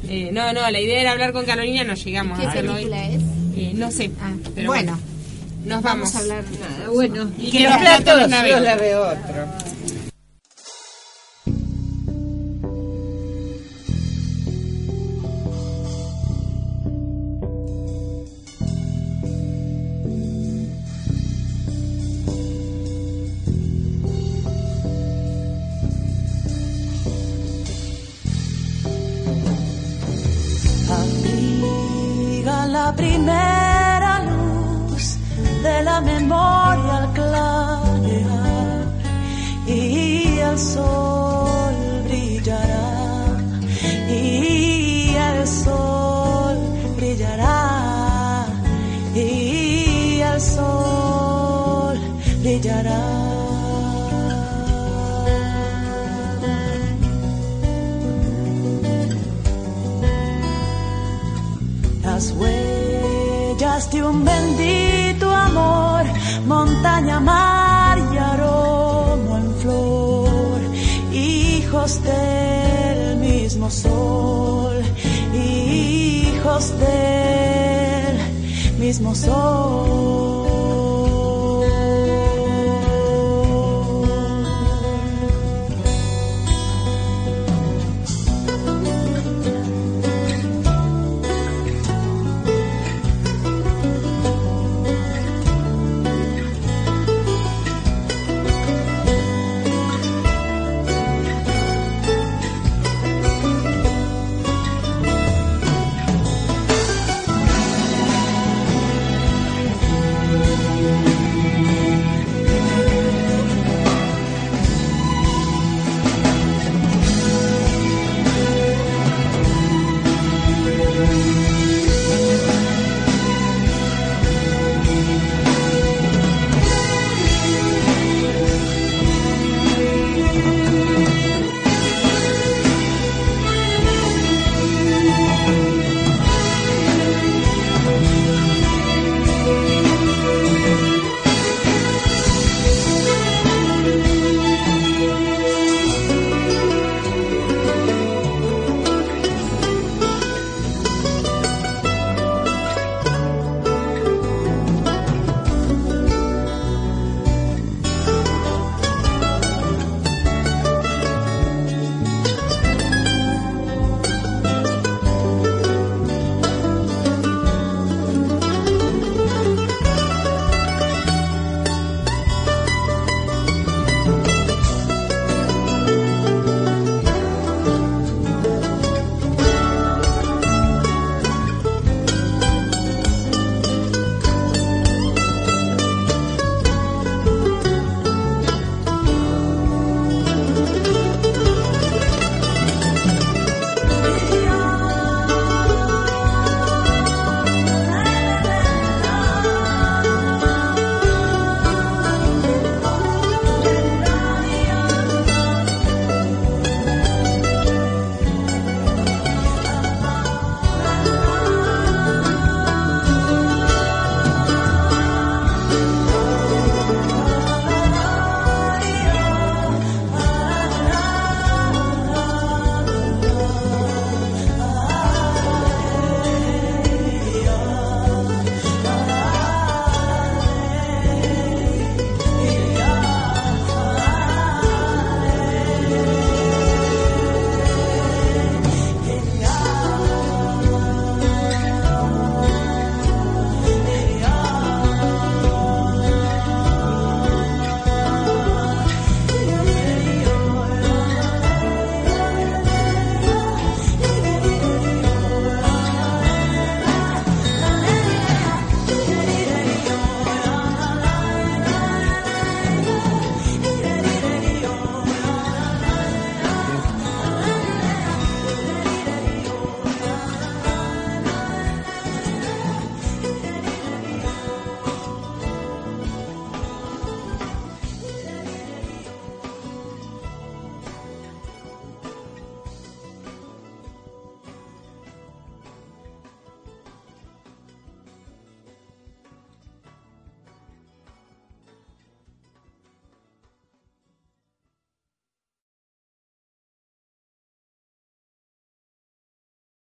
Eh, 0.08 0.30
no, 0.32 0.52
no, 0.52 0.70
la 0.70 0.80
idea 0.80 1.00
era 1.00 1.12
hablar 1.12 1.32
con 1.32 1.44
Carolina, 1.44 1.84
no 1.84 1.94
llegamos 1.94 2.38
¿Qué 2.38 2.46
a 2.46 2.50
hacerlo 2.50 2.72
hoy. 2.72 2.84
película 2.84 3.08
es? 3.08 3.22
Eh, 3.56 3.72
no 3.74 3.90
sé. 3.90 4.10
pero 4.54 4.68
bueno, 4.68 4.98
nos 5.66 5.82
vamos 5.82 6.12
vamos 6.12 6.14
a 6.14 6.18
hablar. 6.20 6.44
Nada, 6.78 6.88
bueno. 6.90 7.30
Y 7.38 7.50
que 7.50 7.58
que 7.58 7.64
los 7.64 7.76
platos 7.76 8.20
yo 8.22 8.60
la 8.60 8.76
veo 8.76 9.02
otro. 9.02 9.46